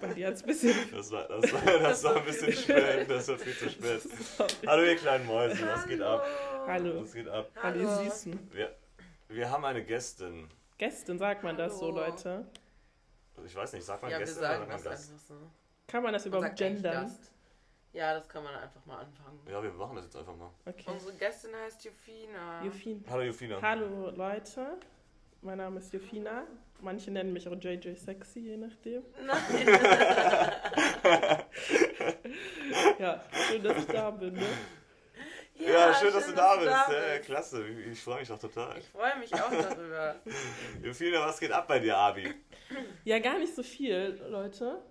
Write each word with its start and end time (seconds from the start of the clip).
bei 0.00 0.08
dir 0.14 0.28
hat's 0.28 0.42
ein 0.42 0.46
bisschen. 0.46 0.74
Das 0.92 1.10
war, 1.10 1.28
das, 1.28 1.52
war, 1.52 1.60
das 1.78 2.04
war 2.04 2.16
ein 2.16 2.24
bisschen 2.24 2.52
spät, 2.52 3.08
das 3.10 3.28
war 3.28 3.38
viel 3.38 3.54
zu 3.56 3.70
spät. 3.70 4.02
Sorry. 4.02 4.50
Hallo 4.66 4.82
ihr 4.84 4.96
kleinen 4.96 5.26
Mäuse, 5.26 5.66
was 5.66 5.86
geht 5.86 6.02
ab? 6.02 6.24
Hallo. 6.66 7.02
Was 7.02 7.12
geht 7.12 7.28
ab? 7.28 7.50
Hallo, 7.62 7.80
ihr 7.80 8.10
Süßen. 8.10 8.50
Wir, 8.52 8.74
wir 9.28 9.50
haben 9.50 9.64
eine 9.64 9.84
Gästin. 9.84 10.48
Gästin 10.78 11.18
sagt 11.18 11.42
man 11.42 11.56
das 11.56 11.78
so, 11.78 11.86
Hallo. 11.86 12.06
Leute. 12.06 12.46
Ich 13.44 13.54
weiß 13.54 13.72
nicht, 13.72 13.84
sagt 13.84 14.02
man 14.02 14.10
Ja, 14.10 14.18
Gästin 14.18 14.38
oder 14.38 14.48
sagen 14.48 14.58
sagt 14.60 14.84
man 14.84 14.92
das 14.92 15.10
Gast? 15.10 15.28
so. 15.28 15.34
Kann 15.86 16.02
man 16.02 16.12
das 16.12 16.26
überhaupt 16.26 16.56
gendern? 16.56 17.16
Ja, 17.92 18.14
das 18.14 18.28
kann 18.28 18.44
man 18.44 18.54
einfach 18.54 18.84
mal 18.86 18.98
anfangen. 18.98 19.40
Ja, 19.50 19.60
wir 19.62 19.72
machen 19.72 19.96
das 19.96 20.04
jetzt 20.04 20.16
einfach 20.16 20.36
mal. 20.36 20.50
Okay. 20.64 20.84
Unsere 20.86 21.12
Gästin 21.14 21.50
heißt 21.56 21.84
Jufina. 21.84 22.62
Jufin. 22.64 23.04
Hallo 23.10 23.22
Jufina. 23.22 23.60
Hallo 23.60 24.10
Leute, 24.10 24.78
mein 25.42 25.58
Name 25.58 25.78
ist 25.78 25.92
Jufina. 25.92 26.44
Manche 26.82 27.10
nennen 27.10 27.32
mich 27.32 27.46
auch 27.48 27.56
JJ 27.60 27.94
Sexy, 27.94 28.40
je 28.40 28.56
nachdem. 28.56 29.02
Nein. 29.24 29.40
Ja, 32.98 33.22
schön, 33.48 33.62
dass 33.62 33.78
ich 33.78 33.86
da 33.86 34.10
bin. 34.10 34.34
Ne? 34.34 34.42
Ja, 35.54 35.94
schön, 35.94 36.12
dass 36.12 36.26
du 36.26 36.32
da 36.32 36.56
bist. 36.56 36.70
Ja, 36.70 37.14
ja, 37.14 37.18
klasse, 37.18 37.66
ich, 37.66 37.92
ich 37.92 38.00
freue 38.00 38.20
mich 38.20 38.30
auch 38.30 38.38
total. 38.38 38.78
Ich 38.78 38.88
freue 38.88 39.18
mich 39.18 39.32
auch 39.34 39.50
darüber. 39.50 40.16
Jufina, 40.82 41.26
was 41.26 41.40
geht 41.40 41.52
ab 41.52 41.68
bei 41.68 41.78
dir, 41.78 41.96
Abi? 41.96 42.34
Ja, 43.04 43.18
gar 43.18 43.38
nicht 43.38 43.54
so 43.54 43.62
viel, 43.62 44.20
Leute. 44.28 44.82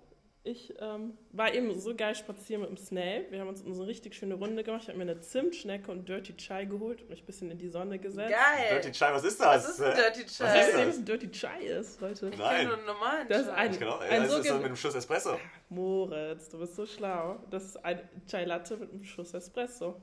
Ich 0.42 0.72
ähm, 0.80 1.18
war 1.32 1.52
eben 1.52 1.78
so 1.78 1.94
geil 1.94 2.14
spazieren 2.14 2.62
mit 2.62 2.70
dem 2.70 2.78
Snape. 2.78 3.26
Wir 3.28 3.40
haben 3.40 3.48
uns 3.48 3.62
eine 3.62 3.86
richtig 3.86 4.14
schöne 4.14 4.34
Runde 4.36 4.64
gemacht. 4.64 4.82
Ich 4.84 4.88
habe 4.88 4.96
mir 4.96 5.02
eine 5.04 5.20
Zimtschnecke 5.20 5.90
und 5.92 6.08
Dirty 6.08 6.34
Chai 6.34 6.64
geholt 6.64 7.02
und 7.02 7.10
mich 7.10 7.22
ein 7.22 7.26
bisschen 7.26 7.50
in 7.50 7.58
die 7.58 7.68
Sonne 7.68 7.98
gesetzt. 7.98 8.30
Geil. 8.32 8.70
Dirty 8.70 8.92
Chai, 8.92 9.12
was 9.12 9.24
ist 9.24 9.38
das? 9.38 9.46
Was 9.46 9.68
ist 9.68 9.82
ein 9.82 9.94
Dirty 9.96 10.24
Was 10.24 10.36
Chai? 10.38 10.60
ist 10.60 10.72
du, 10.72 10.78
das? 10.78 10.88
was 10.88 10.96
ein 10.96 11.04
Dirty 11.04 11.30
Chai 11.30 11.60
ist, 11.66 12.00
Leute? 12.00 12.28
Ich 12.30 12.38
Nein. 12.38 12.56
kenne 12.56 12.68
nur 12.68 12.76
einen 12.78 12.86
normalen 12.86 13.28
Das 13.28 13.40
ist 13.42 13.46
Chai. 13.48 13.54
ein- 13.54 13.70
Ich 13.72 13.78
genau, 13.78 13.98
Ein 13.98 14.22
das 14.22 14.32
ist 14.32 14.44
sogen- 14.46 14.56
mit 14.56 14.64
einem 14.66 14.76
Schuss 14.76 14.94
Espresso. 14.94 15.38
Moritz, 15.68 16.48
du 16.48 16.58
bist 16.58 16.74
so 16.74 16.86
schlau. 16.86 17.44
Das 17.50 17.64
ist 17.64 17.84
ein 17.84 18.00
Chai 18.26 18.44
Latte 18.46 18.76
mit 18.78 18.90
einem 18.92 19.04
Schuss 19.04 19.34
Espresso. 19.34 20.00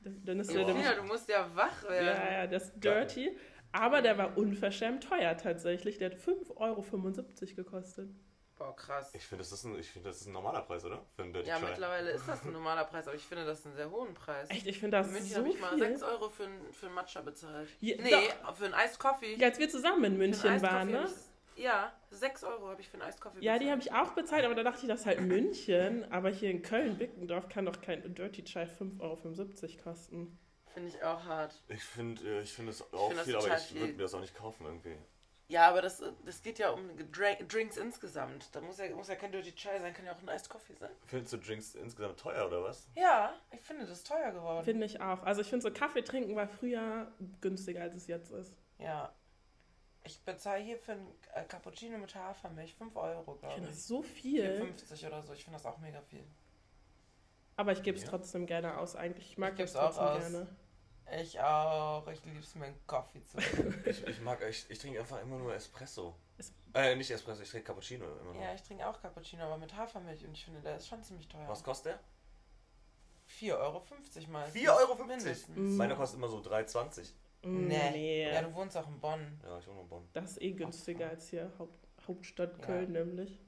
Dann 0.00 0.40
ist 0.40 0.50
der 0.54 0.60
Wow. 0.60 0.66
nämlich 0.68 0.86
Jufina, 0.86 1.02
du 1.02 1.06
musst 1.06 1.28
ja 1.28 1.50
wach 1.54 1.82
werden. 1.86 2.06
Ja, 2.06 2.32
ja, 2.32 2.46
das 2.46 2.64
ist 2.68 2.82
dirty. 2.82 3.36
Aber 3.72 4.00
der 4.00 4.16
war 4.16 4.38
unverschämt 4.38 5.02
teuer 5.04 5.36
tatsächlich. 5.36 5.98
Der 5.98 6.12
hat 6.12 6.16
5,75 6.16 7.50
Euro 7.58 7.64
gekostet. 7.64 8.08
Boah, 8.58 8.74
krass. 8.74 9.10
Ich 9.14 9.26
finde, 9.26 9.42
das, 9.44 9.52
ist 9.52 9.64
ein- 9.64 9.78
ich 9.78 9.90
find, 9.90 10.06
das 10.06 10.20
ist 10.22 10.26
ein 10.28 10.32
normaler 10.32 10.62
Preis, 10.62 10.82
oder? 10.84 11.04
Für 11.14 11.22
einen 11.24 11.32
Dirty 11.34 11.48
Ja, 11.48 11.58
Chai. 11.60 11.68
mittlerweile 11.70 12.10
ist 12.10 12.26
das 12.26 12.42
ein 12.42 12.52
normaler 12.52 12.84
Preis, 12.84 13.06
aber 13.06 13.14
ich 13.16 13.22
finde 13.24 13.44
das 13.44 13.66
einen 13.66 13.74
sehr 13.76 13.90
hohen 13.90 14.14
Preis. 14.14 14.48
Echt, 14.50 14.66
ich 14.66 14.78
finde 14.80 14.96
das 14.96 15.08
In 15.08 15.12
München 15.12 15.30
so 15.30 15.36
habe 15.40 15.48
ich 15.50 15.60
mal 15.60 15.68
viel. 15.70 15.78
6 15.78 16.02
Euro 16.02 16.30
für 16.30 16.44
einen 16.44 16.72
für 16.72 16.86
einen 16.86 16.94
Matcha 16.94 17.20
bezahlt. 17.20 17.68
Ja, 17.80 17.96
nee, 18.02 18.12
für 18.54 18.64
einen 18.64 18.74
Iced 18.74 18.98
Coffee. 18.98 19.34
Ja, 19.36 19.48
als 19.48 19.58
wir 19.58 19.68
zusammen 19.68 20.04
in 20.04 20.16
München 20.16 20.62
waren, 20.62 20.90
ne? 20.90 21.04
ich- 21.06 21.62
Ja, 21.64 21.92
6 22.10 22.44
Euro 22.44 22.68
habe 22.68 22.80
ich 22.80 22.88
für 22.88 22.98
einen 23.00 23.08
Iced 23.10 23.20
Coffee 23.20 23.38
Ja, 23.44 23.54
die 23.58 23.66
bezahlt. 23.66 23.70
habe 23.72 23.82
ich 23.82 24.08
auch 24.08 24.14
bezahlt, 24.14 24.44
aber 24.46 24.54
da 24.54 24.62
dachte 24.62 24.80
ich, 24.82 24.88
das 24.88 25.00
ist 25.00 25.06
halt 25.06 25.20
München. 25.20 26.10
Aber 26.10 26.30
hier 26.30 26.50
in 26.50 26.62
Köln-Bickendorf 26.62 27.48
kann 27.50 27.66
doch 27.66 27.80
kein 27.82 28.14
Dirty 28.14 28.42
Chai 28.44 28.66
5,75 28.66 29.00
Euro 29.76 29.82
kosten. 29.84 30.38
Finde 30.72 30.88
ich 30.90 31.02
auch 31.02 31.24
hart. 31.24 31.54
Ich 31.68 31.82
finde 31.82 32.40
ich 32.42 32.52
find 32.52 32.68
das 32.68 32.82
auch 32.92 33.08
find 33.08 33.18
das 33.20 33.26
viel, 33.26 33.36
aber 33.36 33.56
ich 33.56 33.74
würde 33.74 33.92
mir 33.94 34.02
das 34.02 34.14
auch 34.14 34.20
nicht 34.20 34.34
kaufen 34.34 34.64
irgendwie. 34.66 34.96
Ja, 35.48 35.68
aber 35.68 35.80
das, 35.80 36.02
das 36.24 36.42
geht 36.42 36.58
ja 36.58 36.70
um 36.70 36.90
Drinks 37.12 37.76
insgesamt. 37.76 38.48
Da 38.52 38.60
muss 38.60 38.78
ja, 38.78 38.88
muss 38.96 39.06
ja 39.08 39.14
kein 39.14 39.30
Dirty 39.30 39.54
Chai 39.54 39.78
sein, 39.78 39.94
kann 39.94 40.04
ja 40.04 40.12
auch 40.12 40.20
ein 40.20 40.28
Iced 40.28 40.48
Coffee 40.48 40.74
sein. 40.74 40.90
Findest 41.06 41.32
du 41.34 41.36
Drinks 41.38 41.74
insgesamt 41.76 42.18
teuer 42.18 42.46
oder 42.48 42.64
was? 42.64 42.88
Ja, 42.96 43.32
ich 43.52 43.60
finde 43.60 43.82
das 43.86 43.98
ist 43.98 44.06
teuer 44.08 44.32
geworden. 44.32 44.64
Finde 44.64 44.86
ich 44.86 45.00
auch. 45.00 45.22
Also 45.22 45.42
ich 45.42 45.48
finde 45.48 45.62
so 45.62 45.72
Kaffee 45.72 46.02
trinken 46.02 46.34
war 46.34 46.48
früher 46.48 47.12
günstiger, 47.40 47.82
als 47.82 47.94
es 47.94 48.08
jetzt 48.08 48.32
ist. 48.32 48.56
Ja. 48.78 49.14
Ich 50.02 50.20
bezahle 50.24 50.62
hier 50.62 50.78
für 50.78 50.92
einen 50.92 51.08
äh, 51.34 51.44
Cappuccino 51.44 51.98
mit 51.98 52.14
Hafermilch 52.14 52.74
5 52.74 52.94
Euro, 52.96 53.34
Ich 53.34 53.40
glaube 53.40 53.54
finde 53.54 53.68
ich. 53.70 53.74
das 53.76 53.86
so 53.86 54.02
viel. 54.02 54.44
4,50 54.44 55.06
oder 55.06 55.22
so. 55.22 55.32
Ich 55.32 55.44
finde 55.44 55.58
das 55.58 55.66
auch 55.66 55.78
mega 55.78 56.00
viel. 56.02 56.24
Aber 57.56 57.72
ich 57.72 57.82
gebe 57.82 57.96
es 57.96 58.04
Ja. 58.04 58.10
trotzdem 58.10 58.46
gerne 58.46 58.78
aus 58.78 58.94
eigentlich. 58.96 59.30
Ich 59.30 59.38
mag 59.38 59.52
Ich 59.54 59.58
das 59.72 59.76
auch 59.76 59.94
trotzdem 59.96 60.04
aus. 60.04 60.18
gerne. 60.32 60.56
Ich 61.20 61.38
auch. 61.40 62.06
Ich 62.08 62.24
liebe 62.24 62.40
es 62.40 62.54
mir 62.54 62.66
einen 62.66 62.86
Kaffee 62.86 63.22
zu. 63.24 63.38
Ich, 63.86 64.04
ich 64.06 64.20
mag, 64.20 64.40
ich, 64.48 64.66
ich 64.68 64.78
trinke 64.78 64.98
einfach 65.00 65.20
immer 65.22 65.38
nur 65.38 65.54
Espresso. 65.54 66.14
Es- 66.38 66.52
Äh, 66.74 66.96
nicht 66.96 67.10
Espresso, 67.10 67.42
ich 67.42 67.50
trinke 67.50 67.66
Cappuccino 67.66 68.04
immer 68.20 68.32
nur. 68.34 68.42
ja, 68.42 68.52
ich 68.54 68.62
trinke 68.62 68.86
auch 68.86 69.00
Cappuccino, 69.00 69.44
aber 69.44 69.56
mit 69.58 69.74
Hafermilch 69.74 70.24
und 70.24 70.32
ich 70.32 70.44
finde, 70.44 70.60
der 70.60 70.76
ist 70.76 70.88
schon 70.88 71.02
ziemlich 71.02 71.28
teuer. 71.28 71.48
Was 71.48 71.62
kostet 71.62 71.92
der? 71.92 72.00
4,50 73.40 73.58
Euro 73.58 73.84
mal. 74.30 74.48
4,50 74.48 74.76
Euro? 74.76 75.04
Mindestens. 75.04 75.48
Mhm. 75.56 75.76
Meine 75.76 75.94
kostet 75.96 76.18
immer 76.18 76.28
so 76.28 76.38
3,20. 76.38 77.12
Mm, 77.42 77.66
Nee. 77.68 77.90
nee. 77.90 78.32
Ja, 78.32 78.42
du 78.42 78.52
wohnst 78.54 78.76
auch 78.76 78.86
in 78.88 79.00
Bonn. 79.00 79.40
Ja, 79.44 79.58
ich 79.58 79.66
wohne 79.68 79.80
in 79.82 79.88
Bonn. 79.88 80.08
Das 80.12 80.24
ist 80.32 80.42
eh 80.42 80.52
günstiger 80.52 81.08
als 81.10 81.28
hier 81.28 81.52
Haupt, 81.58 81.78
Hauptstadt 82.06 82.58
Ja. 82.58 82.64
Köln 82.66 82.92
nämlich. 82.92 83.40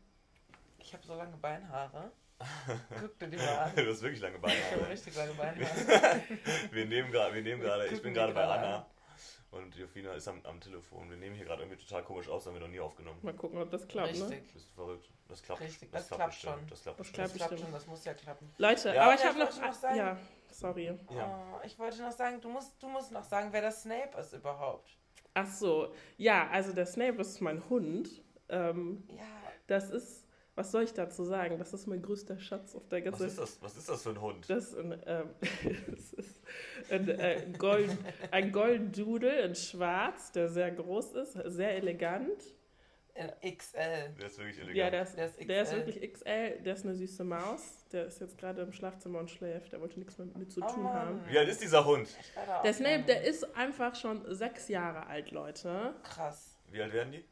Ich 0.79 0.93
habe 0.95 1.05
so 1.07 1.15
lange 1.15 1.37
Beinhaare. 1.37 2.13
Guck 3.01 3.19
dir 3.19 3.29
die 3.29 3.37
mal 3.37 3.59
an. 3.59 3.73
Du 3.77 3.87
hast 3.91 4.03
wirklich 4.03 4.21
lange 4.21 4.39
Beine. 4.39 4.55
Ich 4.55 4.73
habe 4.81 4.89
richtig 4.89 5.17
lange 5.17 5.33
Beinhaare. 5.35 6.23
Wir 6.71 6.87
nehmen 6.87 7.11
gerade, 7.11 7.35
wir 7.35 7.43
nehmen 7.43 7.61
gerade, 7.61 7.87
ich 7.89 8.01
bin 8.03 8.15
gerade 8.15 8.33
bei 8.33 8.45
Anna. 8.45 8.87
Und 9.51 9.75
Jofina 9.77 10.13
ist 10.13 10.29
am, 10.29 10.41
am 10.45 10.61
Telefon. 10.61 11.09
Wir 11.09 11.17
nehmen 11.17 11.35
hier 11.35 11.47
gerade 11.47 11.63
irgendwie 11.63 11.83
total 11.83 12.03
komisch 12.05 12.29
aus, 12.29 12.47
haben 12.47 12.53
wir 12.55 12.61
noch 12.61 12.69
nie 12.69 12.81
aufgenommen. 12.81 13.19
Mal 13.23 13.33
gucken, 13.35 13.59
ob 13.61 13.71
das 13.71 13.89
klappt, 13.89 14.15
ne? 14.19 14.29
Richtig. 14.29 14.53
Das 14.53 14.63
ist 14.63 14.75
verrückt. 14.75 15.09
Das 15.27 15.43
klappt. 15.43 15.61
Richtig, 15.63 15.91
das, 15.91 16.07
das 16.09 16.17
klappt 16.17 16.31
bestimmt. 16.33 16.55
schon. 16.59 16.67
Das 16.69 16.83
klappt 16.83 17.01
Das 17.01 17.13
klappt 17.13 17.31
Das 17.31 17.37
klappt 17.49 17.61
schon, 17.61 17.73
das 17.73 17.87
muss 17.87 18.05
ja 18.05 18.15
klappen. 18.15 18.51
Leute, 18.59 18.95
Ja. 18.95 19.03
aber 19.05 19.15
ich 19.15 19.21
Ja, 19.21 19.29
habe 19.29 19.39
noch... 19.39 19.47
wollte 19.47 19.61
noch 19.67 19.73
sagen- 19.73 19.97
ja, 19.97 20.17
sorry. 20.51 20.85
Ja. 21.11 21.53
Oh, 21.55 21.61
ich 21.65 21.79
wollte 21.79 22.03
noch 22.03 22.13
sagen, 22.13 22.41
du 22.43 22.49
musst, 22.51 22.81
du 22.83 22.89
musst 22.89 23.11
noch 23.11 23.25
sagen, 23.25 23.49
wer 23.51 23.63
das 23.63 23.83
Snape 23.83 24.17
ist 24.19 24.35
überhaupt. 24.35 24.97
Ach 25.35 25.47
so, 25.51 25.95
ja, 26.19 26.49
also 26.51 26.73
der 26.75 26.87
Snape 26.87 27.21
ist 27.23 27.41
mein 27.41 27.67
Hund. 27.71 28.09
Ähm, 28.51 29.03
Ja, 29.17 29.25
das 29.67 29.89
ist... 29.91 30.27
Was 30.59 30.73
soll 30.73 30.83
ich 30.83 30.93
dazu 30.93 31.23
sagen? 31.25 31.57
Das 31.57 31.73
ist 31.73 31.87
mein 31.87 32.03
größter 32.03 32.37
Schatz 32.41 32.75
auf 32.75 32.89
der 32.89 32.99
Was 32.99 33.05
ganzen... 33.05 33.27
ist 33.29 33.39
das? 33.39 33.63
Was 33.63 33.77
ist 33.77 33.89
das 33.89 34.03
für 34.03 34.11
ein 34.11 34.21
Hund? 34.21 34.51
Das 34.51 34.65
ist 34.71 34.77
ein, 34.77 35.01
ähm, 35.07 35.29
das 35.89 36.13
ist 36.15 36.43
ein, 36.91 37.09
äh, 37.09 37.47
Gold, 37.57 37.97
ein 38.33 38.51
Golden 38.51 38.91
Doodle 38.91 39.41
in 39.43 39.55
schwarz, 39.55 40.33
der 40.33 40.49
sehr 40.49 40.73
groß 40.73 41.13
ist, 41.13 41.33
sehr 41.45 41.77
elegant. 41.77 42.43
in 43.15 43.57
XL. 43.57 44.15
Der 44.19 44.27
ist 44.27 44.39
wirklich 44.39 44.59
elegant. 44.59 44.77
Ja, 44.77 44.91
der 44.91 45.03
ist, 45.03 45.17
Der 45.17 45.27
ist 45.27 45.49
der 45.49 45.63
ist 45.63 45.73
wirklich 45.77 46.13
XL, 46.13 46.59
der 46.65 46.75
ist 46.75 46.85
eine 46.85 46.95
süße 46.97 47.23
Maus. 47.23 47.87
Der 47.93 48.07
ist 48.07 48.21
jetzt 48.21 48.37
gerade 48.37 48.63
im 48.63 48.73
Schlafzimmer 48.73 49.21
und 49.21 49.31
schläft. 49.31 49.71
Der 49.73 49.81
wollte 49.81 50.01
nichts 50.01 50.19
mehr 50.19 50.27
mit 50.27 50.39
mir 50.39 50.49
zu 50.49 50.61
Oh 50.61 50.67
tun 50.67 50.83
Mann. 50.83 50.93
haben. 50.95 51.21
Wie 51.29 51.39
alt 51.39 51.49
ist 51.49 51.63
dieser 51.63 51.85
Hund? 51.85 52.09
Der 52.65 52.75
Snape, 52.75 53.05
der 53.05 53.23
ist 53.23 53.45
einfach 53.57 53.95
schon 53.95 54.23
sechs 54.35 54.67
Jahre 54.69 55.07
alt, 55.07 55.31
Leute. 55.31 55.95
Krass. 56.03 56.59
Wie 56.73 56.83
alt 56.83 56.93
werden 56.93 57.13
die? 57.13 57.25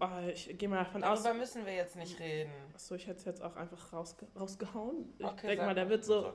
Oh, 0.00 0.28
ich 0.30 0.56
gehe 0.58 0.68
mal 0.68 0.78
davon 0.84 1.02
aus. 1.04 1.22
Darüber 1.22 1.40
müssen 1.40 1.64
wir 1.64 1.74
jetzt 1.74 1.96
nicht 1.96 2.18
reden. 2.20 2.52
Achso, 2.74 2.94
ich 2.94 3.06
hätte 3.06 3.18
es 3.20 3.24
jetzt 3.24 3.42
auch 3.42 3.56
einfach 3.56 3.92
rausge 3.92 4.26
rausgehauen. 4.38 5.14
Ich 5.18 5.24
Okay, 5.24 5.46
denke 5.48 5.64
mal, 5.64 5.74
der 5.74 5.88
wird 5.88 6.04
so 6.04 6.34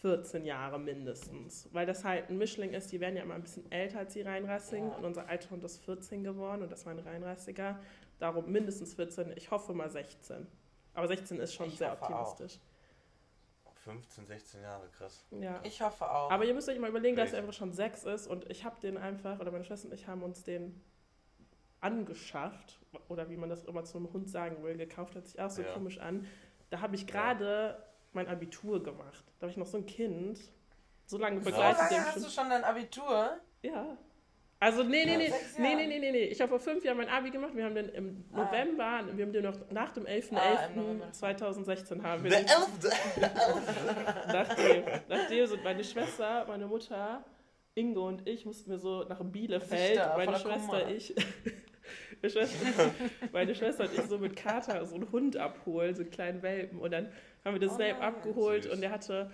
14 0.00 0.44
Jahre 0.46 0.78
mindestens. 0.78 1.68
Weil 1.72 1.84
das 1.86 2.04
halt 2.04 2.30
ein 2.30 2.38
Mischling 2.38 2.72
ist, 2.72 2.92
die 2.92 3.00
werden 3.00 3.16
ja 3.16 3.22
immer 3.22 3.34
ein 3.34 3.42
bisschen 3.42 3.70
älter 3.70 3.98
als 4.00 4.14
die 4.14 4.22
Reinrassigen. 4.22 4.88
Ja. 4.90 4.96
Und 4.96 5.04
unser 5.04 5.28
alter 5.28 5.50
Hund 5.50 5.64
ist 5.64 5.84
14 5.84 6.24
geworden 6.24 6.62
und 6.62 6.72
das 6.72 6.86
war 6.86 6.92
ein 6.92 6.98
Reinrassiger. 6.98 7.78
Darum 8.18 8.50
mindestens 8.50 8.94
14, 8.94 9.32
ich 9.36 9.50
hoffe 9.50 9.74
mal 9.74 9.90
16. 9.90 10.46
Aber 10.94 11.06
16 11.08 11.40
ist 11.40 11.52
schon 11.54 11.66
Ich 11.68 11.76
sehr 11.78 11.90
hoffe 11.90 12.04
auch. 12.04 12.30
optimistisch. 12.30 12.60
15, 13.84 14.26
16 14.26 14.62
Jahre, 14.62 14.88
krass. 14.96 15.26
Ja. 15.30 15.60
Ich 15.62 15.82
hoffe 15.82 16.10
auch. 16.10 16.30
Aber 16.30 16.44
ihr 16.46 16.54
müsst 16.54 16.68
euch 16.70 16.78
mal 16.78 16.88
überlegen, 16.88 17.16
dass 17.16 17.32
er 17.34 17.40
einfach 17.40 17.52
schon 17.52 17.72
6 17.72 18.04
ist 18.04 18.26
und 18.28 18.50
ich 18.50 18.64
habe 18.64 18.80
den 18.80 18.96
einfach, 18.96 19.40
oder 19.40 19.50
meine 19.50 19.64
Schwester 19.64 19.88
und 19.88 19.94
ich 19.94 20.06
haben 20.06 20.22
uns 20.22 20.42
den 20.42 20.80
angeschafft, 21.84 22.80
oder 23.08 23.28
wie 23.30 23.36
man 23.36 23.48
das 23.48 23.64
immer 23.64 23.84
zu 23.84 23.98
einem 23.98 24.12
Hund 24.12 24.28
sagen 24.30 24.62
will, 24.64 24.76
gekauft, 24.76 25.14
hört 25.14 25.26
sich 25.26 25.40
auch 25.40 25.50
so 25.50 25.62
Ja. 25.62 25.72
komisch 25.72 25.98
an. 25.98 26.26
Da 26.70 26.80
habe 26.80 26.94
ich 26.96 27.06
gerade 27.06 27.76
mein 28.12 28.26
Abitur 28.28 28.82
gemacht. 28.82 29.24
Da 29.38 29.42
war 29.42 29.48
ich 29.50 29.56
noch 29.56 29.66
so 29.66 29.78
ein 29.78 29.86
Kind. 29.86 30.38
So 31.06 31.18
lange 31.18 31.40
so 31.40 31.44
begleitet 31.50 31.78
lange 31.78 31.90
der 31.90 32.06
hast 32.06 32.24
du 32.24 32.30
schon 32.30 32.48
dein 32.48 32.64
Abitur? 32.64 33.36
Ja. 33.62 33.96
Also, 34.60 34.82
nee, 34.82 35.04
nee, 35.04 35.18
nee, 35.18 35.30
nee, 35.58 35.74
nee, 35.74 35.86
nee, 35.86 35.98
nee, 35.98 36.10
nee. 36.12 36.24
Ich 36.24 36.40
habe 36.40 36.48
vor 36.48 36.58
fünf 36.60 36.82
Jahren 36.84 36.96
mein 36.96 37.08
Abi 37.10 37.30
gemacht. 37.30 37.54
Wir 37.54 37.64
haben 37.66 37.74
den 37.74 37.90
im 37.90 38.24
Ah. 38.32 38.44
November, 38.44 39.00
wir 39.12 39.26
haben 39.26 39.32
den 39.32 39.42
noch 39.44 39.70
nach 39.70 39.92
dem 39.92 40.06
Ah, 40.06 40.66
im 40.68 40.76
November. 40.76 41.06
11.11.2016 41.12 42.02
haben 42.02 42.24
wir 42.24 42.30
Der 42.30 42.40
den. 42.44 42.48
Elfte! 42.48 42.90
Nachdem, 44.28 44.84
nachdem 45.08 45.46
sind 45.46 45.64
meine 45.64 45.84
Schwester, 45.84 46.44
meine 46.48 46.66
Mutter, 46.66 47.22
Ingo 47.74 48.06
und 48.08 48.26
ich 48.26 48.46
mussten 48.46 48.70
wir 48.70 48.78
so 48.78 49.02
nach 49.04 49.20
Bielefeld, 49.22 50.00
meine 50.16 50.36
Schwester, 50.38 50.78
Kummer. 50.78 50.88
ich, 50.90 51.14
meine 52.24 52.30
Schwester, 52.30 52.94
meine 53.32 53.54
Schwester 53.54 53.84
und 53.84 53.94
ich 53.98 54.04
so 54.06 54.18
mit 54.18 54.36
Kater 54.36 54.84
so 54.86 54.94
einen 54.94 55.10
Hund 55.12 55.36
abholen, 55.36 55.94
so 55.94 56.02
einen 56.02 56.10
kleinen 56.10 56.42
Welpen. 56.42 56.78
Und 56.78 56.92
dann 56.92 57.12
haben 57.44 57.54
wir 57.54 57.60
den 57.60 57.70
Oh 57.70 57.74
Snape 57.74 58.00
abgeholt 58.00 58.64
Süß. 58.64 58.72
und 58.72 58.80
der 58.80 58.90
hatte, 58.90 59.30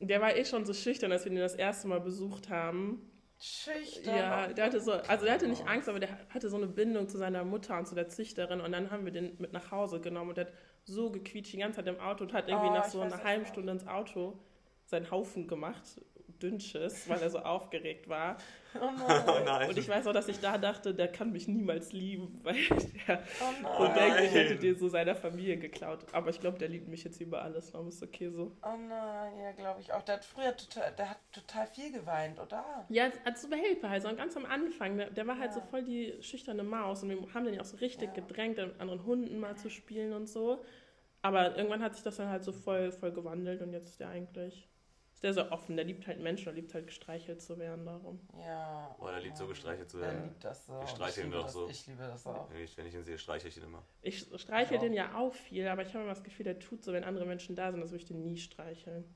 der 0.00 0.20
war 0.20 0.36
eh 0.36 0.44
schon 0.44 0.64
so 0.64 0.72
schüchtern, 0.74 1.12
als 1.12 1.24
wir 1.24 1.32
ihn 1.32 1.38
das 1.38 1.54
erste 1.54 1.88
Mal 1.88 2.00
besucht 2.00 2.48
haben. 2.50 3.10
Schüchtern. 3.40 4.16
Ja, 4.16 4.46
der 4.48 4.64
hatte 4.64 4.80
so, 4.80 4.92
also 4.92 5.24
der 5.24 5.34
hatte 5.34 5.46
nicht 5.46 5.66
Angst, 5.66 5.88
aber 5.88 6.00
der 6.00 6.08
hatte 6.30 6.48
so 6.48 6.56
eine 6.56 6.66
Bindung 6.66 7.08
zu 7.08 7.18
seiner 7.18 7.44
Mutter 7.44 7.78
und 7.78 7.86
zu 7.86 7.94
der 7.94 8.08
Züchterin 8.08 8.60
und 8.60 8.72
dann 8.72 8.90
haben 8.90 9.04
wir 9.04 9.12
den 9.12 9.36
mit 9.38 9.52
nach 9.52 9.70
Hause 9.70 10.00
genommen 10.00 10.30
und 10.30 10.38
der 10.38 10.46
hat 10.46 10.52
so 10.84 11.10
gequietscht 11.10 11.52
die 11.52 11.58
ganze 11.58 11.76
Zeit 11.76 11.86
im 11.86 12.00
Auto 12.00 12.24
und 12.24 12.32
hat 12.32 12.48
irgendwie 12.48 12.68
Oh, 12.68 12.74
nach 12.74 12.86
so 12.86 13.00
einer 13.00 13.22
halben 13.22 13.46
Stunde 13.46 13.72
ins 13.72 13.86
Auto 13.86 14.38
seinen 14.86 15.10
Haufen 15.10 15.46
gemacht, 15.46 16.00
Dünnschiss, 16.38 17.08
weil 17.08 17.20
er 17.20 17.30
so 17.30 17.38
aufgeregt 17.38 18.08
war. 18.08 18.36
Oh 18.74 18.90
nein. 19.08 19.24
Oh 19.26 19.44
nein. 19.44 19.68
Und 19.68 19.78
ich 19.78 19.88
weiß 19.88 20.06
auch, 20.06 20.12
dass 20.12 20.28
ich 20.28 20.40
da 20.40 20.58
dachte, 20.58 20.94
der 20.94 21.08
kann 21.08 21.32
mich 21.32 21.48
niemals 21.48 21.92
lieben, 21.92 22.40
weil 22.44 22.54
der 23.06 23.22
Oh 23.40 23.78
so 23.78 23.84
nein. 23.84 23.94
denkt, 23.94 24.20
ich 24.20 24.32
hätte 24.34 24.56
den 24.56 24.76
so 24.78 24.88
seiner 24.88 25.14
Familie 25.16 25.56
geklaut. 25.56 26.06
Aber 26.12 26.30
ich 26.30 26.40
glaube, 26.40 26.58
der 26.58 26.68
liebt 26.68 26.88
mich 26.88 27.04
jetzt 27.04 27.20
über 27.20 27.42
alles. 27.42 27.72
Warum 27.74 27.88
ist 27.88 28.02
okay 28.02 28.30
so? 28.30 28.56
Oh 28.62 28.76
nein, 28.88 29.38
ja, 29.40 29.52
glaube 29.52 29.80
ich 29.80 29.92
auch. 29.92 30.02
Der 30.02 30.16
hat 30.16 30.24
früher 30.24 30.56
total, 30.56 30.92
der 30.96 31.10
hat 31.10 31.18
total 31.32 31.66
viel 31.66 31.92
geweint, 31.92 32.38
oder? 32.38 32.86
Ja, 32.88 33.10
als 33.24 33.42
so 33.42 33.48
Behelfer 33.48 33.90
halt, 33.90 34.02
so 34.02 34.14
ganz 34.14 34.36
am 34.36 34.44
Anfang, 34.46 34.98
der, 34.98 35.10
der 35.10 35.26
war 35.26 35.38
halt 35.38 35.50
Ja. 35.50 35.54
so 35.54 35.60
voll 35.62 35.82
die 35.84 36.14
schüchterne 36.20 36.62
Maus 36.62 37.02
und 37.02 37.10
wir 37.10 37.34
haben 37.34 37.44
den 37.44 37.54
ja 37.54 37.60
auch 37.60 37.64
so 37.66 37.76
richtig 37.78 38.08
Ja. 38.08 38.14
gedrängt, 38.14 38.58
mit 38.58 38.80
anderen 38.80 39.04
Hunden 39.04 39.38
mal 39.40 39.56
zu 39.56 39.70
spielen 39.70 40.12
und 40.12 40.28
so. 40.28 40.62
Aber 41.20 41.56
irgendwann 41.56 41.82
hat 41.82 41.94
sich 41.94 42.04
das 42.04 42.16
dann 42.16 42.28
halt 42.28 42.44
so 42.44 42.52
voll, 42.52 42.92
voll 42.92 43.10
gewandelt 43.12 43.60
und 43.60 43.72
jetzt 43.72 43.88
ist 43.88 44.00
der 44.00 44.08
eigentlich, 44.10 44.68
ist 45.18 45.24
der 45.24 45.34
so 45.34 45.50
offen, 45.50 45.74
der 45.74 45.84
liebt 45.84 46.06
halt 46.06 46.20
Menschen, 46.20 46.44
der 46.44 46.52
liebt 46.54 46.72
halt 46.74 46.86
gestreichelt 46.86 47.42
zu 47.42 47.58
werden 47.58 47.84
darum. 47.84 48.20
Ja. 48.38 48.94
Boah, 49.00 49.10
der 49.10 49.20
liebt 49.20 49.36
so 49.36 49.48
gestreichelt 49.48 49.90
zu 49.90 49.98
Der 49.98 50.06
werden. 50.12 50.22
liebt 50.28 50.44
das 50.44 50.64
so. 50.66 50.74
Ich 50.74 50.78
und 50.80 50.88
streiche 50.90 51.22
ihn 51.22 51.32
doch 51.32 51.42
das, 51.42 51.52
so. 51.54 51.68
Ich 51.68 51.86
liebe 51.88 52.02
das 52.04 52.24
auch. 52.24 52.48
Ich, 52.52 52.76
wenn 52.76 52.86
ich 52.86 52.94
ihn 52.94 53.02
sehe, 53.02 53.18
streiche 53.18 53.48
ich 53.48 53.56
ihn 53.56 53.64
immer. 53.64 53.82
Ich 54.00 54.28
streichel 54.40 54.76
Ja. 54.76 54.80
den 54.80 54.92
ja 54.92 55.16
auch 55.16 55.34
viel, 55.34 55.66
aber 55.66 55.82
ich 55.82 55.88
habe 55.88 56.04
immer 56.04 56.14
das 56.14 56.22
Gefühl, 56.22 56.44
der 56.44 56.60
tut 56.60 56.84
so, 56.84 56.92
wenn 56.92 57.02
andere 57.02 57.26
Menschen 57.26 57.56
da 57.56 57.72
sind, 57.72 57.80
das 57.80 57.90
würde 57.90 58.02
ich 58.02 58.08
den 58.08 58.22
nie 58.22 58.36
streicheln. 58.36 59.12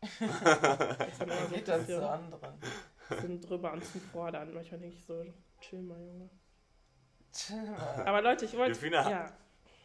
ich 0.00 0.20
immer 0.22 1.36
so 1.36 1.44
ein 1.46 1.52
Geht 1.52 1.68
das 1.68 1.86
zu 1.86 2.08
anderen. 2.10 2.58
bisschen 3.10 3.40
drüber 3.42 3.72
und 3.74 3.84
zum 3.84 4.00
Fordern. 4.00 4.54
Manchmal 4.54 4.80
denke 4.80 4.96
ich 4.96 5.04
so, 5.04 5.22
chill 5.60 5.82
mal, 5.82 6.00
Junge. 6.00 6.30
Chill 7.30 7.62
mal. 7.62 8.06
Aber 8.06 8.22
Leute, 8.22 8.46
ich 8.46 8.56
wollte. 8.56 8.88
Ja, 8.88 9.36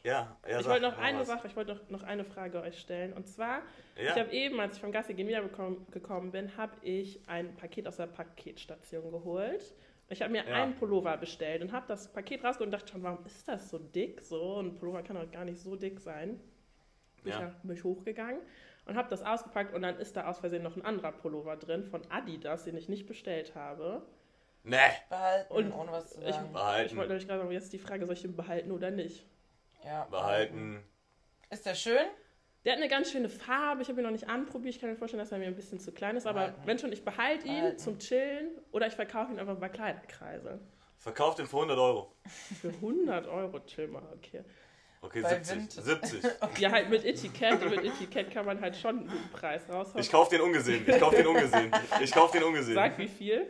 Ja, 0.08 0.38
ja 0.48 0.60
ich 0.60 0.66
wollte 0.68 0.84
noch 0.90 0.98
eine 0.98 1.20
raus. 1.20 1.28
Sache, 1.28 1.48
ich 1.48 1.56
wollte 1.56 1.74
noch, 1.76 1.90
noch 1.90 2.04
eine 2.04 2.24
Frage 2.24 2.62
euch 2.62 2.80
stellen. 2.80 3.14
Und 3.14 3.28
zwar, 3.28 3.62
Ja, 3.96 4.04
ich 4.14 4.20
habe 4.20 4.32
eben, 4.32 4.60
als 4.60 4.76
ich 4.76 4.82
vom 4.82 4.92
Gassi 4.92 5.14
gehen 5.14 5.28
wiedergekommen 5.28 5.86
gekommen 5.92 6.32
bin, 6.32 6.56
habe 6.58 6.74
ich 6.82 7.22
ein 7.28 7.56
Paket 7.56 7.88
aus 7.88 7.98
der 7.98 8.08
Paketstation 8.08 9.12
geholt. 9.12 9.74
Ich 10.10 10.22
habe 10.22 10.32
mir 10.32 10.46
Ja. 10.48 10.64
einen 10.64 10.76
Pullover 10.76 11.18
bestellt 11.18 11.62
und 11.62 11.74
habe 11.74 11.86
das 11.88 12.12
Paket 12.14 12.44
rausgeholt 12.44 12.68
und 12.68 12.72
dachte 12.72 12.94
schon, 12.94 13.04
warum 13.04 13.26
ist 13.26 13.48
das 13.48 13.70
so 13.70 13.78
dick? 13.78 14.22
So, 14.22 14.60
ein 14.62 14.76
Pullover 14.76 15.04
kann 15.04 15.18
doch 15.18 15.30
gar 15.32 15.44
nicht 15.44 15.60
so 15.60 15.76
dick 15.76 16.00
sein. 16.00 16.40
Bin, 17.24 17.34
Ja. 17.34 17.40
ich, 17.40 17.46
nach- 17.46 17.60
bin 17.64 17.76
ich 17.76 17.84
hochgegangen 17.84 18.40
und 18.86 18.96
habe 18.96 19.10
das 19.10 19.22
ausgepackt 19.24 19.74
und 19.74 19.82
dann 19.82 19.98
ist 19.98 20.16
da 20.16 20.28
aus 20.30 20.40
Versehen 20.40 20.64
noch 20.64 20.78
ein 20.78 20.86
anderer 20.86 21.12
Pullover 21.12 21.58
drin 21.58 21.84
von 21.84 22.02
Adidas, 22.10 22.64
den 22.64 22.78
ich 22.78 22.88
nicht 22.88 23.06
bestellt 23.08 23.54
habe. 23.56 24.04
nee, 24.64 24.78
Behalten, 25.10 25.52
Und 25.54 25.72
ohne 25.74 25.92
was 25.92 26.12
zu 26.14 26.22
Ich, 26.22 26.28
sagen. 26.36 26.46
ich 26.48 26.52
behalten, 26.54 26.98
wollte 26.98 27.14
euch 27.14 27.28
gerade 27.28 27.40
sagen, 27.42 27.52
jetzt 27.52 27.74
die 27.74 27.80
Frage, 27.80 28.06
soll 28.06 28.16
ich 28.16 28.24
ihn 28.24 28.36
behalten 28.38 28.72
oder 28.72 28.92
nicht? 28.92 29.26
Ja, 29.88 30.04
behalten. 30.06 30.84
Ist 31.50 31.66
der 31.66 31.76
schön? 31.76 32.06
Der 32.66 32.74
hat 32.74 32.80
eine 32.80 32.90
ganz 32.90 33.10
schöne 33.12 33.30
Farbe. 33.30 33.82
Ich 33.82 33.88
habe 33.88 34.02
ihn 34.02 34.04
noch 34.04 34.12
nicht 34.12 34.28
anprobiert. 34.28 34.76
Ich 34.76 34.82
kann 34.82 34.90
mir 34.90 34.98
vorstellen, 34.98 35.24
dass 35.24 35.32
er 35.32 35.38
mir 35.38 35.46
ein 35.48 35.56
bisschen 35.56 35.80
zu 35.80 35.94
klein 35.94 36.18
ist. 36.18 36.28
Aber 36.28 36.42
Behalten. 36.48 36.62
wenn 36.66 36.78
schon, 36.80 36.92
ich 36.92 37.06
behalte 37.06 37.48
ihn 37.48 37.56
Behalten. 37.62 37.78
zum 37.80 38.00
Chillen 38.00 38.50
oder 38.72 38.88
ich 38.88 38.94
verkaufe 38.96 39.32
ihn 39.32 39.40
einfach 39.40 39.56
bei 39.56 39.70
Kleiderkreise. 39.70 40.60
Verkauft 40.98 41.40
den 41.40 41.48
für 41.48 41.56
100 41.58 41.78
Euro. 41.78 42.14
Für 42.60 42.68
100 42.70 43.28
Euro, 43.28 43.60
chill 43.62 43.88
mal, 43.88 44.04
okay. 44.14 44.44
Okay, 45.00 45.22
Bei 45.22 45.42
70. 45.42 45.56
Wind. 45.58 45.72
70. 45.72 46.24
Ja, 46.60 46.72
halt 46.72 46.90
mit 46.90 47.06
Etikett. 47.06 47.62
Und 47.62 47.70
mit 47.70 47.86
Etikett 47.86 48.32
kann 48.32 48.46
man 48.46 48.60
halt 48.60 48.76
schon 48.76 49.00
einen 49.00 49.08
guten 49.08 49.30
Preis 49.32 49.62
raushauen. 49.70 50.00
Ich 50.00 50.12
kauf 50.12 50.28
den 50.28 50.42
ungesehen. 50.42 50.84
Ich 50.86 51.00
kauf 51.00 51.16
den 51.16 51.28
ungesehen. 51.28 51.72
Ich 52.02 52.12
kauf 52.12 52.32
den 52.32 52.44
ungesehen. 52.44 52.76
Sag 52.76 52.98
wie 52.98 53.08
viel? 53.08 53.48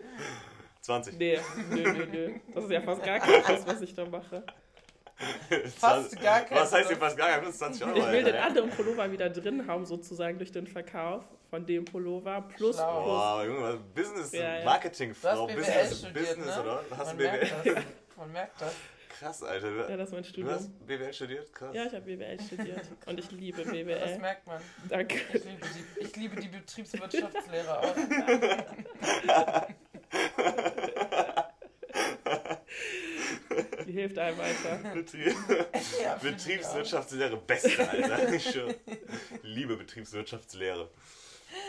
20. 0.82 1.18
Nee, 1.18 1.40
nö, 1.70 1.94
nö, 1.94 2.06
nö. 2.06 2.34
Das 2.54 2.66
ist 2.66 2.72
ja 2.72 2.82
fast 2.82 3.02
gar 3.04 3.20
kein 3.20 3.42
Preis, 3.42 3.66
was 3.66 3.82
ich 3.82 3.96
da 3.96 4.06
mache. 4.06 4.44
Fast 5.78 6.20
gar 6.22 6.42
kein 6.42 6.58
Was 6.60 6.72
heißt 6.74 6.88
hier 6.90 6.98
fast 6.98 7.18
gar 7.18 7.30
kein 7.30 7.42
Plus? 7.42 7.58
20 7.58 7.86
Euro. 7.86 7.98
Ich 7.98 8.12
will 8.12 8.24
den 8.24 8.36
anderen 8.36 8.70
Pullover 8.70 9.12
wieder 9.12 9.30
drin 9.30 9.66
haben, 9.68 9.86
sozusagen 9.86 10.38
durch 10.38 10.52
den 10.52 10.68
Verkauf 10.68 11.24
von 11.50 11.66
dem 11.66 11.86
Pullover. 11.86 12.42
Plus, 12.56 12.76
Schlau. 12.76 13.04
plus. 13.04 13.06
Boah, 13.06 13.44
Junge, 13.46 13.62
was 13.64 13.78
Business, 13.96 14.32
Ja, 14.34 14.60
ja. 14.60 14.66
Marketingfrau, 14.66 15.48
Du 15.48 15.56
Business, 15.56 16.00
studiert, 16.00 16.14
Business, 16.36 16.56
ne? 16.56 16.62
oder? 16.62 16.84
Hast 16.92 17.08
Man 17.08 17.18
du 17.18 17.24
BWL? 17.24 17.32
merkt 17.40 17.66
das. 17.66 17.84
Man 18.18 18.32
merkt 18.32 18.62
das. 18.62 18.74
Krass, 19.20 19.42
Alter. 19.42 19.72
Du, 19.72 19.90
Ja, 19.90 19.98
das 19.98 20.10
ist 20.10 20.14
mein 20.14 20.22
du 20.22 20.30
Studium. 20.30 20.54
hast 20.54 20.86
BWL 20.86 21.14
studiert? 21.14 21.52
Krass. 21.52 21.74
Ja, 21.74 21.86
ich 21.86 21.94
habe 21.94 22.02
BWL 22.06 22.40
studiert 22.40 22.82
und 23.08 23.20
ich 23.20 23.32
liebe 23.32 23.64
Das 23.64 23.72
BWL. 23.72 24.20
merkt 24.20 24.46
man. 24.46 24.62
Danke. 24.90 25.16
Ich 25.34 25.44
liebe 25.44 25.58
die, 25.96 26.00
ich 26.04 26.16
liebe 26.16 26.36
die 26.40 26.48
Betriebswirtschaftslehre 26.50 27.80
auch. 27.80 27.96
hilft 34.08 34.20
einem 34.20 34.38
Ja, 34.40 36.18
finde 36.18 36.38
ich 36.38 36.46
Betriebswirtschaftslehre, 36.46 37.38
beste, 37.38 37.90
Alter. 37.90 38.34
Ich. 38.34 38.58
Liebe 39.44 39.78
Betriebswirtschaftslehre. 39.78 40.90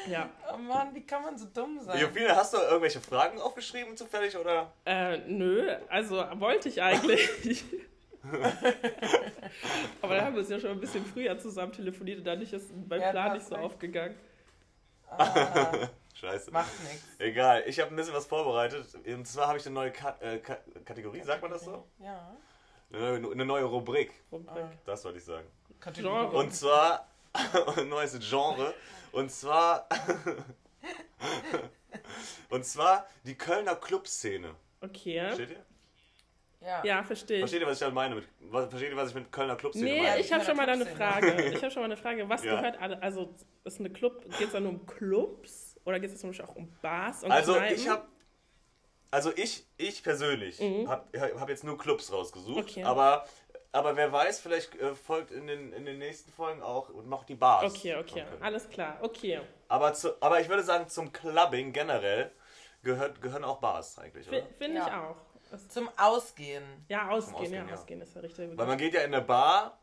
Ja. 0.08 0.29
Oh 0.52 0.58
Mann, 0.58 0.94
wie 0.94 1.02
kann 1.06 1.23
man 1.23 1.38
so 1.38 1.46
dumm 1.46 1.81
sein? 1.81 2.00
Jofina, 2.00 2.37
hast 2.37 2.52
du 2.55 2.58
irgendwelche 2.58 3.00
Fragen 3.00 3.40
aufgeschrieben 3.40 3.96
zufällig 3.96 4.37
oder? 4.37 4.73
Äh, 4.85 5.19
nö, 5.26 5.70
also 5.88 6.25
wollte 6.35 6.69
ich 6.69 6.82
eigentlich. 6.82 7.31
Aber 10.02 10.14
dann 10.17 10.25
haben 10.26 10.34
wir 10.34 10.41
uns 10.41 10.50
ja 10.50 10.58
schon 10.61 10.70
ein 10.73 10.81
bisschen 10.81 11.05
früher 11.06 11.38
zusammen 11.38 11.73
telefoniert 11.73 12.19
und 12.19 12.25
dadurch 12.26 12.52
ist 12.52 12.70
mein 12.88 13.00
Ja, 13.00 13.11
Plan 13.11 13.32
nicht 13.34 13.46
so 13.46 13.55
recht. 13.55 13.64
aufgegangen. 13.64 14.17
Ah, 15.11 15.88
Scheiße. 16.20 16.50
macht 16.50 16.73
nichts. 16.85 17.05
Egal, 17.19 17.65
ich 17.67 17.79
habe 17.81 17.91
ein 17.91 17.97
bisschen 17.97 18.15
was 18.15 18.26
vorbereitet. 18.26 18.87
Und 19.06 19.26
zwar 19.26 19.49
habe 19.49 19.59
ich 19.59 19.67
eine 19.67 19.75
neue 19.75 19.93
Kat 19.93 20.20
äh, 20.23 20.38
Ka 20.38 20.59
Kategorie, 20.85 21.23
sagt 21.23 21.43
man 21.43 21.50
das 21.50 21.65
so? 21.65 21.87
Ja. 21.99 22.35
Eine 22.93 23.20
neue, 23.20 23.32
eine 23.32 23.44
neue 23.44 23.65
Rubrik, 23.65 24.12
Rubrik. 24.32 24.65
Ah. 24.65 24.70
das 24.87 25.05
wollte 25.05 25.19
ich 25.19 25.25
sagen. 25.25 25.47
Kategorie. 25.79 26.20
Genre. 26.23 26.37
Und 26.37 26.55
zwar 26.55 27.06
ein 27.76 27.88
neues 27.88 28.19
Genre. 28.19 28.75
Und 29.12 29.31
zwar. 29.31 29.87
und 32.50 32.65
zwar 32.65 33.06
die 33.25 33.37
Kölner 33.37 33.76
Clubszene. 33.76 34.55
Okay. 34.81 35.20
Versteht 35.20 35.50
ihr? 35.50 35.65
Ja. 36.61 36.85
Ja, 36.85 37.03
verstehe 37.05 37.37
ich. 37.37 37.43
Versteht 37.43 37.61
ihr, 37.61 37.67
was 37.69 37.76
ich 37.79 37.85
halt 37.85 37.94
meine? 37.94 38.17
Mit, 38.17 38.29
was, 38.41 38.69
versteht 38.69 38.91
ihr, 38.91 38.97
was 38.97 39.11
ich 39.11 39.15
mit 39.15 39.31
Kölner 39.31 39.55
Clubszene 39.56 39.85
Nee, 39.85 40.03
meine? 40.03 40.20
ich 40.20 40.32
habe 40.32 40.44
schon 40.44 40.56
mal 40.56 40.67
da 40.67 40.73
eine. 40.73 40.87
Frage. 40.87 41.43
Ich 41.50 41.62
habe 41.62 41.70
schon 41.70 41.82
mal 41.82 41.87
eine 41.87 41.97
Frage. 41.97 42.29
Was 42.29 42.44
Ja. 42.44 42.56
gehört 42.56 42.81
alle? 42.81 43.00
Also, 43.03 43.35
ist 43.65 43.79
eine 43.79 43.91
Club, 43.91 44.23
geht 44.38 44.49
es 44.49 44.53
da 44.53 44.61
nur 44.61 44.73
um 44.73 44.87
Clubs? 44.87 45.68
Oder 45.88 46.00
geht 46.00 46.11
es 46.12 46.20
zum 46.20 46.31
Beispiel 46.31 46.44
auch 46.44 46.55
um 46.56 46.70
Bars 46.82 47.25
und 47.25 47.32
Also 47.32 47.55
Kneipen? 47.55 47.75
ich 47.75 47.88
habe, 47.88 48.06
also 49.11 49.32
ich, 49.35 49.67
ich 49.79 50.02
persönlich 50.02 50.61
Mhm. 50.61 50.87
habe 50.87 51.40
hab 51.40 51.49
jetzt 51.49 51.64
nur 51.64 51.79
Clubs 51.79 52.12
rausgesucht, 52.12 52.58
Okay. 52.58 52.82
aber, 52.85 53.26
aber 53.73 53.96
wer 53.96 54.12
weiß, 54.12 54.38
vielleicht 54.40 54.75
äh, 54.76 54.94
folgt 54.94 55.31
in 55.31 55.46
den, 55.46 55.73
in 55.73 55.87
den 55.87 55.99
nächsten 55.99 56.31
Folgen 56.31 56.62
auch 56.62 56.90
und 56.90 57.08
macht 57.08 57.31
die 57.31 57.37
Bars. 57.37 57.75
Okay, 57.75 57.96
okay. 57.96 58.23
Okay. 58.23 58.37
Alles 58.43 58.69
klar. 58.69 58.99
Okay. 59.00 59.40
Aber, 59.69 59.94
zu, 59.94 60.20
aber 60.23 60.43
ich 60.43 60.50
würde 60.50 60.62
sagen, 60.62 60.88
zum 60.88 61.11
Clubbing 61.11 61.73
generell 61.73 62.32
gehört, 62.82 63.23
gehören 63.23 63.44
auch 63.44 63.61
Bars 63.61 63.99
eigentlich, 63.99 64.29
oder? 64.29 64.43
Finde 64.58 64.81
ich 64.81 64.87
Ja. 64.87 65.08
auch. 65.11 65.17
Das, 65.50 65.69
Zum 65.70 65.88
Ausgehen. 65.96 66.84
ja, 66.88 67.08
ausgehen, 67.08 67.34
Ausgehen, 67.37 67.52
ja, 67.55 67.67
ja. 67.67 67.73
ausgehen 67.73 68.00
ist 68.02 68.14
der 68.14 68.23
richtige 68.25 68.58
Weil 68.58 68.67
man 68.67 68.76
geht 68.76 68.93
ja 68.93 69.00
in 69.00 69.14
eine 69.14 69.25
Bar 69.25 69.79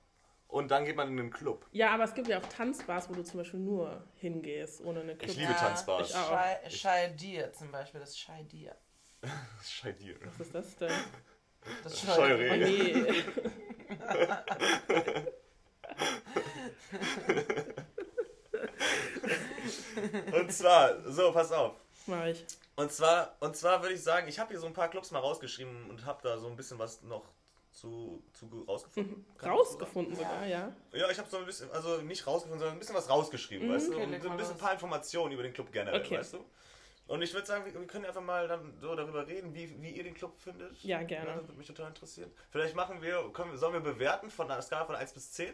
und 0.56 0.70
dann 0.72 0.86
geht 0.86 0.96
man 0.96 1.10
in 1.10 1.20
einen 1.20 1.32
Club. 1.32 1.66
Ja, 1.74 1.92
aber 1.94 2.06
es 2.06 2.14
gibt 2.14 2.28
ja 2.30 2.40
auch 2.40 2.46
Tanzbars, 2.48 3.10
wo 3.10 3.14
du 3.14 3.24
zum 3.24 3.40
Beispiel 3.40 3.60
nur 3.60 4.02
hingehst, 4.16 4.82
ohne 4.86 5.02
eine 5.02 5.16
Club. 5.18 5.30
Ich 5.32 5.38
liebe 5.38 5.54
Tanzbars. 5.54 6.10
Ich 6.10 6.16
auch. 6.16 6.30
Shai- 6.30 6.70
Shai 6.70 7.08
Dir 7.10 7.52
zum 7.52 7.72
Beispiel, 7.72 8.00
das 8.00 8.18
Shai 8.18 8.44
Dir. 8.44 8.76
Scheidier. 9.64 10.16
Was 10.24 10.40
ist 10.40 10.56
das 10.56 10.76
denn? 10.78 10.92
Das 11.84 12.00
Scheureh. 12.00 12.52
Oh 12.52 12.56
nee. 12.56 13.24
Und 20.32 20.52
zwar, 20.52 21.02
so, 21.12 21.32
pass 21.32 21.52
auf. 21.52 21.74
Mach 22.08 22.26
ich. 22.26 22.46
Und 22.76 22.92
zwar, 22.92 23.36
und 23.40 23.56
zwar 23.56 23.82
würde 23.82 23.96
ich 23.96 24.04
sagen, 24.04 24.28
ich 24.28 24.38
habe 24.38 24.52
hier 24.52 24.60
so 24.60 24.68
ein 24.68 24.74
paar 24.74 24.90
Clubs 24.90 25.12
mal 25.12 25.20
rausgeschrieben 25.20 25.90
und 25.90 26.06
habe 26.06 26.20
da 26.22 26.38
so 26.38 26.48
ein 26.48 26.56
bisschen 26.56 26.78
was 26.78 27.02
noch 27.02 27.24
zu, 27.76 28.24
zu 28.34 28.66
rausgefunden. 28.68 29.26
Ich 29.40 29.46
Rausgefunden 29.48 30.14
Ja. 30.14 30.18
sogar, 30.20 30.46
ja. 30.48 30.76
Ja, 30.94 31.10
ich 31.12 31.20
habe 31.20 31.30
so 31.30 31.38
ein 31.38 31.46
bisschen, 31.46 31.70
also 31.72 31.98
nicht 32.02 32.26
rausgefunden, 32.26 32.60
sondern 32.60 32.76
ein 32.78 32.80
bisschen 32.80 32.96
was 32.96 33.10
rausgeschrieben, 33.10 33.68
Mhm, 33.68 33.74
weißt 33.74 33.90
du? 33.90 33.94
okay, 33.94 34.04
Und 34.06 34.12
leg 34.12 34.24
so 34.24 34.30
ein 34.30 34.38
bisschen 34.38 34.56
ein 34.56 34.60
paar 34.60 34.74
Informationen 34.74 35.32
über 35.34 35.44
den 35.44 35.54
Club 35.54 35.72
generell, 35.72 36.02
Okay. 36.02 36.18
weißt 36.18 36.34
du? 36.34 36.46
Und 37.08 37.22
ich 37.22 37.34
würde 37.36 37.46
sagen, 37.46 37.66
wir, 37.66 37.86
können 37.86 38.06
einfach 38.06 38.22
mal 38.22 38.48
dann 38.48 38.76
so 38.82 38.96
darüber 38.96 39.28
reden, 39.28 39.54
wie, 39.54 39.80
wie 39.82 39.92
ihr 39.92 40.04
den 40.04 40.16
Club 40.16 40.40
findet. 40.40 40.76
Ja, 40.84 41.04
gerne. 41.04 41.36
das 41.36 41.44
würde 41.48 41.54
mich 41.60 41.68
total 41.68 41.90
interessieren. 41.90 42.32
Vielleicht 42.50 42.76
machen 42.76 43.00
wir, 43.02 43.30
können 43.32 43.52
wir, 43.52 43.60
sollen 43.60 43.74
wir 43.74 43.80
bewerten 43.82 44.32
von 44.32 44.50
einer 44.50 44.62
Skala 44.62 44.86
von 44.86 44.96
1 44.96 45.14
bis 45.14 45.32
10? 45.34 45.54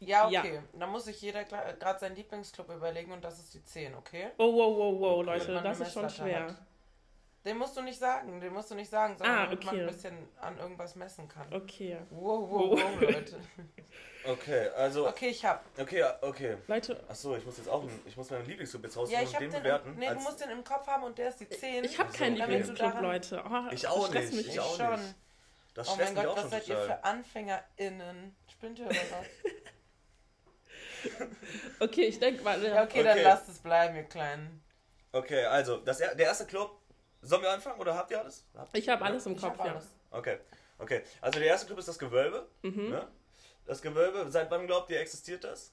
Ja, 0.00 0.28
Ja. 0.28 0.40
okay. 0.40 0.62
Da 0.74 0.86
muss 0.86 1.06
sich 1.06 1.20
jeder 1.20 1.42
gerade 1.44 1.98
seinen 1.98 2.14
Lieblingsclub 2.14 2.68
überlegen 2.70 3.10
und 3.10 3.24
das 3.24 3.40
ist 3.40 3.52
die 3.54 3.64
10, 3.64 3.96
okay? 3.96 4.30
Oh, 4.38 4.52
wow, 4.54 4.76
wow, 4.78 5.00
wow. 5.00 5.24
Leute, 5.24 5.60
das 5.60 5.80
ist 5.80 5.92
schon 5.94 6.08
schwer. 6.10 6.44
hat. 6.44 6.54
Den 7.48 7.56
musst 7.56 7.74
du 7.76 7.80
nicht 7.80 7.98
sagen, 7.98 8.40
den 8.42 8.52
musst 8.52 8.70
du 8.70 8.74
nicht 8.74 8.90
sagen, 8.90 9.16
sondern 9.16 9.38
Ah, 9.38 9.44
damit 9.46 9.64
man 9.64 9.74
okay. 9.74 9.84
ein 9.84 9.86
bisschen 9.90 10.28
an 10.38 10.58
irgendwas 10.58 10.94
messen 10.96 11.26
kann. 11.28 11.50
Okay. 11.50 11.96
Wow, 12.10 12.50
wow, 12.50 12.70
wow, 12.78 13.00
Leute. 13.00 13.40
Okay, 14.26 14.68
also, 14.76 15.08
Okay, 15.08 15.28
ich 15.28 15.42
hab. 15.46 15.64
okay, 15.80 16.04
okay. 16.20 16.58
Leute, 16.66 17.02
Achso, 17.08 17.34
ich 17.36 17.46
muss 17.46 17.56
jetzt 17.56 17.68
auch, 17.70 17.82
ich 18.04 18.14
muss 18.16 18.28
meinen 18.28 18.44
Lieblingsclub 18.46 18.82
jetzt 18.84 18.96
Ja, 18.96 19.00
raussuchen 19.00 19.22
ich 19.22 19.28
und 19.28 19.34
hab 19.34 19.40
den 19.40 19.50
den. 19.52 19.62
bewerten. 19.62 19.94
Nee, 19.96 20.08
du 20.08 20.14
musst 20.16 20.40
den 20.42 20.50
im 20.50 20.62
Kopf 20.64 20.86
haben 20.86 21.04
und 21.04 21.16
der 21.16 21.28
ist 21.30 21.40
die 21.40 21.48
10. 21.48 21.84
ich 21.84 21.98
habe 21.98 22.08
Also, 22.08 22.18
keinen 22.24 22.34
okay. 22.42 22.50
Lieblingsclub, 22.56 23.00
Leute. 23.00 23.42
Oh, 23.48 23.72
Ich 23.72 23.86
auch 23.88 24.10
nicht, 24.12 24.32
mich. 24.34 24.48
ich 24.48 24.60
auch 24.60 24.76
schon. 24.76 24.90
nicht. 25.00 25.14
Das 25.72 25.88
Oh 25.88 25.96
mein 25.96 26.14
Gott, 26.14 26.26
auch 26.26 26.36
was 26.36 26.50
seid 26.50 26.68
ihr 26.68 26.74
total. 26.74 26.86
für 26.98 27.04
AnfängerInnen? 27.04 28.36
Spinnt 28.52 28.78
ihr 28.80 28.86
oder 28.86 28.96
was? 28.96 29.52
Okay, 31.80 32.02
ich 32.06 32.18
denke 32.18 32.42
mal, 32.42 32.62
Ja, 32.62 32.82
okay, 32.82 33.02
dann 33.04 33.12
Okay. 33.12 33.22
lasst 33.24 33.48
es 33.48 33.60
bleiben, 33.60 33.96
ihr 33.96 34.02
Kleinen. 34.02 34.62
Okay, 35.12 35.44
also 35.44 35.78
das, 35.78 36.00
er- 36.00 36.14
der 36.16 36.26
erste 36.26 36.44
Club. 36.44 36.78
Sollen 37.22 37.42
wir 37.42 37.50
anfangen 37.50 37.80
oder 37.80 37.94
habt 37.96 38.10
ihr 38.10 38.20
alles? 38.20 38.44
Habt- 38.56 38.76
Ich 38.76 38.88
habe 38.88 39.04
alles 39.04 39.26
im 39.26 39.32
Ich 39.32 39.40
Kopf, 39.40 39.58
hab 39.58 39.66
ja. 39.66 39.72
alles. 39.72 39.86
Okay, 40.10 40.38
okay. 40.78 41.02
Also 41.20 41.38
der 41.38 41.48
erste 41.48 41.66
Club 41.66 41.78
ist 41.78 41.88
das 41.88 41.98
Gewölbe. 41.98 42.46
Mhm. 42.62 42.90
Ne? 42.90 43.08
Das 43.66 43.82
Gewölbe, 43.82 44.26
seit 44.30 44.50
wann 44.50 44.66
glaubt 44.66 44.88
ihr, 44.90 45.00
existiert 45.00 45.44
das? 45.44 45.72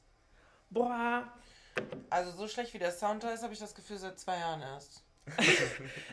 Boah, 0.70 1.32
Also 2.10 2.32
so 2.32 2.48
schlecht 2.48 2.74
wie 2.74 2.80
der 2.80 2.92
Sound 2.92 3.24
da 3.24 3.32
ist, 3.32 3.44
habe 3.44 3.54
ich 3.54 3.60
das 3.60 3.74
Gefühl 3.76 3.98
seit 3.98 4.20
zwei 4.20 4.38
Jahren 4.40 4.62
erst. 4.62 5.04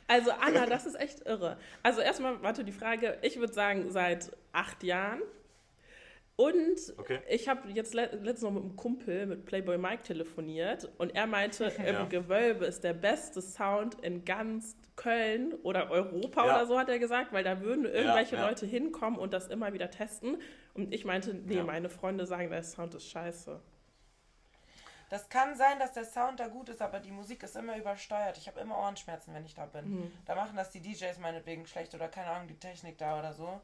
also 0.08 0.30
Anna, 0.32 0.66
das 0.66 0.86
ist 0.86 0.94
echt 0.98 1.20
irre. 1.26 1.58
Also 1.82 2.00
erstmal, 2.00 2.42
warte, 2.42 2.64
die 2.64 2.72
Frage, 2.72 3.18
ich 3.22 3.38
würde 3.38 3.52
sagen 3.52 3.90
seit 3.90 4.36
acht 4.52 4.82
Jahren. 4.82 5.22
Und 6.36 6.78
Okay. 6.98 7.20
ich 7.28 7.46
habe 7.48 7.68
jetzt 7.70 7.92
le 7.94 8.06
letztens 8.06 8.42
noch 8.42 8.50
mit 8.52 8.62
einem 8.62 8.76
Kumpel, 8.76 9.26
mit 9.26 9.44
Playboy 9.44 9.76
Mike, 9.78 10.02
telefoniert 10.02 10.90
und 10.98 11.14
er 11.14 11.26
meinte, 11.26 11.64
im 11.78 11.84
Ja. 11.86 12.04
Gewölbe 12.04 12.64
ist 12.66 12.82
der 12.84 12.94
beste 12.94 13.42
Sound 13.42 13.96
in 14.02 14.24
ganz 14.24 14.76
Köln 14.96 15.54
oder 15.62 15.90
Europa 15.90 16.44
Ja. 16.46 16.54
oder 16.56 16.66
so, 16.66 16.78
hat 16.78 16.88
er 16.88 16.98
gesagt, 16.98 17.32
weil 17.32 17.44
da 17.44 17.60
würden 17.60 17.84
irgendwelche 17.84 18.36
ja. 18.36 18.46
Leute 18.46 18.66
hinkommen 18.66 19.18
und 19.18 19.32
das 19.32 19.48
immer 19.48 19.72
wieder 19.72 19.90
testen. 19.90 20.40
Und 20.74 20.92
ich 20.92 21.04
meinte, 21.04 21.34
nee, 21.34 21.56
Ja. 21.56 21.64
meine 21.64 21.88
Freunde 21.88 22.26
sagen, 22.26 22.50
der 22.50 22.62
Sound 22.62 22.94
ist 22.94 23.08
scheiße. 23.08 23.60
Das 25.10 25.28
kann 25.28 25.54
sein, 25.56 25.78
dass 25.78 25.92
der 25.92 26.04
Sound 26.06 26.40
da 26.40 26.48
gut 26.48 26.70
ist, 26.70 26.80
aber 26.80 26.98
die 26.98 27.10
Musik 27.10 27.42
ist 27.42 27.54
immer 27.54 27.76
übersteuert. 27.76 28.38
Ich 28.38 28.48
habe 28.48 28.60
immer 28.60 28.78
Ohrenschmerzen, 28.78 29.34
wenn 29.34 29.44
ich 29.44 29.54
da 29.54 29.66
bin. 29.66 29.90
Mhm. 29.90 30.12
Da 30.24 30.34
machen 30.34 30.56
das 30.56 30.70
die 30.70 30.80
DJs 30.80 31.18
meinetwegen 31.18 31.66
schlecht 31.66 31.94
oder 31.94 32.08
keine 32.08 32.30
Ahnung, 32.30 32.48
die 32.48 32.58
Technik 32.58 32.96
da 32.96 33.18
oder 33.18 33.34
so. 33.34 33.60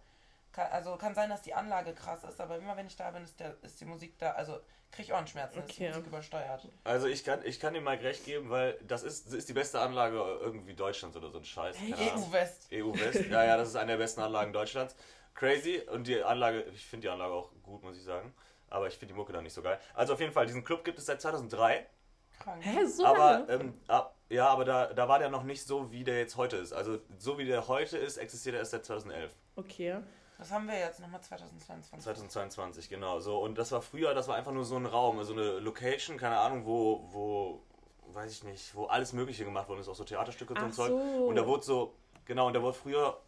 Kann, 0.52 0.66
also 0.72 0.96
kann 0.96 1.14
sein, 1.14 1.28
dass 1.30 1.42
die 1.42 1.54
Anlage 1.54 1.94
krass 1.94 2.24
ist, 2.24 2.40
aber 2.40 2.56
immer 2.56 2.76
wenn 2.76 2.86
ich 2.86 2.96
da 2.96 3.10
bin, 3.10 3.22
ist, 3.24 3.38
der, 3.40 3.56
ist 3.62 3.80
die 3.80 3.84
Musik 3.84 4.18
da. 4.18 4.32
Also 4.32 4.60
kriege 4.90 5.08
ich 5.08 5.12
Ohrenschmerzen, 5.12 5.58
ist 5.58 5.68
die 5.68 5.82
Okay. 5.84 5.88
Musik 5.90 6.06
übersteuert. 6.06 6.68
Also 6.84 7.06
ich 7.06 7.22
kann, 7.24 7.40
ich 7.44 7.60
kann 7.60 7.74
ihm 7.74 7.84
mal 7.84 7.96
recht 7.96 8.24
geben, 8.24 8.48
weil 8.50 8.78
das 8.86 9.02
ist, 9.02 9.26
das 9.26 9.34
ist 9.34 9.48
die 9.48 9.52
beste 9.52 9.78
Anlage 9.80 10.16
irgendwie 10.40 10.74
Deutschlands 10.74 11.16
oder 11.16 11.30
so 11.30 11.38
ein 11.38 11.44
Scheiß. 11.44 11.76
EU-West. 11.76 12.68
EU 12.72 12.92
West. 12.94 13.26
Ja, 13.30 13.44
ja, 13.44 13.56
das 13.56 13.68
ist 13.68 13.76
eine 13.76 13.92
der 13.92 13.98
besten 13.98 14.20
Anlagen 14.22 14.52
Deutschlands. 14.52 14.96
Crazy. 15.34 15.82
Und 15.92 16.06
die 16.06 16.22
Anlage, 16.22 16.62
ich 16.74 16.84
finde 16.86 17.06
die 17.06 17.10
Anlage 17.10 17.32
auch 17.34 17.50
gut, 17.62 17.82
muss 17.82 17.96
ich 17.96 18.04
sagen. 18.04 18.34
Aber 18.70 18.86
ich 18.88 18.94
finde 18.94 19.14
die 19.14 19.18
Mucke 19.18 19.32
da 19.32 19.40
nicht 19.40 19.52
so 19.54 19.62
geil. 19.62 19.78
Also 19.94 20.14
auf 20.14 20.20
jeden 20.20 20.32
Fall, 20.32 20.46
diesen 20.46 20.64
Club 20.64 20.84
gibt 20.84 20.98
es 20.98 21.06
seit 21.06 21.20
2003. 21.20 21.86
Krank. 22.38 22.64
Hä, 22.64 22.84
so 22.86 23.04
aber 23.04 23.18
lange? 23.46 23.52
ähm, 23.52 23.80
ab, 23.88 24.14
ja, 24.28 24.46
aber 24.48 24.64
da, 24.64 24.92
da 24.92 25.08
war 25.08 25.18
der 25.18 25.28
noch 25.28 25.42
nicht 25.42 25.64
so, 25.66 25.90
wie 25.90 26.04
der 26.04 26.18
jetzt 26.18 26.36
heute 26.36 26.56
ist. 26.56 26.72
Also 26.72 26.98
so 27.18 27.38
wie 27.38 27.46
der 27.46 27.66
heute 27.68 27.98
ist, 27.98 28.16
existiert 28.16 28.54
er 28.54 28.60
erst 28.60 28.72
seit 28.72 28.84
2011. 28.84 29.32
Okay. 29.56 29.96
Was 30.38 30.52
haben 30.52 30.68
wir 30.68 30.78
jetzt 30.78 31.00
nochmal 31.00 31.20
2022? 31.20 32.00
2022, 32.04 32.88
genau. 32.88 33.18
So, 33.18 33.38
und 33.40 33.58
das 33.58 33.72
war 33.72 33.82
früher, 33.82 34.14
das 34.14 34.28
war 34.28 34.36
einfach 34.36 34.52
nur 34.52 34.64
so 34.64 34.76
ein 34.76 34.86
Raum, 34.86 35.22
so 35.24 35.32
eine 35.32 35.58
Location, 35.58 36.16
keine 36.16 36.38
Ahnung, 36.38 36.64
wo, 36.64 37.02
wo, 37.12 37.62
weiß 38.14 38.30
ich 38.32 38.44
nicht, 38.44 38.74
wo 38.74 38.84
alles 38.86 39.12
Mögliche 39.12 39.44
gemacht 39.44 39.68
worden 39.68 39.80
ist, 39.80 39.88
auch 39.88 39.96
so 39.96 40.04
Theaterstücke 40.04 40.54
und 40.54 40.60
so 40.60 40.66
ein 40.66 40.72
Zeug. 40.72 40.92
Und 41.26 41.34
da 41.34 41.44
wurde 41.46 41.64
so, 41.64 41.94
genau, 42.24 42.46
und 42.46 42.54
da 42.54 42.62
wurde 42.62 42.76
früher 42.78 43.18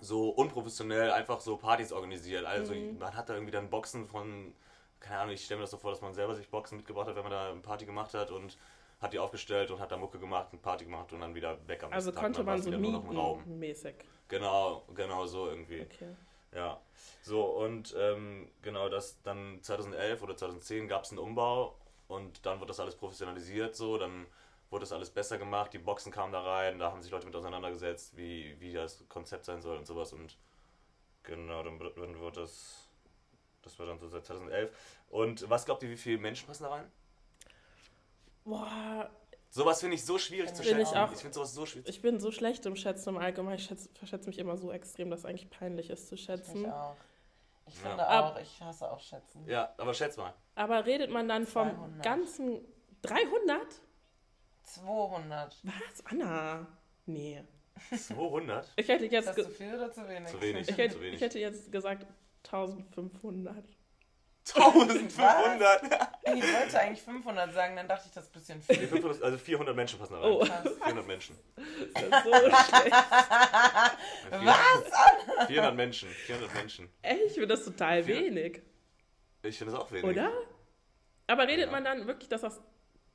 so 0.00 0.28
unprofessionell 0.30 1.10
einfach 1.10 1.40
so 1.40 1.56
Partys 1.56 1.90
organisiert. 1.92 2.44
Also 2.44 2.74
Mhm. 2.74 2.98
man 2.98 3.16
hat 3.16 3.28
da 3.30 3.34
irgendwie 3.34 3.52
dann 3.52 3.70
Boxen 3.70 4.06
von, 4.06 4.52
keine 5.00 5.20
Ahnung, 5.20 5.34
ich 5.34 5.44
stelle 5.44 5.58
mir 5.58 5.62
das 5.62 5.70
so 5.70 5.78
vor, 5.78 5.90
dass 5.92 6.02
man 6.02 6.12
selber 6.12 6.34
sich 6.34 6.50
Boxen 6.50 6.76
mitgebracht 6.76 7.06
hat, 7.08 7.16
wenn 7.16 7.22
man 7.22 7.32
da 7.32 7.50
eine 7.50 7.60
Party 7.60 7.86
gemacht 7.86 8.12
hat 8.12 8.30
und 8.30 8.58
hat 9.00 9.12
die 9.14 9.18
aufgestellt 9.18 9.70
und 9.70 9.80
hat 9.80 9.90
da 9.90 9.96
Mucke 9.96 10.18
gemacht, 10.18 10.48
eine 10.52 10.60
Party 10.60 10.84
gemacht 10.84 11.12
und 11.12 11.20
dann 11.20 11.34
wieder 11.34 11.56
weg 11.66 11.82
am 11.82 11.92
Also 11.92 12.10
Tag. 12.10 12.20
konnte 12.20 12.38
war 12.40 12.44
man 12.44 12.58
es 12.58 12.64
so 12.64 12.70
wieder 12.70 12.78
nur 12.78 12.92
noch 12.92 13.08
ein 13.08 13.16
Raum. 13.16 13.38
mieten 13.38 13.58
mäßig. 13.58 13.94
Genau, 14.28 14.82
genau 14.94 15.24
so 15.26 15.48
irgendwie. 15.48 15.80
Okay. 15.82 16.14
Ja, 16.54 16.80
so 17.22 17.44
und 17.44 17.94
ähm, 17.98 18.50
genau 18.60 18.88
das 18.88 19.22
dann 19.22 19.62
2011 19.62 20.22
oder 20.22 20.36
2010 20.36 20.86
gab 20.86 21.04
es 21.04 21.10
einen 21.10 21.18
Umbau 21.18 21.78
und 22.08 22.44
dann 22.44 22.58
wurde 22.60 22.68
das 22.68 22.80
alles 22.80 22.94
professionalisiert 22.96 23.74
so, 23.74 23.96
dann 23.96 24.26
wurde 24.70 24.82
das 24.82 24.92
alles 24.92 25.10
besser 25.10 25.38
gemacht, 25.38 25.72
die 25.72 25.78
Boxen 25.78 26.12
kamen 26.12 26.32
da 26.32 26.42
rein, 26.42 26.78
da 26.78 26.90
haben 26.92 27.00
sich 27.02 27.10
Leute 27.10 27.26
mit 27.26 27.34
auseinandergesetzt, 27.36 28.16
wie, 28.16 28.54
wie 28.60 28.72
das 28.74 29.02
Konzept 29.08 29.44
sein 29.46 29.62
soll 29.62 29.78
und 29.78 29.86
sowas 29.86 30.12
und 30.12 30.36
genau, 31.24 31.62
dann, 31.64 31.80
wird- 31.80 31.98
dann 31.98 32.18
wurde 32.20 32.42
das, 32.42 32.88
das 33.62 33.78
war 33.78 33.86
dann 33.86 33.98
so 33.98 34.08
seit 34.08 34.26
2011 34.26 34.72
und 35.10 35.48
was 35.50 35.64
glaubt 35.66 35.82
ihr, 35.84 35.90
wie 35.90 35.96
viele 35.98 36.18
Menschen 36.18 36.46
passen 36.48 36.64
da 36.64 36.70
rein? 36.70 36.92
Boah, 38.44 39.10
Sowas 39.54 39.80
finde 39.80 39.96
ich 39.96 40.04
so 40.06 40.16
schwierig 40.16 40.54
zu 40.54 40.62
Bin 40.62 40.76
schätzen. 40.76 40.92
ich 40.94 40.98
auch. 40.98 41.12
Ich 41.12 41.18
finde 41.18 41.34
sowas 41.34 41.52
so 41.52 41.66
schwierig. 41.66 41.86
ich 41.86 42.00
bin 42.00 42.18
so 42.18 42.32
schlecht 42.32 42.64
im 42.64 42.74
Schätzen 42.74 43.10
im 43.10 43.18
Allgemeinen. 43.18 43.56
Ich 43.58 43.64
schätze, 43.66 43.90
verschätze 43.92 44.26
mich 44.28 44.38
immer 44.38 44.56
so 44.56 44.72
extrem, 44.72 45.10
dass 45.10 45.20
es 45.20 45.26
eigentlich 45.26 45.50
peinlich 45.50 45.90
ist 45.90 46.08
zu 46.08 46.14
Ich 46.14 46.24
schätzen. 46.24 46.64
auch. 46.72 46.96
Ich 47.66 47.74
Ja. 47.82 47.90
finde 47.90 48.06
Ab- 48.08 48.34
auch, 48.36 48.40
ich 48.40 48.60
hasse 48.62 48.90
auch 48.90 48.98
Schätzen. 48.98 49.46
Ja, 49.46 49.74
aber 49.76 49.92
schätz 49.92 50.16
mal. 50.16 50.32
Aber 50.54 50.86
redet 50.86 51.10
man 51.10 51.28
dann 51.28 51.46
vom 51.46 51.68
200. 51.70 52.02
ganzen 52.02 52.60
300? 53.02 53.60
200. 54.62 55.56
Was? 55.64 56.06
Anna? 56.06 56.66
Nee. 57.04 57.42
200? 57.96 58.72
Ich 58.76 58.88
hätte 58.88 59.04
Ist 59.06 59.12
jetzt, 59.12 59.28
das 59.28 59.36
ge 59.36 59.44
zu 59.44 59.50
viel 59.50 59.74
oder 59.74 59.92
zu 59.92 60.08
wenig? 60.08 60.30
Zu 60.30 60.40
wenig. 60.40 60.68
ich 60.68 60.76
hätte, 60.78 60.94
zu 60.94 61.00
wenig. 61.02 61.14
ich 61.16 61.20
hätte 61.20 61.38
jetzt 61.38 61.70
gesagt 61.70 62.06
1500. 62.44 63.64
1500? 64.44 65.82
Ich 66.24 66.42
wollte 66.52 66.80
eigentlich 66.80 67.02
500 67.02 67.52
sagen, 67.54 67.76
dann 67.76 67.88
dachte 67.88 68.04
ich, 68.08 68.12
das 68.12 68.24
ist 68.24 68.30
ein 68.30 68.32
bisschen 68.32 68.62
Nee, 68.68 68.74
viel. 68.76 68.88
500, 68.88 69.22
also 69.22 69.38
400 69.38 69.76
Menschen 69.76 69.98
passen 69.98 70.14
da 70.14 70.20
rein. 70.20 70.30
Oh, 70.30 70.38
Krass. 70.40 70.68
400 70.82 71.06
Menschen. 71.06 71.38
das 71.94 72.02
ist 72.02 72.24
so 72.24 72.32
schlecht. 72.32 72.92
Was? 74.30 75.46
400 75.46 75.74
Menschen. 75.76 76.08
400 76.10 76.54
Menschen. 76.54 76.88
Ey, 77.02 77.18
ich 77.26 77.32
finde 77.32 77.48
das 77.48 77.64
total 77.64 78.02
Vier- 78.02 78.16
wenig. 78.20 78.62
Ich 79.42 79.58
finde 79.58 79.72
das 79.72 79.80
auch 79.80 79.90
wenig. 79.92 80.04
Oder? 80.04 80.30
Aber 81.26 81.46
redet 81.46 81.66
Ja. 81.66 81.70
man 81.72 81.84
dann 81.84 82.06
wirklich, 82.06 82.28
dass 82.28 82.40
das 82.42 82.60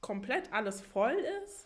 komplett 0.01 0.51
alles 0.53 0.81
voll 0.81 1.15
ist? 1.45 1.65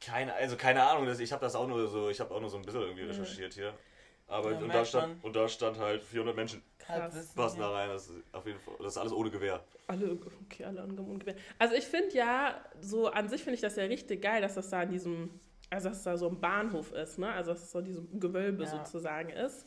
Keine, 0.00 0.34
also 0.34 0.56
keine 0.56 0.82
Ahnung, 0.82 1.08
ich 1.18 1.32
habe 1.32 1.40
das 1.44 1.54
auch 1.54 1.66
nur 1.66 1.88
so, 1.88 2.10
ich 2.10 2.20
habe 2.20 2.34
auch 2.34 2.40
nur 2.40 2.50
so 2.50 2.56
ein 2.58 2.62
bisschen 2.62 2.82
irgendwie 2.82 3.04
recherchiert 3.04 3.54
hier. 3.54 3.72
Aber 4.28 4.52
Ja, 4.52 4.58
und, 4.58 4.68
da 4.68 4.84
stand, 4.84 5.24
und 5.24 5.36
da 5.36 5.48
stand 5.48 5.78
halt 5.78 6.02
400 6.02 6.34
Menschen 6.34 6.62
Halbwissen, 6.88 7.34
passen 7.36 7.60
da 7.60 7.70
rein. 7.70 7.88
Das 7.88 8.08
ist 8.08 8.22
auf 8.32 8.46
jeden 8.46 8.58
Fall, 8.58 8.74
das 8.78 8.88
ist 8.94 8.98
alles 8.98 9.12
ohne 9.12 9.30
Gewehr. 9.30 9.62
Alle, 9.86 10.18
okay, 10.42 10.64
alle 10.64 10.82
und 10.82 11.20
Gewehr. 11.20 11.36
Also 11.58 11.74
ich 11.74 11.84
finde 11.84 12.16
ja, 12.16 12.64
so 12.80 13.06
an 13.08 13.28
sich 13.28 13.42
finde 13.42 13.54
ich 13.54 13.60
das 13.60 13.76
ja 13.76 13.84
richtig 13.84 14.22
geil, 14.22 14.40
dass 14.42 14.54
das 14.54 14.68
da 14.70 14.82
in 14.82 14.90
diesem, 14.90 15.40
also 15.70 15.88
dass 15.90 16.02
da 16.02 16.16
so 16.16 16.28
ein 16.28 16.40
Bahnhof 16.40 16.92
ist, 16.92 17.18
ne? 17.18 17.30
Also 17.30 17.52
dass 17.52 17.62
es 17.62 17.70
so 17.70 17.78
in 17.78 17.84
diesem 17.84 18.20
Gewölbe 18.20 18.64
Ja. 18.64 18.68
sozusagen 18.68 19.30
ist. 19.30 19.66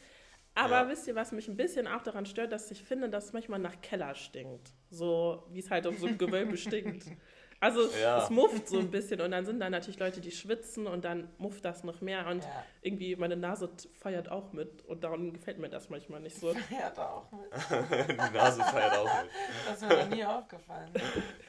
Aber 0.55 0.81
Ja. 0.81 0.89
wisst 0.89 1.07
ihr, 1.07 1.15
was 1.15 1.31
mich 1.31 1.47
ein 1.47 1.55
bisschen 1.55 1.87
auch 1.87 2.01
daran 2.01 2.25
stört, 2.25 2.51
dass 2.51 2.69
ich 2.71 2.83
finde, 2.83 3.09
dass 3.09 3.25
es 3.25 3.33
manchmal 3.33 3.59
nach 3.59 3.79
Keller 3.81 4.13
stinkt. 4.15 4.73
So 4.89 5.45
wie 5.51 5.59
es 5.59 5.71
halt 5.71 5.87
auf 5.87 5.97
so 5.97 6.07
einem 6.07 6.17
Gewölbe 6.17 6.57
stinkt. 6.57 7.05
Also 7.61 7.89
Ja. 8.01 8.23
es 8.23 8.29
mufft 8.29 8.67
so 8.69 8.79
ein 8.79 8.89
bisschen 8.89 9.19
und 9.21 9.31
dann 9.31 9.45
sind 9.45 9.59
da 9.59 9.69
natürlich 9.69 9.99
Leute, 9.99 10.21
die 10.21 10.31
schwitzen 10.31 10.87
und 10.87 11.03
dann 11.03 11.29
mufft 11.37 11.65
das 11.65 11.83
noch 11.83 11.99
mehr 12.01 12.25
und 12.27 12.43
Ja, 12.43 12.65
irgendwie 12.81 13.15
meine 13.15 13.35
Nase 13.35 13.69
feiert 13.99 14.29
auch 14.29 14.53
mit 14.53 14.85
und 14.85 15.03
darum 15.03 15.33
gefällt 15.33 15.57
mir 15.59 15.69
das 15.69 15.89
manchmal 15.89 16.21
nicht 16.21 16.37
so. 16.37 16.51
ja, 16.69 16.89
da 16.95 17.09
auch 17.09 17.31
mit. 17.31 17.51
Die 18.09 18.37
Nase 18.37 18.63
feiert 18.63 18.97
auch 18.97 19.23
mit. 19.23 19.31
Das 19.67 19.81
ist 19.81 19.89
mir 19.89 19.97
noch 20.05 20.09
nie 20.09 20.23
aufgefallen. 20.25 20.91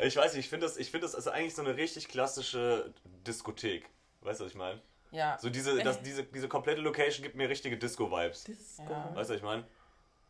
Ich 0.01 0.17
weiß 0.17 0.35
nicht, 0.35 0.45
ich 0.47 0.51
finde 0.51 0.67
das, 0.67 0.77
ich 0.77 0.91
finde 0.91 1.07
das 1.07 1.15
ist 1.15 1.29
eigentlich 1.29 1.55
so 1.55 1.63
eine 1.63 1.77
richtig 1.77 2.09
klassische 2.09 2.93
Diskothek. 3.27 3.89
Weißt 4.23 4.41
du, 4.41 4.45
was 4.45 4.53
ich 4.53 4.59
meine? 4.59 4.81
Ja, 5.13 5.39
So 5.41 5.49
diese, 5.51 5.79
das, 5.83 6.03
diese, 6.03 6.23
diese 6.25 6.49
komplette 6.49 6.81
Location 6.81 7.23
gibt 7.25 7.35
mir 7.35 7.49
richtige 7.49 7.77
Disco-Vibes. 7.77 8.45
Disco. 8.45 8.85
Ja. 8.85 9.11
Weißt 9.15 9.31
du, 9.31 9.35
was 9.35 9.39
ich 9.39 9.43
meine? 9.43 9.65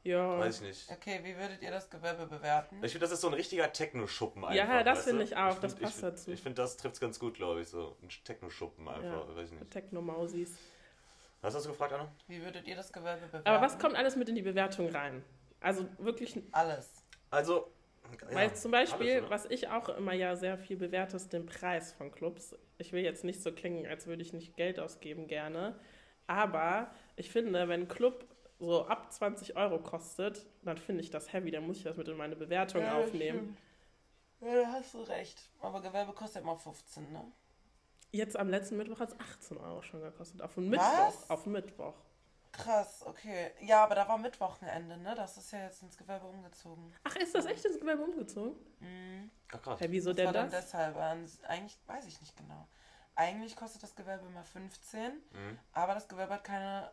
Ja. 0.02 0.38
Weiß 0.38 0.62
ich 0.62 0.68
nicht. 0.68 0.90
okay, 0.90 1.20
wie 1.22 1.36
würdet 1.36 1.60
ihr 1.62 1.70
das 1.70 1.90
Gewerbe 1.90 2.26
bewerten? 2.26 2.76
Ich 2.82 2.92
finde, 2.92 3.04
das 3.04 3.12
ist 3.12 3.20
so 3.20 3.28
ein 3.28 3.34
richtiger 3.34 3.70
Techno-Schuppen 3.72 4.44
einfach. 4.44 4.56
Ja, 4.56 4.82
das 4.82 5.04
finde 5.04 5.24
ich 5.24 5.36
auch, 5.36 5.50
find- 5.52 5.64
das 5.64 5.74
passt 5.74 5.96
ich, 5.96 6.00
dazu. 6.02 6.30
Ich 6.32 6.40
finde, 6.42 6.62
das 6.62 6.76
trifft 6.78 6.94
es 6.94 7.00
ganz 7.00 7.18
gut, 7.18 7.34
glaube 7.34 7.60
ich, 7.60 7.68
so. 7.68 7.96
Ein 8.02 8.08
Techno-Schuppen 8.24 8.88
einfach, 8.88 9.28
Ja. 9.28 9.36
weiß 9.36 9.52
ich 9.52 9.58
nicht. 9.58 9.70
Techno-Mausis. 9.70 10.56
Was 11.42 11.54
hast 11.54 11.64
du 11.66 11.70
gefragt, 11.70 11.92
Anna? 11.92 12.10
Wie 12.28 12.42
würdet 12.42 12.66
ihr 12.66 12.76
das 12.76 12.92
Gewerbe 12.92 13.26
bewerten? 13.26 13.46
Aber 13.46 13.60
was 13.62 13.78
kommt 13.78 13.94
alles 13.96 14.16
mit 14.16 14.28
in 14.28 14.34
die 14.34 14.42
Bewertung 14.42 14.88
rein? 14.90 15.22
Also 15.60 15.86
wirklich, 15.98 16.40
Alles. 16.52 17.02
Also, 17.30 17.70
weil 18.30 18.54
zum 18.54 18.70
Beispiel, 18.72 19.18
alles, 19.18 19.30
was 19.30 19.44
ich 19.46 19.68
auch 19.68 19.88
immer 19.90 20.12
ja 20.14 20.34
sehr 20.34 20.58
viel 20.58 20.76
bewerte, 20.76 21.16
ist 21.16 21.32
den 21.32 21.46
Preis 21.46 21.92
von 21.92 22.10
Clubs. 22.10 22.56
Ich 22.78 22.92
will 22.92 23.02
jetzt 23.04 23.24
nicht 23.24 23.42
so 23.42 23.52
klingen, 23.52 23.86
als 23.86 24.06
würde 24.06 24.22
ich 24.22 24.32
nicht 24.32 24.56
Geld 24.56 24.80
ausgeben 24.80 25.26
gerne. 25.28 25.78
Aber 26.26 26.90
ich 27.16 27.30
finde, 27.30 27.68
wenn 27.68 27.82
ein 27.82 27.88
Club 27.88 28.24
so 28.60 28.86
ab 28.86 29.10
20 29.12 29.56
Euro 29.56 29.78
kostet, 29.80 30.46
dann 30.62 30.78
finde 30.78 31.00
ich 31.02 31.10
das 31.10 31.32
heavy. 31.32 31.50
Dann 31.50 31.66
muss 31.66 31.78
ich 31.78 31.82
das 31.84 31.96
mit 31.96 32.06
in 32.08 32.16
meine 32.16 32.36
Bewertung 32.36 32.82
Ja, 32.82 32.98
aufnehmen. 32.98 33.56
stimmt. 34.38 34.52
Ja, 34.54 34.62
da 34.62 34.72
hast 34.72 34.94
du 34.94 35.00
recht. 35.02 35.50
Aber 35.60 35.80
Gewerbe 35.82 36.12
kostet 36.12 36.42
immer 36.42 36.56
15, 36.56 37.12
ne? 37.12 37.24
Jetzt 38.12 38.36
am 38.36 38.48
letzten 38.48 38.76
Mittwoch 38.76 39.00
hat 39.00 39.10
es 39.12 39.20
18 39.20 39.56
Euro 39.58 39.82
schon 39.82 40.00
gekostet. 40.00 40.42
Auf 40.42 40.54
den 40.54 40.70
Was? 40.72 40.78
Mittwoch. 40.78 41.30
Auf 41.30 41.42
den 41.44 41.52
Mittwoch. 41.52 41.94
Krass, 42.52 43.04
okay. 43.06 43.52
Ja, 43.60 43.84
aber 43.84 43.94
da 43.94 44.08
war 44.08 44.18
Mittwochenende, 44.18 44.96
ne? 44.96 45.14
Das 45.14 45.36
ist 45.36 45.52
ja 45.52 45.60
jetzt 45.64 45.82
ins 45.82 45.96
Gewerbe 45.96 46.26
umgezogen. 46.26 46.92
Ach, 47.04 47.14
ist 47.16 47.34
das 47.34 47.46
echt 47.46 47.64
ins 47.64 47.78
Gewerbe 47.78 48.02
umgezogen? 48.02 48.56
Mhm. 48.80 49.30
Ach, 49.52 49.62
krass. 49.62 49.80
Hä, 49.80 49.86
wieso 49.90 50.10
Das 50.10 50.16
denn 50.16 50.26
war 50.26 50.32
dann 50.32 50.50
das? 50.50 50.64
deshalb. 50.66 50.96
ähm, 50.96 51.26
Eigentlich 51.46 51.78
weiß 51.86 52.06
ich 52.06 52.20
nicht 52.20 52.36
genau. 52.36 52.66
Eigentlich 53.14 53.54
kostet 53.54 53.82
das 53.82 53.94
Gewerbe 53.94 54.26
immer 54.26 54.42
15, 54.44 55.12
Mhm. 55.12 55.58
aber 55.72 55.94
das 55.94 56.08
Gewerbe 56.08 56.34
hat 56.34 56.44
keine 56.44 56.90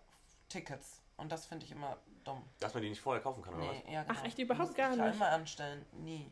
Tickets. 0.49 1.01
Und 1.17 1.31
das 1.31 1.45
finde 1.45 1.65
ich 1.65 1.71
immer 1.71 1.97
dumm. 2.23 2.43
Dass 2.59 2.73
man 2.73 2.83
die 2.83 2.89
nicht 2.89 3.01
vorher 3.01 3.21
kaufen 3.21 3.41
kann, 3.41 3.55
oder 3.55 3.63
Nee, 3.71 3.83
ja, 3.91 4.03
genau. 4.03 4.15
Ach, 4.19 4.25
echt 4.25 4.39
überhaupt 4.39 4.75
gar 4.75 4.95
nicht? 4.95 5.15
immer 5.15 5.29
anstellen. 5.29 5.85
Nie. 5.93 6.31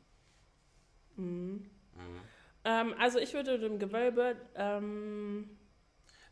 Mhm. 1.16 1.70
was? 1.94 2.04
Mhm. 2.04 2.22
Ähm, 2.66 2.96
also 3.00 3.20
ich 3.20 3.34
würde 3.34 3.60
dem 3.60 3.78
Gewölbe, 3.80 4.36
ähm, 4.56 5.58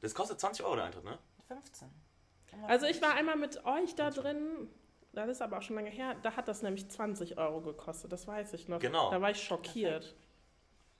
Das 0.02 0.16
kostet 0.16 0.40
20 0.40 0.66
Euro 0.66 0.76
der 0.76 0.86
Eintritt, 0.86 1.04
ne? 1.04 1.20
15. 1.48 1.90
also 2.68 2.88
ich 2.88 3.02
war 3.02 3.14
einmal 3.14 3.36
mit 3.36 3.64
euch 3.66 3.96
da 3.96 4.10
drin, 4.10 4.68
das 5.12 5.30
ist 5.30 5.42
aber 5.44 5.60
auch 5.60 5.62
schon 5.62 5.76
lange 5.76 5.92
her, 5.92 6.16
da 6.24 6.36
hat 6.36 6.48
das 6.48 6.64
nämlich 6.64 6.90
20 6.90 7.38
Euro 7.38 7.62
gekostet, 7.62 8.12
das 8.12 8.28
weiß 8.28 8.54
ich 8.54 8.68
noch. 8.68 8.80
Genau. 8.80 9.12
Da 9.12 9.22
war 9.22 9.30
ich 9.30 9.44
schockiert. 9.44 10.16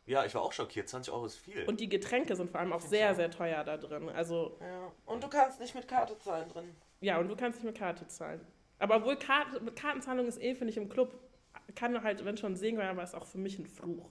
Ja, 0.06 0.26
ich 0.26 0.36
war 0.36 0.42
auch 0.42 0.52
schockiert. 0.52 0.90
20 0.90 1.14
Euro 1.14 1.26
ist 1.26 1.38
viel. 1.38 1.64
Und 1.66 1.80
die 1.80 1.88
Getränke 1.88 2.36
sind 2.36 2.52
vor 2.52 2.60
allem 2.60 2.74
auch 2.74 2.82
sehr, 2.82 3.16
sehr 3.16 3.32
teuer 3.32 3.64
da 3.64 3.78
drin. 3.78 4.10
Also, 4.10 4.58
Ja. 4.60 4.92
Und 5.06 5.24
du 5.24 5.30
kannst 5.30 5.60
nicht 5.60 5.74
mit 5.76 5.88
Karte 5.88 6.18
zahlen 6.20 6.50
drin. 6.50 6.76
ja, 7.00 7.20
und 7.20 7.28
du 7.28 7.36
kannst 7.36 7.60
nicht 7.60 7.66
mit 7.66 7.78
Karte 7.78 8.08
zahlen. 8.08 8.46
Aber 8.80 8.98
obwohl 8.98 9.16
Karte, 9.16 9.62
Kartenzahlung 9.74 10.28
ist 10.28 10.42
eh, 10.42 10.56
finde 10.56 10.72
ich, 10.72 10.78
im 10.78 10.90
Club, 10.90 11.18
kann 11.76 12.04
halt, 12.04 12.26
wenn 12.26 12.38
schon 12.38 12.56
sein, 12.56 12.80
aber 12.82 13.04
ist 13.04 13.16
auch 13.16 13.26
für 13.26 13.38
mich 13.38 13.58
ein 13.58 13.66
Fluch. 13.66 14.10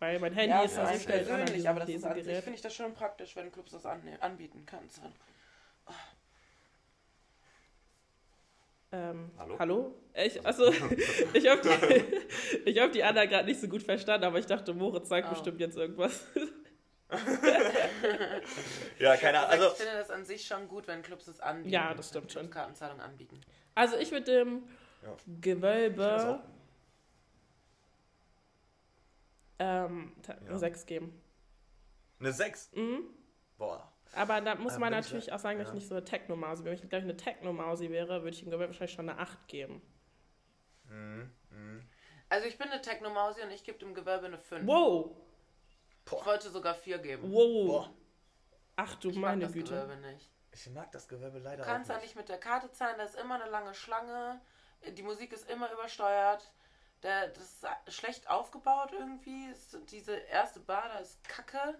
Weil 0.00 0.18
mein 0.18 0.32
Handy 0.32 0.50
ja, 0.50 0.62
ist 0.62 0.76
da 0.76 0.86
so 0.86 0.98
schnell 0.98 1.24
dran 1.24 1.40
an 1.40 1.44
persönlich, 1.44 1.68
aber 1.68 1.80
das 1.80 1.88
ist 1.88 2.04
an 2.04 2.22
sich, 2.22 2.36
finde 2.38 2.54
ich 2.56 2.60
das 2.60 2.74
schon 2.74 2.92
praktisch, 2.94 3.36
wenn 3.36 3.52
Clubs 3.52 3.72
das 3.72 3.86
anbieten 3.86 4.64
kannst. 4.66 5.00
Ähm, 8.94 9.30
Hallo? 9.38 9.58
hallo? 9.58 9.94
Ich, 10.14 10.46
also, 10.46 10.70
ich 11.32 11.48
habe 11.48 11.60
die, 11.62 12.04
ich 12.70 12.78
hab 12.78 12.92
die 12.92 13.02
Anna 13.02 13.24
gerade 13.24 13.46
nicht 13.48 13.60
so 13.60 13.66
gut 13.66 13.82
verstanden, 13.82 14.24
aber 14.24 14.38
ich 14.38 14.46
dachte, 14.46 14.72
Moritz 14.72 15.08
sagt 15.08 15.26
Oh. 15.26 15.30
bestimmt 15.30 15.58
jetzt 15.58 15.76
irgendwas. 15.76 16.24
ja, 19.00 19.16
keine 19.16 19.40
Ahnung. 19.40 19.50
Also, 19.50 19.66
ich 19.66 19.72
finde 19.74 19.94
das 19.98 20.10
an 20.10 20.24
sich 20.24 20.46
schon 20.46 20.68
gut, 20.68 20.86
wenn 20.86 21.02
Clubs 21.02 21.24
das 21.24 21.40
anbieten. 21.40 21.70
Ja, 21.70 21.92
das 21.92 22.10
stimmt 22.10 22.30
schon. 22.30 22.42
Clubs 22.42 22.54
Kartenzahlung 22.54 23.00
anbieten. 23.00 23.40
Also 23.74 23.96
ich 23.96 24.12
würde 24.12 24.26
dem 24.44 24.62
Ja. 25.02 25.16
Gewölbe 25.40 26.40
ähm, 29.58 30.12
Ja. 30.28 30.34
eine 30.48 30.58
6 30.58 30.86
geben. 30.86 31.20
eine 32.20 32.32
6. 32.32 32.70
Mhm. 32.74 33.00
Boah. 33.58 33.90
Aber 34.14 34.40
da 34.40 34.54
muss 34.54 34.74
Ähm, 34.74 34.80
man 34.80 34.92
ich 34.92 35.00
natürlich 35.00 35.32
auch 35.32 35.38
sagen, 35.38 35.58
dass 35.58 35.68
ja. 35.68 35.74
ich 35.74 35.80
nicht 35.80 35.88
so 35.88 35.94
eine 35.94 36.04
Techno-Mausi 36.04 36.62
bin. 36.62 36.72
Wenn 36.72 36.78
ich 36.78 36.88
gleich 36.88 37.02
eine 37.02 37.16
Techno-Mausi 37.16 37.90
wäre, 37.90 38.22
würde 38.22 38.30
ich 38.30 38.40
dem 38.40 38.50
Gewölbe 38.50 38.72
wahrscheinlich 38.72 38.94
schon 38.94 39.08
eine 39.08 39.18
8 39.18 39.48
geben. 39.48 39.82
Mhm. 40.88 41.30
Mhm. 41.50 41.88
Also 42.28 42.46
ich 42.46 42.58
bin 42.58 42.68
eine 42.68 42.80
Technomausi 42.80 43.42
und 43.42 43.50
ich 43.50 43.64
gebe 43.64 43.78
dem 43.78 43.94
Gewölbe 43.94 44.26
eine 44.26 44.38
5. 44.38 44.66
Wow! 44.66 45.16
Ich 46.06 46.26
wollte 46.26 46.50
sogar 46.50 46.74
4 46.74 46.98
geben. 46.98 47.32
Wow! 47.32 47.66
Boah. 47.66 47.94
Ach 48.76 48.94
du 48.96 49.10
Ich 49.10 49.16
mag 49.16 49.32
meine 49.32 49.44
das 49.44 49.52
Güte. 49.52 49.74
Gewölbe 49.74 49.96
nicht. 49.96 50.30
Ich 50.52 50.70
mag 50.70 50.90
das 50.92 51.08
Gewölbe 51.08 51.38
leider 51.38 51.62
Du 51.62 51.68
kannst 51.68 51.90
auch 51.90 51.96
da 51.96 52.00
nicht 52.00 52.16
mit 52.16 52.28
der 52.28 52.38
Karte 52.38 52.70
zahlen, 52.70 52.96
da 52.98 53.04
ist 53.04 53.16
immer 53.16 53.40
eine 53.40 53.50
lange 53.50 53.74
Schlange, 53.74 54.40
die 54.86 55.02
Musik 55.02 55.32
ist 55.32 55.50
immer 55.50 55.72
übersteuert, 55.72 56.52
der, 57.02 57.28
das 57.28 57.44
ist 57.44 57.66
schlecht 57.94 58.28
aufgebaut 58.28 58.92
irgendwie, 58.92 59.50
es, 59.50 59.76
diese 59.90 60.14
erste 60.14 60.60
Bar 60.60 60.88
da 60.88 60.98
ist 60.98 61.22
kacke. 61.24 61.78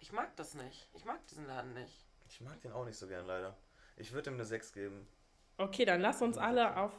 Ich 0.00 0.12
mag 0.12 0.34
das 0.36 0.54
nicht. 0.54 0.88
Ich 0.94 1.04
mag 1.04 1.26
diesen 1.28 1.46
Laden 1.46 1.74
nicht. 1.74 2.06
Ich 2.28 2.40
mag 2.40 2.60
den 2.60 2.72
auch 2.72 2.84
nicht 2.84 2.96
so 2.96 3.06
gern 3.06 3.26
leider. 3.26 3.56
Ich 3.96 4.12
würde 4.12 4.30
ihm 4.30 4.34
eine 4.34 4.44
6 4.44 4.72
geben. 4.72 5.08
Okay, 5.56 5.84
dann 5.84 6.00
lass 6.00 6.22
uns 6.22 6.38
alle 6.38 6.76
auf 6.76 6.92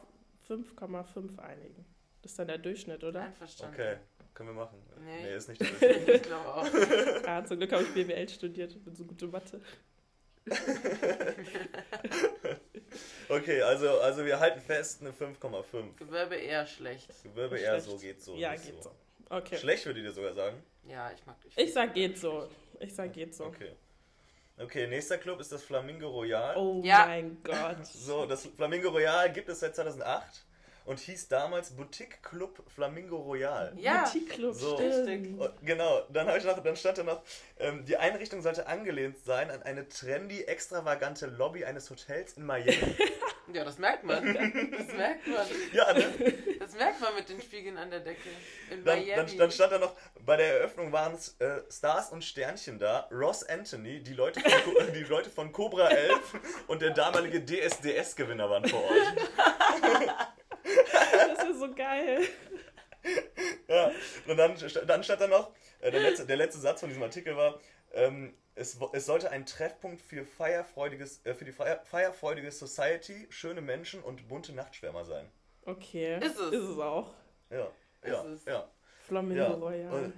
5,5 0.48 1.38
einigen. 1.38 1.86
Das 2.22 2.32
ist 2.32 2.38
dann 2.38 2.48
der 2.48 2.58
Durchschnitt, 2.58 3.02
oder? 3.02 3.22
Einverstanden. 3.22 3.74
Okay, 3.74 3.96
können 4.34 4.50
wir 4.50 4.54
machen. 4.54 4.82
Nee. 5.00 5.34
ist 5.34 5.48
nicht 5.48 5.60
der 5.60 5.68
Durchschnitt. 5.80 6.08
Ich 6.08 6.22
glaube 6.22 6.54
auch. 6.54 6.66
Ah, 7.26 7.44
zum 7.44 7.58
Glück 7.58 7.72
habe 7.72 7.84
ich 7.84 7.94
BWL 7.94 8.28
studiert. 8.28 8.72
Ich 8.72 8.84
bin 8.84 8.94
so 8.94 9.04
gute 9.04 9.26
Mathe. 9.28 9.60
Okay, 13.28 13.62
also, 13.62 14.00
also 14.00 14.24
wir 14.24 14.40
halten 14.40 14.60
fest, 14.60 15.00
eine 15.00 15.12
5,5. 15.12 15.94
Gewölbe 15.96 16.34
eher 16.34 16.66
schlecht. 16.66 17.08
Gewölbe 17.22 17.56
Schlecht. 17.56 17.72
eher 17.72 17.80
so, 17.80 17.96
geht 17.96 18.20
so. 18.20 18.34
ja, 18.34 18.56
geht 18.56 18.82
so. 18.82 18.90
Okay. 19.28 19.56
Schlecht 19.56 19.86
würde 19.86 20.00
ich 20.00 20.06
dir 20.06 20.12
sogar 20.12 20.32
sagen. 20.32 20.60
Ja, 20.82 21.12
ich 21.12 21.24
mag 21.24 21.40
dich. 21.40 21.56
Ich 21.56 21.72
sag 21.72 21.94
geht 21.94 22.18
so. 22.18 22.48
Ich 22.80 22.94
sag 22.94 23.12
geht 23.12 23.34
so. 23.34 23.44
Okay. 23.44 23.72
Okay, 24.58 24.86
nächster 24.86 25.16
Club 25.16 25.40
ist 25.40 25.52
das 25.52 25.62
Flamingo 25.62 26.08
Royal. 26.08 26.54
Oh 26.56 26.82
Ja. 26.84 27.06
mein 27.06 27.38
Gott. 27.42 27.78
So, 27.84 28.26
das 28.26 28.46
Flamingo 28.46 28.90
Royal 28.90 29.32
gibt 29.32 29.48
es 29.48 29.60
seit 29.60 29.74
2008 29.74 30.44
und 30.84 30.98
hieß 30.98 31.28
damals 31.28 31.70
Boutique 31.70 32.22
Club 32.22 32.62
Flamingo 32.74 33.16
Royal. 33.16 33.72
Ja. 33.76 34.02
Boutique-Club, 34.04 34.54
So. 34.54 34.76
stimmt. 34.76 35.38
Und 35.40 35.52
genau, 35.62 36.02
dann, 36.10 36.28
ich 36.36 36.44
noch, 36.44 36.58
dann 36.62 36.76
stand 36.76 36.98
da 36.98 37.04
noch, 37.04 37.22
ähm, 37.58 37.84
die 37.86 37.96
Einrichtung 37.96 38.42
sollte 38.42 38.66
angelehnt 38.66 39.16
sein 39.24 39.50
an 39.50 39.62
eine 39.62 39.88
trendy, 39.88 40.42
extravagante 40.44 41.26
Lobby 41.26 41.64
eines 41.64 41.88
Hotels 41.90 42.34
in 42.34 42.44
Miami. 42.44 42.72
Ja, 43.52 43.64
das 43.64 43.78
merkt 43.78 44.04
man. 44.04 44.24
Das 44.24 44.92
merkt 44.94 45.26
man. 45.26 45.46
ja, 45.72 45.92
ne? 45.92 46.04
Das 46.58 46.74
merkt 46.74 47.00
man 47.00 47.14
mit 47.14 47.28
den 47.28 47.40
Spiegeln 47.40 47.76
an 47.76 47.90
der 47.90 48.00
Decke. 48.00 48.28
In 48.70 48.84
Dann, 48.84 49.00
Miami. 49.00 49.16
dann, 49.16 49.38
dann 49.38 49.50
stand 49.50 49.72
da 49.72 49.78
noch, 49.78 49.96
bei 50.24 50.36
der 50.36 50.58
Eröffnung 50.58 50.92
waren 50.92 51.14
es 51.14 51.36
äh, 51.40 51.62
Stars 51.70 52.10
und 52.10 52.24
Sternchen 52.24 52.78
da, 52.78 53.08
Ross 53.10 53.42
Anthony, 53.42 54.02
die 54.02 54.14
Leute 54.14 54.40
von, 54.40 54.50
Co 54.50 54.82
die 54.94 55.04
Leute 55.04 55.30
von 55.30 55.52
Cobra 55.52 55.88
11 55.88 56.64
und 56.68 56.82
der 56.82 56.90
damalige 56.90 57.44
DSDS-Gewinner 57.44 58.48
waren 58.48 58.68
vor 58.68 58.82
Ort. 58.82 58.94
Das 61.36 61.48
ist 61.48 61.58
so 61.58 61.74
geil. 61.74 62.22
Ja, 63.68 63.90
und 64.26 64.36
dann, 64.36 64.54
dann 64.86 65.04
stand 65.04 65.20
da 65.20 65.26
noch, 65.26 65.52
äh, 65.80 65.90
der, 65.90 66.00
letzte, 66.00 66.26
der 66.26 66.36
letzte 66.36 66.60
Satz 66.60 66.80
von 66.80 66.88
diesem 66.88 67.02
Artikel 67.02 67.36
war, 67.36 67.58
ähm, 67.92 68.34
es, 68.54 68.80
wo- 68.80 68.90
es 68.92 69.06
sollte 69.06 69.30
ein 69.30 69.46
Treffpunkt 69.46 70.00
für, 70.02 70.24
feierfreudiges, 70.24 71.24
äh, 71.24 71.34
für 71.34 71.44
die 71.44 71.52
feier, 71.52 71.80
feierfreudige 71.84 72.50
Society, 72.52 73.26
schöne 73.30 73.60
Menschen 73.60 74.02
und 74.02 74.28
bunte 74.28 74.52
Nachtschwärmer 74.52 75.04
sein. 75.04 75.30
Okay. 75.64 76.18
Ist 76.18 76.38
es. 76.38 76.52
Ist 76.52 76.62
es 76.68 76.78
auch. 76.78 77.12
Ja, 77.50 77.66
Ist 78.02 78.10
ja, 78.12 78.24
es. 78.24 78.44
ja. 78.44 78.70
Flamingo 79.06 79.34
Ja, 79.34 79.48
Royal. 79.54 80.12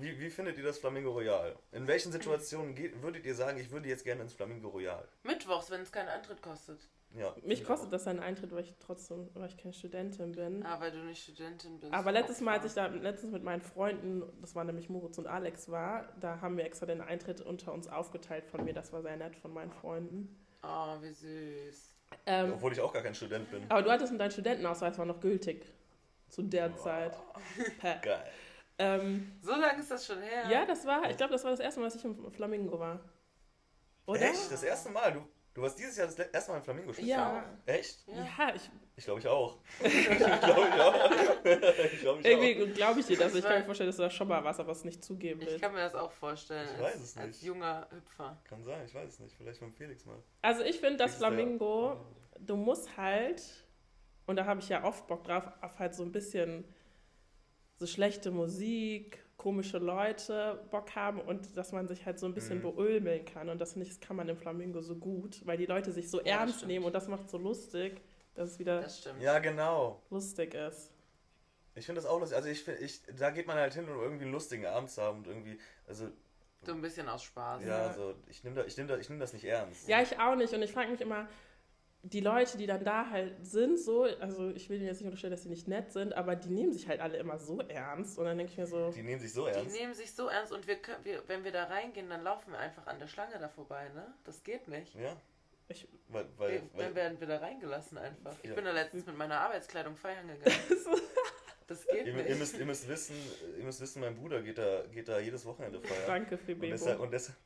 Wie, 0.00 0.18
wie 0.20 0.30
findet 0.30 0.56
ihr 0.58 0.64
das 0.64 0.78
Flamingo 0.78 1.10
Royal? 1.10 1.56
In 1.72 1.86
welchen 1.88 2.12
Situationen 2.12 2.74
geht, 2.74 3.02
würdet 3.02 3.26
ihr 3.26 3.34
sagen, 3.34 3.58
ich 3.58 3.70
würde 3.70 3.88
jetzt 3.88 4.04
gerne 4.04 4.22
ins 4.22 4.32
Flamingo 4.32 4.68
Royal? 4.68 5.06
Mittwochs, 5.24 5.70
wenn 5.70 5.80
es 5.80 5.90
keinen 5.90 6.08
Eintritt 6.08 6.40
kostet. 6.40 6.78
Ja, 7.14 7.34
Mich 7.42 7.64
kostet 7.64 7.90
das 7.92 8.06
einen 8.06 8.20
Eintritt, 8.20 8.52
weil 8.52 8.64
ich 8.64 8.74
trotzdem, 8.78 9.30
weil 9.34 9.48
ich 9.48 9.56
keine 9.56 9.72
Studentin 9.72 10.32
bin. 10.32 10.64
Ah, 10.64 10.78
weil 10.78 10.92
du 10.92 10.98
nicht 10.98 11.22
Studentin 11.22 11.80
bist. 11.80 11.92
Aber 11.92 12.12
letztes 12.12 12.40
Mal, 12.42 12.58
als 12.58 12.66
ich 12.66 12.74
da 12.74 12.86
letztens 12.86 13.32
mit 13.32 13.42
meinen 13.42 13.62
Freunden, 13.62 14.22
das 14.40 14.54
war 14.54 14.64
nämlich 14.64 14.88
Moritz 14.90 15.16
und 15.16 15.26
Alex 15.26 15.70
war, 15.70 16.12
da 16.20 16.40
haben 16.42 16.56
wir 16.58 16.64
extra 16.64 16.84
den 16.86 17.00
Eintritt 17.00 17.40
unter 17.40 17.72
uns 17.72 17.88
aufgeteilt 17.88 18.44
von 18.46 18.62
mir. 18.62 18.74
Das 18.74 18.92
war 18.92 19.00
sehr 19.02 19.16
nett 19.16 19.36
von 19.36 19.52
meinen 19.54 19.72
Freunden. 19.72 20.36
Oh, 20.62 21.00
wie 21.00 21.12
süß. 21.12 21.94
Ähm, 22.26 22.52
Obwohl 22.52 22.72
ich 22.72 22.80
auch 22.80 22.92
gar 22.92 23.02
kein 23.02 23.14
Student 23.14 23.50
bin. 23.50 23.64
aber 23.70 23.82
du 23.82 23.90
hattest 23.90 24.12
dein 24.18 24.30
Studentenausweis 24.30 24.98
war 24.98 25.06
noch 25.06 25.20
gültig 25.20 25.64
zu 26.28 26.42
der 26.42 26.76
Zeit. 26.76 27.16
Hä. 27.80 27.96
Geil. 28.02 28.30
Ähm, 28.78 29.32
So 29.42 29.52
lange 29.56 29.80
ist 29.80 29.90
das 29.90 30.06
schon 30.06 30.20
her. 30.22 30.44
ja, 30.48 30.64
das 30.64 30.86
war, 30.86 31.10
ich 31.10 31.16
glaube, 31.16 31.32
das 31.32 31.42
war 31.44 31.50
das 31.50 31.60
erste 31.60 31.80
Mal, 31.80 31.86
dass 31.86 31.96
ich 31.96 32.04
im 32.04 32.30
Flamingo 32.30 32.78
war. 32.78 33.00
Oder? 34.06 34.22
Echt? 34.22 34.50
Das 34.52 34.62
erste 34.62 34.88
Mal? 34.90 35.12
Du, 35.12 35.20
du 35.54 35.62
warst 35.62 35.78
dieses 35.78 35.96
Jahr 35.96 36.06
das 36.06 36.18
erste 36.18 36.50
Mal 36.52 36.58
im 36.58 36.62
Flamingo 36.64 36.92
-Spiel? 36.92 37.04
Ja. 37.04 37.44
Echt? 37.66 38.06
Ja. 38.06 38.54
Ich, 38.54 38.70
Ich 38.96 39.04
glaube 39.04 39.20
ich 39.20 39.26
auch. 39.26 39.58
ich 39.84 40.06
glaube 40.08 40.68
ich 40.68 40.80
auch. 40.80 41.10
ich 41.44 42.00
glaube 42.00 42.20
ich 42.20 42.24
auch. 42.24 42.24
irgendwie 42.24 42.72
glaube 42.72 43.00
ich 43.00 43.06
dir 43.06 43.18
das. 43.18 43.34
Ich 43.34 43.44
kann 43.44 43.58
mir 43.58 43.64
vorstellen, 43.64 43.88
dass 43.88 43.96
du 43.96 44.02
da 44.02 44.10
schon 44.10 44.28
mal 44.28 44.42
warst, 44.44 44.60
aber 44.60 44.72
es 44.72 44.84
nicht 44.84 45.04
zugeben 45.04 45.40
Ich 45.42 45.48
willst. 45.48 45.60
kann 45.62 45.72
mir 45.72 45.80
das 45.80 45.94
auch 45.94 46.12
vorstellen. 46.12 46.68
Ich 46.76 46.80
weiß 46.82 46.94
als, 46.94 47.02
es 47.02 47.16
als 47.18 47.26
nicht. 47.26 47.42
junger 47.42 47.86
Hüpfer. 47.90 48.40
Kann 48.44 48.62
sein, 48.62 48.84
ich 48.86 48.94
weiß 48.94 49.08
es 49.10 49.18
nicht. 49.20 49.36
Vielleicht 49.36 49.60
beim 49.60 49.72
Felix 49.74 50.04
mal. 50.06 50.22
Also 50.42 50.62
ich 50.62 50.78
finde, 50.80 50.98
das. 50.98 51.16
Flamingo, 51.16 51.96
du 52.38 52.56
musst 52.56 52.96
halt, 52.96 53.42
und 54.26 54.36
da 54.36 54.46
habe 54.46 54.60
ich 54.60 54.68
ja 54.68 54.84
oft 54.84 55.06
Bock 55.08 55.24
drauf, 55.24 55.44
auf 55.60 55.78
halt 55.78 55.94
so 55.94 56.02
ein 56.04 56.12
bisschen 56.12 56.64
so 57.78 57.86
schlechte 57.86 58.30
Musik, 58.30 59.24
komische 59.36 59.78
Leute 59.78 60.60
Bock 60.70 60.94
haben 60.96 61.20
und 61.20 61.56
dass 61.56 61.70
man 61.72 61.86
sich 61.86 62.04
halt 62.04 62.18
so 62.18 62.26
ein 62.26 62.34
bisschen 62.34 62.58
Mhm. 62.58 62.62
beulmeln 62.62 63.24
kann. 63.24 63.48
Und 63.48 63.60
das 63.60 63.72
finde 63.72 63.86
ich, 63.86 63.94
das 63.96 64.00
kann 64.00 64.16
man 64.16 64.28
im 64.28 64.36
Flamingo 64.36 64.80
so 64.80 64.96
gut, 64.96 65.40
weil 65.46 65.56
die 65.56 65.66
Leute 65.66 65.92
sich 65.92 66.10
so 66.10 66.18
Ja, 66.20 66.40
ernst 66.40 66.66
nehmen 66.66 66.84
und 66.84 66.92
das 66.92 67.06
macht 67.08 67.30
so 67.30 67.38
lustig, 67.38 68.00
dass 68.34 68.50
es 68.50 68.58
wieder 68.58 68.80
Das. 68.82 69.08
Ja, 69.20 69.38
genau. 69.38 70.02
lustig 70.10 70.54
ist. 70.54 70.90
Ich 71.76 71.86
finde 71.86 72.00
das 72.00 72.10
auch 72.10 72.18
lustig. 72.18 72.36
Also 72.36 72.48
ich 72.48 72.64
finde, 72.64 72.80
ich, 72.80 73.00
da 73.16 73.30
geht 73.30 73.46
man 73.46 73.56
halt 73.56 73.74
hin, 73.74 73.88
um 73.88 74.00
irgendwie 74.00 74.24
einen 74.24 74.32
lustigen 74.32 74.66
Abend 74.66 74.90
zu 74.90 75.00
haben 75.00 75.18
und 75.18 75.28
irgendwie, 75.28 75.58
also 75.86 76.08
So 76.64 76.72
ein 76.72 76.80
bisschen 76.80 77.08
aus 77.08 77.22
Spaß. 77.22 77.62
ja, 77.64 77.92
so 77.94 78.14
ich 78.28 78.42
nehme 78.42 78.56
da, 78.56 78.64
ich 78.64 78.76
nehm 78.76 78.88
da, 78.88 78.96
ich 78.98 79.08
nehm 79.08 79.20
das 79.20 79.32
nicht 79.32 79.44
ernst. 79.44 79.86
Ja, 79.88 80.02
ich 80.02 80.18
auch 80.18 80.34
nicht. 80.34 80.52
Und 80.52 80.62
ich 80.62 80.72
frage 80.72 80.90
mich 80.90 81.00
immer, 81.00 81.28
die 82.02 82.20
Leute, 82.20 82.56
die 82.58 82.66
dann 82.66 82.84
da 82.84 83.10
halt 83.10 83.44
sind, 83.44 83.78
so, 83.78 84.04
also 84.04 84.50
ich 84.50 84.70
will 84.70 84.76
ihnen 84.78 84.86
jetzt 84.86 84.98
nicht 84.98 85.06
unterstellen, 85.06 85.32
dass 85.32 85.42
sie 85.42 85.48
nicht 85.48 85.66
nett 85.68 85.90
sind, 85.92 86.12
aber 86.14 86.36
die 86.36 86.48
nehmen 86.48 86.72
sich 86.72 86.86
halt 86.88 87.00
alle 87.00 87.16
immer 87.18 87.38
so 87.38 87.60
ernst. 87.60 88.18
Und 88.18 88.24
dann 88.26 88.38
denke 88.38 88.52
ich 88.52 88.58
mir 88.58 88.66
so, 88.66 88.90
Die 88.92 89.02
nehmen 89.02 89.20
sich 89.20 89.32
so 89.32 89.46
Die 89.46 89.52
ernst. 89.52 89.76
nehmen 89.76 89.94
sich 89.94 90.12
so 90.14 90.28
ernst 90.28 90.52
und 90.52 90.66
wir, 90.66 90.76
können- 90.76 91.04
wir, 91.04 91.22
wenn 91.26 91.42
wir 91.44 91.50
da 91.52 91.64
reingehen, 91.64 92.08
dann 92.08 92.22
laufen 92.22 92.52
wir 92.52 92.58
einfach 92.58 92.86
an 92.86 92.98
der 93.00 93.08
Schlange 93.08 93.38
da 93.38 93.48
vorbei, 93.48 93.88
ne? 93.94 94.14
Das 94.24 94.42
geht 94.44 94.68
nicht. 94.68 94.94
Ja. 94.94 95.16
Ich- 95.68 95.88
weil, 96.08 96.24
weil, 96.38 96.50
Wir, 96.52 96.62
weil, 96.72 96.84
dann 96.86 96.94
werden 96.94 97.20
wir 97.20 97.26
da 97.26 97.38
reingelassen 97.38 97.98
einfach. 97.98 98.34
Ich 98.42 98.48
Ja. 98.50 98.54
bin 98.54 98.64
da 98.64 98.72
letztens 98.72 99.04
mit 99.04 99.18
meiner 99.18 99.40
Arbeitskleidung 99.40 99.96
feiern 99.96 100.28
gegangen. 100.28 100.56
Das 101.66 101.86
geht 101.86 102.06
ihr, 102.06 102.14
nicht. 102.14 102.28
ihr, 102.30 102.36
müsst, 102.36 102.56
ihr, 102.58 102.64
müsst 102.64 102.88
wissen, 102.88 103.14
ihr 103.58 103.62
müsst 103.64 103.78
wissen, 103.82 104.00
mein 104.00 104.14
Bruder 104.14 104.40
geht 104.40 104.56
da, 104.56 104.84
geht 104.90 105.06
da 105.06 105.18
jedes 105.18 105.44
Wochenende 105.44 105.78
feiern. 105.82 106.00
danke, 106.06 106.36
Und 106.36 106.40
Febebo. 106.42 106.72
deshalb, 106.72 106.98
und, 106.98 107.10
deshalb, 107.12 107.36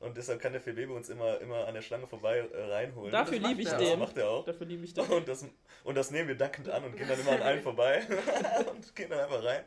und 0.00 0.16
deshalb 0.16 0.40
kann 0.40 0.52
der 0.52 0.60
Febebe 0.60 0.92
uns 0.92 1.08
immer, 1.08 1.40
immer 1.40 1.66
an 1.66 1.74
der 1.74 1.82
Schlange 1.82 2.06
vorbei 2.06 2.38
äh, 2.38 2.62
reinholen. 2.72 3.10
Dafür 3.10 3.38
liebe 3.38 3.62
ich 3.62 3.68
er 3.68 3.78
das 3.78 3.88
den. 3.88 3.98
macht 3.98 4.16
er 4.16 4.30
auch. 4.30 4.44
Dafür 4.44 4.66
liebe 4.66 4.84
ich 4.84 4.94
den. 4.94 5.04
Und 5.06 5.26
das, 5.28 5.44
und 5.84 5.94
das 5.96 6.10
nehmen 6.10 6.28
wir 6.28 6.36
dankend 6.36 6.68
an 6.68 6.84
und 6.84 6.96
gehen 6.96 7.08
dann 7.08 7.18
immer 7.20 7.32
an 7.32 7.42
allen 7.42 7.62
vorbei 7.62 8.06
und 8.70 8.94
gehen 8.94 9.10
dann 9.10 9.18
einfach 9.20 9.42
rein. 9.44 9.64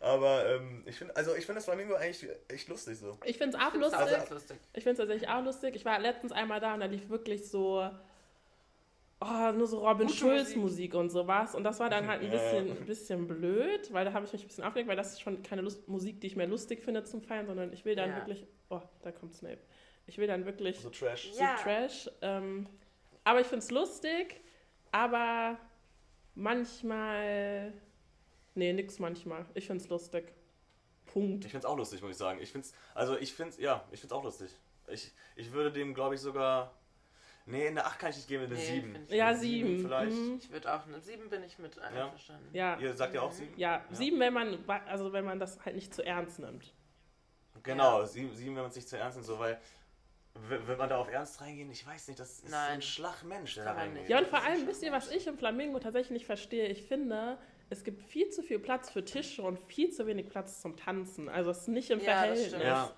Aber 0.00 0.44
ähm, 0.48 0.82
ich 0.86 0.96
finde, 0.96 1.14
also 1.14 1.36
ich 1.36 1.46
finde 1.46 1.58
das 1.58 1.64
Flamingo 1.66 1.94
eigentlich 1.94 2.28
echt 2.48 2.68
lustig 2.68 2.98
so. 2.98 3.16
Ich 3.24 3.38
finde 3.38 3.56
es 3.56 3.62
auch 3.62 3.72
lustig. 3.74 4.30
lustig. 4.30 4.56
Ich 4.72 4.82
finde 4.82 4.90
es 4.92 4.98
tatsächlich 4.98 5.28
auch 5.28 5.44
lustig. 5.44 5.76
Ich 5.76 5.84
war 5.84 5.98
letztens 6.00 6.32
einmal 6.32 6.58
da 6.58 6.74
und 6.74 6.80
da 6.80 6.86
lief 6.86 7.08
wirklich 7.08 7.48
so. 7.48 7.88
Oh, 9.24 9.52
nur 9.52 9.68
so 9.68 9.86
Robin 9.86 10.08
Schulz 10.08 10.56
Musik. 10.56 10.56
Musik 10.56 10.94
und 10.94 11.10
sowas. 11.10 11.54
Und 11.54 11.62
das 11.62 11.78
war 11.78 11.88
dann 11.88 12.06
halt 12.08 12.22
ein 12.22 12.26
Ja. 12.26 12.32
bisschen, 12.32 12.76
ein 12.76 12.84
bisschen 12.84 13.28
blöd, 13.28 13.92
weil 13.92 14.04
da 14.04 14.12
habe 14.12 14.26
ich 14.26 14.32
mich 14.32 14.42
ein 14.42 14.48
bisschen 14.48 14.64
aufgeregt, 14.64 14.88
weil 14.88 14.96
das 14.96 15.12
ist 15.12 15.20
schon 15.22 15.40
keine 15.44 15.62
Lust 15.62 15.86
Musik, 15.88 16.20
die 16.20 16.26
ich 16.26 16.34
mehr 16.34 16.48
lustig 16.48 16.82
finde 16.82 17.04
zum 17.04 17.22
Feiern, 17.22 17.46
sondern 17.46 17.72
ich 17.72 17.84
will 17.84 17.94
dann 17.94 18.10
Ja. 18.10 18.16
wirklich. 18.16 18.44
Oh, 18.72 18.80
da 19.02 19.12
kommt 19.12 19.34
Snape. 19.34 19.58
Ich 20.06 20.16
will 20.18 20.26
dann 20.26 20.44
wirklich 20.46 20.78
So 20.80 20.88
Trash. 20.90 21.30
so 21.32 21.40
Ja. 21.40 21.56
Trash. 21.56 22.10
Ähm, 22.22 22.66
aber 23.24 23.40
ich 23.40 23.46
finde 23.46 23.64
es 23.64 23.70
lustig, 23.70 24.40
aber 24.90 25.58
manchmal. 26.34 27.72
Nee, 28.54 28.72
nix 28.72 28.98
manchmal. 28.98 29.46
Ich 29.54 29.66
finde 29.66 29.82
es 29.82 29.88
lustig. 29.88 30.32
Punkt. 31.06 31.44
Ich 31.44 31.50
finde 31.50 31.66
es 31.66 31.70
auch 31.70 31.76
lustig, 31.76 32.00
muss 32.02 32.12
ich 32.12 32.16
sagen. 32.16 32.40
Ich 32.40 32.50
find's, 32.52 32.72
also 32.94 33.16
ich 33.18 33.34
finde 33.34 33.60
ja, 33.60 33.84
ich 33.90 34.00
finde 34.00 34.14
es 34.14 34.18
auch 34.18 34.24
lustig. 34.24 34.50
Ich, 34.88 35.12
ich 35.36 35.52
würde 35.52 35.70
dem, 35.72 35.94
glaube 35.94 36.14
ich, 36.14 36.20
sogar. 36.20 36.74
Nee, 37.44 37.66
in 37.66 37.74
der 37.74 37.86
8 37.86 37.98
kann 37.98 38.10
ich 38.10 38.16
nicht 38.16 38.28
geben, 38.28 38.44
in 38.44 38.50
der 38.50 38.58
Nee, 38.58 38.64
7. 38.66 38.92
find 38.92 39.10
ich 39.10 39.16
Ja, 39.16 39.30
nicht. 39.32 39.40
sieben 39.40 39.68
sieben. 39.68 39.82
vielleicht. 39.82 40.16
Mhm. 40.16 40.38
Ich 40.40 40.50
würde 40.52 40.72
auch 40.74 40.86
eine 40.86 41.00
7 41.00 41.28
bin 41.28 41.42
ich 41.42 41.58
mit 41.58 41.76
einverstanden. 41.78 42.48
Ja. 42.52 42.78
Ihr 42.78 42.94
sagt 42.94 43.14
ja 43.14 43.22
auch 43.22 43.32
7? 43.32 43.52
Ja, 43.58 43.84
sieben, 43.90 44.20
wenn 44.20 44.32
man, 44.32 44.58
also 44.86 45.12
wenn 45.12 45.24
man 45.24 45.40
das 45.40 45.62
halt 45.64 45.74
nicht 45.74 45.92
zu 45.92 46.04
ernst 46.06 46.38
nimmt. 46.38 46.72
Genau, 47.62 48.04
7, 48.04 48.36
wenn 48.38 48.54
man 48.54 48.66
es 48.66 48.76
nicht 48.76 48.88
zu 48.88 48.96
ernst 48.98 49.16
nimmt, 49.16 49.26
so, 49.26 49.38
weil. 49.38 49.60
Wird 50.48 50.78
man 50.78 50.88
da 50.88 50.96
auf 50.96 51.10
Ernst 51.10 51.42
reingehen? 51.42 51.70
Ich 51.70 51.86
weiß 51.86 52.08
nicht, 52.08 52.18
das 52.18 52.30
ist 52.30 52.38
so 52.40 52.46
ein 52.46 52.50
Nein. 52.52 52.80
Schlagmensch, 52.82 53.54
der 53.54 53.64
da 53.66 53.72
reingeht. 53.72 54.00
nicht. 54.00 54.08
Ja, 54.10 54.18
und 54.18 54.28
vor 54.28 54.42
allem, 54.42 54.66
wisst 54.66 54.82
ihr, 54.82 54.90
was 54.90 55.10
ich 55.10 55.26
im 55.26 55.36
Flamingo 55.36 55.78
tatsächlich 55.78 56.10
nicht 56.12 56.24
verstehe? 56.26 56.68
Ich 56.68 56.84
finde, 56.84 57.36
es 57.68 57.84
gibt 57.84 58.00
viel 58.02 58.30
zu 58.30 58.42
viel 58.42 58.58
Platz 58.58 58.88
für 58.88 59.04
Tische 59.04 59.42
und 59.42 59.58
viel 59.58 59.90
zu 59.90 60.06
wenig 60.06 60.30
Platz 60.30 60.62
zum 60.62 60.74
Tanzen. 60.74 61.28
Also 61.28 61.50
es 61.50 61.58
ist 61.58 61.68
nicht 61.68 61.90
im 61.90 61.98
Ja, 62.00 62.04
das 62.06 62.14
Verhältnis. 62.14 62.46
stimmt. 62.48 62.64
Ja. 62.64 62.90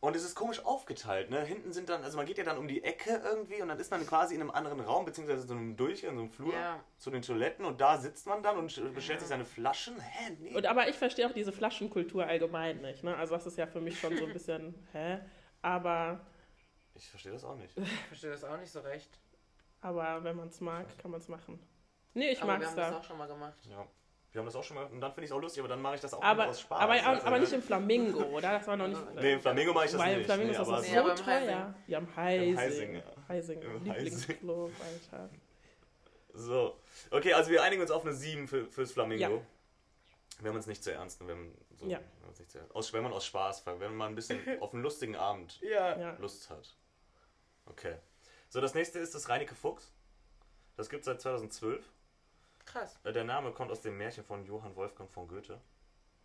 Und 0.00 0.14
es 0.14 0.22
ist 0.22 0.36
komisch 0.36 0.64
aufgeteilt, 0.64 1.28
ne? 1.28 1.44
Hinten 1.44 1.72
sind 1.72 1.88
dann, 1.88 2.04
also 2.04 2.16
man 2.16 2.24
geht 2.24 2.38
ja 2.38 2.44
dann 2.44 2.56
um 2.56 2.68
die 2.68 2.84
Ecke 2.84 3.20
irgendwie 3.24 3.60
und 3.60 3.68
dann 3.68 3.80
ist 3.80 3.90
man 3.90 4.06
quasi 4.06 4.36
in 4.36 4.40
einem 4.40 4.52
anderen 4.52 4.78
Raum, 4.80 5.04
beziehungsweise 5.04 5.42
so 5.42 5.54
einem 5.54 5.76
Durchgang, 5.76 6.14
so 6.14 6.20
einem 6.22 6.30
Flur 6.30 6.52
Ja. 6.54 6.78
zu 6.98 7.10
den 7.10 7.22
Toiletten 7.22 7.64
und 7.64 7.80
da 7.80 7.96
sitzt 7.98 8.26
man 8.28 8.40
dann 8.42 8.58
und 8.58 8.94
bestellt 8.94 9.18
sich 9.20 9.28
seine 9.28 9.44
Flaschen. 9.44 9.98
Hä? 10.00 10.36
Nee. 10.38 10.54
Und, 10.54 10.66
aber 10.66 10.88
ich 10.88 10.94
verstehe 10.96 11.26
auch 11.28 11.32
diese 11.32 11.50
Flaschenkultur 11.52 12.24
allgemein 12.24 12.80
nicht. 12.80 13.02
Ne? 13.02 13.16
Also 13.16 13.34
das 13.34 13.46
ist 13.46 13.58
ja 13.58 13.66
für 13.66 13.80
mich 13.80 13.98
schon 13.98 14.16
so 14.16 14.24
ein 14.26 14.32
bisschen, 14.32 14.86
hä? 14.92 15.18
Aber, 15.62 16.20
Ich 16.94 17.08
verstehe 17.10 17.32
das 17.32 17.44
auch 17.44 17.56
nicht. 17.56 17.76
Ich 17.76 17.88
verstehe 18.06 18.30
das 18.30 18.44
auch 18.44 18.56
nicht 18.58 18.70
so 18.70 18.78
recht. 18.80 19.18
aber 19.80 20.22
wenn 20.22 20.36
man 20.36 20.46
es 20.48 20.60
mag, 20.60 20.86
kann 20.98 21.10
man 21.10 21.18
es 21.20 21.26
machen. 21.28 21.58
Nee, 22.14 22.30
ich 22.30 22.42
mag 22.44 22.60
wir 22.60 22.66
es 22.66 22.70
haben 22.70 22.76
das 22.76 22.90
da. 22.92 22.98
auch 22.98 23.04
schon 23.04 23.18
mal 23.18 23.26
gemacht. 23.26 23.58
Ja. 23.68 23.84
Wir 24.38 24.42
haben 24.42 24.46
das 24.46 24.54
auch 24.54 24.62
schon 24.62 24.76
mal 24.76 24.86
und 24.86 25.00
dann 25.00 25.10
finde 25.12 25.24
ich 25.24 25.30
es 25.32 25.36
auch 25.36 25.40
lustig, 25.40 25.60
aber 25.62 25.68
dann 25.68 25.82
mache 25.82 25.96
ich 25.96 26.00
das 26.00 26.14
auch 26.14 26.22
Aber, 26.22 26.46
aus 26.46 26.60
Spaß. 26.60 26.78
aber, 26.80 26.94
du, 26.94 27.04
aber 27.26 27.38
nicht 27.40 27.50
ne? 27.50 27.56
im 27.56 27.62
Flamingo, 27.62 28.22
oder? 28.22 28.52
Das 28.52 28.68
war 28.68 28.76
noch 28.76 28.86
nicht. 28.86 29.00
Nee, 29.16 29.32
im 29.32 29.40
Flamingo 29.40 29.72
mache 29.72 29.86
ich 29.86 29.90
das 29.90 30.00
Weil 30.00 30.12
im 30.12 30.18
nicht. 30.18 30.26
Flamingo 30.26 30.46
nee, 30.46 30.52
ist 30.52 30.60
das 30.60 30.68
aber 30.68 30.82
so 30.82 30.90
Nee, 30.92 30.96
aber 30.98 31.10
im 31.10 31.16
teuer. 31.16 31.34
Heising. 31.34 31.74
Ja, 31.88 31.98
im 31.98 32.16
Heising. 32.16 32.56
Heising, 32.56 32.94
ja. 32.94 33.02
Heising, 33.28 33.62
Im 33.62 33.84
Lieblingsclub, 33.84 34.72
Alter. 35.10 35.30
So. 36.34 36.78
Okay, 37.10 37.32
also 37.32 37.50
wir 37.50 37.64
einigen 37.64 37.82
uns 37.82 37.90
auf 37.90 38.04
eine 38.04 38.14
7 38.14 38.46
für, 38.46 38.66
fürs 38.70 38.92
Flamingo. 38.92 39.22
Ja. 39.38 39.42
Wenn 40.40 40.52
man 40.52 40.60
es 40.60 40.68
nicht 40.68 40.84
zu 40.84 40.92
ernst 40.92 41.20
nimmt. 41.20 41.30
Wenn, 41.32 41.54
so, 41.76 41.86
Ja. 41.86 41.98
wenn, 41.98 42.26
man's 42.26 42.38
nicht 42.38 42.52
zu 42.52 42.58
ernst, 42.58 42.76
aus, 42.76 42.92
wenn 42.92 43.02
man 43.02 43.12
aus 43.12 43.26
Spaß 43.26 43.58
fragt, 43.62 43.80
wenn 43.80 43.88
man 43.88 43.96
mal 43.96 44.06
ein 44.06 44.14
bisschen 44.14 44.38
auf 44.62 44.72
einen 44.72 44.84
lustigen 44.84 45.16
Abend 45.16 45.60
Ja. 45.62 46.16
Lust 46.20 46.48
hat. 46.48 46.76
Okay. 47.66 47.96
So, 48.50 48.60
das 48.60 48.74
nächste 48.74 49.00
ist 49.00 49.16
das 49.16 49.28
Reineke 49.28 49.56
Fuchs. 49.56 49.92
Das 50.76 50.88
gibt 50.88 51.00
es 51.00 51.06
seit 51.06 51.20
2012. 51.20 51.84
Krass. 52.72 52.98
Äh, 53.04 53.12
Der 53.12 53.24
Name 53.24 53.52
kommt 53.52 53.70
aus 53.70 53.80
dem 53.80 53.96
Märchen 53.96 54.24
von 54.24 54.44
Johann 54.44 54.74
Wolfgang 54.76 55.10
von 55.10 55.26
Goethe. 55.28 55.60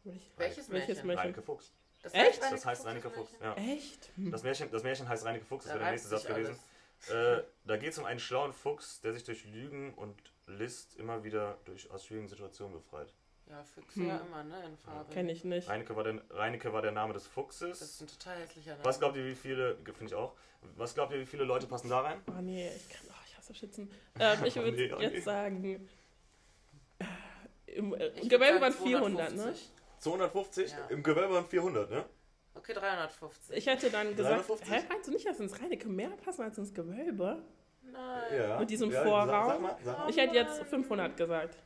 Welch- 0.03 0.31
Welches 0.37 0.69
Welches 0.69 0.69
Märchen? 0.69 1.07
Märchen? 1.07 1.19
Reineke 1.19 1.41
Fuchs. 1.41 1.71
Das 2.01 2.13
Echt? 2.13 2.41
Das 2.41 2.65
heißt 2.65 2.85
Reineke 2.85 3.09
Fuchs. 3.09 3.31
Ja. 3.41 3.55
Echt? 3.55 4.09
Das 4.17 4.43
Märchen, 4.43 4.69
das 4.71 4.83
Märchen 4.83 5.07
heißt 5.07 5.23
Reineke 5.25 5.45
Fuchs, 5.45 5.63
das 5.65 5.73
Da 5.73 5.79
wäre 5.79 5.85
der 5.85 5.91
nächste 5.93 6.09
Satz 6.09 6.25
gewesen. 6.25 6.59
Äh, 7.09 7.43
da 7.65 7.77
geht 7.77 7.91
es 7.91 7.97
um 7.97 8.05
einen 8.05 8.19
schlauen 8.19 8.51
Fuchs, 8.53 8.99
der 9.01 9.13
sich 9.13 9.23
durch 9.23 9.45
Lügen 9.45 9.93
und 9.93 10.15
List 10.47 10.95
immer 10.97 11.23
wieder 11.23 11.57
durch, 11.65 11.89
aus 11.91 12.05
schwierigen 12.05 12.27
Situationen 12.27 12.73
befreit. 12.73 13.13
Ja, 13.49 13.63
Füchse 13.63 13.99
Hm. 14.01 14.07
ja 14.07 14.17
immer, 14.17 14.43
ne, 14.43 14.65
in 14.65 14.77
Farbe. 14.77 15.13
Kenn 15.13 15.27
ich 15.29 15.43
nicht. 15.45 15.67
Reineke 15.67 15.95
war, 15.95 16.03
der, 16.03 16.21
Reineke 16.29 16.71
war 16.73 16.81
der 16.81 16.91
Name 16.91 17.13
des 17.13 17.23
Das 17.23 17.27
ist 17.29 17.33
Fuchses. 17.33 18.01
ein 18.01 18.07
total 18.07 18.37
hässlicher 18.39 18.71
Name. 18.71 18.85
Was 18.85 18.99
glaubt 18.99 19.15
ihr, 19.17 19.25
wie 19.25 19.35
viele, 19.35 19.75
finde 19.85 20.05
ich 20.05 20.15
auch, 20.15 20.33
was 20.75 20.93
glaubt 20.93 21.11
ihr, 21.13 21.19
wie 21.19 21.25
viele 21.25 21.43
Leute 21.45 21.67
passen 21.67 21.89
da 21.89 22.01
rein? 22.01 22.21
Oh 22.27 22.41
nee, 22.41 22.69
ich 22.73 22.89
kann. 22.89 23.05
Oh, 23.09 23.13
ich 23.27 23.37
hasse 23.37 23.53
Schützen. 23.53 23.91
Ähm, 24.19 24.43
ich 24.45 24.55
würde 24.57 24.71
nee, 24.77 24.93
oh 24.93 24.99
jetzt 24.99 25.13
nee. 25.13 25.19
sagen. 25.21 25.89
Im, 27.75 27.93
äh, 27.93 28.09
Gewölbe 28.27 28.61
waren 28.61 28.73
400, 28.73 29.31
ne? 29.31 29.53
250. 29.53 29.71
250? 29.99 30.71
Ja. 30.71 30.77
Im 30.89 31.03
Gewölbe 31.03 31.33
waren 31.33 31.45
400, 31.45 31.89
ne? 31.89 32.05
Okay, 32.55 32.73
350. 32.73 33.57
Ich 33.57 33.65
hätte 33.65 33.89
dann 33.89 34.15
gesagt, 34.15 34.47
350? 34.47 34.71
hä, 34.71 34.83
meinst 34.89 35.07
du 35.07 35.11
nicht, 35.11 35.25
dass 35.25 35.39
ins 35.39 35.59
Reinecke 35.59 35.87
mehr 35.87 36.09
passen 36.23 36.43
als 36.43 36.57
ins 36.57 36.73
Gewölbe? 36.73 37.41
Nein. 37.81 38.37
Ja. 38.37 38.59
Mit 38.59 38.69
diesem 38.69 38.91
ja, 38.91 39.03
Vorraum? 39.03 39.27
Sag, 39.27 39.47
sag 39.47 39.61
mal, 39.61 39.77
sag 39.83 39.97
mal. 39.99 40.09
Ich 40.09 40.17
hätte 40.17 40.35
jetzt 40.35 40.63
500 40.63 41.17
gesagt. 41.17 41.57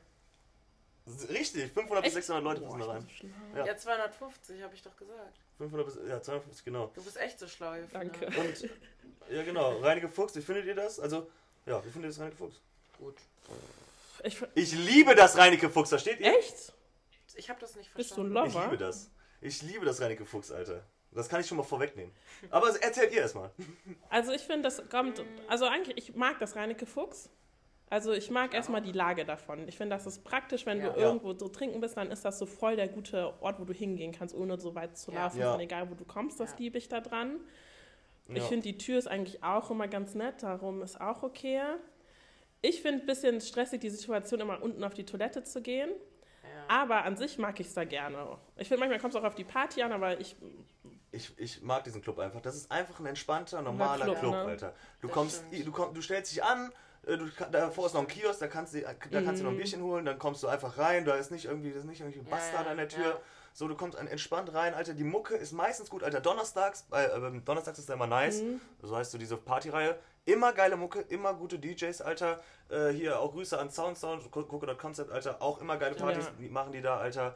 Richtig, 1.29 1.71
500 1.71 2.03
bis 2.03 2.15
Echt? 2.15 2.25
600 2.25 2.43
Leute 2.43 2.61
passen 2.61 2.79
da 2.79 2.85
rein. 2.85 3.07
so. 3.21 3.27
Ja. 3.57 3.65
Ja, 3.65 3.77
250, 3.77 4.61
habe 4.61 4.75
ich 4.75 4.81
doch 4.81 4.95
gesagt. 4.97 5.39
500 5.57 5.85
bis, 5.85 5.95
ja, 6.09 6.21
250, 6.21 6.65
genau. 6.65 6.91
Du 6.93 7.03
bist 7.03 7.17
echt 7.17 7.39
so 7.39 7.47
schlau, 7.47 7.73
Jefina. 7.75 8.03
Danke. 8.03 8.25
Und, 8.25 8.69
ja 9.29 9.43
genau, 9.43 9.77
Reineke 9.79 10.09
Fuchs, 10.09 10.35
wie 10.35 10.41
findet 10.41 10.65
ihr 10.65 10.75
das? 10.75 10.99
Also, 10.99 11.29
ja, 11.65 11.83
wie 11.85 11.89
findet 11.89 12.09
ihr 12.11 12.13
das 12.13 12.19
Reineke 12.19 12.37
Fuchs? 12.37 12.61
Gut. 12.99 13.15
Ich, 14.27 14.41
Ich 14.55 14.73
liebe 14.77 15.15
das 15.15 15.37
Reineke 15.37 15.69
Fuchs, 15.69 15.89
versteht 15.89 16.19
ihr? 16.19 16.37
echt? 16.37 16.73
Ich 17.35 17.49
habe 17.49 17.59
das 17.59 17.75
nicht 17.75 17.93
Bist 17.93 18.11
du 18.17 18.21
ein 18.23 18.31
verstanden. 18.31 18.47
Ich 18.49 18.53
Lover? 18.55 18.65
liebe 18.71 18.77
das. 18.77 19.11
Ich 19.41 19.61
liebe 19.61 19.85
das 19.85 20.01
Reineke 20.01 20.25
Fuchs, 20.25 20.51
Alter. 20.51 20.83
Das 21.11 21.29
kann 21.29 21.39
ich 21.41 21.47
schon 21.47 21.57
mal 21.57 21.63
vorwegnehmen. 21.63 22.11
Aber 22.49 22.67
erzählt 22.81 23.11
ihr 23.13 23.21
erstmal. 23.21 23.51
Also 24.09 24.31
ich 24.31 24.41
finde, 24.41 24.63
das 24.63 24.81
kommt, 24.89 25.23
also 25.47 25.65
eigentlich, 25.65 25.97
ich 25.97 26.15
mag 26.15 26.39
das 26.39 26.55
Reinecke 26.55 26.85
Fuchs. 26.85 27.29
Also 27.89 28.11
ich 28.11 28.29
mag 28.29 28.53
erstmal 28.53 28.81
die 28.81 28.91
Lage 28.91 29.23
davon. 29.23 29.67
Ich 29.69 29.77
finde, 29.77 29.95
das 29.95 30.05
ist 30.05 30.23
praktisch, 30.25 30.65
wenn 30.65 30.79
Ja. 30.79 30.89
du 30.89 30.99
irgendwo 30.99 31.33
so 31.33 31.47
trinken 31.47 31.79
bist, 31.79 31.95
dann 31.95 32.11
ist 32.11 32.25
das 32.25 32.37
so 32.37 32.45
voll 32.45 32.75
der 32.75 32.89
gute 32.89 33.41
Ort, 33.41 33.59
wo 33.59 33.63
du 33.63 33.73
hingehen 33.73 34.11
kannst, 34.11 34.35
ohne 34.35 34.59
so 34.59 34.75
weit 34.75 34.97
zu 34.97 35.11
Ja. 35.11 35.23
laufen. 35.23 35.39
Ja. 35.39 35.53
Und 35.53 35.61
egal, 35.61 35.89
wo 35.89 35.95
du 35.95 36.03
kommst, 36.03 36.39
das 36.39 36.51
Ja. 36.51 36.57
liebe 36.59 36.77
ich 36.77 36.89
da 36.89 36.99
dran. 36.99 37.39
Ich 38.27 38.37
Ja. 38.39 38.43
finde, 38.43 38.63
die 38.63 38.77
Tür 38.77 38.97
ist 38.99 39.07
eigentlich 39.07 39.41
auch 39.41 39.71
immer 39.71 39.87
ganz 39.87 40.13
nett, 40.15 40.43
darum 40.43 40.81
ist 40.81 40.99
auch 40.99 41.23
okay. 41.23 41.61
Ich 42.61 42.81
finde 42.81 43.03
ein 43.03 43.05
bisschen 43.05 43.39
stressig, 43.41 43.81
die 43.81 43.89
Situation 43.89 44.39
immer 44.39 44.61
unten 44.61 44.83
auf 44.83 44.93
die 44.93 45.05
Toilette 45.05 45.43
zu 45.43 45.61
gehen. 45.61 45.89
Ja. 46.43 46.49
Aber 46.67 47.03
an 47.03 47.15
sich 47.15 47.37
mag 47.37 47.59
ich 47.59 47.67
es 47.67 47.73
da 47.73 47.83
gerne. 47.83 48.37
Ich 48.55 48.67
finde, 48.67 48.79
manchmal 48.79 48.99
kommt 48.99 49.13
es 49.13 49.19
auch 49.19 49.25
auf 49.25 49.35
die 49.35 49.43
Party 49.43 49.81
an, 49.83 49.91
aber 49.91 50.19
ich, 50.19 50.35
Ich, 51.11 51.37
ich 51.37 51.61
mag 51.61 51.83
diesen 51.83 52.01
Club 52.01 52.19
einfach. 52.19 52.41
Das 52.41 52.55
ist 52.55 52.71
einfach 52.71 52.99
ein 52.99 53.05
entspannter, 53.05 53.61
normaler 53.61 54.05
Club, 54.05 54.19
Club, 54.19 54.31
ne? 54.33 54.41
Alter. 54.41 54.73
Du 55.01 55.07
Das 55.07 55.13
kommst, 55.15 55.43
stimmt. 55.47 55.67
du, 55.67 55.71
komm, 55.71 55.93
du 55.93 56.01
stellst 56.01 56.31
dich 56.31 56.43
an, 56.43 56.71
äh, 57.05 57.17
du, 57.17 57.27
davor 57.51 57.85
ist 57.85 57.93
noch 57.93 58.01
ein 58.01 58.07
Kiosk, 58.07 58.39
da 58.39 58.47
kannst 58.47 58.73
du, 58.73 58.81
da 58.81 59.21
kannst 59.21 59.39
du 59.39 59.43
noch 59.45 59.51
ein 59.51 59.53
Mhm. 59.53 59.57
Bierchen 59.59 59.81
holen, 59.83 60.05
dann 60.05 60.19
kommst 60.19 60.43
du 60.43 60.47
einfach 60.47 60.77
rein, 60.77 61.05
da 61.05 61.15
ist 61.15 61.31
nicht 61.31 61.45
irgendwie, 61.45 61.71
da 61.71 61.77
ist 61.79 61.85
nicht 61.85 62.01
irgendwie 62.01 62.19
ein 62.19 62.25
Bastard 62.25 62.65
ja, 62.65 62.71
an 62.71 62.77
der 62.77 62.89
Tür. 62.89 63.05
ja. 63.05 63.19
So, 63.57 63.67
du 63.67 63.73
kommst 63.73 63.97
an- 63.97 64.05
entspannt 64.05 64.53
rein, 64.53 64.75
Alter. 64.75 64.93
Die 64.93 65.03
Mucke 65.03 65.33
ist 65.35 65.51
meistens 65.51 65.89
gut, 65.89 66.03
Alter. 66.03 66.21
Donnerstags, 66.21 66.85
äh, 66.93 67.05
äh, 67.05 67.41
Donnerstags 67.43 67.79
ist 67.79 67.89
da 67.89 67.95
immer 67.95 68.05
nice. 68.05 68.43
Mhm. 68.43 68.61
So 68.83 68.95
heißt 68.95 69.09
so 69.09 69.17
diese 69.17 69.35
Partyreihe. 69.35 69.97
Immer 70.25 70.53
geile 70.53 70.77
Mucke, 70.77 70.99
immer 71.01 71.33
gute 71.33 71.57
DJs, 71.57 72.01
Alter. 72.03 72.39
Äh, 72.69 72.89
hier 72.89 73.19
auch 73.19 73.31
Grüße 73.31 73.57
an 73.57 73.71
Soundsound, 73.71 74.29
Gu- 74.29 74.43
gucke 74.43 74.67
das 74.67 74.77
Concept, 74.77 75.11
Alter. 75.11 75.41
Auch 75.41 75.59
immer 75.59 75.77
geile 75.77 75.95
Partys 75.95 76.25
Ja. 76.39 76.49
machen 76.51 76.71
die 76.71 76.83
da, 76.83 76.97
Alter. 76.97 77.35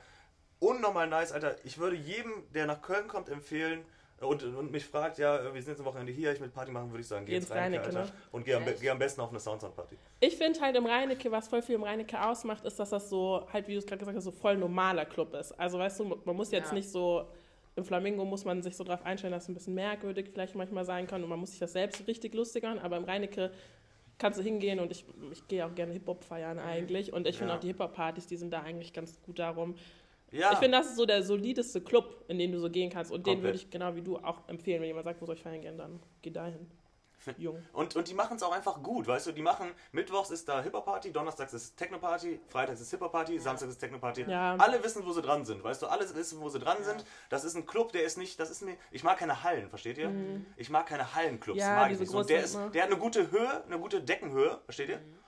Unnormal 0.60 1.08
nice, 1.08 1.32
Alter. 1.32 1.56
Ich 1.64 1.80
würde 1.80 1.96
jedem, 1.96 2.32
der 2.54 2.68
nach 2.68 2.84
Köln 2.84 3.08
kommt, 3.08 3.28
empfehlen 3.28 3.84
und, 4.22 4.44
und 4.44 4.72
mich 4.72 4.86
fragt, 4.86 5.18
ja, 5.18 5.38
äh, 5.38 5.54
wir 5.54 5.62
sind 5.62 5.74
jetzt 5.74 5.80
am 5.80 5.86
Wochenende 5.86 6.12
hier, 6.12 6.32
ich 6.32 6.40
will 6.40 6.50
Party 6.50 6.72
machen, 6.72 6.90
würde 6.92 7.02
ich 7.02 7.08
sagen, 7.08 7.26
geh 7.26 7.32
Geh 7.32 7.38
ins 7.38 7.50
Rheinecke, 7.52 7.84
Alter. 7.86 8.04
ne? 8.04 8.12
Und 8.32 8.46
geh 8.46 8.54
am, 8.54 8.64
geh 8.80 8.90
am 8.90 9.00
besten 9.00 9.22
auf 9.22 9.30
eine 9.30 9.40
Soundsound-Party. 9.40 9.96
Ich 10.20 10.38
finde 10.38 10.60
halt 10.62 10.76
im 10.76 10.86
Reinecke, 10.86 11.32
was 11.32 11.48
voll 11.48 11.62
viel 11.62 11.76
im 11.76 11.84
Reinecke 11.84 12.22
ausmacht, 12.24 12.64
ist, 12.66 12.80
dass 12.80 12.90
das 12.92 13.10
so, 13.10 13.46
halt 13.52 13.68
wie 13.68 13.74
du 13.74 13.80
es 13.80 13.86
gerade 13.86 14.00
gesagt 14.00 14.16
hast, 14.18 14.24
so 14.24 14.32
voll 14.32 14.58
normaler 14.58 15.06
Club 15.06 15.34
ist. 15.34 15.52
Also 15.60 15.80
weißt 15.80 16.00
du, 16.00 16.22
man 16.24 16.36
muss 16.36 16.52
jetzt 16.52 16.70
Ja. 16.70 16.76
nicht 16.76 16.90
so, 16.90 17.28
im 17.76 17.84
Flamingo 17.86 18.26
muss 18.26 18.46
man 18.46 18.62
sich 18.62 18.76
so 18.76 18.84
drauf 18.84 19.04
einstellen, 19.06 19.34
dass 19.34 19.44
es 19.44 19.50
ein 19.50 19.54
bisschen 19.54 19.74
merkwürdig 19.76 20.30
vielleicht 20.34 20.56
manchmal 20.56 20.86
sein 20.86 21.08
kann 21.08 21.24
und 21.24 21.30
man 21.30 21.40
muss 21.40 21.52
sich 21.52 21.60
das 21.60 21.74
selbst 21.74 22.06
richtig 22.08 22.34
lustig 22.36 22.64
machen, 22.64 22.80
aber 22.80 22.98
im 22.98 23.06
Reinecke 23.06 23.52
kannst 24.18 24.38
du 24.38 24.44
hingehen 24.44 24.80
und 24.80 24.92
ich, 24.92 25.04
ich 25.32 25.48
gehe 25.48 25.66
auch 25.66 25.74
gerne 25.74 25.94
Hip-Hop 25.94 26.24
feiern 26.24 26.60
eigentlich 26.60 27.12
und 27.12 27.26
ich 27.28 27.38
finde 27.38 27.54
Ja. 27.54 27.58
auch 27.58 27.62
die 27.62 27.68
Hip-Hop-Partys, 27.68 28.28
die 28.28 28.36
sind 28.38 28.52
da 28.54 28.62
eigentlich 28.62 28.94
ganz 28.94 29.20
gut 29.24 29.40
darum. 29.40 29.74
Ja, 30.32 30.54
Ich 30.54 30.60
finde, 30.60 30.78
das 30.78 30.88
ist 30.88 30.96
so 30.96 31.06
der 31.06 31.24
solideste 31.24 31.82
Club, 31.82 32.24
in 32.28 32.40
den 32.40 32.52
du 32.52 32.60
so 32.60 32.70
gehen 32.70 32.90
kannst 32.90 33.12
und 33.12 33.26
den 33.28 33.34
Komplett. 33.36 33.54
würde 33.54 33.58
ich 33.66 33.70
genau 33.70 33.96
wie 33.96 34.02
du 34.02 34.18
auch 34.18 34.48
empfehlen, 34.48 34.82
wenn 34.82 34.88
jemand 34.88 35.06
sagt, 35.06 35.22
wo 35.22 35.26
soll 35.26 35.36
ich 35.36 35.44
feiern 35.44 35.62
gehen, 35.62 35.78
dann 35.78 36.00
geh 36.22 36.30
dahin. 36.30 36.70
Find- 37.20 37.38
Jung. 37.38 37.62
Und, 37.74 37.96
und 37.96 38.08
die 38.08 38.16
machen 38.16 38.38
es 38.38 38.42
auch 38.42 38.52
einfach 38.52 38.82
gut, 38.82 39.06
weißt 39.06 39.28
du? 39.28 39.32
Die 39.32 39.44
machen, 39.44 39.68
Mittwochs 39.92 40.32
ist 40.32 40.50
da 40.50 40.64
Hip-Hop-Party, 40.64 41.12
Donnerstags 41.12 41.54
ist 41.54 41.78
Techno-Party, 41.78 42.40
Freitags 42.48 42.82
ist 42.82 42.90
Hip-Hop-Party, 42.90 43.38
Samstags 43.38 43.74
ist 43.74 43.78
Techno-Party. 43.78 44.24
Ja. 44.28 44.56
Alle 44.56 44.84
wissen, 44.84 45.06
wo 45.06 45.12
sie 45.12 45.22
dran 45.22 45.46
sind, 45.46 45.64
weißt 45.64 45.84
du? 45.84 45.86
Alle 45.88 46.16
wissen, 46.16 46.42
wo 46.42 46.50
sie 46.50 46.58
dran 46.58 46.84
sind. 46.84 47.06
Das 47.30 47.44
ist 47.44 47.54
ein 47.56 47.68
Club, 47.68 47.92
der 47.92 48.06
ist 48.06 48.18
nicht, 48.18 48.40
das 48.40 48.50
ist 48.50 48.64
mir, 48.64 48.76
ich 48.90 49.04
mag 49.04 49.20
keine 49.20 49.44
Hallen, 49.44 49.70
versteht 49.70 50.00
ihr? 50.00 50.12
Ich 50.58 50.72
mag 50.72 50.88
keine 50.88 51.14
Hallenclubs, 51.14 51.58
Mhm. 51.58 51.62
Ja, 51.62 51.76
mag 51.76 51.92
ich 51.92 52.00
nicht. 52.00 52.12
Und 52.12 52.28
der, 52.28 52.44
ist, 52.44 52.56
ne? 52.56 52.72
der 52.74 52.84
hat 52.84 52.90
eine 52.90 53.00
gute 53.00 53.30
Höhe, 53.30 53.64
eine 53.66 53.78
gute 53.78 54.02
Deckenhöhe, 54.02 54.60
versteht 54.66 54.90
ihr? 54.90 54.98
Mhm. 54.98 55.20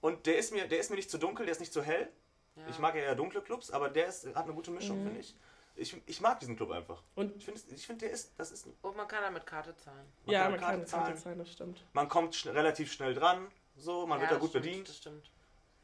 Und 0.00 0.24
der 0.26 0.38
ist 0.38 0.50
mir, 0.52 0.66
der 0.66 0.78
ist 0.78 0.88
mir 0.88 0.96
nicht 0.96 1.10
zu 1.10 1.18
dunkel, 1.18 1.44
der 1.44 1.52
ist 1.52 1.60
nicht 1.60 1.72
zu 1.74 1.82
hell. 1.82 2.08
Ja. 2.56 2.62
Ich 2.68 2.78
mag 2.78 2.94
ja 2.94 3.02
eher 3.02 3.14
dunkle 3.14 3.40
Clubs, 3.42 3.70
aber 3.70 3.88
der 3.88 4.06
ist, 4.06 4.26
hat 4.34 4.44
eine 4.44 4.54
gute 4.54 4.70
Mischung, 4.70 5.00
Mhm. 5.00 5.04
finde 5.06 5.20
ich. 5.20 5.34
ich. 5.76 6.00
Ich 6.06 6.20
mag 6.20 6.38
diesen 6.40 6.56
Club 6.56 6.70
einfach. 6.70 7.02
Und 7.16 7.36
Ich 7.36 7.44
finde, 7.44 7.60
ich 7.74 7.86
find, 7.86 8.00
der 8.02 8.10
ist, 8.10 8.32
das 8.38 8.52
ist, 8.52 8.68
Und 8.82 8.96
man 8.96 9.08
kann 9.08 9.22
damit 9.22 9.44
Karte 9.46 9.76
zahlen. 9.76 10.06
Man 10.24 10.32
ja, 10.32 10.42
kann 10.42 10.50
man 10.52 10.60
Karte 10.60 10.78
kann 10.78 10.86
zahlen. 10.86 11.04
Karte 11.06 11.20
zahlen, 11.22 11.38
das 11.38 11.50
stimmt. 11.52 11.84
man 11.92 12.08
kommt 12.08 12.34
schn 12.34 12.50
relativ 12.52 12.92
schnell 12.92 13.14
dran, 13.14 13.48
so, 13.76 14.06
man 14.06 14.18
ja, 14.18 14.22
wird 14.22 14.32
da 14.32 14.36
gut 14.38 14.50
stimmt, 14.50 14.64
bedient. 14.64 14.88
Das 14.88 14.96
stimmt. 14.98 15.30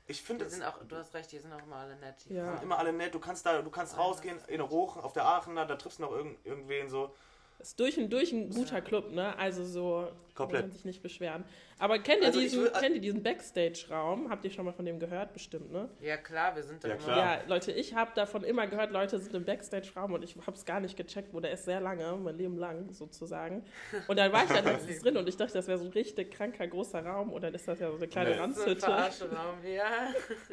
Ich 0.07 0.23
finde 0.23 0.45
Die 0.45 0.49
es 0.49 0.55
sind 0.55 0.65
auch, 0.65 0.79
du 0.85 0.97
hast 0.97 1.15
recht, 1.15 1.31
die 1.31 1.39
sind 1.39 1.53
auch 1.53 1.63
immer 1.63 1.77
alle 1.77 1.97
nett. 1.97 2.17
die 2.29 2.35
Ja. 2.35 2.53
Sind 2.53 2.63
immer 2.65 2.79
alle 2.79 2.93
nett. 2.93 3.15
Du 3.15 3.21
kannst 3.21 3.47
da, 3.47 3.63
du 3.63 3.71
kannst 3.71 3.93
Ja, 3.95 4.01
rausgehen 4.01 4.39
in 4.49 4.61
Rochen, 4.61 5.03
auf 5.03 5.13
der 5.13 5.25
Aachener, 5.25 5.67
da 5.67 5.77
triffst 5.77 5.99
du 5.99 6.03
noch 6.03 6.13
irgend, 6.13 6.45
irgendwen 6.45 6.89
so. 6.89 7.15
Ist 7.61 7.79
durch 7.79 7.99
und 7.99 8.11
durch 8.11 8.33
ein 8.33 8.49
guter 8.51 8.81
Club, 8.81 9.11
ne? 9.13 9.37
Also 9.39 9.65
so 9.65 10.11
Komplett. 10.35 10.63
kann 10.63 10.69
man 10.69 10.73
sich 10.73 10.85
nicht 10.85 11.03
beschweren. 11.03 11.45
Aber 11.81 11.99
kennt 11.99 12.21
ihr 12.21 12.27
Also 12.29 12.39
diesen, 12.41 12.63
will- 12.63 12.71
kennt 12.79 12.95
ihr 12.95 13.01
diesen 13.01 13.23
Backstage-Raum? 13.23 14.31
Habt 14.31 14.45
ihr 14.45 14.51
schon 14.51 14.65
mal 14.65 14.73
von 14.73 14.85
dem 14.85 14.99
gehört? 15.01 15.33
Bestimmt, 15.33 15.73
ne? 15.73 15.89
Ja, 16.01 16.17
klar, 16.17 16.55
wir 16.55 16.63
sind 16.63 16.85
da 16.85 16.89
Ja, 16.89 16.95
immer. 16.95 17.05
klar. 17.05 17.17
Ja, 17.19 17.41
Leute, 17.49 17.73
ich 17.73 17.95
habe 17.95 18.11
davon 18.15 18.45
immer 18.45 18.67
gehört, 18.67 18.93
Leute 18.93 19.19
sind 19.19 19.35
im 19.35 19.45
Backstage-Raum 19.45 20.13
und 20.13 20.23
ich 20.23 20.37
habe 20.37 20.53
es 20.57 20.65
gar 20.65 20.81
nicht 20.81 20.97
gecheckt, 20.97 21.33
wo 21.33 21.41
der 21.41 21.53
ist 21.53 21.65
sehr 21.65 21.81
lange, 21.81 22.17
mein 22.23 22.37
Leben 22.37 22.57
lang 22.59 22.93
sozusagen. 22.93 23.65
Und 24.09 24.17
dann 24.19 24.33
war 24.33 24.45
ich 24.45 24.51
dann 24.51 24.65
letztens 24.67 25.01
drin 25.01 25.17
und 25.17 25.29
ich 25.29 25.37
dachte, 25.37 25.55
das 25.55 25.67
wäre 25.69 25.79
so 25.79 25.85
ein 25.87 25.91
richtig 25.93 26.31
kranker 26.33 26.67
großer 26.67 27.05
Raum 27.05 27.33
und 27.33 27.43
dann 27.43 27.55
ist 27.55 27.67
das 27.67 27.81
ja 27.81 27.91
so 27.91 27.97
eine 27.97 28.07
kleine 28.09 28.31
Nee. 28.31 28.37
Das 28.37 28.49
ist 28.51 28.57
ein 28.57 28.63
Ranzhütte. 28.63 28.87
Verarscheraum, 28.87 29.65
ja. 29.65 29.85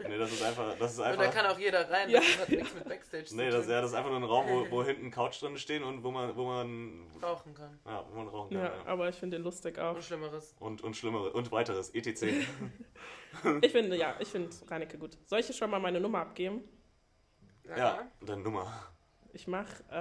Nee, 0.08 0.18
das 0.18 0.32
ist 0.32 0.44
einfach, 0.44 0.76
das 0.80 0.92
ist 0.94 0.98
Und 1.00 1.06
da 1.06 1.10
einfach. 1.12 1.32
kann 1.34 1.46
auch 1.48 1.60
jeder 1.60 1.90
rein. 1.90 2.10
Ja. 2.10 2.20
Das 2.20 2.40
hat 2.40 2.50
nichts 2.50 2.74
mit 2.74 2.88
Backstage 2.88 3.26
Nee, 3.36 3.50
zu 3.50 3.58
das, 3.58 3.66
tun. 3.66 3.74
ja, 3.74 3.82
das 3.82 3.90
ist 3.92 3.96
einfach 3.98 4.10
nur 4.10 4.20
ein 4.20 4.24
Raum, 4.24 4.46
wo, 4.48 4.72
wo 4.78 4.84
hinten 4.84 5.12
Couch 5.12 5.42
drin 5.42 5.58
stehen 5.58 5.84
und 5.84 6.04
wo 6.04 6.12
man, 6.12 6.36
wo 6.36 6.46
man, 6.46 7.06
Rauchen 7.22 7.54
kann. 7.54 7.78
ja, 7.86 8.06
wo 8.10 8.18
man 8.18 8.28
rauchen 8.30 8.50
kann. 8.52 8.60
Ja, 8.60 8.66
Ja. 8.66 8.86
aber 8.86 9.10
ich 9.10 9.16
finde 9.16 9.38
den 9.38 9.44
lustig 9.44 9.78
auch. 9.78 9.96
Und 9.96 10.04
Schlimmeres. 10.04 10.56
Und, 10.60 10.82
und 10.84 10.96
schlimmere, 11.18 11.34
und 11.34 11.52
weiteres, 11.52 11.90
etc. 11.92 12.24
Ich 13.62 13.72
finde, 13.72 13.96
ja, 13.98 14.16
ich 14.20 14.30
finde 14.30 14.50
Reinecke 14.68 14.98
gut. 14.98 15.16
Soll 15.26 15.40
ich 15.42 15.56
schon 15.56 15.70
mal 15.70 15.80
meine 15.80 16.00
Nummer 16.00 16.20
abgeben? 16.22 16.64
ja, 17.66 18.08
deine 18.22 18.42
Nummer. 18.42 18.72
Ich 19.34 19.46
mache 19.48 19.84
äh, 19.92 19.94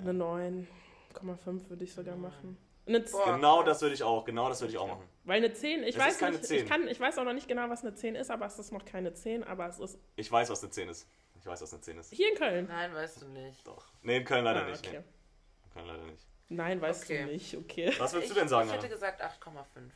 eine 0.00 0.12
9,5 0.12 1.68
würde 1.68 1.84
ich 1.84 1.92
sogar 1.92 2.16
machen. 2.16 2.56
Boah. 2.86 3.34
Genau 3.34 3.62
das 3.62 3.80
würde 3.80 3.94
ich 3.94 4.02
auch, 4.02 4.24
genau 4.26 4.48
das 4.50 4.60
würde 4.60 4.72
ich 4.72 4.78
auch 4.78 4.86
machen. 4.86 5.08
weil 5.24 5.38
eine 5.38 5.52
10, 5.54 5.82
ich 5.84 5.96
Es 5.96 6.00
weiß 6.00 6.20
nicht, 6.20 6.44
10. 6.44 6.62
Ich, 6.64 6.66
kann, 6.68 6.86
ich 6.86 7.00
weiß 7.00 7.16
auch 7.18 7.24
noch 7.24 7.32
nicht 7.32 7.48
genau, 7.48 7.68
was 7.70 7.80
eine 7.82 7.94
10 7.94 8.14
ist, 8.14 8.30
aber 8.30 8.44
es 8.46 8.58
ist 8.58 8.72
noch 8.72 8.84
keine 8.84 9.14
10, 9.14 9.42
aber 9.42 9.66
es 9.68 9.78
ist 9.80 9.98
Ich 10.16 10.30
weiß, 10.30 10.50
was 10.50 10.62
eine 10.62 10.70
10 10.70 10.90
ist. 10.90 11.08
Ich 11.40 11.46
weiß, 11.46 11.62
was 11.62 11.72
eine 11.72 11.80
10 11.80 11.98
ist. 11.98 12.12
hier 12.12 12.28
in 12.30 12.36
Köln. 12.36 12.66
Nein, 12.68 12.94
weißt 12.94 13.22
du 13.22 13.28
nicht. 13.28 13.66
Doch. 13.66 13.86
Nee, 14.02 14.18
in 14.18 14.24
Köln 14.24 14.44
leider 14.44 14.64
Ah, 14.66 14.68
nicht. 14.70 14.86
okay. 14.86 14.98
Nee. 15.00 15.64
In 15.64 15.70
Köln 15.72 15.86
leider 15.86 16.04
nicht. 16.04 16.26
Nein, 16.48 16.80
weißt 16.80 17.04
Okay. 17.04 17.24
du 17.24 17.32
nicht, 17.32 17.56
okay. 17.56 17.94
Was 17.98 18.12
würdest 18.12 18.30
du 18.30 18.34
denn 18.34 18.48
sagen, 18.48 18.68
Ich 18.68 18.74
hätte 18.74 18.86
Anna? 18.86 18.94
gesagt 18.94 19.22
8,5. 19.22 19.90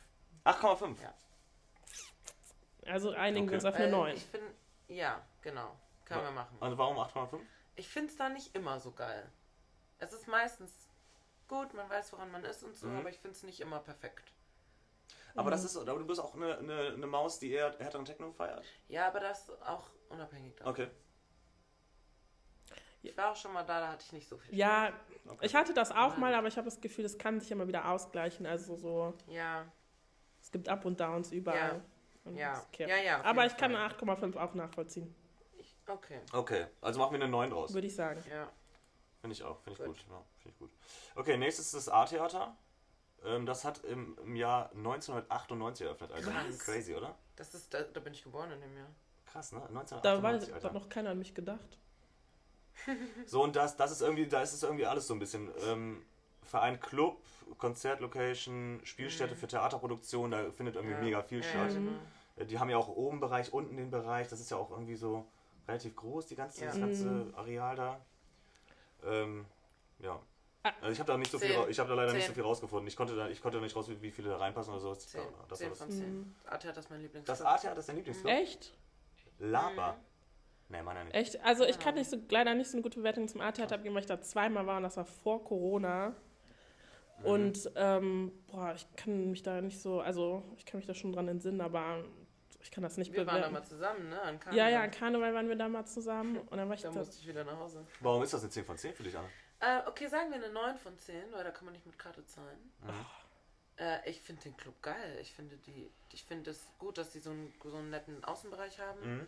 8,5. 0.45 1.01
Ja. 1.01 1.13
Also 2.85 3.11
einigen 3.11 3.45
wir 3.47 3.57
Okay. 3.57 3.65
uns 3.65 3.65
auf 3.65 3.75
eine 3.75 3.83
Weil 3.85 3.91
9. 3.91 4.15
Ich 4.15 4.25
finde, 4.25 4.53
ja, 4.87 5.21
genau. 5.41 5.77
Können 6.05 6.23
wir 6.23 6.31
machen. 6.31 6.57
Und 6.59 6.77
warum 6.77 6.97
8,5? 6.97 7.39
Ich 7.75 7.87
finde 7.87 8.09
es 8.09 8.17
da 8.17 8.29
nicht 8.29 8.55
immer 8.55 8.79
so 8.79 8.91
geil. 8.91 9.31
Es 9.99 10.11
ist 10.11 10.27
meistens 10.27 10.73
gut, 11.47 11.73
man 11.73 11.89
weiß, 11.89 12.13
woran 12.13 12.31
man 12.31 12.43
ist 12.45 12.63
und 12.63 12.75
so, 12.75 12.87
Mhm. 12.87 12.97
aber 12.97 13.09
ich 13.09 13.19
finde 13.19 13.35
es 13.35 13.43
nicht 13.43 13.59
immer 13.59 13.79
perfekt. 13.79 14.33
Aber 15.35 15.51
das 15.51 15.63
ist, 15.63 15.77
aber 15.77 15.99
du 15.99 16.05
bist 16.05 16.19
auch 16.19 16.33
eine, 16.35 16.57
eine, 16.57 16.87
eine 16.93 17.07
Maus, 17.07 17.37
die 17.39 17.51
eher 17.51 17.77
härteren 17.77 18.05
Techno 18.05 18.31
feiert. 18.31 18.65
Ja, 18.87 19.07
aber 19.07 19.19
das 19.19 19.47
ist 19.47 19.61
auch 19.61 19.89
unabhängig 20.09 20.55
davon. 20.55 20.71
Okay. 20.73 20.87
Ich 23.01 23.15
war 23.15 23.31
auch 23.31 23.35
schon 23.35 23.53
mal 23.53 23.63
da, 23.63 23.79
da 23.79 23.87
hatte 23.89 24.03
ich 24.05 24.11
nicht 24.11 24.27
so 24.27 24.37
viel. 24.37 24.55
Ja, 24.55 24.91
okay. 25.27 25.45
ich 25.45 25.55
hatte 25.55 25.73
das 25.73 25.91
auch 25.91 26.17
mal, 26.17 26.33
aber 26.33 26.47
ich 26.47 26.57
habe 26.57 26.65
das 26.65 26.81
Gefühl, 26.81 27.05
es 27.05 27.17
kann 27.17 27.39
sich 27.39 27.49
immer 27.51 27.67
wieder 27.67 27.89
ausgleichen. 27.89 28.45
Also 28.45 28.75
so, 28.75 29.13
Ja, 29.27 29.65
es 30.41 30.51
gibt 30.51 30.67
Up 30.67 30.83
und 30.85 30.99
Downs 30.99 31.31
überall. 31.31 31.81
Ja, 32.33 32.61
ja, 32.77 32.97
ja. 32.97 33.19
auf 33.19 33.25
Aber 33.25 33.45
ich 33.45 33.55
kann 33.57 33.71
Fall. 33.71 33.81
eine 33.81 33.95
8,5 33.95 34.37
auch 34.37 34.53
nachvollziehen, 34.53 35.15
Ich, 35.57 35.75
okay, 35.87 36.19
Okay, 36.33 36.67
also 36.81 36.99
machen 36.99 37.13
wir 37.13 37.21
eine 37.21 37.31
9 37.31 37.49
draus. 37.49 37.73
würde 37.73 37.87
ich 37.87 37.95
sagen. 37.95 38.23
ja. 38.29 38.51
Finde 39.21 39.33
ich 39.33 39.43
auch, 39.43 39.59
finde 39.61 39.79
ich 39.79 39.85
gut. 39.85 39.97
Gut. 39.97 40.05
Ja, 40.09 40.23
finde 40.37 40.49
ich 40.53 40.59
gut. 40.59 40.71
Okay, 41.15 41.37
nächstes 41.37 41.73
ist 41.73 41.87
das 41.87 41.89
A-Theater. 41.89 42.55
Ähm, 43.25 43.45
das 43.45 43.65
hat 43.65 43.83
im, 43.83 44.17
im 44.23 44.35
Jahr 44.35 44.69
1998 44.71 45.85
eröffnet. 45.85 46.11
Also 46.11 46.31
Krass. 46.31 46.59
crazy, 46.59 46.95
oder? 46.95 47.17
Das 47.35 47.53
ist, 47.53 47.73
da, 47.73 47.81
da 47.81 47.99
bin 47.99 48.13
ich 48.13 48.23
geboren 48.23 48.51
in 48.51 48.61
dem 48.61 48.77
Jahr. 48.77 48.87
Krass, 49.25 49.51
ne? 49.51 49.59
Da 49.59 49.65
1998, 49.67 50.23
war 50.23 50.31
da 50.31 50.55
Alter. 50.55 50.67
hat 50.67 50.73
noch 50.73 50.89
keiner 50.89 51.09
an 51.09 51.19
mich 51.19 51.33
gedacht. 51.35 51.77
So, 53.25 53.43
und 53.43 53.55
das, 53.55 53.77
das 53.77 53.91
ist 53.91 54.01
irgendwie, 54.01 54.27
da 54.27 54.41
ist 54.41 54.53
es 54.53 54.63
irgendwie 54.63 54.85
alles 54.85 55.07
so 55.07 55.13
ein 55.13 55.19
bisschen. 55.19 55.49
Ähm, 55.67 56.03
Verein 56.43 56.79
Club, 56.79 57.21
Konzertlocation, 57.59 58.79
Spielstätte 58.83 59.35
für 59.35 59.47
Theaterproduktion, 59.47 60.31
da 60.31 60.49
findet 60.51 60.75
irgendwie 60.75 60.95
Ja. 60.95 61.01
mega 61.01 61.21
viel 61.21 61.43
statt. 61.43 61.69
Genau. 61.69 61.91
Äh, 62.37 62.45
Die 62.45 62.57
haben 62.59 62.69
ja 62.69 62.77
auch 62.77 62.87
oben 62.87 63.19
Bereich, 63.19 63.53
unten 63.53 63.77
den 63.77 63.91
Bereich. 63.91 64.27
Das 64.29 64.39
ist 64.39 64.49
ja 64.51 64.57
auch 64.57 64.71
irgendwie 64.71 64.95
so 64.95 65.25
relativ 65.67 65.95
groß, 65.95 66.25
die 66.27 66.35
ganze, 66.35 66.61
Ja. 66.61 66.67
das 66.67 66.79
ganze 66.79 67.05
Mhm. 67.05 67.35
Areal 67.35 67.75
da. 67.75 67.99
Ähm, 69.05 69.45
ja. 69.99 70.19
Ah. 70.63 70.71
Also 70.81 70.91
ich 70.93 70.99
habe 70.99 71.11
da 71.11 71.17
nicht 71.17 71.31
so 71.31 71.39
viel, 71.39 71.49
Zehn. 71.51 71.59
ra- 71.59 71.67
ich 71.69 71.79
habe 71.79 71.89
da 71.89 71.95
leider 71.95 72.11
nicht 72.13 72.23
so 72.23 72.27
Zehn. 72.27 72.35
viel 72.35 72.43
rausgefunden. 72.43 72.87
Ich 72.87 72.95
konnte 72.97 73.15
da, 73.15 73.29
ich 73.29 73.41
konnte 73.41 73.59
da 73.59 73.63
nicht 73.63 73.75
raus, 73.75 73.87
wie, 73.89 74.01
wie 74.01 74.11
viele 74.11 74.29
da 74.29 74.37
reinpassen 74.37 74.73
oder 74.73 74.81
so. 74.81 74.93
Das, 74.93 75.07
10, 75.07 75.21
das, 75.47 75.59
10 75.59 75.69
war 75.69 75.75
von 75.75 75.87
das, 75.87 75.97
10. 75.97 76.17
Mhm. 76.19 76.35
Arte 76.47 76.67
hat 76.67 76.77
das 76.77 76.89
mein 76.89 77.01
Lieblings. 77.01 77.25
das 77.25 77.41
A-Theater 77.41 77.79
ist 77.79 77.87
dein 77.89 77.95
Lieblingsclub? 77.95 78.31
Echt? 78.31 78.73
Laber. 79.39 79.93
Mhm. 79.93 79.99
Nee, 80.69 80.81
meiner 80.83 81.03
nicht. 81.03 81.15
Echt? 81.15 81.43
Also 81.43 81.63
ich 81.65 81.75
Ja. 81.75 81.81
kann 81.81 81.95
nicht 81.95 82.09
so, 82.09 82.17
leider 82.29 82.53
nicht 82.53 82.69
so 82.69 82.77
eine 82.77 82.83
gute 82.83 82.99
Bewertung 82.99 83.27
zum 83.27 83.41
A-Theater 83.41 83.75
abgeben, 83.75 83.95
weil 83.95 84.01
ich 84.01 84.07
da 84.07 84.21
zweimal 84.21 84.65
war 84.67 84.77
und 84.77 84.83
das 84.83 84.97
war 84.97 85.05
vor 85.05 85.43
Corona. 85.43 86.09
Mhm. 87.19 87.25
Und 87.25 87.71
ähm, 87.75 88.31
boah, 88.47 88.73
ich 88.75 88.85
kann 88.95 89.31
mich 89.31 89.41
da 89.43 89.61
nicht 89.61 89.79
so, 89.81 89.99
also 90.01 90.43
ich 90.57 90.65
kann 90.65 90.77
mich 90.79 90.87
da 90.87 90.93
schon 90.93 91.11
dran 91.11 91.27
entsinnen, 91.27 91.59
aber 91.61 92.03
ich 92.61 92.71
kann 92.71 92.83
das 92.83 92.97
nicht 92.97 93.11
Wir 93.11 93.25
waren 93.25 93.41
da 93.41 93.47
bewerten. 93.47 93.53
mal 93.53 93.63
zusammen, 93.63 94.09
ne? 94.09 94.21
An 94.21 94.35
Ja, 94.35 94.39
Karneval. 94.39 94.71
ja, 94.71 94.81
an 94.83 94.91
Karneval 94.91 95.33
waren 95.33 95.47
wir 95.49 95.55
da 95.55 95.67
mal 95.67 95.85
zusammen 95.85 96.37
und 96.37 96.57
dann 96.57 96.67
war 96.69 96.75
ich 96.75 96.81
Da 96.83 96.91
da. 96.91 96.99
musste 96.99 97.17
ich 97.19 97.27
wieder 97.27 97.43
nach 97.43 97.57
Hause. 97.57 97.85
Warum 98.01 98.21
ist 98.23 98.33
das 98.33 98.41
eine 98.41 98.51
10 98.51 98.65
von 98.65 98.77
10 98.77 98.93
für 98.93 99.03
dich, 99.03 99.17
Anna? 99.17 99.27
Äh, 99.61 99.87
okay, 99.87 100.07
sagen 100.07 100.29
wir 100.29 100.35
eine 100.37 100.49
9 100.53 100.77
von 100.77 100.97
10, 100.97 101.31
weil 101.33 101.43
da 101.43 101.51
kann 101.51 101.65
man 101.65 101.73
nicht 101.73 101.85
mit 101.85 101.97
Karte 101.97 102.23
zahlen. 102.25 102.71
Mhm. 102.83 103.05
Äh, 103.77 104.09
ich 104.09 104.21
finde 104.21 104.43
den 104.43 104.55
Club 104.55 104.81
geil. 104.81 105.17
Ich 105.21 105.33
finde 105.33 105.57
die, 105.57 105.89
ich 106.13 106.23
finde 106.23 106.51
es 106.51 106.67
gut, 106.77 106.97
dass 106.97 107.11
sie 107.11 107.19
so 107.19 107.31
einen, 107.31 107.53
so 107.63 107.75
einen 107.75 107.89
netten 107.89 108.23
Außenbereich 108.23 108.79
haben. 108.79 109.15
Mhm. 109.17 109.27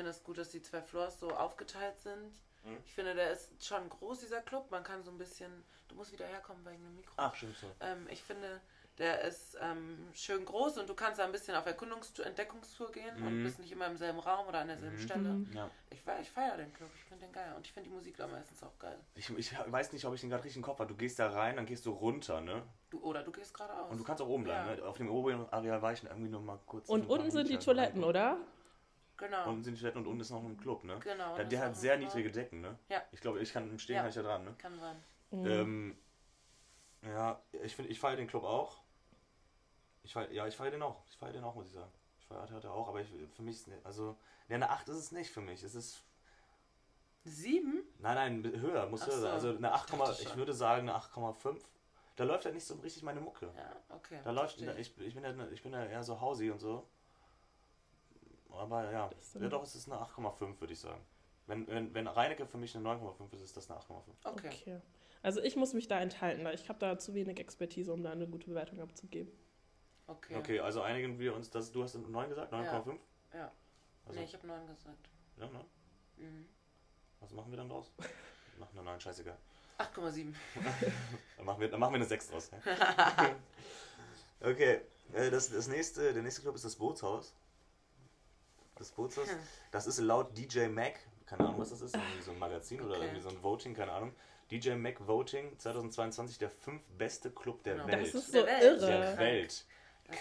Ich 0.00 0.02
finde 0.02 0.16
es 0.16 0.24
gut, 0.24 0.38
dass 0.38 0.48
die 0.48 0.62
zwei 0.62 0.80
Floors 0.80 1.20
so 1.20 1.28
aufgeteilt 1.30 1.98
sind. 1.98 2.32
Mhm. 2.64 2.78
Ich 2.86 2.94
finde, 2.94 3.14
der 3.14 3.32
ist 3.32 3.50
schon 3.62 3.86
groß, 3.90 4.20
dieser 4.20 4.40
Club. 4.40 4.70
Man 4.70 4.82
kann 4.82 5.02
so 5.04 5.10
ein 5.10 5.18
bisschen. 5.18 5.50
Du 5.88 5.94
musst 5.94 6.10
wieder 6.10 6.24
herkommen 6.24 6.64
wegen 6.64 6.82
dem 6.82 6.94
Mikro. 6.96 7.12
Ach, 7.18 7.34
stimmt 7.34 7.58
so. 7.58 7.66
Ähm, 7.80 8.06
ich 8.08 8.22
finde, 8.22 8.62
der 8.96 9.20
ist 9.20 9.58
ähm, 9.60 10.08
schön 10.14 10.42
groß 10.46 10.78
und 10.78 10.88
du 10.88 10.94
kannst 10.94 11.18
da 11.18 11.24
ein 11.26 11.32
bisschen 11.32 11.54
auf 11.54 11.66
Erkundungstour, 11.66 12.24
Entdeckungstour 12.24 12.90
gehen 12.92 13.14
und 13.16 13.40
Mhm. 13.40 13.44
bist 13.44 13.58
nicht 13.58 13.72
immer 13.72 13.88
im 13.88 13.98
selben 13.98 14.20
Raum 14.20 14.46
oder 14.48 14.60
an 14.60 14.68
derselben 14.68 14.96
Mhm. 14.96 15.00
Stelle. 15.02 15.28
Mhm. 15.28 15.52
Ja. 15.54 15.70
Ich, 15.90 15.98
ich 16.22 16.30
feiere 16.30 16.56
den 16.56 16.72
Club, 16.72 16.88
ich 16.96 17.04
finde 17.04 17.26
den 17.26 17.32
geil 17.34 17.52
und 17.54 17.66
ich 17.66 17.72
finde 17.74 17.90
die 17.90 17.94
Musik 17.94 18.16
da 18.16 18.26
meistens 18.26 18.62
auch 18.62 18.78
geil. 18.78 18.98
Ich, 19.16 19.28
ich 19.36 19.52
weiß 19.70 19.92
nicht, 19.92 20.06
ob 20.06 20.14
ich 20.14 20.22
den 20.22 20.30
gerade 20.30 20.44
richtig 20.44 20.56
im 20.56 20.62
Kopf 20.62 20.78
habe. 20.78 20.88
Du 20.88 20.96
gehst 20.96 21.18
da 21.18 21.28
rein, 21.30 21.56
dann 21.56 21.66
gehst 21.66 21.84
du 21.84 21.90
runter, 21.90 22.40
ne? 22.40 22.62
Du, 22.88 23.00
oder 23.02 23.22
du 23.22 23.32
gehst 23.32 23.52
geradeaus. 23.52 23.90
Und 23.90 23.98
du 23.98 24.04
kannst 24.04 24.22
auch 24.22 24.28
oben 24.28 24.44
bleiben, 24.44 24.66
Ja. 24.70 24.76
ne? 24.76 24.82
Auf 24.88 24.96
dem 24.96 25.10
oberen 25.10 25.46
Areal 25.52 25.82
war 25.82 25.92
ich 25.92 26.02
irgendwie 26.04 26.30
nur 26.30 26.40
mal 26.40 26.58
kurz. 26.64 26.88
Und 26.88 27.04
unten 27.06 27.30
sind 27.30 27.50
die 27.50 27.58
Toiletten, 27.58 28.00
rein. 28.00 28.08
oder? 28.08 28.36
Genau. 29.20 29.48
Unten 29.50 29.62
sind 29.62 29.74
die 29.74 29.80
Toiletten 29.80 30.00
und 30.00 30.06
unten 30.08 30.20
ist 30.22 30.30
noch 30.30 30.42
ein 30.42 30.56
Club, 30.56 30.82
ne? 30.82 30.98
genau. 30.98 31.34
Der, 31.34 31.44
und 31.44 31.52
der 31.52 31.60
hat 31.60 31.76
sehr 31.76 31.98
niedrige 31.98 32.30
Decken, 32.30 32.62
ne? 32.62 32.78
Ja. 32.88 33.02
Ich 33.12 33.20
glaube, 33.20 33.40
ich 33.40 33.52
kann 33.52 33.68
im 33.68 33.78
Stehen 33.78 33.96
Ja. 33.96 34.00
kann 34.00 34.08
ich 34.08 34.14
da 34.14 34.22
dran, 34.22 34.44
ne? 34.44 34.54
Kann 34.56 34.78
sein. 34.78 34.96
Mhm. 35.30 35.46
Ähm, 35.46 35.98
ja, 37.02 37.40
ich 37.62 37.76
finde, 37.76 37.90
ich 37.90 38.00
feiere 38.00 38.16
den 38.16 38.26
Club 38.28 38.44
auch. 38.44 38.78
Ich 40.02 40.14
feier, 40.14 40.30
ja, 40.32 40.46
ich 40.46 40.56
feiere 40.56 40.70
den 40.72 40.82
auch. 40.82 41.04
Ich 41.10 41.16
feiere 41.18 41.34
den 41.34 41.44
auch, 41.44 41.54
muss 41.54 41.66
ich 41.66 41.74
sagen. 41.74 41.92
Ich 42.18 42.26
feiere 42.26 42.46
den 42.46 42.70
auch, 42.70 42.88
aber 42.88 43.00
ich, 43.00 43.08
für 43.36 43.42
mich 43.42 43.56
ist 43.56 43.68
ne, 43.68 43.78
also 43.84 44.16
ne, 44.48 44.54
eine 44.54 44.70
8 44.70 44.88
ist 44.88 44.96
es 44.96 45.12
nicht 45.12 45.30
für 45.30 45.42
mich. 45.42 45.62
Es 45.62 45.74
ist 45.74 46.02
Sieben? 47.24 47.84
nein, 47.98 48.42
nein, 48.42 48.60
höher, 48.60 48.86
muss 48.86 49.02
Ach 49.02 49.08
höher 49.08 49.14
so. 49.16 49.20
sein. 49.20 49.32
Also 49.32 49.48
eine 49.56 49.72
8, 49.72 49.92
Ich 50.18 50.26
ich 50.26 50.36
würde 50.36 50.54
sagen 50.54 50.88
eine 50.88 50.98
8,5. 50.98 51.60
Da 52.16 52.24
läuft 52.24 52.44
halt 52.46 52.54
nicht 52.54 52.66
so 52.66 52.74
richtig 52.76 53.02
meine 53.02 53.20
Mucke. 53.20 53.52
Ja, 53.56 53.76
okay. 53.90 54.20
Da 54.24 54.30
läuft, 54.30 54.58
verstehe 54.58 54.80
ich, 54.80 54.98
ich, 54.98 55.14
bin 55.14 55.24
ja, 55.24 55.48
ich 55.52 55.62
bin 55.62 55.72
ja 55.72 55.84
eher 55.84 56.02
so 56.02 56.20
Hausi 56.20 56.50
und 56.50 56.58
so. 56.58 56.88
Aber 58.52 58.90
ja, 58.90 59.10
ja 59.40 59.48
doch, 59.48 59.62
es 59.62 59.74
ist 59.74 59.90
eine 59.90 60.00
8,5, 60.00 60.60
würde 60.60 60.72
ich 60.72 60.80
sagen. 60.80 61.00
Wenn, 61.46 61.66
wenn, 61.66 61.94
wenn 61.94 62.06
Reinecke 62.06 62.46
für 62.46 62.58
mich 62.58 62.76
eine 62.76 62.88
9,5 62.88 63.34
ist, 63.34 63.42
ist 63.42 63.56
das 63.56 63.70
eine 63.70 63.80
8,5. 63.80 64.02
Okay. 64.24 64.48
Okay. 64.48 64.80
Also 65.22 65.42
ich 65.42 65.56
muss 65.56 65.74
mich 65.74 65.88
da 65.88 66.00
enthalten, 66.00 66.44
weil 66.44 66.54
ich 66.54 66.68
habe 66.68 66.78
da 66.78 66.98
zu 66.98 67.14
wenig 67.14 67.38
Expertise, 67.38 67.92
um 67.92 68.02
da 68.02 68.12
eine 68.12 68.26
gute 68.26 68.46
Bewertung 68.46 68.80
abzugeben. 68.80 69.32
Okay. 70.06 70.36
Okay, 70.36 70.60
also 70.60 70.82
einigen 70.82 71.18
wir 71.18 71.34
uns, 71.34 71.50
dass 71.50 71.70
du 71.72 71.82
hast 71.82 71.94
9 71.94 72.28
gesagt, 72.28 72.52
9,5? 72.52 72.98
Ja. 73.34 73.52
Also, 74.06 74.18
nee, 74.18 74.24
ich 74.24 74.34
habe 74.34 74.46
neun 74.46 74.66
gesagt. 74.66 75.08
ja, 75.36 75.46
ne? 75.46 75.64
Mhm. 76.16 76.46
Was 77.20 77.32
machen 77.32 77.50
wir 77.52 77.58
dann 77.58 77.68
draus? 77.68 77.92
Machen 78.58 78.78
eine 78.78 78.84
9, 78.90 79.00
scheißegal. 79.00 79.38
8,7. 79.78 80.34
Dann 81.36 81.46
machen 81.46 81.60
wir, 81.60 81.70
dann 81.70 81.80
machen 81.80 81.92
wir 81.94 81.96
eine 81.96 82.04
6 82.04 82.28
draus. 82.28 82.50
Ja? 82.52 83.34
okay, 84.50 84.82
äh, 85.14 85.30
das, 85.30 85.50
das 85.50 85.68
nächste, 85.68 86.12
der 86.12 86.22
nächste 86.22 86.42
Club 86.42 86.54
ist 86.54 86.66
das 86.66 86.76
Bootshaus. 86.76 87.34
Das 88.80 88.92
Bootshaus, 88.92 89.28
Hm. 89.28 89.36
das 89.72 89.86
ist 89.86 89.98
laut 89.98 90.36
DJ 90.36 90.66
Mac, 90.68 90.94
keine 91.26 91.44
Ahnung, 91.44 91.60
was 91.60 91.68
das 91.68 91.82
ist, 91.82 91.94
irgendwie 91.94 92.22
so 92.22 92.30
ein 92.30 92.38
Magazin 92.38 92.80
oder 92.80 92.92
Okay. 92.96 93.02
irgendwie 93.04 93.20
so 93.20 93.28
ein 93.28 93.42
Voting, 93.42 93.74
keine 93.74 93.92
Ahnung. 93.92 94.12
DJ 94.50 94.70
Mac 94.70 95.06
Voting 95.06 95.56
2022 95.58 96.38
der 96.38 96.48
fünf 96.48 96.82
beste 96.96 97.30
Club 97.30 97.62
der 97.62 97.74
Genau. 97.74 97.86
Welt. 97.88 98.06
Das 98.06 98.14
ist 98.24 98.34
Der 98.34 98.40
so 98.40 98.46
Welt. 98.46 98.62
irre. 98.62 98.86
der 98.86 99.18
Welt. 99.18 99.66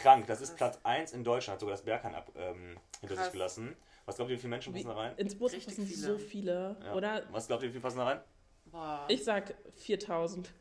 Krank. 0.03 0.27
Das 0.27 0.41
ist 0.41 0.55
Platz 0.57 0.77
1 0.83 1.13
in 1.13 1.23
Deutschland, 1.23 1.53
hat 1.55 1.59
sogar 1.61 1.73
das 1.73 1.83
Berghain 1.83 2.13
ab, 2.13 2.31
ähm, 2.35 2.77
hinter 2.99 3.15
Krass. 3.15 3.25
sich 3.25 3.31
gelassen. 3.33 3.75
Was 4.05 4.17
glaubt 4.17 4.29
ihr, 4.29 4.35
wie 4.37 4.41
viele 4.41 4.49
Menschen 4.51 4.73
Wie, 4.75 4.83
passen 4.83 4.95
da 4.95 5.01
rein? 5.01 5.17
ins 5.17 5.39
Richtig 5.41 5.73
sind 5.75 5.87
viele. 5.87 6.01
so 6.01 6.17
viele, 6.17 6.75
Ja. 6.83 6.93
oder? 6.95 7.23
Was 7.31 7.47
glaubt 7.47 7.63
ihr, 7.63 7.69
wie 7.69 7.73
viele 7.73 7.81
passen 7.81 7.97
da 7.99 8.03
rein? 8.05 8.19
Boah. 8.65 9.05
Ich 9.07 9.23
sag 9.23 9.55
4000. 9.77 10.51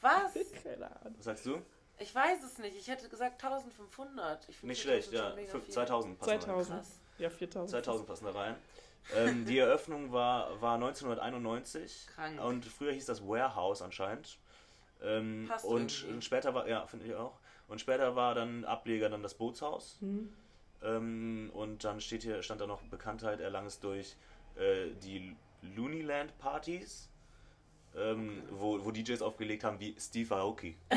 Was? 0.00 0.34
Keine 0.64 0.90
Ahnung. 1.00 1.14
Was 1.18 1.24
sagst 1.24 1.46
du? 1.46 1.62
Ich 2.00 2.14
weiß 2.14 2.42
es 2.42 2.58
nicht. 2.58 2.76
Ich 2.76 2.88
hätte 2.88 3.08
gesagt 3.08 3.42
1500. 3.44 4.48
Ich 4.48 4.56
finde 4.56 4.72
Nicht 4.72 4.82
4000 4.82 5.04
schlecht, 5.04 5.12
ja. 5.12 5.28
schon 5.28 5.36
mega 5.36 5.50
Fünf- 5.52 5.64
viel. 5.64 5.74
2000 5.74 6.18
passen 6.18 6.28
da 6.28 6.32
rein. 6.34 6.40
2000. 6.40 6.78
Krass. 6.80 6.98
Ja, 7.18 7.30
4000. 7.30 7.70
2000 7.70 8.06
passen 8.08 8.24
da 8.24 8.30
rein. 8.32 8.56
ähm, 9.14 9.44
die 9.46 9.58
Eröffnung 9.58 10.10
war, 10.12 10.60
war 10.60 10.74
1991 10.74 12.06
Krank. 12.14 12.40
und 12.42 12.64
früher 12.64 12.92
hieß 12.92 13.06
das 13.06 13.22
Warehouse 13.26 13.82
anscheinend. 13.82 14.38
Ähm, 15.02 15.46
Passt 15.48 15.64
und, 15.64 15.92
irgendwie. 16.00 16.14
und 16.14 16.24
später 16.24 16.54
war, 16.54 16.68
ja, 16.68 16.86
finde 16.86 17.06
ich 17.06 17.14
auch. 17.14 17.38
Und 17.68 17.80
später 17.80 18.16
war 18.16 18.34
dann 18.34 18.64
Ableger 18.64 19.08
dann 19.08 19.22
das 19.22 19.34
Bootshaus. 19.34 19.96
Hm. 20.00 20.32
Ähm, 20.82 21.50
und 21.52 21.84
dann 21.84 22.00
steht 22.00 22.22
hier, 22.22 22.42
stand 22.42 22.60
da 22.62 22.66
noch 22.66 22.80
Bekanntheit 22.82 23.40
erlang 23.40 23.66
es 23.66 23.78
durch 23.80 24.16
äh, 24.56 24.90
die 25.02 25.36
Looneyland 25.62 26.36
Partys, 26.38 27.09
ähm, 28.12 28.42
wo, 28.50 28.84
wo 28.84 28.90
DJs 28.90 29.22
aufgelegt 29.22 29.64
haben 29.64 29.78
wie 29.80 29.94
Steve 29.98 30.34
Aoki. 30.36 30.76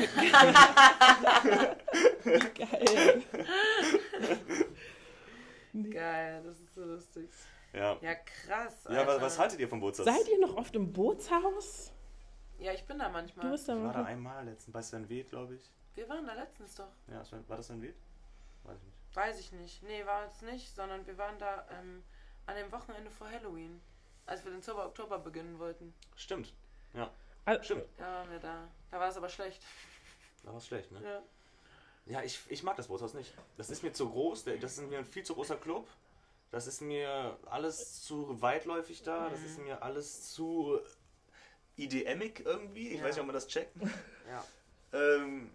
Geil. 2.54 3.22
Geil, 5.90 6.42
das 6.44 6.58
ist 6.60 6.74
so 6.74 6.84
lustig. 6.84 7.28
Ja. 7.72 7.96
Ja, 8.00 8.14
krass. 8.14 8.84
Ja, 8.88 9.00
was, 9.00 9.08
Alter. 9.08 9.22
was 9.22 9.38
haltet 9.38 9.60
ihr 9.60 9.68
vom 9.68 9.80
Bootshaus? 9.80 10.06
Seid 10.06 10.28
ihr 10.28 10.38
noch 10.40 10.56
oft 10.56 10.74
im 10.76 10.92
Bootshaus? 10.92 11.92
Ja, 12.58 12.72
ich 12.72 12.84
bin 12.84 12.98
da 12.98 13.06
Du 13.06 13.12
manchmal. 13.12 13.50
bist 13.50 13.68
da 13.68 13.76
ich 13.76 13.82
war 13.82 13.92
da 13.92 14.02
mal. 14.02 14.06
einmal 14.08 14.44
letztens 14.44 14.72
bei 14.72 14.80
Sven 14.82 15.08
Wied, 15.08 15.28
glaube 15.28 15.56
ich. 15.56 15.72
Wir 15.94 16.08
waren 16.08 16.24
da 16.26 16.34
letztens 16.34 16.74
doch. 16.76 16.92
Ja, 17.08 17.22
war 17.48 17.56
das 17.56 17.66
Sven 17.66 17.82
Wied? 17.82 17.96
Weiß 18.62 18.78
ich 18.78 18.84
nicht. 18.84 19.16
Weiß 19.16 19.40
ich 19.40 19.52
nicht. 19.52 19.82
Nee, 19.82 20.06
war 20.06 20.24
es 20.26 20.42
nicht, 20.42 20.74
sondern 20.74 21.04
wir 21.06 21.18
waren 21.18 21.38
da 21.38 21.66
ähm, 21.80 22.04
an 22.46 22.54
dem 22.56 22.70
Wochenende 22.70 23.10
vor 23.10 23.28
Halloween. 23.28 23.80
Als 24.26 24.44
wir 24.44 24.52
den 24.52 24.62
Zauber 24.62 24.86
Oktober 24.86 25.18
beginnen 25.18 25.58
wollten. 25.58 25.92
Stimmt. 26.16 26.54
Also, 27.46 27.62
Stimmt. 27.62 27.84
Da 27.98 28.04
waren 28.04 28.30
wir 28.30 28.38
da. 28.38 28.68
Da 28.90 28.98
war 29.00 29.08
es 29.08 29.16
aber 29.16 29.28
schlecht. 29.28 29.60
Da 30.44 30.50
war 30.50 30.56
es 30.58 30.66
schlecht, 30.66 30.90
ne? 30.92 31.00
Ja. 31.02 31.22
Ja, 32.06 32.22
ich, 32.22 32.40
ich 32.48 32.62
mag 32.62 32.76
das 32.76 32.88
Bootshaus 32.88 33.14
nicht. 33.14 33.34
Das 33.56 33.68
ist 33.70 33.82
mir 33.82 33.92
zu 33.92 34.08
groß, 34.10 34.44
das 34.44 34.78
ist 34.78 34.88
mir 34.88 34.98
ein 34.98 35.04
viel 35.06 35.22
zu 35.24 35.34
großer 35.34 35.56
Club. 35.56 35.86
Das 36.50 36.66
ist 36.66 36.80
mir 36.80 37.36
alles 37.46 38.02
zu 38.02 38.40
weitläufig 38.40 39.02
da, 39.02 39.28
das 39.28 39.42
ist 39.42 39.58
mir 39.58 39.82
alles 39.82 40.32
zu 40.32 40.78
IDMig 41.76 42.42
irgendwie. 42.44 42.88
Ich 42.90 42.98
Ja. 42.98 43.04
weiß 43.04 43.14
nicht, 43.16 43.20
ob 43.20 43.26
man 43.26 43.34
das 43.34 43.46
checkt. 43.46 43.76
Ja. 44.28 44.44
Ähm, 44.96 45.50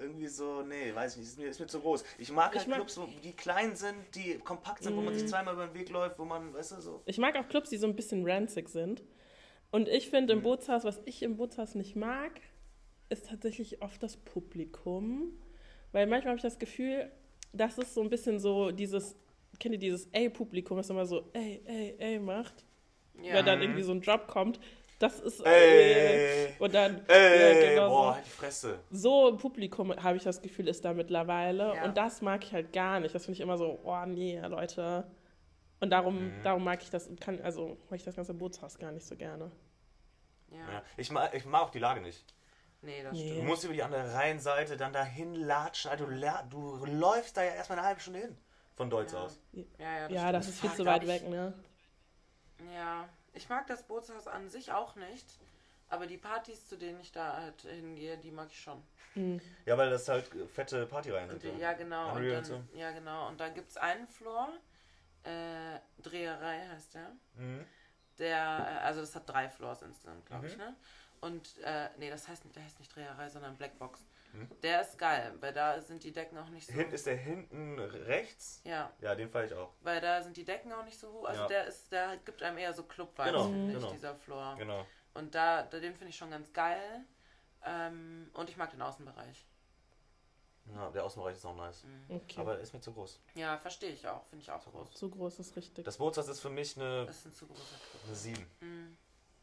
irgendwie 0.00 0.26
so, 0.26 0.62
nee, 0.62 0.92
weiß 0.92 1.12
ich 1.12 1.18
nicht, 1.20 1.28
ist 1.28 1.38
mir, 1.38 1.46
ist 1.46 1.60
mir 1.60 1.68
zu 1.68 1.78
groß. 1.80 2.02
Ich 2.18 2.32
mag 2.32 2.46
halt 2.52 2.62
Ich 2.62 2.66
mag- 2.66 2.78
Clubs, 2.78 2.98
wo, 2.98 3.06
die 3.22 3.32
klein 3.32 3.76
sind, 3.76 4.12
die 4.16 4.38
kompakt 4.40 4.82
sind, 4.82 4.96
wo 4.96 5.02
man 5.02 5.14
sich 5.16 5.28
zweimal 5.28 5.54
über 5.54 5.68
den 5.68 5.74
Weg 5.74 5.88
läuft, 5.88 6.18
wo 6.18 6.24
man, 6.24 6.52
weißt 6.52 6.72
du, 6.72 6.80
so. 6.80 7.00
ich 7.06 7.16
mag 7.18 7.36
auch 7.36 7.46
Clubs, 7.48 7.70
die 7.70 7.76
so 7.76 7.86
ein 7.86 7.94
bisschen 7.94 8.28
ranzig 8.28 8.68
sind. 8.68 9.00
Und 9.72 9.88
ich 9.88 10.08
finde 10.08 10.34
im 10.34 10.38
Mhm. 10.40 10.42
Bootshaus, 10.44 10.84
was 10.84 11.00
ich 11.06 11.22
im 11.22 11.36
Bootshaus 11.36 11.74
nicht 11.74 11.96
mag, 11.96 12.40
ist 13.08 13.28
tatsächlich 13.28 13.82
oft 13.82 14.02
das 14.02 14.16
Publikum. 14.16 15.32
Weil 15.90 16.06
manchmal 16.06 16.30
habe 16.30 16.36
ich 16.36 16.42
das 16.42 16.58
Gefühl, 16.58 17.10
das 17.52 17.78
ist 17.78 17.94
so 17.94 18.00
ein 18.02 18.08
bisschen 18.08 18.38
so 18.38 18.70
dieses, 18.70 19.16
kennt 19.58 19.74
ihr 19.74 19.78
dieses 19.78 20.06
Ey-Publikum, 20.12 20.76
das 20.76 20.88
immer 20.90 21.04
so 21.06 21.28
Ey, 21.32 21.60
Ey, 21.66 21.94
Ey 21.98 22.18
macht? 22.20 22.64
Ja. 23.22 23.34
Wenn 23.34 23.46
dann 23.46 23.60
irgendwie 23.60 23.82
so 23.82 23.92
ein 23.92 24.00
Drop 24.00 24.26
kommt. 24.28 24.60
Das 24.98 25.18
ist. 25.20 25.44
Ey, 25.44 26.54
und 26.60 26.72
dann. 26.72 27.02
ey, 27.08 27.64
ja, 27.64 27.70
genau 27.70 27.88
boah, 27.88 28.02
so. 28.04 28.14
halt 28.14 28.26
die 28.26 28.30
Fresse. 28.30 28.78
so 28.90 29.28
ein 29.28 29.36
Publikum, 29.36 29.92
habe 29.96 30.16
ich 30.16 30.22
das 30.22 30.40
Gefühl, 30.40 30.68
ist 30.68 30.84
da 30.84 30.94
mittlerweile. 30.94 31.74
Ja. 31.74 31.84
Und 31.84 31.96
das 31.96 32.22
mag 32.22 32.44
ich 32.44 32.52
halt 32.52 32.72
gar 32.72 33.00
nicht. 33.00 33.12
Das 33.14 33.24
finde 33.24 33.34
ich 33.36 33.40
immer 33.40 33.58
so, 33.58 33.80
oh 33.82 34.06
nee, 34.06 34.40
Leute. 34.46 35.04
Und 35.82 35.90
darum, 35.90 36.26
Mhm. 36.38 36.42
darum 36.44 36.62
mag 36.64 36.80
ich 36.80 36.90
das, 36.90 37.10
kann, 37.20 37.40
also 37.42 37.76
mag 37.90 37.98
ich 37.98 38.04
das 38.04 38.14
ganze 38.14 38.32
Bootshaus 38.34 38.78
gar 38.78 38.92
nicht 38.92 39.04
so 39.04 39.16
gerne. 39.16 39.50
Ja. 40.50 40.58
Ja. 40.74 40.82
Ich, 40.96 41.10
mag, 41.10 41.34
ich 41.34 41.44
mag 41.44 41.62
auch 41.62 41.70
die 41.70 41.80
Lage 41.80 42.00
nicht. 42.00 42.24
Nee, 42.82 43.02
das 43.02 43.12
Nee. 43.12 43.24
Du 43.28 43.32
stimmt. 43.34 43.48
musst 43.48 43.64
über 43.64 43.74
die 43.74 43.82
andere 43.82 44.14
Rheinseite 44.14 44.76
dann 44.76 44.92
dahin 44.92 45.34
latschen. 45.34 45.90
Also, 45.90 46.06
du, 46.06 46.14
du 46.50 46.84
läufst 46.86 47.36
da 47.36 47.42
ja 47.42 47.52
erstmal 47.54 47.78
eine 47.78 47.86
halbe 47.88 48.00
Stunde 48.00 48.20
hin. 48.20 48.36
Von 48.74 48.90
Deutsch 48.90 49.12
Ja. 49.12 49.18
aus. 49.24 49.40
Ja, 49.52 49.64
ja, 49.78 50.08
das 50.08 50.12
ja, 50.12 50.32
das 50.32 50.48
ist 50.48 50.60
viel 50.60 50.72
zu 50.72 50.84
da 50.84 50.92
weit 50.92 51.06
weg, 51.06 51.28
ne? 51.28 51.52
Ja, 52.74 53.08
ich 53.34 53.48
mag 53.48 53.66
das 53.66 53.82
Bootshaus 53.82 54.26
an 54.28 54.48
sich 54.50 54.72
auch 54.72 54.94
nicht. 54.96 55.26
Aber 55.88 56.06
die 56.06 56.16
Partys, 56.16 56.68
zu 56.68 56.78
denen 56.78 57.00
ich 57.00 57.12
da 57.12 57.36
halt 57.36 57.60
hingehe, 57.62 58.16
die 58.18 58.30
mag 58.30 58.48
ich 58.50 58.60
schon. 58.60 58.82
Hm. 59.14 59.40
Ja, 59.66 59.76
weil 59.76 59.90
das 59.90 60.08
halt 60.08 60.30
fette 60.54 60.86
Partyreihen 60.86 61.28
sind. 61.38 61.58
ja, 61.58 61.72
genau. 61.74 62.14
Und 62.16 62.24
dann, 62.26 62.44
und 62.52 62.74
ja, 62.74 62.92
genau. 62.92 63.28
Und 63.28 63.38
dann 63.40 63.52
gibt 63.52 63.68
es 63.68 63.76
einen 63.76 64.06
Floor, 64.08 64.48
äh, 65.24 65.78
Dreherei 66.02 66.66
heißt 66.68 66.94
der. 66.94 67.12
Mhm. 67.34 67.64
Der, 68.18 68.36
äh, 68.36 68.84
also 68.84 69.00
das 69.00 69.14
hat 69.14 69.28
drei 69.28 69.48
Floors 69.48 69.82
insgesamt, 69.82 70.26
glaube 70.26 70.46
ich, 70.46 70.52
Mhm. 70.54 70.58
ne? 70.64 70.76
Und, 71.20 71.58
äh, 71.62 71.88
nee, 71.98 72.10
das 72.10 72.26
heißt, 72.26 72.42
der 72.54 72.64
heißt 72.64 72.80
nicht 72.80 72.94
Dreherei, 72.94 73.28
sondern 73.28 73.56
Blackbox. 73.56 74.04
Mhm. 74.32 74.48
Der 74.62 74.80
ist 74.80 74.98
geil, 74.98 75.32
weil 75.40 75.52
da 75.52 75.80
sind 75.80 76.02
die 76.02 76.12
Decken 76.12 76.36
auch 76.38 76.48
nicht 76.48 76.66
so. 76.66 76.72
Hin, 76.72 76.90
ist 76.90 77.06
der 77.06 77.16
hinten 77.16 77.78
rechts? 77.78 78.60
ja, 78.64 78.90
Ja, 79.00 79.14
den 79.14 79.28
fahre 79.30 79.46
ich 79.46 79.54
auch. 79.54 79.72
weil 79.82 80.00
da 80.00 80.20
sind 80.22 80.36
die 80.36 80.44
Decken 80.44 80.72
auch 80.72 80.84
nicht 80.84 80.98
so 80.98 81.12
hoch. 81.12 81.24
Also 81.26 81.42
Ja. 81.42 81.48
der 81.48 81.66
ist, 81.66 81.92
der 81.92 82.16
gibt 82.18 82.42
einem 82.42 82.58
eher 82.58 82.72
so 82.74 82.82
Club-Vibes, 82.82 83.30
Genau, 83.32 83.44
finde 83.44 83.68
ich, 83.72 83.78
genau. 83.78 83.92
dieser 83.92 84.14
Floor. 84.16 84.56
Genau. 84.58 84.86
Und 85.14 85.34
da, 85.34 85.62
da 85.62 85.78
den 85.78 85.94
finde 85.94 86.08
ich 86.10 86.16
schon 86.16 86.30
ganz 86.30 86.52
geil. 86.52 87.04
Ähm, 87.64 88.28
und 88.34 88.50
ich 88.50 88.56
mag 88.56 88.70
den 88.70 88.82
Außenbereich. 88.82 89.46
Ja, 90.74 90.90
der 90.90 91.04
Außenbereich 91.04 91.36
ist 91.36 91.44
auch 91.44 91.56
nice. 91.56 91.82
Mhm. 91.84 92.16
Okay. 92.16 92.40
Aber 92.40 92.58
ist 92.58 92.72
mir 92.72 92.80
zu 92.80 92.92
groß. 92.92 93.20
Ja, 93.34 93.58
verstehe 93.58 93.90
ich 93.90 94.06
auch. 94.06 94.24
Finde 94.26 94.42
ich 94.44 94.50
auch 94.50 94.64
groß. 94.64 94.90
zu 94.92 95.10
groß 95.10 95.38
ist 95.40 95.56
richtig. 95.56 95.84
Das 95.84 95.96
Bootshaus 95.98 96.28
ist 96.28 96.40
für 96.40 96.50
mich 96.50 96.76
eine, 96.76 97.06
Das 97.06 97.16
ist 97.18 97.26
ein 97.26 97.32
zu 97.32 97.46
großer 97.46 97.60
Club. 97.90 98.02
eine 98.06 98.14
7. 98.14 98.46
Mhm. 98.60 98.96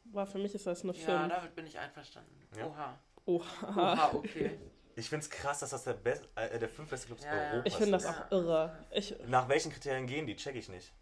War 0.06 0.26
für 0.26 0.38
mich 0.40 0.56
ist 0.56 0.66
das 0.66 0.84
eine 0.84 0.94
5. 0.94 1.08
Ja, 1.08 1.28
damit 1.28 1.56
bin 1.56 1.68
ich 1.68 1.78
einverstanden. 1.78 2.48
Ja. 2.58 2.66
Oha. 2.68 3.00
Oha. 3.26 3.94
Oha, 3.94 4.12
okay. 4.16 4.58
Ich 4.96 5.08
finde 5.08 5.24
es 5.24 5.30
krass, 5.30 5.60
dass 5.60 5.70
das 5.70 5.84
der, 5.84 5.94
best, 5.94 6.28
äh, 6.36 6.58
der 6.58 6.68
fünf 6.68 6.90
beste 6.90 7.08
Clubs 7.08 7.24
Ja. 7.24 7.32
Europas 7.32 7.64
Ich 7.66 7.76
finde 7.76 7.92
das 7.92 8.04
ist. 8.06 8.10
auch 8.10 8.32
irre. 8.32 8.86
Ich 8.92 9.16
Nach 9.28 9.48
welchen 9.48 9.72
Kriterien 9.72 10.08
gehen 10.08 10.26
die? 10.26 10.36
Check 10.36 10.56
ich 10.56 10.68
nicht. 10.70 10.94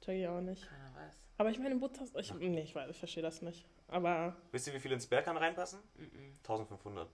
check 0.00 0.16
ich 0.20 0.28
auch 0.28 0.40
nicht. 0.40 0.68
Keiner 0.68 0.94
weiß. 0.94 1.14
Aber 1.38 1.50
ich 1.50 1.58
meine, 1.58 1.70
im 1.72 1.80
Bootshaus, 1.80 2.10
ich, 2.18 2.32
nee, 2.34 2.62
ich 2.62 2.74
weiß, 2.74 2.90
ich 2.90 2.98
verstehe 2.98 3.22
das 3.22 3.40
nicht. 3.42 3.66
Aber 3.88 4.36
Wisst 4.52 4.66
ihr, 4.66 4.74
wie 4.74 4.80
viele 4.80 4.94
ins 4.94 5.06
Berghain 5.06 5.36
reinpassen? 5.36 5.80
Mhm. 5.96 6.32
1500. 6.38 7.08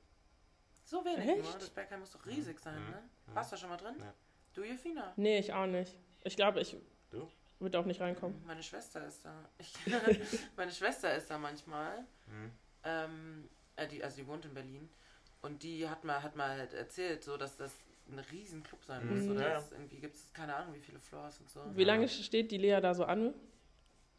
So 0.93 1.03
wenig 1.07 1.27
Echt? 1.27 1.43
nur. 1.43 1.53
Das 1.55 1.71
Bergheim 1.71 2.01
muss 2.01 2.11
doch 2.11 2.27
riesig 2.27 2.61
sein, 2.61 2.79
Mhm. 2.85 2.91
ne? 2.91 3.03
Warst 3.33 3.51
du 3.51 3.57
schon 3.57 3.71
mal 3.71 3.79
drin? 3.79 3.95
Ja. 3.99 4.13
Du, 4.53 4.63
Jefina? 4.63 5.15
nee, 5.17 5.39
ich 5.39 5.51
auch 5.51 5.65
nicht. 5.67 5.97
Ich 6.23 6.37
glaube, 6.37 6.61
ich 6.61 6.77
Du? 7.11 7.27
würde 7.61 7.79
auch 7.79 7.87
nicht 7.87 7.99
reinkommen. 8.03 8.43
Meine 8.47 8.63
Schwester 8.63 9.07
ist 9.07 9.25
da. 9.25 9.35
Ich, 9.59 9.73
meine 10.57 10.71
Schwester 10.71 11.15
ist 11.17 11.31
da 11.31 11.39
manchmal. 11.39 12.01
Mhm. 12.27 12.53
Ähm, 12.85 13.49
äh, 13.77 13.89
die, 13.89 14.05
also 14.05 14.17
die 14.17 14.27
wohnt 14.27 14.45
in 14.45 14.53
Berlin. 14.53 14.91
Und 15.41 15.63
die 15.63 15.89
hat 15.89 16.05
mal, 16.05 16.23
hat 16.23 16.37
mal 16.37 16.51
halt 16.59 16.75
erzählt, 16.75 17.25
so 17.25 17.39
dass 17.39 17.57
das 17.57 17.73
ein 18.11 18.19
riesen 18.19 18.63
Club 18.63 18.85
sein 18.85 19.07
muss. 19.09 19.25
Mhm. 19.25 19.31
Oder 19.33 19.49
Ja. 19.49 19.55
dass 19.55 19.73
irgendwie 19.73 19.97
gibt 19.99 20.15
es 20.17 20.31
keine 20.35 20.55
Ahnung, 20.55 20.75
wie 20.75 20.81
viele 20.81 21.01
Floors 21.01 21.41
und 21.41 21.49
so. 21.49 21.61
Wie 21.75 21.85
lange 21.85 22.07
steht 22.07 22.51
die 22.51 22.59
Lea 22.59 22.81
da 22.83 22.93
so 22.95 23.05
an? 23.07 23.33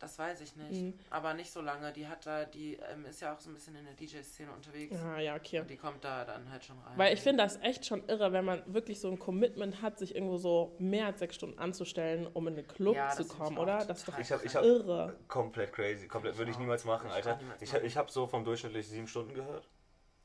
Das 0.03 0.19
weiß 0.19 0.41
ich 0.41 0.57
nicht. 0.57 0.81
Mhm. 0.81 0.93
Aber 1.11 1.33
nicht 1.33 1.49
so 1.49 1.61
lange. 1.61 1.93
Die 1.93 2.05
hat 2.07 2.25
da, 2.25 2.43
die 2.43 2.73
ähm, 2.91 3.05
ist 3.05 3.21
ja 3.21 3.33
auch 3.33 3.39
so 3.39 3.49
ein 3.49 3.53
bisschen 3.53 3.73
in 3.77 3.85
der 3.85 3.93
DJ-Szene 3.93 4.51
unterwegs. 4.51 4.93
Ah, 5.01 5.17
ja, 5.17 5.33
okay. 5.33 5.61
Und 5.61 5.69
die 5.69 5.77
kommt 5.77 6.03
da 6.03 6.25
dann 6.25 6.51
halt 6.51 6.65
schon 6.65 6.77
rein. 6.79 6.97
Weil 6.97 7.13
ich 7.13 7.21
finde 7.21 7.41
das 7.41 7.55
echt 7.61 7.85
schon 7.85 8.03
irre, 8.09 8.33
wenn 8.33 8.43
man 8.43 8.61
wirklich 8.73 8.99
so 8.99 9.09
ein 9.09 9.17
Commitment 9.17 9.81
hat, 9.81 9.97
sich 9.99 10.13
irgendwo 10.13 10.35
so 10.35 10.75
mehr 10.77 11.05
als 11.05 11.19
sechs 11.19 11.35
Stunden 11.35 11.57
anzustellen, 11.57 12.27
um 12.27 12.45
in 12.49 12.55
einen 12.57 12.67
Club 12.67 12.97
Ja, 12.97 13.11
zu 13.11 13.21
ich 13.21 13.29
kommen, 13.29 13.57
oder? 13.57 13.85
Das 13.85 13.99
ist 13.99 14.07
doch 14.09 14.19
Ich 14.19 14.29
hab- 14.29 14.43
ich 14.43 14.53
hab- 14.57 14.65
irre. 14.65 15.15
Komplett 15.29 15.71
crazy. 15.71 16.09
Komplett 16.09 16.37
würde 16.37 16.51
ich 16.51 16.59
niemals 16.59 16.83
machen, 16.83 17.07
ich 17.07 17.13
Alter. 17.13 17.37
niemals 17.37 17.61
Ich, 17.61 17.71
machen. 17.71 17.85
ich 17.85 17.95
habe 17.95 18.11
so 18.11 18.27
vom 18.27 18.43
durchschnittlich 18.43 18.85
sieben 18.85 19.07
Stunden 19.07 19.33
gehört. 19.33 19.69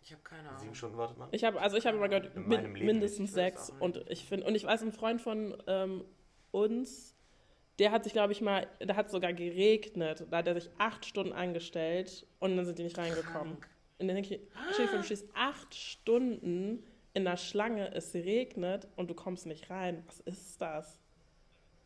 Ich 0.03 0.11
habe 0.11 0.23
keine 0.25 0.49
Ahnung. 0.49 0.59
Sieben 0.61 0.75
Stunden 0.75 0.97
wartet 0.99 1.19
man. 1.19 1.29
Ich 1.31 1.45
habe 1.45 1.61
also 1.61 1.77
ich 1.77 1.87
habe 1.87 1.97
immer 1.99 2.09
gehört, 2.09 2.35
mindestens. 2.35 3.29
Ich 3.29 3.35
sechs 3.35 3.71
und 3.79 3.99
ich 4.11 4.25
finde 4.25 4.45
und 4.47 4.57
ich 4.57 4.65
weiß 4.65 4.83
ein 4.83 4.91
Freund 4.91 5.21
von 5.23 5.57
ähm, 5.69 6.05
uns, 6.51 7.15
der 7.79 7.91
hat 7.93 8.05
sich 8.05 8.13
glaube 8.13 8.33
ich 8.33 8.41
mal, 8.41 8.67
da 8.81 8.97
hat 8.97 9.11
sogar 9.11 9.33
geregnet, 9.33 10.27
da 10.31 10.39
hat 10.39 10.47
er 10.49 10.55
sich 10.55 10.71
acht 10.79 11.05
Stunden 11.07 11.33
angestellt 11.33 12.27
und 12.41 12.57
dann 12.57 12.65
sind 12.67 12.79
die 12.79 12.83
nicht 12.85 12.99
reingekommen. 12.99 13.61
Krank. 13.61 13.69
Und 13.99 14.07
dann 14.09 14.15
denke 14.17 14.35
ich, 14.37 14.41
vor, 14.89 14.99
du 14.99 15.03
stehst 15.05 15.27
acht 15.35 15.75
Stunden 15.75 16.85
in 17.15 17.25
der 17.25 17.37
Schlange, 17.37 17.93
es 17.95 18.15
regnet 18.15 18.87
und 18.97 19.11
du 19.11 19.15
kommst 19.15 19.47
nicht 19.47 19.71
rein. 19.71 20.05
Was 20.07 20.21
ist 20.21 20.61
das? 20.61 21.01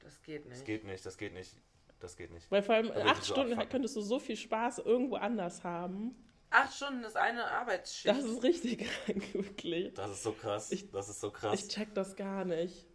Das 0.00 0.20
geht 0.22 0.44
nicht. 0.44 0.52
Das 0.60 0.64
geht 0.64 0.84
nicht, 0.84 1.06
das 1.06 1.16
geht 1.16 1.32
nicht. 1.32 1.56
Das 2.00 2.16
geht 2.16 2.32
nicht. 2.32 2.50
Weil 2.50 2.62
vor 2.62 2.74
allem 2.74 2.88
Da 2.88 3.04
acht 3.06 3.22
so 3.24 3.32
Stunden 3.32 3.52
abfucken. 3.52 3.70
könntest 3.70 3.96
du 3.96 4.00
so 4.00 4.18
viel 4.18 4.36
Spaß 4.36 4.78
irgendwo 4.80 5.14
anders 5.16 5.62
haben. 5.62 6.16
Acht 6.50 6.74
Stunden 6.74 7.04
ist 7.04 7.16
eine 7.16 7.44
Arbeitsschicht. 7.46 8.08
Das 8.14 8.22
ist 8.24 8.42
richtig 8.42 8.78
krank, 9.06 9.32
wirklich. 9.34 9.94
Das 9.94 10.10
ist 10.10 10.22
so 10.24 10.32
krass. 10.32 10.70
Ich- 10.72 10.90
das 10.90 11.08
ist 11.08 11.20
so 11.20 11.30
krass. 11.30 11.62
Ich 11.62 11.68
check 11.68 11.94
das 11.94 12.14
gar 12.16 12.44
nicht. 12.44 12.86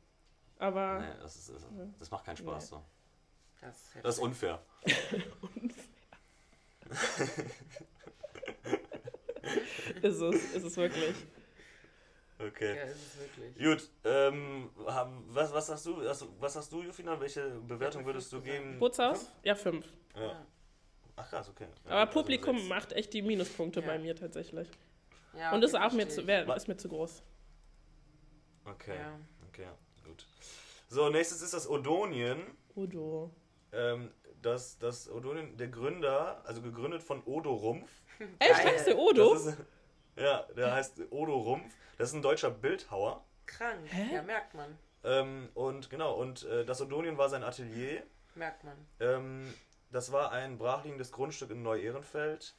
Aber 0.59 0.99
nee, 0.99 1.07
das, 1.21 1.35
ist, 1.35 1.51
das 1.99 2.11
macht 2.11 2.25
keinen 2.25 2.37
Spaß 2.37 2.71
Nee. 2.71 2.77
so. 2.77 2.83
das 3.61 3.75
ist. 3.77 3.95
Das 4.03 4.15
ist 4.15 4.21
unfair. 4.23 4.59
ist 10.01 10.21
es, 10.21 10.53
ist 10.55 10.63
es 10.63 10.77
wirklich. 10.77 11.15
Okay. 12.39 12.75
Ja, 12.75 12.83
ist 12.83 12.95
es 12.97 13.19
wirklich. 13.19 13.57
Gut, 13.57 13.89
ähm, 14.03 14.69
haben- 14.85 15.23
was, 15.29 15.51
was 15.53 15.69
hast 15.69 15.85
du, 15.87 15.97
was, 16.05 16.25
was 16.39 16.55
hast 16.55 16.71
du, 16.71 16.83
Jufina? 16.83 17.19
Welche 17.19 17.49
Bewertung 17.61 18.05
würdest 18.05 18.31
du 18.31 18.41
geben? 18.41 18.77
Bootshaus? 18.79 19.31
Ja, 19.43 19.55
fünf. 19.55 19.85
Ja. 20.15 20.45
Ach 21.15 21.27
krass, 21.29 21.49
okay. 21.49 21.67
Ja, 21.85 21.91
Aber 21.91 21.99
also 22.01 22.13
Publikum 22.13 22.57
sechs. 22.57 22.69
macht 22.69 22.93
echt 22.93 23.11
die 23.13 23.23
Minuspunkte 23.23 23.79
Ja. 23.79 23.87
bei 23.87 23.97
mir 23.97 24.15
tatsächlich. 24.15 24.69
Ja, 25.35 25.51
Und 25.51 25.63
ist 25.63 25.73
okay, 25.73 25.83
auch 25.83 25.91
mir 25.93 26.07
zu, 26.07 26.27
wär, 26.27 26.55
ist 26.55 26.67
mir 26.67 26.77
zu 26.77 26.87
groß. 26.89 27.23
Okay, 28.65 28.99
okay. 29.47 29.67
So, 30.87 31.09
nächstes 31.09 31.41
ist 31.41 31.53
das 31.53 31.69
Odonien. 31.69 32.41
Udo. 32.75 33.31
Ähm, 33.71 34.11
das, 34.41 34.77
das 34.79 35.09
Odonien, 35.09 35.57
der 35.57 35.67
Gründer, 35.67 36.41
also 36.45 36.61
gegründet 36.61 37.03
von 37.03 37.21
Odo 37.25 37.53
Rumpf. 37.53 37.89
Echt, 38.39 38.63
heißt 38.65 38.87
der 38.87 38.97
Odo? 38.97 39.33
Ist, 39.33 39.57
ja, 40.15 40.43
der 40.55 40.73
heißt 40.73 41.01
Odo 41.09 41.37
Rumpf. 41.37 41.73
Das 41.97 42.09
ist 42.09 42.15
ein 42.15 42.21
deutscher 42.21 42.51
Bildhauer. 42.51 43.23
Krank. 43.45 43.81
Hä? 43.85 44.15
Ja, 44.15 44.21
merkt 44.21 44.53
man. 44.53 44.77
Ähm, 45.03 45.49
und 45.53 45.89
genau, 45.89 46.13
und 46.13 46.43
äh, 46.45 46.65
das 46.65 46.81
Odonien 46.81 47.17
war 47.17 47.29
sein 47.29 47.43
Atelier. 47.43 48.03
Merkt 48.35 48.63
man. 48.63 48.77
Ähm, 48.99 49.53
das 49.91 50.11
war 50.11 50.31
ein 50.31 50.57
brachliegendes 50.57 51.11
Grundstück 51.11 51.51
in 51.51 51.63
Neu-Ehrenfeld. 51.63 52.55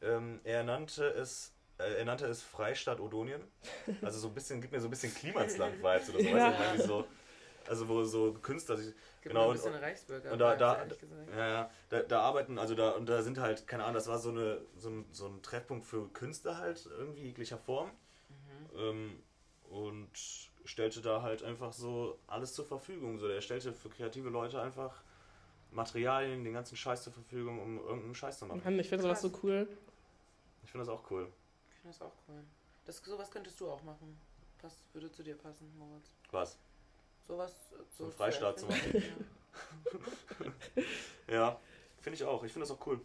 Ähm, 0.00 0.40
er 0.44 0.64
nannte 0.64 1.06
es 1.06 1.52
äh, 1.78 1.98
er 1.98 2.04
nannte 2.04 2.26
es 2.26 2.42
Freistaat 2.42 3.00
Odonien. 3.00 3.42
Also 4.02 4.18
so 4.18 4.28
ein 4.28 4.34
bisschen, 4.34 4.60
gibt 4.60 4.72
mir 4.72 4.80
so 4.80 4.88
ein 4.88 4.90
bisschen 4.90 5.14
Klimansland-Vibes 5.14 6.10
oder 6.10 6.18
so. 6.18 6.24
Ja. 6.24 6.58
Weißt 6.58 6.84
du, 6.84 6.86
so, 6.86 7.04
also 7.68 7.88
wo 7.88 8.02
so 8.04 8.32
Künstler 8.34 8.76
sich. 8.76 8.86
Gibt 9.20 9.34
Genau, 9.34 9.42
ein 9.44 9.48
und- 9.50 9.52
bisschen 9.54 9.74
Reichsbürger. 9.74 10.32
und 10.32 10.38
da- 10.38 10.56
da-. 10.56 10.84
Ja, 11.36 11.48
ja, 11.48 11.70
da, 11.90 12.02
da 12.02 12.20
arbeiten, 12.22 12.58
also 12.58 12.74
da, 12.74 12.90
und 12.90 13.06
da 13.08 13.22
sind 13.22 13.38
halt, 13.38 13.66
keine 13.68 13.84
Ahnung, 13.84 13.94
das 13.94 14.08
war 14.08 14.18
so, 14.18 14.30
eine, 14.30 14.60
so, 14.76 14.88
ein, 14.90 15.04
so 15.12 15.26
ein 15.28 15.42
Treffpunkt 15.42 15.84
für 15.86 16.08
Künstler 16.08 16.58
halt, 16.58 16.86
irgendwie 16.86 17.22
jeglicher 17.22 17.58
Form. 17.58 17.90
Mhm. 18.28 18.78
Ähm, 18.78 19.22
und 19.70 20.10
stellte 20.64 21.00
da 21.00 21.22
halt 21.22 21.42
einfach 21.42 21.72
so 21.72 22.18
alles 22.26 22.52
zur 22.54 22.64
Verfügung. 22.66 23.18
So, 23.18 23.26
der 23.28 23.40
stellte 23.40 23.72
für 23.72 23.88
kreative 23.88 24.28
Leute 24.28 24.60
einfach 24.60 25.02
Materialien, 25.70 26.44
den 26.44 26.52
ganzen 26.52 26.76
Scheiß 26.76 27.02
zur 27.04 27.12
Verfügung, 27.12 27.60
um 27.60 27.78
irgendeinen 27.78 28.14
Scheiß 28.14 28.38
zu 28.38 28.46
machen. 28.46 28.78
Ich 28.78 28.88
finde 28.88 29.02
sowas 29.04 29.22
so 29.22 29.30
cool. 29.42 29.66
Ich 30.64 30.70
finde 30.70 30.86
das 30.86 30.94
auch 30.94 31.10
cool. 31.10 31.26
Ich 31.70 31.76
finde 31.80 31.96
das 31.98 32.02
auch 32.02 32.12
cool. 32.28 32.42
Das, 32.84 32.98
sowas 32.98 33.30
könntest 33.30 33.60
du 33.60 33.70
auch 33.70 33.82
machen. 33.82 34.20
Was 34.60 34.74
würde 34.92 35.10
zu 35.10 35.22
dir 35.22 35.36
passen, 35.36 35.72
Moritz? 35.78 36.10
Was? 36.30 36.58
Sowas. 37.26 37.52
So 37.96 38.04
einen 38.04 38.12
Freistaat 38.12 38.58
zu 38.60 38.66
erfinden, 38.66 39.26
Ja, 41.28 41.60
finde 42.00 42.16
ich 42.16 42.24
auch. 42.24 42.42
Ich 42.44 42.52
finde 42.52 42.66
das 42.66 42.76
auch 42.76 42.86
cool. 42.86 43.00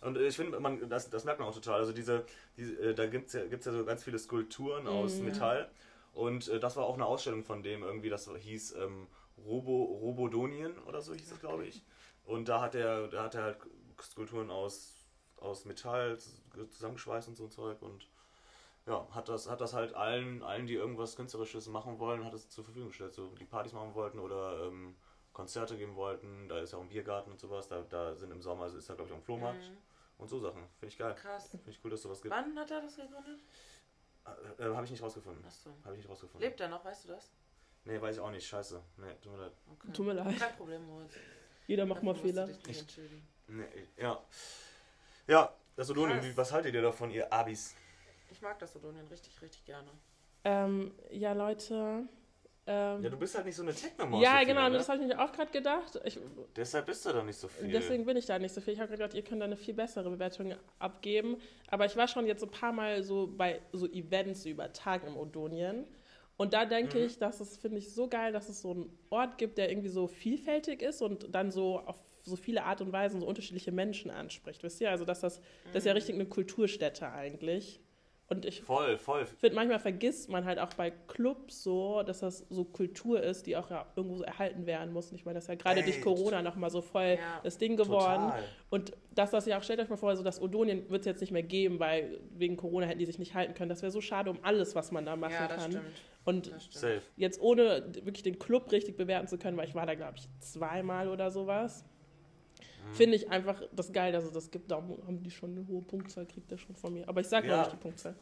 Und 0.00 0.18
ich 0.18 0.36
finde, 0.36 0.60
man, 0.60 0.88
das, 0.88 1.08
das 1.10 1.24
merkt 1.24 1.40
man 1.40 1.48
auch 1.48 1.54
total. 1.54 1.80
Also 1.80 1.92
diese, 1.92 2.24
diese 2.56 2.74
äh, 2.90 2.94
da 2.94 3.06
gibt 3.06 3.28
es 3.28 3.32
ja, 3.34 3.46
gibt's 3.46 3.66
ja 3.66 3.72
so 3.72 3.84
ganz 3.84 4.04
viele 4.04 4.18
Skulpturen 4.18 4.86
aus 4.86 5.20
Mhm. 5.20 5.26
Metall. 5.26 5.70
Und 6.12 6.48
äh, 6.48 6.60
das 6.60 6.76
war 6.76 6.84
auch 6.84 6.94
eine 6.94 7.06
Ausstellung 7.06 7.44
von 7.44 7.62
dem 7.62 7.82
irgendwie, 7.82 8.10
das 8.10 8.30
hieß 8.30 8.74
ähm, 8.76 9.08
Robo, 9.38 9.84
Robodonien 9.84 10.78
oder 10.80 11.00
so 11.02 11.14
hieß 11.14 11.32
es, 11.32 11.40
glaube 11.40 11.66
ich. 11.66 11.82
Und 12.24 12.48
da 12.48 12.60
hat 12.60 12.74
er, 12.74 13.08
da 13.08 13.24
hat 13.24 13.34
er 13.34 13.42
halt 13.42 13.58
Skulpturen 14.02 14.50
aus, 14.50 14.94
aus 15.36 15.64
Metall 15.64 16.18
zusammengeschweißt 16.70 17.28
und 17.28 17.36
so 17.36 17.44
ein 17.44 17.50
Zeug 17.50 17.82
und 17.82 18.06
ja, 18.86 19.06
hat 19.12 19.28
das, 19.28 19.48
hat 19.48 19.60
das 19.60 19.72
halt 19.72 19.94
allen, 19.94 20.42
allen, 20.42 20.66
die 20.66 20.74
irgendwas 20.74 21.16
Künstlerisches 21.16 21.68
machen 21.68 21.98
wollen, 21.98 22.24
hat 22.24 22.34
es 22.34 22.48
zur 22.48 22.64
Verfügung 22.64 22.88
gestellt. 22.88 23.14
So 23.14 23.28
die 23.36 23.44
Partys 23.44 23.72
machen 23.72 23.94
wollten 23.94 24.18
oder 24.18 24.64
ähm, 24.66 24.94
Konzerte 25.32 25.76
geben 25.76 25.96
wollten, 25.96 26.48
da 26.48 26.58
ist 26.60 26.72
ja 26.72 26.78
auch 26.78 26.82
ein 26.82 26.88
Biergarten 26.88 27.30
und 27.32 27.40
sowas, 27.40 27.66
da, 27.68 27.82
da 27.82 28.14
sind 28.14 28.30
im 28.30 28.40
Sommer, 28.42 28.64
also 28.64 28.76
ist 28.78 28.88
da 28.88 28.94
glaube 28.94 29.08
ich 29.08 29.12
auch 29.14 29.18
ein. 29.18 29.22
Flohmarkt 29.24 29.62
Mhm. 29.70 29.76
und 30.18 30.28
so 30.28 30.38
Sachen. 30.38 30.62
Finde 30.78 30.92
ich 30.92 30.98
geil. 30.98 31.14
Krass. 31.14 31.48
Finde 31.50 31.70
ich 31.70 31.80
cool, 31.84 31.90
dass 31.90 32.02
sowas 32.02 32.20
gibt. 32.22 32.34
Wann 32.34 32.56
hat 32.58 32.70
er 32.70 32.80
das 32.82 32.94
gegründet? 32.96 33.40
Äh, 34.58 34.62
äh, 34.62 34.74
Habe 34.74 34.84
ich 34.84 34.90
nicht 34.90 35.02
rausgefunden. 35.02 35.44
Achso. 35.44 35.70
Habe 35.84 35.94
ich 35.94 35.98
nicht 36.02 36.08
rausgefunden. 36.08 36.40
Lebt 36.48 36.60
er 36.60 36.68
noch, 36.68 36.84
weißt 36.84 37.04
du 37.04 37.08
das? 37.08 37.32
Nee, 37.84 38.00
weiß 38.00 38.16
ich 38.16 38.20
auch 38.22 38.30
nicht. 38.30 38.46
Scheiße. 38.46 38.80
Nee, 38.98 39.14
tut 39.20 39.32
mir 39.32 39.38
leid. 39.38 39.52
Okay. 39.72 39.92
Tut 39.92 40.06
mir 40.06 40.12
leid. 40.14 40.38
Kein 40.38 40.56
Problem, 40.56 40.86
Moritz. 40.86 41.14
Jeder 41.66 41.84
macht 41.84 42.02
mal 42.02 42.14
Fehler. 42.14 42.46
dich 42.46 42.56
nicht 42.58 42.70
Ich- 42.70 42.80
entschuldigen. 42.80 43.26
Nee, 43.48 43.66
ja. 43.98 44.22
Ja, 45.26 45.52
das 45.76 45.88
wie- 45.90 46.36
was 46.36 46.52
haltet 46.52 46.74
ihr 46.74 46.82
davon, 46.82 47.10
ihr 47.10 47.30
Abis? 47.32 47.74
Ich 48.30 48.40
mag 48.42 48.58
das 48.58 48.74
Odonien 48.76 49.06
richtig, 49.08 49.40
richtig 49.42 49.64
gerne. 49.64 49.88
Ähm, 50.44 50.92
ja, 51.10 51.32
Leute. 51.32 52.06
Ähm, 52.66 53.02
Ja, 53.02 53.10
du 53.10 53.16
bist 53.18 53.34
halt 53.34 53.46
nicht 53.46 53.56
so 53.56 53.62
eine 53.62 53.74
Technomaus. 53.74 54.22
ja, 54.22 54.32
Sophia, 54.32 54.44
genau, 54.44 54.68
ne? 54.68 54.78
das 54.78 54.88
habe 54.88 55.02
ich 55.02 55.06
mir 55.08 55.18
auch 55.22 55.32
gerade 55.32 55.50
gedacht. 55.52 56.00
Ich, 56.04 56.18
Deshalb 56.56 56.86
bist 56.86 57.04
du 57.06 57.12
da 57.12 57.22
nicht 57.22 57.36
so 57.38 57.48
viel. 57.48 57.70
deswegen 57.70 58.04
bin 58.06 58.16
ich 58.16 58.26
da 58.26 58.38
nicht 58.38 58.54
so 58.54 58.60
viel. 58.60 58.72
Ich 58.74 58.80
habe 58.80 58.88
gerade 58.88 59.02
gedacht, 59.02 59.14
ihr 59.14 59.22
könnt 59.22 59.40
da 59.40 59.44
eine 59.44 59.56
viel 59.56 59.74
bessere 59.74 60.08
Bewertung 60.10 60.54
abgeben. 60.78 61.36
Aber 61.68 61.84
ich 61.86 61.96
war 61.96 62.08
schon 62.08 62.26
jetzt 62.26 62.40
so 62.40 62.46
ein 62.46 62.50
paar 62.52 62.72
Mal 62.72 63.02
so 63.02 63.26
bei 63.26 63.60
so 63.72 63.86
Events 63.86 64.44
über 64.46 64.72
Tagen 64.72 65.06
im 65.08 65.16
Odonien. 65.16 65.86
Und 66.36 66.52
da 66.52 66.64
denke 66.64 66.98
Mhm. 66.98 67.04
ich, 67.04 67.18
dass 67.18 67.40
es, 67.40 67.56
finde 67.58 67.78
ich, 67.78 67.92
so 67.94 68.08
geil, 68.08 68.32
dass 68.32 68.48
es 68.48 68.60
so 68.62 68.70
einen 68.72 68.98
Ort 69.10 69.38
gibt, 69.38 69.56
der 69.58 69.70
irgendwie 69.70 69.88
so 69.90 70.08
vielfältig 70.08 70.82
ist 70.82 71.00
und 71.02 71.34
dann 71.34 71.50
so 71.52 71.78
auf 71.80 72.00
so 72.22 72.36
viele 72.36 72.64
Art 72.64 72.80
und 72.80 72.90
Weisen 72.90 73.20
so 73.20 73.26
unterschiedliche 73.26 73.70
Menschen 73.70 74.10
anspricht. 74.10 74.62
Wisst 74.62 74.80
ihr? 74.80 74.90
Also, 74.90 75.04
dass 75.04 75.20
das, 75.20 75.40
das 75.72 75.82
ist 75.82 75.84
ja 75.86 75.92
richtig 75.92 76.14
eine 76.14 76.24
Kulturstätte 76.26 77.10
eigentlich. 77.12 77.80
Und 78.26 78.46
ich 78.46 78.62
Voll, 78.62 78.96
voll. 78.96 79.26
finde, 79.26 79.54
manchmal 79.54 79.78
vergisst 79.78 80.30
man 80.30 80.46
halt 80.46 80.58
auch 80.58 80.72
bei 80.74 80.90
Clubs 80.90 81.62
so, 81.62 82.02
dass 82.04 82.20
das 82.20 82.38
so 82.48 82.64
Kultur 82.64 83.22
ist, 83.22 83.46
die 83.46 83.54
auch 83.54 83.68
ja 83.70 83.86
irgendwo 83.96 84.16
so 84.16 84.24
erhalten 84.24 84.64
werden 84.64 84.94
muss. 84.94 85.10
Und 85.10 85.16
ich 85.16 85.26
meine, 85.26 85.34
das 85.34 85.44
ist 85.44 85.48
ja 85.48 85.56
gerade 85.56 85.82
durch 85.82 86.00
Corona 86.00 86.40
nochmal 86.40 86.70
so 86.70 86.80
voll 86.80 87.18
Ja. 87.20 87.40
das 87.42 87.58
Ding 87.58 87.76
geworden. 87.76 88.22
Total. 88.28 88.42
Und 88.70 88.92
dass 89.14 89.30
das 89.30 89.44
ja 89.44 89.58
auch, 89.58 89.62
stellt 89.62 89.78
euch 89.80 89.90
mal 89.90 89.98
vor, 89.98 90.16
so 90.16 90.22
das 90.22 90.40
Odonien 90.40 90.88
wird 90.88 91.00
es 91.00 91.06
jetzt 91.06 91.20
nicht 91.20 91.32
mehr 91.32 91.42
geben, 91.42 91.78
weil 91.80 92.18
wegen 92.30 92.56
Corona 92.56 92.86
hätten 92.86 92.98
die 92.98 93.04
sich 93.06 93.18
nicht 93.18 93.34
halten 93.34 93.52
können. 93.52 93.68
Das 93.68 93.82
wäre 93.82 93.92
so 93.92 94.00
schade 94.00 94.30
um 94.30 94.38
alles, 94.42 94.74
was 94.74 94.90
man 94.90 95.04
da 95.04 95.16
machen 95.16 95.34
Ja, 95.34 95.46
das 95.46 95.62
kann. 95.62 95.72
stimmt. 95.72 95.86
Und 96.24 96.46
Das 96.50 96.64
stimmt. 96.64 96.80
Safe. 96.80 97.02
jetzt 97.16 97.38
ohne 97.42 97.84
wirklich 98.04 98.22
den 98.22 98.38
Club 98.38 98.72
richtig 98.72 98.96
bewerten 98.96 99.28
zu 99.28 99.36
können, 99.36 99.58
weil 99.58 99.68
ich 99.68 99.74
war 99.74 99.84
da, 99.84 99.94
glaube 99.94 100.14
ich, 100.16 100.26
zweimal 100.40 101.08
oder 101.10 101.30
sowas. 101.30 101.84
Mhm. 102.90 102.94
Finde 102.94 103.16
ich 103.16 103.30
einfach 103.30 103.62
das 103.72 103.92
geil, 103.92 104.12
dass 104.12 104.24
es 104.24 104.32
das 104.32 104.50
gibt. 104.50 104.70
Da 104.70 104.76
haben 104.76 105.22
die 105.22 105.30
schon 105.30 105.52
eine 105.56 105.66
hohe 105.66 105.82
Punktzahl, 105.82 106.26
kriegt 106.26 106.50
der 106.50 106.58
schon 106.58 106.76
von 106.76 106.92
mir. 106.92 107.08
Aber 107.08 107.20
ich 107.20 107.28
sage 107.28 107.46
Ja. 107.46 107.52
noch 107.54 107.62
nicht 107.62 107.72
die 107.72 107.76
Punktzahl. 107.82 108.14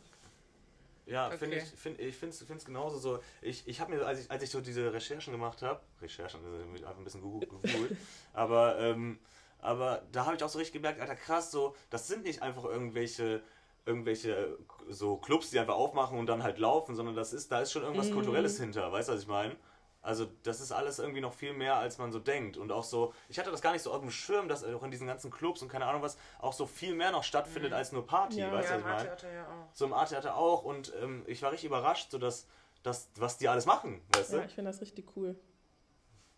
Ja, 1.05 1.27
Okay. 1.27 1.39
finde 1.39 1.57
ich, 1.57 1.65
find, 1.65 1.99
ich 1.99 2.17
finde 2.17 2.37
es 2.57 2.65
genauso 2.65 2.97
so. 2.99 3.19
Ich, 3.41 3.67
ich 3.67 3.81
habe 3.81 3.93
mir, 3.95 4.07
als 4.07 4.21
ich, 4.21 4.31
als 4.31 4.43
ich 4.43 4.51
so 4.51 4.61
diese 4.61 4.93
Recherchen 4.93 5.33
gemacht 5.33 5.61
habe, 5.63 5.81
Recherchen, 6.01 6.41
äh, 6.45 6.79
einfach 6.79 6.97
ein 6.99 7.05
bisschen 7.05 7.23
gegoogelt, 7.23 7.51
gegoogelt, 7.65 7.93
aber, 8.33 8.79
ähm, 8.79 9.19
aber 9.59 10.03
da 10.13 10.27
habe 10.27 10.37
ich 10.37 10.45
auch 10.45 10.49
so 10.49 10.59
richtig 10.59 10.75
gemerkt, 10.75 11.01
Alter, 11.01 11.17
krass, 11.17 11.51
so, 11.51 11.75
das 11.91 12.07
sind 12.07 12.23
nicht 12.25 12.43
einfach 12.43 12.65
irgendwelche, 12.65 13.43
irgendwelche 13.85 14.57
so 14.89 15.17
Clubs, 15.17 15.51
die 15.51 15.59
einfach 15.59 15.75
aufmachen 15.75 16.19
und 16.19 16.27
dann 16.27 16.45
halt 16.45 16.59
laufen, 16.59 16.95
sondern 16.95 17.17
das 17.17 17.33
ist, 17.33 17.51
da 17.51 17.61
ist 17.61 17.73
schon 17.73 17.83
irgendwas 17.83 18.11
Mhm. 18.11 18.15
Kulturelles 18.15 18.59
hinter, 18.61 18.93
weißt 18.93 19.09
du, 19.09 19.15
was 19.15 19.23
ich 19.23 19.29
meine? 19.29 19.57
Also 20.03 20.27
das 20.43 20.61
ist 20.61 20.73
alles 20.73 20.99
irgendwie 20.99 21.21
noch 21.21 21.33
viel 21.33 21.53
mehr, 21.53 21.77
als 21.77 21.99
man 21.99 22.11
so 22.11 22.19
denkt. 22.19 22.57
Und 22.57 22.73
auch 22.73 22.83
so, 22.83 23.15
ich 23.29 23.39
hatte 23.39 23.53
das 23.53 23.63
gar 23.63 23.73
nicht 23.73 23.83
so 23.83 23.93
auf 23.93 24.01
dem 24.01 24.11
Schirm, 24.11 24.49
dass 24.49 24.65
auch 24.65 24.83
in 24.83 24.91
diesen 24.91 25.07
ganzen 25.07 25.31
Clubs 25.31 25.63
und 25.63 25.69
keine 25.69 25.87
Ahnung 25.87 26.03
was, 26.03 26.19
auch 26.41 26.53
so 26.53 26.67
viel 26.67 26.95
mehr 26.97 27.13
noch 27.13 27.23
stattfindet 27.23 27.71
Mhm. 27.71 27.77
als 27.77 27.93
nur 27.93 28.05
Party, 28.05 28.41
Ja. 28.41 28.53
weißt 28.53 28.71
du, 28.71 28.75
Ja, 28.75 28.79
was 28.79 28.81
ich 28.81 28.87
meine? 28.89 29.05
Theater 29.05 29.33
ja 29.33 29.47
auch. 29.47 29.69
so 29.75 29.85
im 29.85 29.93
Art-Theater 29.93 30.37
auch 30.37 30.65
und 30.65 30.93
ähm, 31.01 31.23
ich 31.27 31.41
war 31.43 31.53
richtig 31.53 31.69
überrascht, 31.69 32.11
so 32.11 32.19
dass, 32.19 32.49
dass 32.83 33.11
was 33.17 33.39
die 33.39 33.49
alles 33.49 33.65
machen, 33.65 34.03
weißt 34.17 34.33
Ja, 34.33 34.41
du? 34.41 34.45
ich 34.47 34.55
finde 34.55 34.71
das 34.73 34.81
richtig 34.81 35.07
cool. 35.17 35.37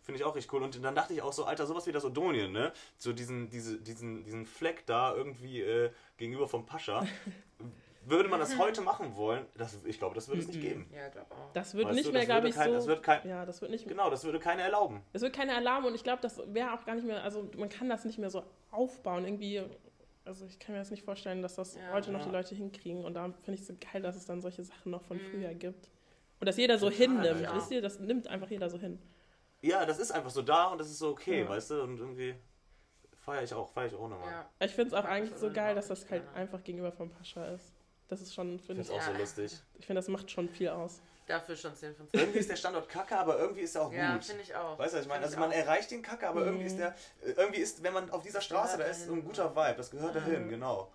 Finde 0.03 0.19
ich 0.19 0.23
auch 0.25 0.35
richtig 0.35 0.53
cool. 0.53 0.61
Und 0.61 0.83
dann 0.83 0.93
dachte 0.93 1.13
ich 1.15 1.23
auch 1.23 1.33
so, 1.33 1.45
Alter, 1.45 1.65
sowas 1.65 1.87
wie 1.87 1.91
das 1.91 2.05
Odonien, 2.05 2.51
ne? 2.51 2.71
So 2.99 3.11
diesen, 3.13 3.49
diese, 3.49 3.79
diesen, 3.79 4.23
diesen 4.23 4.45
Fleck 4.45 4.85
da 4.85 5.15
irgendwie 5.15 5.61
äh, 5.63 5.89
gegenüber 6.17 6.47
vom 6.47 6.67
Pascha. 6.67 7.03
würde 8.09 8.29
man 8.29 8.39
das 8.39 8.57
heute 8.57 8.81
machen 8.81 9.15
wollen, 9.15 9.45
das, 9.57 9.83
ich 9.85 9.97
glaube, 9.99 10.15
das 10.15 10.27
würde 10.27 10.41
es 10.41 10.47
nicht 10.47 10.57
Mhm. 10.57 10.61
geben. 10.61 10.89
Ja, 10.93 11.07
glaube 11.09 11.31
auch. 11.33 11.51
Das 11.53 11.73
wird 11.73 11.85
Weißt 11.87 11.95
nicht 11.95 12.07
du, 12.09 12.13
mehr, 12.13 12.25
glaube 12.25 12.43
würde 12.43 12.49
ich, 12.49 12.55
kein, 12.55 12.69
so. 12.69 12.75
Das 12.75 12.87
wird 12.87 13.03
kein, 13.03 13.27
ja, 13.27 13.45
das 13.45 13.61
wird 13.61 13.71
nicht 13.71 13.87
genau, 13.87 14.09
das 14.09 14.23
würde 14.23 14.39
keiner 14.39 14.63
erlauben. 14.63 15.01
Es 15.13 15.21
wird 15.21 15.33
keine 15.35 15.55
Alarm 15.55 15.85
und 15.85 15.95
ich 15.95 16.03
glaube, 16.03 16.21
das 16.21 16.41
wäre 16.53 16.73
auch 16.73 16.85
gar 16.85 16.95
nicht 16.95 17.05
mehr, 17.07 17.23
also 17.23 17.49
man 17.57 17.69
kann 17.69 17.89
das 17.89 18.05
nicht 18.05 18.17
mehr 18.19 18.29
so 18.29 18.43
aufbauen. 18.71 19.25
Irgendwie, 19.25 19.63
also 20.25 20.45
ich 20.45 20.59
kann 20.59 20.73
mir 20.73 20.79
das 20.79 20.91
nicht 20.91 21.03
vorstellen, 21.03 21.41
dass 21.41 21.55
das 21.55 21.75
Ja. 21.75 21.93
heute 21.93 22.11
noch 22.11 22.19
Ja. 22.21 22.25
die 22.25 22.31
Leute 22.31 22.55
hinkriegen. 22.55 23.03
Und 23.05 23.13
da 23.13 23.23
finde 23.43 23.53
ich 23.53 23.61
es 23.61 23.67
so 23.67 23.73
geil, 23.91 24.01
dass 24.01 24.15
es 24.15 24.25
dann 24.25 24.41
solche 24.41 24.63
Sachen 24.63 24.91
noch 24.91 25.03
von 25.03 25.17
Mhm. 25.17 25.21
früher 25.31 25.53
gibt. 25.53 25.89
Und 26.39 26.47
dass 26.47 26.57
jeder 26.57 26.77
so 26.77 26.89
Total, 26.89 27.01
hinnimmt. 27.07 27.41
ja. 27.41 27.55
Wisst 27.55 27.71
ihr, 27.71 27.81
das 27.81 27.99
nimmt 27.99 28.27
einfach 28.27 28.49
jeder 28.49 28.69
so 28.69 28.77
hin. 28.77 28.99
Ja, 29.61 29.85
das 29.85 29.99
ist 29.99 30.11
einfach 30.11 30.29
so 30.29 30.41
da 30.41 30.65
und 30.65 30.77
das 30.79 30.89
ist 30.89 30.99
so 30.99 31.09
okay, 31.09 31.41
Ja. 31.41 31.49
weißt 31.49 31.71
du? 31.71 31.81
Und 31.81 31.97
irgendwie 31.97 32.35
feiere 33.15 33.43
ich 33.43 33.53
auch, 33.53 33.69
feiere 33.69 33.87
ich 33.87 33.95
auch 33.95 34.07
nochmal. 34.09 34.29
Ja. 34.31 34.49
Ich 34.59 34.71
finde 34.73 34.89
es 34.89 34.93
auch 34.93 35.05
eigentlich 35.07 35.35
so 35.39 35.49
geil, 35.51 35.73
dass 35.73 35.87
das 35.87 36.07
halt 36.11 36.23
einfach 36.35 36.63
gegenüber 36.63 36.91
vom 36.91 37.09
Pascha 37.09 37.45
ist. 37.47 37.73
Das 38.07 38.21
ist 38.21 38.33
schon, 38.33 38.55
Ich 38.55 38.61
finde 38.61 38.65
finde 38.65 38.81
ich, 38.81 38.87
es 38.89 38.93
auch 38.93 39.01
so 39.01 39.11
Ja. 39.11 39.17
lustig. 39.17 39.59
ich 39.79 39.85
finde, 39.85 39.99
das 39.99 40.07
macht 40.07 40.29
schon 40.29 40.47
viel 40.49 40.69
aus. 40.69 41.01
Dafür 41.27 41.55
schon 41.55 41.75
10 41.75 41.95
von 41.95 42.07
10. 42.07 42.19
Irgendwie 42.19 42.37
ist 42.39 42.49
der 42.51 42.55
Standort 42.55 42.87
kacke, 42.87 43.17
aber 43.17 43.39
irgendwie 43.39 43.61
ist 43.61 43.73
er 43.75 43.81
auch 43.83 43.91
Ja, 43.91 44.13
gut. 44.13 44.25
finde 44.25 44.43
ich 44.43 44.53
auch. 44.55 44.77
Weißt 44.77 44.93
du, 44.93 44.97
was 44.97 45.05
ich 45.05 45.09
meine? 45.09 45.23
Also 45.25 45.39
man 45.39 45.49
auch. 45.49 45.55
erreicht 45.55 45.89
den 45.89 46.03
Kacke, 46.03 46.27
aber 46.27 46.41
irgendwie 46.45 46.65
Mhm. 46.65 46.67
ist 46.69 46.77
der, 46.77 46.89
äh, 47.23 47.31
irgendwie 47.31 47.61
ist, 47.61 47.81
wenn 47.81 47.93
man 47.93 48.11
auf 48.11 48.21
dieser 48.21 48.41
Straße, 48.41 48.77
da 48.77 48.83
ist 48.83 49.05
so 49.05 49.13
ein 49.13 49.21
dahin. 49.21 49.25
guter 49.25 49.55
Vibe, 49.55 49.75
das 49.77 49.89
gehört 49.89 50.15
dahin, 50.15 50.45
Mhm. 50.45 50.49
genau. 50.49 50.91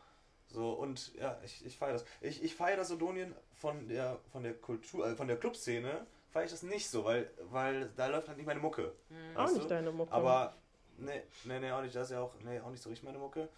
So, 0.46 0.70
und 0.72 1.14
ja, 1.14 1.36
ich, 1.44 1.64
ich 1.66 1.76
feiere 1.76 1.94
das. 1.94 2.04
Ich, 2.20 2.42
ich 2.44 2.54
feiere 2.54 2.76
das 2.76 2.90
Odonien 2.92 3.34
von 3.54 3.88
der, 3.88 4.18
von 4.30 4.42
der 4.44 4.54
Kultur, 4.54 5.06
äh, 5.08 5.16
von 5.16 5.26
der 5.26 5.36
Clubszene, 5.36 6.06
feiere 6.30 6.44
ich 6.44 6.50
das 6.52 6.62
nicht 6.62 6.88
so, 6.88 7.04
weil, 7.04 7.28
weil 7.50 7.88
da 7.96 8.06
läuft 8.06 8.28
halt 8.28 8.36
nicht 8.36 8.46
meine 8.46 8.60
Mucke. 8.60 8.92
Mhm. 9.08 9.36
Auch 9.36 9.50
nicht 9.50 9.64
du? 9.64 9.68
deine 9.68 9.90
Mucke. 9.90 10.12
Aber, 10.12 10.54
nee, 10.96 11.22
nee, 11.42 11.58
nee, 11.58 11.72
auch 11.72 11.82
nicht, 11.82 11.94
das 11.94 12.04
ist 12.04 12.10
ja 12.12 12.20
auch, 12.20 12.34
nee, 12.44 12.60
auch 12.60 12.70
nicht 12.70 12.82
so 12.82 12.88
richtig 12.88 13.04
meine 13.04 13.18
Mucke. 13.18 13.48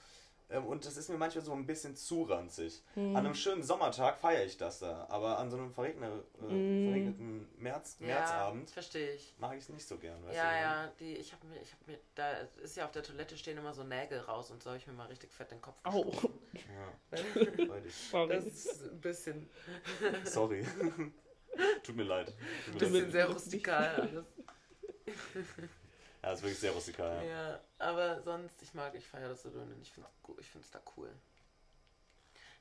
Ähm, 0.53 0.67
und 0.67 0.85
das 0.85 0.97
ist 0.97 1.09
mir 1.09 1.17
manchmal 1.17 1.45
so 1.45 1.53
ein 1.53 1.67
bisschen 1.67 1.97
zu 1.97 2.23
ranzig. 2.25 2.83
Hm. 2.95 3.17
An 3.17 3.25
einem 3.25 3.35
schönen 3.35 3.63
Sommertag 3.63 4.19
feiere 4.19 4.45
ich 4.45 4.57
das 4.59 4.81
da, 4.81 5.07
aber 5.09 5.39
an 5.39 5.51
so 5.51 5.57
einem 5.57 5.73
verregner, 5.73 6.09
äh, 6.09 6.49
Hm. 6.51 6.87
verregneten 6.87 7.49
März, 7.59 7.97
Ja, 8.01 8.07
Märzabend 8.07 8.71
verstehe 8.71 9.15
ich. 9.15 9.35
mag 9.39 9.57
ich 9.57 9.63
es 9.65 9.69
nicht 9.71 9.87
so 9.89 9.97
gern. 9.97 10.23
Weißt 10.25 10.37
Ja, 10.37 10.51
du? 10.51 10.57
ja, 10.61 10.93
die, 11.01 11.17
ich 11.17 11.33
habe 11.33 11.47
mir, 11.47 11.61
ich 11.61 11.73
habe 11.73 11.91
mir, 11.91 11.99
da 12.15 12.31
ist 12.63 12.77
ja 12.77 12.85
auf 12.85 12.93
der 12.93 13.03
Toilette 13.03 13.37
stehen 13.37 13.57
immer 13.59 13.73
so 13.73 13.83
Nägel 13.83 14.21
raus 14.21 14.51
und 14.51 14.63
so 14.63 14.71
habe 14.71 14.79
ich 14.79 14.87
mir 14.87 14.93
mal 14.93 15.07
richtig 15.07 15.33
fett 15.33 15.51
den 15.51 15.61
Kopf 15.61 15.79
Au. 15.85 16.13
ja. 16.53 17.19
Sorry. 18.11 18.29
Das 18.37 18.45
ist 18.47 18.83
ein 18.91 19.01
bisschen, 19.01 19.49
Sorry. 20.25 20.65
Tut 21.83 21.97
mir 21.97 22.05
leid. 22.05 22.33
Tut 22.67 22.75
mir 22.75 22.79
bisschen 22.81 23.03
leid. 23.05 23.13
sehr 23.13 23.29
rustikal 23.31 23.95
alles. 24.01 24.25
Ja, 26.23 26.33
ist 26.33 26.43
wirklich 26.43 26.61
sehr 26.61 26.73
rustikal. 26.73 27.27
Ja. 27.27 27.51
Ja, 27.51 27.61
aber 27.79 28.23
sonst, 28.23 28.63
ich 28.63 28.73
mag, 28.75 28.95
ich 28.95 29.07
feiere 29.07 29.29
das 29.29 29.45
Odonien. 29.45 29.81
Ich 29.83 29.93
finde 29.93 30.09
es 30.09 30.39
ich 30.39 30.51
find's 30.51 30.71
da 30.71 30.81
cool. 30.97 31.11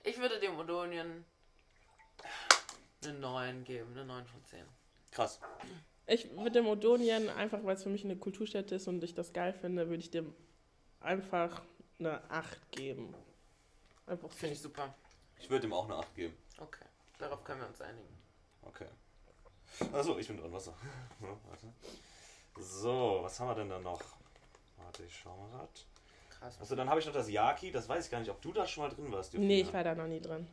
Ich 0.04 0.18
würde 0.18 0.40
dem 0.40 0.58
Odonien 0.58 1.24
eine 3.04 3.14
9 3.14 3.64
geben, 3.64 3.92
eine 3.92 4.06
9 4.06 4.26
von 4.26 4.44
10. 4.46 4.66
Krass. 5.12 5.40
Ich 6.08 6.32
würde 6.32 6.52
dem 6.52 6.68
Odonien, 6.68 7.30
einfach 7.30 7.64
weil 7.64 7.76
es 7.76 7.84
für 7.84 7.90
mich 7.90 8.04
eine 8.04 8.16
Kulturstätte 8.16 8.76
ist 8.76 8.88
und 8.88 9.04
ich 9.04 9.14
das 9.14 9.32
geil 9.34 9.54
finde, 9.54 9.88
würde 9.90 10.02
ich 10.02 10.10
dem 10.10 10.34
einfach 11.00 11.62
eine 12.00 12.30
8 12.32 12.72
geben. 12.72 13.14
Einfach 14.08 14.30
so. 14.30 14.38
Finde 14.38 14.56
ich 14.56 14.62
super. 14.62 14.94
Ich 15.40 15.50
würde 15.50 15.68
ihm 15.68 15.74
auch 15.74 15.86
eine 15.86 15.96
8 15.96 16.16
geben. 16.16 16.36
Okay, 16.58 16.86
darauf 17.20 17.44
können 17.44 17.62
wir 17.62 17.68
uns 17.68 17.82
einigen. 17.82 18.18
Okay. 18.64 18.88
Achso, 19.94 20.18
ich 20.18 20.28
bin 20.28 20.38
dran. 20.38 20.52
Wasser. 20.52 20.76
Warte. 21.20 21.74
So, 22.58 23.20
was 23.22 23.40
haben 23.40 23.48
wir 23.50 23.56
denn 23.56 23.70
da 23.70 23.80
noch? 23.80 24.02
Warte, 24.78 25.04
ich 25.04 25.16
schau 25.18 25.36
mal 25.38 25.50
grad. 25.58 25.86
Krass. 26.30 26.58
Also 26.60 26.76
dann 26.76 26.90
habe 26.90 27.00
ich 27.00 27.06
noch 27.06 27.14
das 27.14 27.30
Yaki. 27.30 27.72
Das 27.72 27.88
weiß 27.88 28.06
ich 28.06 28.12
gar 28.12 28.20
nicht, 28.20 28.30
ob 28.30 28.42
du 28.42 28.52
da 28.52 28.66
schon 28.66 28.84
mal 28.84 28.90
drin 28.90 29.12
warst. 29.12 29.34
Nee, 29.34 29.62
ich 29.62 29.74
war 29.74 29.84
da 29.84 29.96
noch 29.96 30.08
nie 30.08 30.20
drin. 30.22 30.48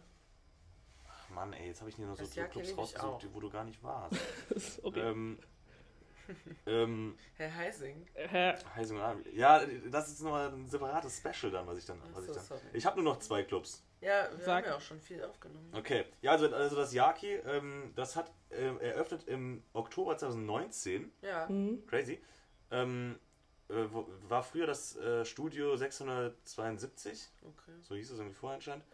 Ach 1.09 1.31
Mann, 1.31 1.53
ey, 1.53 1.69
jetzt 1.69 1.81
habe 1.81 1.91
ich 1.91 1.97
hier 1.97 2.07
nur 2.07 2.17
so 2.17 2.25
Yaki 2.25 2.51
Clubs 2.63 2.77
rausgesucht, 2.77 3.23
die- 3.23 3.35
wo 3.35 3.41
du 3.41 3.51
gar 3.51 3.65
nicht 3.65 3.83
warst. 3.83 4.15
Sorry. 4.83 5.01
ähm, 5.01 5.39
ähm, 6.67 7.19
Herr 7.37 7.55
Heising. 7.55 8.07
Hä? 8.15 8.55
Heising 8.75 8.97
und 8.99 9.03
Army. 9.03 9.23
Ja, 9.33 9.65
das 9.91 10.09
ist 10.09 10.21
nochmal 10.21 10.53
ein 10.53 10.67
separates 10.69 11.19
Special 11.19 11.51
dann, 11.51 11.67
was 11.67 11.79
ich 11.79 11.87
dann. 11.87 11.99
Was 12.13 12.25
so, 12.25 12.31
ich 12.33 12.37
dann. 12.37 12.47
sorry. 12.47 12.61
Ich 12.75 12.85
habe 12.87 13.03
nur 13.03 13.13
noch 13.15 13.19
zwei 13.21 13.43
Clubs. 13.45 13.83
Ja, 14.01 14.29
wir 14.31 14.45
Sag. 14.45 14.65
haben 14.65 14.71
ja 14.71 14.77
auch 14.77 14.81
schon 14.81 15.01
viel 15.01 15.23
aufgenommen. 15.25 15.73
Okay, 15.75 16.05
ja, 16.23 16.33
also, 16.33 16.53
also 16.55 16.77
das 16.77 16.93
Yaki, 16.93 17.35
ähm, 17.35 17.93
das 17.97 18.15
hat 18.17 18.31
ähm, 18.51 18.79
eröffnet 18.81 19.27
im 19.27 19.63
Oktober 19.73 20.17
2019. 20.17 21.11
Ja. 21.23 21.49
Hm? 21.49 21.85
Crazy. 21.87 22.21
Ähm, 22.71 23.19
äh, 23.69 23.75
wo, 23.91 24.07
war 24.29 24.43
früher 24.43 24.67
das 24.67 24.97
äh, 24.97 25.25
Studio 25.25 25.77
672, 25.77 27.29
Okay. 27.43 27.73
so 27.83 27.95
hieß 27.95 28.11
es 28.11 28.19
irgendwie 28.19 28.35
vorher 28.37 28.57
anscheinend. 28.57 28.85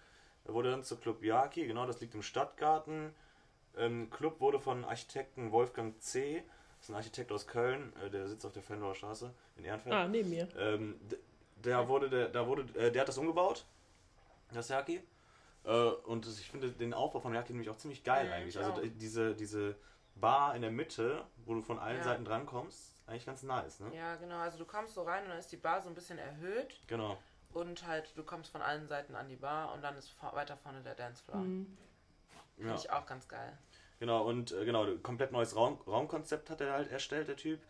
Wurde 0.45 0.71
dann 0.71 0.83
zu 0.85 0.97
Club 0.97 1.23
Yaki, 1.23 1.67
genau, 1.67 1.87
das 1.87 2.01
liegt 2.01 2.15
im 2.15 2.23
Stadtgarten. 2.23 3.15
Ähm, 3.77 4.11
Club 4.11 4.41
wurde 4.41 4.61
von 4.61 4.85
Architekten 4.85 5.53
Wolfgang 5.53 6.01
C., 6.03 6.43
das 6.79 6.89
ist 6.89 6.91
ein 6.91 6.97
Architekt 6.97 7.33
aus 7.33 7.47
Köln, 7.47 7.93
äh, 8.05 8.11
der 8.11 8.29
sitzt 8.29 8.45
auf 8.45 8.53
der 8.53 8.63
Fendauer 8.63 8.95
Straße 8.95 9.33
in 9.57 9.65
Ehrenfeld. 9.65 9.95
Ah, 9.95 10.07
neben 10.07 10.29
mir. 10.31 10.49
Ähm, 10.59 11.01
der 11.57 11.89
wurde, 11.89 12.11
der, 12.11 12.29
da 12.29 12.47
wurde, 12.47 12.63
äh, 12.79 12.91
der 12.93 13.03
hat 13.03 13.09
das 13.09 13.17
umgebaut, 13.17 13.65
das 14.55 14.69
Yaki. 14.69 15.03
Äh, 15.65 15.71
und 15.71 16.27
ich 16.27 16.51
finde 16.51 16.71
den 16.73 16.93
Aufbau 16.95 17.21
von 17.21 17.35
Yaki 17.35 17.53
nämlich 17.53 17.71
auch 17.71 17.77
ziemlich 17.77 18.05
geil 18.05 18.27
Mhm, 18.27 18.33
eigentlich. 18.33 18.57
ich 18.57 18.63
Also 18.65 18.83
diese, 18.87 19.35
diese 19.35 19.77
Bar 20.17 20.55
in 20.55 20.63
der 20.63 20.71
Mitte, 20.71 21.25
wo 21.45 21.55
du 21.55 21.63
von 21.63 21.79
allen 21.79 21.99
Ja. 21.99 22.05
Seiten 22.05 22.25
drankommst, 22.25 23.03
eigentlich 23.07 23.27
ganz 23.27 23.43
nice, 23.43 23.81
ne? 23.81 23.95
Ja, 23.95 24.17
genau. 24.17 24.37
Also 24.39 24.59
du 24.59 24.65
kommst 24.65 24.95
so 24.95 25.03
rein 25.03 25.25
und 25.25 25.31
dann 25.31 25.39
ist 25.39 25.51
die 25.53 25.57
Bar 25.57 25.83
so 25.83 25.89
ein 25.89 25.95
bisschen 25.95 26.19
erhöht 26.19 26.81
Genau. 26.87 27.19
und 27.53 27.87
halt 27.87 28.13
du 28.17 28.23
kommst 28.23 28.51
von 28.53 28.63
allen 28.63 28.87
Seiten 28.87 29.15
an 29.15 29.29
die 29.29 29.37
Bar 29.37 29.73
und 29.73 29.83
dann 29.83 29.97
ist 29.97 30.15
weiter 30.23 30.57
vorne 30.57 30.83
der 30.83 30.95
Dancefloor. 30.95 31.41
Hm. 31.41 31.77
Finde 32.57 32.71
Ja. 32.71 32.77
ich 32.77 32.91
auch 32.91 33.07
ganz 33.07 33.27
geil. 33.29 33.59
Genau, 33.99 34.25
und 34.29 34.53
äh, 34.53 34.65
genau, 34.65 34.87
komplett 35.03 35.33
neues 35.33 35.57
Raum, 35.57 35.81
Raumkonzept 35.87 36.51
hat 36.51 36.61
er 36.61 36.73
halt 36.73 36.91
erstellt, 36.91 37.29
der 37.29 37.37
Typ. 37.37 37.61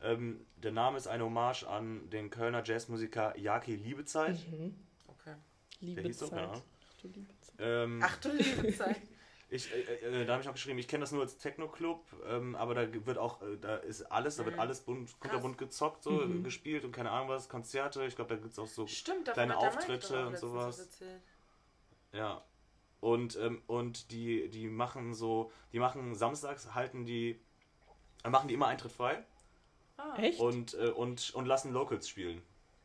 Ähm, 0.00 0.44
der 0.56 0.72
Name 0.72 0.96
ist 0.96 1.06
eine 1.06 1.24
Hommage 1.24 1.64
an 1.64 2.08
den 2.10 2.30
Kölner 2.30 2.62
Jazzmusiker 2.64 3.36
Yaki 3.38 3.76
Liebezeit. 3.76 4.36
Mhm. 4.50 4.74
Liebe 5.82 6.02
hieß 6.02 6.18
so, 6.18 6.28
Zeit. 6.28 6.38
ja. 6.40 6.52
Ach 6.54 7.00
du 7.02 7.08
liebe 7.08 7.40
Zeit. 7.40 7.54
Ähm, 7.58 8.00
Ach 8.02 8.16
du 8.20 8.28
liebe 8.32 8.72
Zeit. 8.76 9.00
Ich, 9.50 9.70
äh, 9.70 9.80
äh, 10.22 10.24
da 10.24 10.32
habe 10.32 10.42
ich 10.42 10.48
auch 10.48 10.54
geschrieben, 10.54 10.78
ich 10.78 10.88
kenne 10.88 11.02
das 11.02 11.12
nur 11.12 11.20
als 11.20 11.36
Techno-Club, 11.36 12.06
ähm, 12.26 12.56
aber 12.56 12.74
da 12.74 13.06
wird 13.06 13.18
auch, 13.18 13.42
äh, 13.42 13.58
da 13.60 13.76
ist 13.76 14.02
alles, 14.04 14.36
da 14.36 14.44
wird 14.46 14.54
Mhm. 14.54 14.60
alles 14.60 14.80
bunt, 14.80 15.20
kunterbunt 15.20 15.58
gezockt, 15.58 16.02
so 16.04 16.12
Mhm. 16.12 16.42
gespielt 16.42 16.84
und 16.86 16.92
keine 16.92 17.10
Ahnung 17.10 17.28
was, 17.28 17.50
Konzerte, 17.50 18.06
ich 18.06 18.16
glaube, 18.16 18.34
da 18.34 18.40
gibt 18.40 18.52
es 18.52 18.58
auch 18.58 18.66
so, 18.66 18.86
Stimmt, 18.86 19.30
Kleine 19.30 19.58
Auftritte 19.58 20.26
und 20.28 20.38
sowas. 20.38 20.88
ja. 22.12 22.42
Und, 23.00 23.36
ähm, 23.36 23.60
und 23.66 24.10
die, 24.12 24.48
die 24.48 24.68
machen 24.68 25.12
so, 25.12 25.50
die 25.72 25.80
machen 25.80 26.14
samstags, 26.14 26.72
halten 26.74 27.04
die, 27.04 27.38
äh, 28.24 28.30
machen 28.30 28.48
die 28.48 28.54
immer 28.54 28.68
Eintritt 28.68 28.92
frei 28.92 29.22
Ah. 29.98 30.16
Echt? 30.18 30.40
und, 30.40 30.74
äh, 30.74 30.90
und, 30.90 31.34
und 31.34 31.46
lassen 31.46 31.72
Locals 31.72 32.08
spielen. 32.08 32.42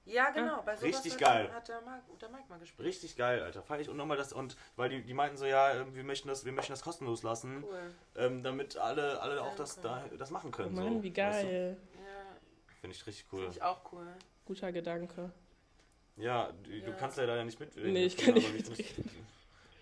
Ja, 0.07 0.29
genau. 0.29 0.61
Bei 0.63 0.75
sowas 0.75 0.83
Richtig 0.83 1.13
hat, 1.13 1.19
geil. 1.19 1.53
hat 1.53 1.67
der, 1.67 1.81
Mike, 1.81 2.03
der 2.21 2.29
Mike 2.29 2.45
mal 2.49 2.59
gespielt. 2.59 2.87
Richtig 2.87 3.15
geil, 3.17 3.41
Alter. 3.43 3.61
Feier 3.61 3.81
ich 3.81 3.89
und 3.89 3.97
nochmal 3.97 4.15
das, 4.17 4.31
und 4.33 4.55
weil 4.77 4.89
die, 4.89 5.01
die 5.03 5.13
meinten 5.13 5.37
so, 5.37 5.45
ja, 5.45 5.71
äh, 5.73 5.95
wir 5.95 6.03
möchten 6.03 6.27
das, 6.29 6.45
wir 6.45 6.51
möchten 6.53 6.71
das 6.71 6.81
kostenlos 6.81 7.23
lassen, 7.23 7.63
Cool. 7.63 7.93
ähm, 8.15 8.41
damit 8.41 8.77
alle, 8.77 9.19
alle 9.21 9.41
auch 9.41 9.55
das, 9.55 9.77
cool. 9.77 9.83
da, 9.83 10.05
das 10.17 10.31
machen 10.31 10.51
Oh 10.53 10.55
können. 10.55 10.73
Mann, 10.75 10.93
so, 10.97 11.03
wie 11.03 11.15
weißt 11.15 11.43
du? 11.43 11.47
geil. 11.47 11.77
Ja, 11.95 12.37
Finde 12.81 12.95
ich 12.95 13.05
richtig 13.05 13.25
cool. 13.33 13.39
finde 13.41 13.55
ich 13.57 13.61
auch 13.61 13.91
cool. 13.91 14.07
Guter 14.45 14.71
Gedanke. 14.71 15.31
Ja, 16.15 16.51
du, 16.63 16.69
du 16.69 16.77
Ja. 16.77 16.91
kannst 16.93 17.17
leider 17.17 17.43
nicht 17.43 17.59
mitreden. 17.59 17.93
Nee, 17.93 18.05
ich 18.05 18.17
kann 18.17 18.31
aber 18.31 18.39
nicht 18.49 18.69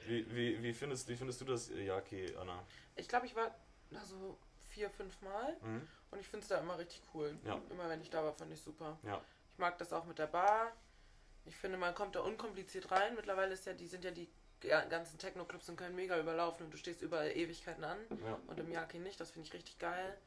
wie, 0.08 0.26
wie, 0.26 0.36
wie, 0.36 0.64
wie, 0.64 0.74
findest, 0.74 1.08
wie 1.08 1.16
findest 1.16 1.40
du 1.42 1.46
das 1.46 1.70
Yaki, 1.70 2.36
Anna? 2.40 2.64
Ich 2.96 3.08
glaube, 3.08 3.26
ich 3.26 3.36
war 3.36 3.54
da 3.92 4.00
so 4.04 4.38
vier, 4.70 4.90
fünf 4.90 5.22
Mal 5.22 5.56
Mhm. 5.62 5.88
und 6.12 6.20
ich 6.20 6.28
finde 6.28 6.44
es 6.44 6.48
da 6.50 6.58
immer 6.60 6.78
richtig 6.78 7.02
cool. 7.14 7.36
Ja. 7.46 7.60
Immer 7.70 7.90
wenn 7.90 8.02
ich 8.02 8.10
da 8.10 8.24
war, 8.24 8.34
fand 8.34 8.52
ich 8.52 8.62
super. 8.62 8.98
Ja. 9.04 9.22
Ich 9.56 9.60
mag 9.60 9.78
das 9.78 9.94
auch 9.94 10.04
mit 10.04 10.20
der 10.20 10.28
Bar. 10.28 10.74
Ich 11.46 11.56
finde, 11.56 11.78
man 11.78 11.96
kommt 11.96 12.14
da 12.18 12.20
unkompliziert 12.20 12.92
rein. 12.92 13.16
Mittlerweile 13.16 13.54
ist 13.54 13.66
ja, 13.66 13.72
die 13.72 13.88
sind 13.88 14.04
ja 14.04 14.12
die 14.12 14.28
ga- 14.60 14.84
ganzen 14.84 15.18
Techno-Clubs 15.18 15.70
in 15.70 15.78
Köln 15.78 15.96
mega 15.96 16.20
überlaufen 16.20 16.66
und 16.66 16.74
du 16.74 16.78
stehst 16.78 17.02
überall 17.02 17.32
Ewigkeiten 17.32 17.86
an. 17.86 17.98
Ja. 18.26 18.38
Und 18.48 18.60
im 18.60 18.70
Yaki 18.70 19.00
nicht, 19.00 19.18
das 19.18 19.32
finde 19.32 19.48
ich 19.48 19.54
richtig 19.54 19.80
geil. 19.80 20.18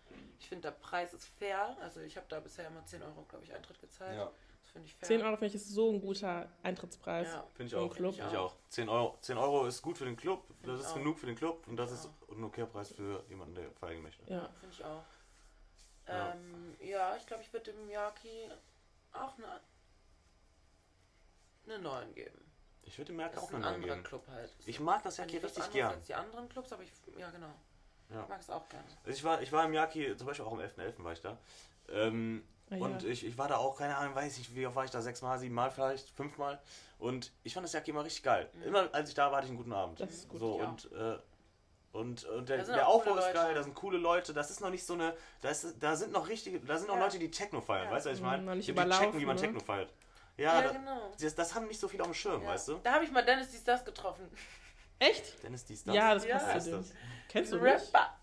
Ich 0.40 0.48
finde, 0.48 0.62
der 0.62 0.70
Preis 0.78 1.12
ist 1.12 1.26
fair. 1.38 1.76
Also 1.82 2.00
ich 2.00 2.16
habe 2.16 2.24
da 2.30 2.40
bisher 2.40 2.66
immer 2.68 2.82
10 2.86 3.02
Euro, 3.02 3.22
glaube 3.28 3.44
ich, 3.44 3.52
Eintritt 3.52 3.78
gezahlt. 3.82 4.16
ja, 4.16 4.32
Das 4.62 4.70
finde 4.72 4.86
ich 4.86 4.94
fair. 4.94 5.08
10 5.08 5.20
Euro 5.20 5.32
finde 5.36 5.46
ich 5.48 5.54
ist 5.56 5.68
so 5.68 5.90
ein 5.92 6.00
guter 6.00 6.48
Eintrittspreis. 6.62 7.28
Ja. 7.28 7.44
finde 7.54 7.66
ich 7.66 7.74
auch. 7.76 7.94
Club. 7.94 8.14
Finde 8.14 8.30
ich 8.30 8.36
auch. 8.38 8.56
10 8.70 8.88
Euro, 8.88 9.18
10 9.20 9.36
Euro 9.36 9.66
ist 9.66 9.82
gut 9.82 9.98
für 9.98 10.06
den 10.06 10.16
Club, 10.16 10.42
das 10.62 10.76
ich 10.80 10.86
ist 10.86 10.92
auch. 10.92 10.94
genug 10.96 11.18
für 11.18 11.26
den 11.26 11.36
Club 11.36 11.66
und 11.68 11.76
das 11.76 11.90
Ja. 11.90 11.96
ist 11.96 12.08
ein 12.30 12.44
okayer 12.44 12.66
Preis 12.66 12.92
für 12.92 13.22
jemanden, 13.28 13.56
der 13.56 13.70
feiern 13.72 14.00
möchte. 14.00 14.24
Ja. 14.32 14.48
Finde 14.60 14.74
ich 14.74 14.82
auch. 14.82 15.04
Ja. 16.06 16.32
Ähm, 16.32 16.74
ja, 16.80 17.16
ich 17.16 17.26
glaube, 17.26 17.42
ich 17.42 17.52
würde 17.52 17.70
dem 17.72 17.90
Yaki 17.90 18.48
auch 19.22 19.36
eine, 19.38 19.60
eine 21.66 21.78
9 21.78 22.14
geben. 22.14 22.44
Ich 22.82 22.96
würde 22.98 23.12
dem 23.12 23.16
Merk 23.16 23.32
Das 23.34 23.42
auch 23.44 23.50
eine 23.50 23.60
9 23.60 23.74
anderer 23.74 23.94
geben. 23.94 24.04
Club 24.04 24.26
halt. 24.28 24.54
Ich 24.66 24.80
mag 24.80 25.02
das 25.02 25.18
was 25.18 25.26
richtig 25.32 25.70
gern. 25.70 25.92
als 25.92 26.06
die 26.06 26.14
anderen 26.14 26.48
Clubs, 26.48 26.72
aber 26.72 26.82
ich, 26.82 26.92
ja 27.18 27.30
genau. 27.30 27.52
Ja. 28.10 28.22
Ich 28.22 28.28
mag 28.28 28.40
es 28.40 28.48
auch 28.50 28.66
gerne. 28.68 28.86
Also 29.04 29.10
ich 29.10 29.24
war, 29.24 29.42
ich 29.42 29.52
war 29.52 29.64
im 29.66 29.74
Yaki, 29.74 30.16
zum 30.16 30.26
Beispiel 30.26 30.46
auch 30.46 30.52
am 30.52 30.60
11.11. 30.60 31.04
war 31.04 31.12
ich 31.12 31.20
da. 31.20 31.38
Ähm, 31.90 32.44
Ah, 32.70 32.76
ja. 32.76 32.84
Und 32.84 33.02
ich, 33.04 33.24
ich 33.24 33.38
war 33.38 33.48
da 33.48 33.56
auch, 33.56 33.78
keine 33.78 33.96
Ahnung, 33.96 34.14
weiß 34.14 34.36
ich, 34.36 34.54
wie 34.54 34.66
oft 34.66 34.76
war 34.76 34.84
ich 34.84 34.90
da? 34.90 35.00
Sechsmal, 35.00 35.38
siebenmal 35.38 35.70
vielleicht, 35.70 36.10
fünfmal. 36.10 36.60
Und 36.98 37.32
ich 37.42 37.54
fand 37.54 37.64
das 37.64 37.72
Yaki 37.72 37.92
immer 37.92 38.04
richtig 38.04 38.22
geil. 38.22 38.50
Mhm. 38.52 38.62
Immer 38.64 38.94
als 38.94 39.08
ich 39.08 39.14
da 39.14 39.30
war, 39.30 39.38
hatte 39.38 39.46
ich 39.46 39.50
einen 39.52 39.56
guten 39.56 39.72
Abend. 39.72 39.98
Das 40.00 40.10
ist 40.10 40.28
gut, 40.28 40.38
So, 40.38 40.58
ja. 40.60 40.68
und, 40.68 40.92
äh, 40.92 41.18
und, 41.92 42.24
und 42.24 42.48
der, 42.48 42.64
der 42.64 42.86
Aufbau 42.88 43.16
ist 43.16 43.32
geil, 43.32 43.54
da 43.54 43.62
sind 43.62 43.74
coole 43.74 43.98
Leute, 43.98 44.32
das 44.34 44.50
ist 44.50 44.60
noch 44.60 44.70
nicht 44.70 44.84
so 44.84 44.94
eine, 44.94 45.16
da, 45.40 45.48
ist, 45.50 45.76
da 45.80 45.96
sind 45.96 46.12
noch 46.12 46.28
richtige, 46.28 46.60
da 46.60 46.76
sind 46.78 46.88
noch 46.88 46.96
Ja. 46.96 47.04
Leute, 47.04 47.18
die 47.18 47.30
Techno 47.30 47.60
feiern, 47.60 47.86
Ja. 47.86 47.92
weißt 47.92 48.06
du, 48.06 48.10
was 48.10 48.16
ich 48.18 48.22
Mhm, 48.22 48.28
meine? 48.30 48.42
noch 48.44 48.54
nicht 48.54 48.68
die, 48.68 48.74
checken, 48.74 49.20
wie 49.20 49.26
man 49.26 49.36
ne? 49.36 49.42
Techno 49.42 49.60
feiert. 49.60 49.92
Ja, 50.36 50.60
Ja, 50.60 50.62
da- 50.68 50.72
genau. 50.72 51.12
das, 51.20 51.34
das 51.34 51.54
haben 51.54 51.66
nicht 51.66 51.80
so 51.80 51.88
viele 51.88 52.02
auf 52.02 52.08
dem 52.10 52.14
Schirm, 52.14 52.42
Ja. 52.42 52.48
weißt 52.50 52.68
du? 52.68 52.78
Da 52.82 52.92
habe 52.94 53.04
ich 53.04 53.10
mal 53.10 53.24
Dennis 53.24 53.50
dies 53.50 53.64
das 53.64 53.84
getroffen. 53.84 54.28
Echt? 55.00 55.42
Dennis 55.42 55.64
dies, 55.64 55.82
das. 55.84 55.94
Ja, 55.94 56.14
das 56.14 56.26
Ja. 56.26 56.38
passt 56.38 56.66
dem. 56.66 56.72
das? 56.74 56.92
Kennst 57.28 57.52
du 57.52 57.56
mich? 57.60 57.72
Rapper. 57.72 58.14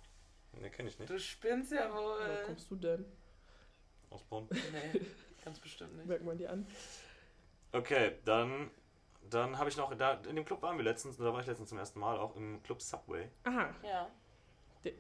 Ne, 0.53 0.69
kenn 0.69 0.87
ich 0.87 0.97
nicht. 0.99 1.09
Du 1.09 1.19
spinnst 1.19 1.71
ja 1.71 1.91
wohl. 1.93 2.19
Wo 2.41 2.45
kommst 2.45 2.69
du 2.71 2.75
denn? 2.75 3.05
Aus 4.09 4.23
Bonn. 4.23 4.47
Nee, 4.51 5.01
ganz 5.43 5.59
bestimmt 5.59 5.95
nicht. 5.97 6.05
Merk 6.07 6.23
mal 6.23 6.37
die 6.37 6.47
an. 6.47 6.65
Okay, 7.73 8.13
dann, 8.23 8.71
dann 9.29 9.57
habe 9.57 9.69
ich 9.69 9.77
noch, 9.77 9.93
da, 9.95 10.13
in 10.29 10.35
dem 10.35 10.45
Club 10.45 10.61
waren 10.61 10.77
wir 10.77 10.83
letztens, 10.83 11.17
da 11.17 11.33
war 11.33 11.39
ich 11.41 11.47
letztens 11.47 11.69
zum 11.69 11.77
ersten 11.77 11.99
Mal, 11.99 12.17
auch 12.17 12.35
im 12.35 12.61
Club 12.63 12.81
Subway. 12.81 13.29
Aha, 13.43 13.73
Ja. 13.83 14.07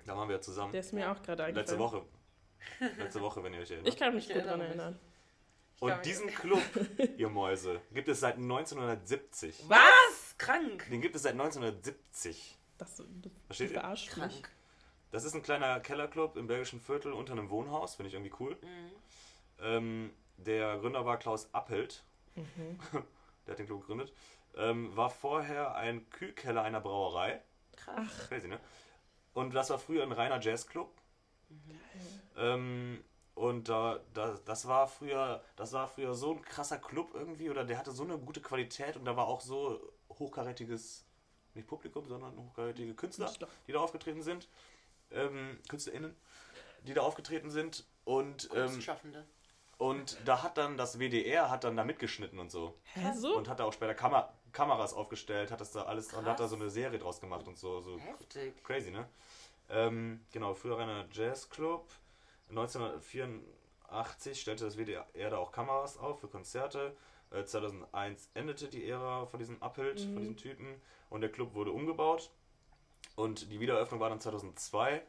Da 0.07 0.17
waren 0.17 0.27
wir 0.27 0.37
ja 0.37 0.41
zusammen. 0.41 0.71
der 0.71 0.81
ist 0.81 0.93
mir 0.93 1.11
auch 1.11 1.21
gerade 1.21 1.43
eingefallen. 1.43 1.55
Letzte 1.55 1.77
Woche. 1.77 2.01
Letzte 2.97 3.21
Woche, 3.21 3.43
wenn 3.43 3.53
ihr 3.53 3.59
euch 3.59 3.69
erinnert. 3.69 3.87
Ich 3.93 3.97
kann 3.99 4.15
mich 4.15 4.27
Ich 4.27 4.33
gut 4.35 4.43
mich. 4.43 4.51
erinnern. 4.67 4.99
Und 5.79 6.05
diesen 6.05 6.27
Club, 6.27 6.63
ihr 7.17 7.29
Mäuse, 7.29 7.79
gibt 7.93 8.07
es 8.07 8.21
seit 8.21 8.35
1970. 8.37 9.65
Was? 9.67 10.35
Krank. 10.39 10.87
Den 10.89 11.01
gibt 11.01 11.15
es 11.15 11.21
seit 11.21 11.33
1970. 11.33 12.57
Das, 12.79 12.95
das 12.95 13.05
Versteht 13.45 13.71
ihr? 13.73 13.87
mich. 13.87 14.07
Krank. 14.09 14.49
Das 15.11 15.23
ist 15.23 15.35
ein 15.35 15.43
kleiner 15.43 15.79
Kellerclub 15.81 16.35
im 16.35 16.47
belgischen 16.47 16.81
Viertel 16.81 17.13
unter 17.13 17.33
einem 17.33 17.49
Wohnhaus, 17.51 17.93
finde 17.95 18.07
ich 18.07 18.15
irgendwie 18.15 18.33
cool. 18.39 18.57
Mhm. 18.61 18.91
Ähm, 19.61 20.13
der 20.37 20.77
Gründer 20.79 21.05
war 21.05 21.17
Klaus 21.17 21.53
Appelt. 21.53 22.03
Mhm. 22.35 22.79
der 23.45 23.53
hat 23.53 23.59
den 23.59 23.65
Club 23.65 23.81
gegründet, 23.81 24.13
ähm, 24.55 24.95
war 24.95 25.09
vorher 25.09 25.75
ein 25.75 26.09
Kühlkeller 26.09 26.63
einer 26.63 26.81
Brauerei. 26.81 27.41
Krass. 27.75 28.27
Crazy, 28.27 28.47
ne? 28.47 28.59
Und 29.33 29.53
das 29.53 29.69
war 29.69 29.79
früher 29.79 30.03
ein 30.03 30.11
reiner 30.11 30.39
Jazzclub. 30.39 30.89
Ähm, 32.37 33.03
und 33.33 33.67
da, 33.67 33.99
da, 34.13 34.39
das 34.45 34.67
war 34.67 34.87
früher, 34.87 35.43
das 35.57 35.73
war 35.73 35.87
früher 35.87 36.13
so 36.15 36.31
ein 36.31 36.41
krasser 36.41 36.77
Club 36.77 37.11
irgendwie, 37.13 37.49
oder 37.49 37.65
der 37.65 37.77
hatte 37.77 37.91
so 37.91 38.03
eine 38.03 38.17
gute 38.17 38.41
Qualität 38.41 38.95
und 38.95 39.03
da 39.03 39.17
war 39.17 39.27
auch 39.27 39.41
so 39.41 39.93
hochkarätiges, 40.09 41.05
nicht 41.53 41.67
Publikum, 41.67 42.07
sondern 42.07 42.37
hochkarätige 42.37 42.93
Künstler, 42.93 43.25
Künstler. 43.25 43.47
die 43.67 43.73
da 43.73 43.79
aufgetreten 43.79 44.21
sind. 44.21 44.47
Ähm, 45.11 45.59
KünstlerInnen, 45.67 46.15
die 46.83 46.93
da 46.93 47.01
aufgetreten 47.01 47.49
sind. 47.49 47.85
Und, 48.05 48.49
ähm, 48.53 48.67
Kunstschaffende. 48.67 49.25
Und 49.77 50.17
da 50.25 50.41
hat 50.43 50.57
dann 50.57 50.77
das 50.77 50.99
WDR 50.99 51.49
hat 51.49 51.63
dann 51.63 51.75
da 51.75 51.83
mitgeschnitten 51.83 52.39
und 52.39 52.51
so. 52.51 52.75
Hä, 52.93 53.11
so? 53.13 53.35
Und 53.35 53.47
hat 53.49 53.59
da 53.59 53.65
auch 53.65 53.73
später 53.73 53.93
Kamer 53.93 54.33
Kameras 54.51 54.93
aufgeaufgestellt, 54.93 55.51
hat 55.51 55.59
das 55.59 55.71
da 55.73 55.83
alles 55.83 56.13
und 56.13 56.25
hat 56.25 56.39
da 56.39 56.43
Krass. 56.43 56.49
so 56.49 56.55
eine 56.55 56.69
Serie 56.69 56.97
draus 56.97 57.19
gemacht 57.19 57.45
und 57.47 57.57
so. 57.57 57.81
so 57.81 57.99
Heftig. 57.99 58.63
Crazy, 58.63 58.89
ne? 58.89 59.05
Ähm, 59.69 60.21
genau, 60.31 60.53
früher 60.53 60.77
reiner 60.77 61.05
Jazzclub. 61.11 61.85
1984 62.49 64.39
stellte 64.39 64.65
das 64.65 64.77
WDR 64.77 65.05
da 65.29 65.37
auch 65.37 65.51
Kameras 65.51 65.97
auf 65.97 66.19
für 66.21 66.27
Konzerte. 66.27 66.95
Äh, 67.31 67.43
2001 67.43 68.29
endete 68.33 68.67
die 68.67 68.87
Ära 68.87 69.25
von 69.25 69.39
diesem 69.39 69.61
Abbild, 69.61 69.99
von 69.99 70.17
diesem 70.19 70.37
Typen. 70.37 70.81
Und 71.09 71.21
der 71.21 71.31
Club 71.31 71.53
wurde 71.53 71.71
umgebaut. 71.71 72.31
Und 73.15 73.51
die 73.51 73.59
Wiedereröffnung 73.59 73.99
war 73.99 74.09
dann 74.09 74.21
2002. 74.21 75.01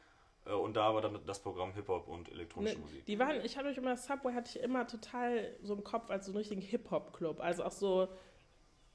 Äh, 0.47 0.53
und 0.53 0.75
da 0.75 0.95
war 0.95 1.01
dann 1.03 1.19
das 1.27 1.41
Programm 1.41 1.73
Hip-Hop 1.75 2.09
und 2.09 2.31
elektronische 2.31 2.77
Ne, 2.77 2.81
Musik. 2.81 3.07
die 3.07 3.19
waren, 3.19 3.45
ich 3.45 3.57
hatte 3.57 3.69
euch 3.69 3.77
immer, 3.77 3.97
Subway 3.97 4.33
hatte 4.33 4.57
ich 4.59 4.63
immer 4.63 4.87
total 4.87 5.55
so 5.63 5.75
im 5.75 5.85
Kopf 5.85 6.11
als 6.11 6.27
so 6.27 6.33
einen 6.33 6.39
richtigen 6.39 6.61
Hip-Hop-Club. 6.63 7.41
Also 7.41 7.65
auch 7.65 7.73
so, 7.73 8.09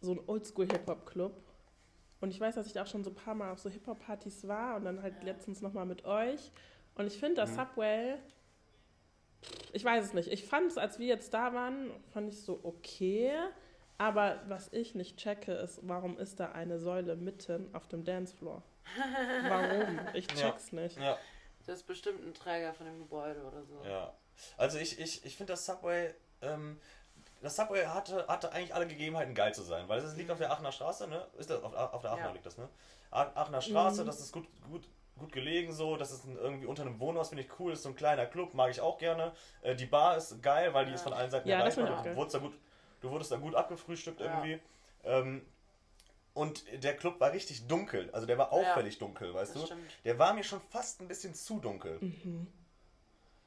so 0.02 0.14
ein 0.14 0.20
Oldschool-Hip-Hop-Club. 0.28 1.34
Und 2.22 2.30
ich 2.30 2.40
weiß, 2.40 2.56
dass 2.56 2.68
ich 2.68 2.74
da 2.74 2.84
auch 2.84 2.88
schon 2.88 3.04
so 3.04 3.10
ein 3.12 3.16
paar 3.16 3.34
Mal 3.36 3.52
auf 3.52 3.60
so 3.60 3.70
Hip-Hop-Partys 3.70 4.48
war 4.48 4.76
und 4.76 4.86
dann 4.86 5.02
halt 5.02 5.24
letztens 5.24 5.62
nochmal 5.62 5.86
mit 5.86 6.06
euch. 6.06 6.52
Und 6.96 7.08
ich 7.08 7.18
finde, 7.18 7.36
das 7.42 7.52
Mhm. 7.52 7.56
Subway, 7.56 8.16
ich 9.74 9.84
weiß 9.84 10.06
es 10.06 10.14
nicht. 10.14 10.28
Ich 10.32 10.46
fand 10.46 10.68
es, 10.68 10.78
als 10.78 11.00
wir 11.00 11.08
jetzt 11.08 11.34
da 11.34 11.54
waren, 11.54 11.90
fand 12.12 12.30
ich 12.30 12.42
so 12.42 12.60
okay. 12.64 13.32
Aber 13.98 14.40
was 14.48 14.72
ich 14.74 14.96
nicht 14.96 15.18
checke, 15.18 15.52
ist, 15.54 15.80
warum 15.84 16.18
ist 16.18 16.40
da 16.40 16.52
eine 16.52 16.80
Säule 16.80 17.16
mitten 17.16 17.74
auf 17.74 17.88
dem 17.88 18.04
Dancefloor? 18.04 18.64
Warum? 19.48 20.00
Ich 20.16 20.28
Ja. 20.32 20.50
check's 20.50 20.72
nicht. 20.72 20.98
Ja, 21.00 21.18
Das 21.66 21.78
ist 21.78 21.84
bestimmt 21.88 22.26
ein 22.26 22.34
Träger 22.34 22.74
von 22.74 22.86
dem 22.86 23.00
Gebäude 23.00 23.42
oder 23.44 23.64
so. 23.64 23.82
Ja. 23.84 24.14
Also 24.58 24.78
ich, 24.80 25.00
ich, 25.00 25.26
ich 25.26 25.36
finde 25.38 25.54
das 25.54 25.66
Subway, 25.66 26.14
ähm, 26.42 26.80
das 27.42 27.56
Subway 27.56 27.86
hatte, 27.86 28.28
hatte 28.28 28.52
eigentlich 28.52 28.74
alle 28.74 28.88
Gegebenheiten 28.88 29.36
geil 29.36 29.54
zu 29.54 29.62
sein, 29.64 29.88
weil 29.90 30.00
es 30.00 30.16
liegt 30.16 30.32
auf 30.32 30.38
der 30.38 30.52
Aachener 30.52 30.72
Straße, 30.72 31.08
ne? 31.08 31.28
Ist 31.38 31.50
das, 31.50 31.62
auf, 31.64 31.74
auf 31.76 32.02
der 32.02 32.12
Aachener 32.12 32.28
Ja. 32.28 32.34
liegt 32.34 32.46
das, 32.46 32.58
ne? 32.58 32.68
Aachener 33.12 33.62
Straße, 33.62 34.02
Mhm. 34.02 34.06
das 34.08 34.20
ist 34.20 34.32
gut, 34.32 34.48
gut, 34.70 34.88
gut 35.18 35.32
gelegen 35.32 35.74
so, 35.74 35.98
das 35.98 36.12
ist 36.12 36.26
ein, 36.26 36.36
irgendwie 36.38 36.66
unter 36.66 36.84
einem 36.84 37.00
Wohnhaus, 37.00 37.30
finde 37.30 37.44
ich 37.44 37.60
cool, 37.60 37.74
ist 37.74 37.84
so 37.84 37.90
ein 37.90 37.96
kleiner 37.96 38.26
Club, 38.26 38.54
mag 38.54 38.72
ich 38.72 38.80
auch 38.82 38.98
gerne. 38.98 39.34
Äh, 39.62 39.76
die 39.76 39.86
Bar 39.86 40.18
ist 40.18 40.42
geil, 40.42 40.74
weil 40.74 40.86
die 40.86 40.92
Ja. 40.92 40.96
ist 40.96 41.04
von 41.04 41.14
allen 41.14 41.30
Seiten 41.30 41.48
Ja, 41.48 41.64
das 41.64 41.78
erreichbar. 41.78 41.98
Du 41.98 42.04
geil. 42.10 42.16
wurdest 42.16 42.36
da 42.36 42.40
gut, 42.40 42.54
du 43.02 43.10
wurdest 43.12 43.32
da 43.32 43.36
gut 43.38 43.56
abgefrühstückt 43.56 44.20
Ja. 44.22 44.26
irgendwie. 44.28 44.60
Ähm, 45.04 45.46
und 46.34 46.64
der 46.84 46.96
Club 46.96 47.20
war 47.20 47.34
richtig 47.34 47.68
dunkel, 47.68 48.10
also 48.12 48.26
der 48.26 48.38
war 48.38 48.52
auffällig 48.54 48.98
dunkel, 49.00 49.34
weißt 49.34 49.56
Das 49.56 49.62
du? 49.62 49.66
stimmt. 49.68 49.92
Der 50.06 50.18
war 50.18 50.34
mir 50.34 50.44
schon 50.44 50.62
fast 50.70 51.02
ein 51.02 51.08
bisschen 51.08 51.34
zu 51.34 51.60
dunkel. 51.60 51.98
Mhm. 52.00 52.48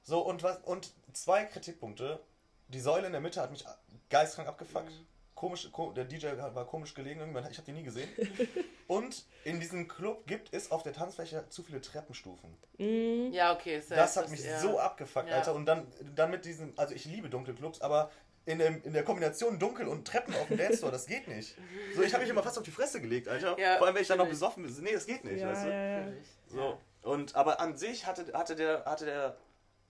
So, 0.03 0.21
und 0.21 0.43
was 0.43 0.59
und 0.65 0.93
zwei 1.13 1.45
Kritikpunkte. 1.45 2.21
Die 2.69 2.81
Säule 2.81 3.07
in 3.07 3.13
der 3.13 3.21
Mitte 3.21 3.41
hat 3.41 3.51
mich 3.51 3.65
geistkrank 4.11 4.49
abgefuckt. 4.49 4.91
Mhm. 4.91 5.07
Komisch, 5.35 5.69
ko 5.73 5.93
der 5.93 6.05
DJ 6.05 6.29
war 6.39 6.65
komisch 6.65 6.95
gelegen 6.95 7.21
irgendwann, 7.21 7.51
ich 7.51 7.59
habe 7.59 7.67
die 7.67 7.73
nie 7.73 7.83
gesehen. 7.83 8.09
und 8.87 9.25
in 9.45 9.61
diesem 9.61 9.89
Club 9.89 10.27
gibt 10.27 10.55
es 10.55 10.71
auf 10.71 10.83
der 10.83 10.93
Tanzfläche 10.93 11.45
zu 11.49 11.63
viele 11.63 11.81
Treppenstufen. 11.81 12.57
Mhm. 12.79 13.33
Ja, 13.33 13.53
okay. 13.55 13.81
safe, 13.81 13.97
Das 13.97 14.17
hat 14.17 14.31
mich 14.31 14.45
ja. 14.45 14.59
so 14.61 14.79
abgefuckt, 14.79 15.29
Ja. 15.29 15.37
Alter. 15.37 15.55
Und 15.55 15.67
dann, 15.67 15.87
dann 16.15 16.31
mit 16.31 16.45
diesen, 16.45 16.77
also 16.79 16.95
ich 16.95 17.05
liebe 17.05 17.29
dunkle 17.29 17.55
Clubs, 17.55 17.81
aber 17.81 18.11
in, 18.47 18.59
dem, 18.59 18.83
in 18.85 18.93
der 18.93 19.05
Kombination 19.05 19.59
dunkel 19.59 19.89
und 19.89 20.07
Treppen 20.07 20.35
auf 20.35 20.49
dem 20.49 20.59
Dancefloor, 20.59 20.91
das 20.93 21.07
geht 21.07 21.27
nicht. 21.29 21.57
So, 21.95 22.03
ich 22.03 22.13
habe 22.13 22.23
mich 22.23 22.31
immer 22.31 22.43
fast 22.43 22.59
auf 22.59 22.65
die 22.65 22.71
Fresse 22.71 23.01
gelegt, 23.01 23.29
Alter. 23.29 23.59
Ja, 23.59 23.77
Vor 23.79 23.87
allem, 23.87 23.95
wenn 23.97 24.03
ich 24.03 24.09
dann 24.09 24.19
noch 24.19 24.29
besoffen 24.29 24.65
bin. 24.65 24.75
Nee, 24.83 24.93
das 24.93 25.07
geht 25.07 25.25
nicht, 25.25 25.41
Ja, 25.41 25.49
weißt 25.49 25.65
du? 25.65 25.71
ja, 25.71 25.99
ja. 26.01 26.13
So. 26.49 26.79
Und, 27.03 27.35
aber 27.35 27.61
an 27.61 27.77
sich 27.77 28.07
hatte, 28.07 28.33
hatte, 28.35 28.55
der, 28.57 28.85
hatte 28.85 29.05
der 29.07 29.37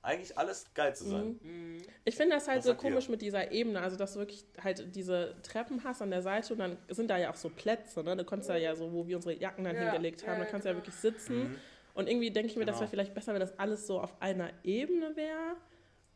eigentlich 0.03 0.37
alles 0.37 0.67
geil 0.75 0.95
zu 0.95 1.05
sein. 1.09 1.39
Mhm. 1.43 1.83
Ich 2.05 2.15
finde 2.15 2.37
das 2.37 2.47
halt 2.47 2.59
Was 2.59 2.65
so 2.65 2.71
sagt 2.73 2.85
ihr? 2.85 2.91
komisch 2.91 3.09
mit 3.09 3.23
dieser 3.23 3.51
Ebene, 3.53 3.81
also 3.81 3.97
dass 3.97 4.13
du 4.13 4.19
wirklich 4.19 4.45
halt 4.63 4.95
diese 4.95 5.35
Treppen 5.43 5.83
hast 5.83 6.03
an 6.03 6.11
der 6.11 6.21
Seite 6.23 6.53
und 6.53 6.59
dann 6.59 6.77
sind 6.89 7.09
da 7.09 7.17
ja 7.17 7.31
auch 7.31 7.37
so 7.37 7.49
Plätze, 7.49 8.03
ne? 8.05 8.15
Du 8.17 8.25
konntest 8.25 8.51
da 8.51 8.57
ja 8.57 8.77
so, 8.77 8.93
wo 8.93 9.07
wir 9.07 9.17
unsere 9.17 9.35
Jacken 9.35 9.65
dann 9.65 9.75
Ja, 9.77 9.83
hingelegt 9.85 10.27
haben, 10.27 10.39
ja, 10.39 10.45
da 10.45 10.51
kannst 10.51 10.65
du 10.67 10.69
ja 10.69 10.75
genau. 10.75 10.85
wirklich 10.85 11.01
sitzen. 11.01 11.51
Mhm. 11.51 11.57
Und 11.95 12.09
irgendwie 12.09 12.31
denke 12.31 12.51
ich 12.51 12.57
mir, 12.57 12.67
das 12.67 12.75
Genau. 12.75 12.81
wäre 12.83 12.91
vielleicht 12.91 13.15
besser, 13.15 13.33
wenn 13.33 13.41
das 13.41 13.59
alles 13.59 13.87
so 13.87 14.01
auf 14.01 14.21
einer 14.21 14.51
Ebene 14.63 15.17
wäre. 15.17 15.57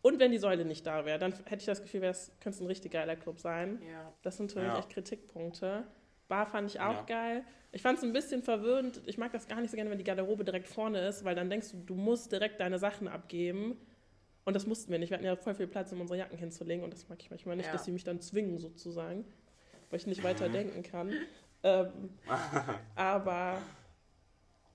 Und 0.09 0.19
wenn 0.21 0.33
die 0.33 0.39
Säule 0.39 0.65
nicht 0.65 0.87
da 0.87 1.05
wäre, 1.05 1.19
dann 1.19 1.33
hätte 1.45 1.57
ich 1.61 1.67
das 1.67 1.83
Gefühl, 1.83 2.01
das 2.01 2.33
könnte 2.41 2.65
ein 2.65 2.67
richtig 2.67 2.93
geiler 2.93 3.15
Club 3.15 3.39
sein. 3.41 3.79
Ja. 3.93 4.11
Das 4.23 4.39
sind 4.39 4.51
für 4.53 4.61
mich 4.61 4.69
Ja. 4.69 4.79
echt 4.79 4.89
Kritikpunkte. 4.89 5.85
Bar 6.29 6.47
fand 6.47 6.71
ich 6.71 6.81
auch 6.81 6.95
Ja. 6.95 7.03
geil. 7.03 7.45
Ich 7.73 7.83
fand 7.83 7.99
es 7.99 8.05
ein 8.05 8.15
bisschen 8.15 8.43
verwirrend. 8.43 9.03
Ich 9.05 9.19
mag 9.19 9.33
das 9.33 9.47
gar 9.49 9.61
nicht 9.61 9.71
so 9.71 9.77
gerne, 9.77 9.91
wenn 9.91 9.99
die 9.99 10.05
Garderobe 10.05 10.45
direkt 10.45 10.67
vorne 10.67 11.07
ist, 11.07 11.25
weil 11.25 11.35
dann 11.35 11.51
denkst 11.51 11.73
du, 11.73 11.77
du 11.85 11.95
musst 11.95 12.33
direkt 12.33 12.59
deine 12.59 12.79
Sachen 12.79 13.07
abgeben. 13.07 13.77
Und 14.47 14.55
das 14.55 14.67
mussten 14.67 14.91
wir 14.91 14.99
nicht. 14.99 15.11
Wir 15.11 15.19
hatten 15.19 15.27
ja 15.27 15.37
voll 15.37 15.55
viel 15.55 15.67
Platz, 15.67 15.93
um 15.93 16.01
unsere 16.01 16.19
Jacken 16.19 16.39
hinzulegen. 16.39 16.83
Und 16.85 16.95
das 16.95 17.07
mag 17.11 17.19
ich 17.21 17.29
manchmal 17.29 17.57
nicht, 17.57 17.67
Ja. 17.67 17.73
dass 17.73 17.85
sie 17.85 17.93
mich 17.93 18.05
dann 18.05 18.19
zwingen, 18.23 18.57
sozusagen. 18.57 19.27
Weil 19.91 19.99
ich 20.01 20.07
nicht 20.07 20.25
weiter 20.25 20.49
denken 20.49 20.83
kann. 20.83 21.13
Ähm, 21.63 21.91
aber 22.95 23.59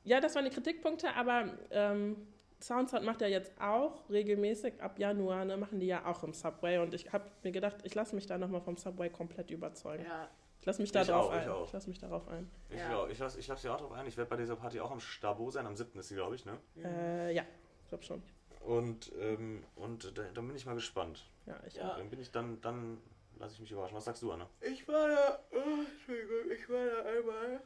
ja, 0.04 0.20
das 0.20 0.36
waren 0.36 0.46
die 0.46 0.52
Kritikpunkte. 0.52 1.08
Aber 1.16 1.58
ähm, 1.72 2.18
Soundsound 2.64 3.06
macht 3.06 3.22
ja 3.22 3.28
jetzt 3.28 3.52
auch 3.62 4.10
regelmäßig 4.10 4.82
ab 4.82 4.98
Januar, 5.00 5.46
ne, 5.46 5.58
machen 5.58 5.80
die 5.80 5.88
ja 5.88 6.06
auch 6.06 6.24
im 6.24 6.34
Subway. 6.34 6.78
Und 6.80 6.94
ich 6.94 7.12
habe 7.12 7.26
mir 7.44 7.52
gedacht, 7.52 7.78
ich 7.84 7.94
lasse 7.96 8.16
mich 8.16 8.26
da 8.26 8.38
nochmal 8.38 8.62
vom 8.62 8.78
Subway 8.78 9.10
komplett 9.10 9.52
überzeugen. 9.52 10.04
ja. 10.06 10.30
Ich 10.62 10.66
lasse 10.66 10.82
mich 10.82 10.94
da 10.94 11.02
Ich 11.02 11.10
drauf 11.10 11.26
auch, 11.26 11.34
ich 11.36 11.42
ein. 11.42 11.50
auch. 11.50 11.66
Ich 11.68 11.74
lasse 11.74 11.90
mich 11.90 12.00
darauf 12.00 12.26
ein. 12.30 12.50
Ich, 12.70 12.78
Ja. 12.80 13.06
ich 13.10 13.20
lasse 13.20 13.38
ich 13.38 13.46
lass 13.50 13.62
dich 13.62 13.70
auch 13.70 13.76
drauf 13.82 13.92
ein. 13.92 14.08
Ich 14.08 14.16
werde 14.16 14.30
bei 14.30 14.38
dieser 14.38 14.56
Party 14.56 14.80
auch 14.80 14.92
am 14.92 15.02
Stabo 15.02 15.52
sein. 15.52 15.66
Am 15.68 15.76
7. 15.76 16.00
ist 16.00 16.08
sie, 16.08 16.16
glaube 16.16 16.36
ich, 16.36 16.46
ne? 16.46 16.58
Mhm. 16.76 16.86
Äh, 16.86 17.32
ja, 17.34 17.44
ich 17.84 17.90
glaube 17.90 18.06
schon. 18.06 18.24
Und, 18.62 19.12
ähm, 19.20 19.66
und 19.76 20.18
da, 20.18 20.22
dann 20.34 20.48
bin 20.48 20.56
ich 20.56 20.66
mal 20.66 20.76
gespannt. 20.76 21.30
Ja, 21.46 21.60
ich 21.68 21.74
Ja. 21.74 21.98
Dann 21.98 22.10
bin 22.10 22.22
ich 22.22 22.32
dann, 22.32 22.62
dann 22.62 23.02
lasse 23.40 23.56
ich 23.56 23.60
mich 23.60 23.72
überraschen. 23.74 23.98
Was 23.98 24.06
sagst 24.06 24.22
du, 24.24 24.32
Anna? 24.32 24.48
Ich 24.62 24.88
war 24.88 25.10
da, 25.10 25.40
oh, 25.52 25.82
Entschuldigung, 25.92 26.50
ich 26.50 26.70
war 26.70 26.86
da 26.86 27.10
einmal 27.10 27.62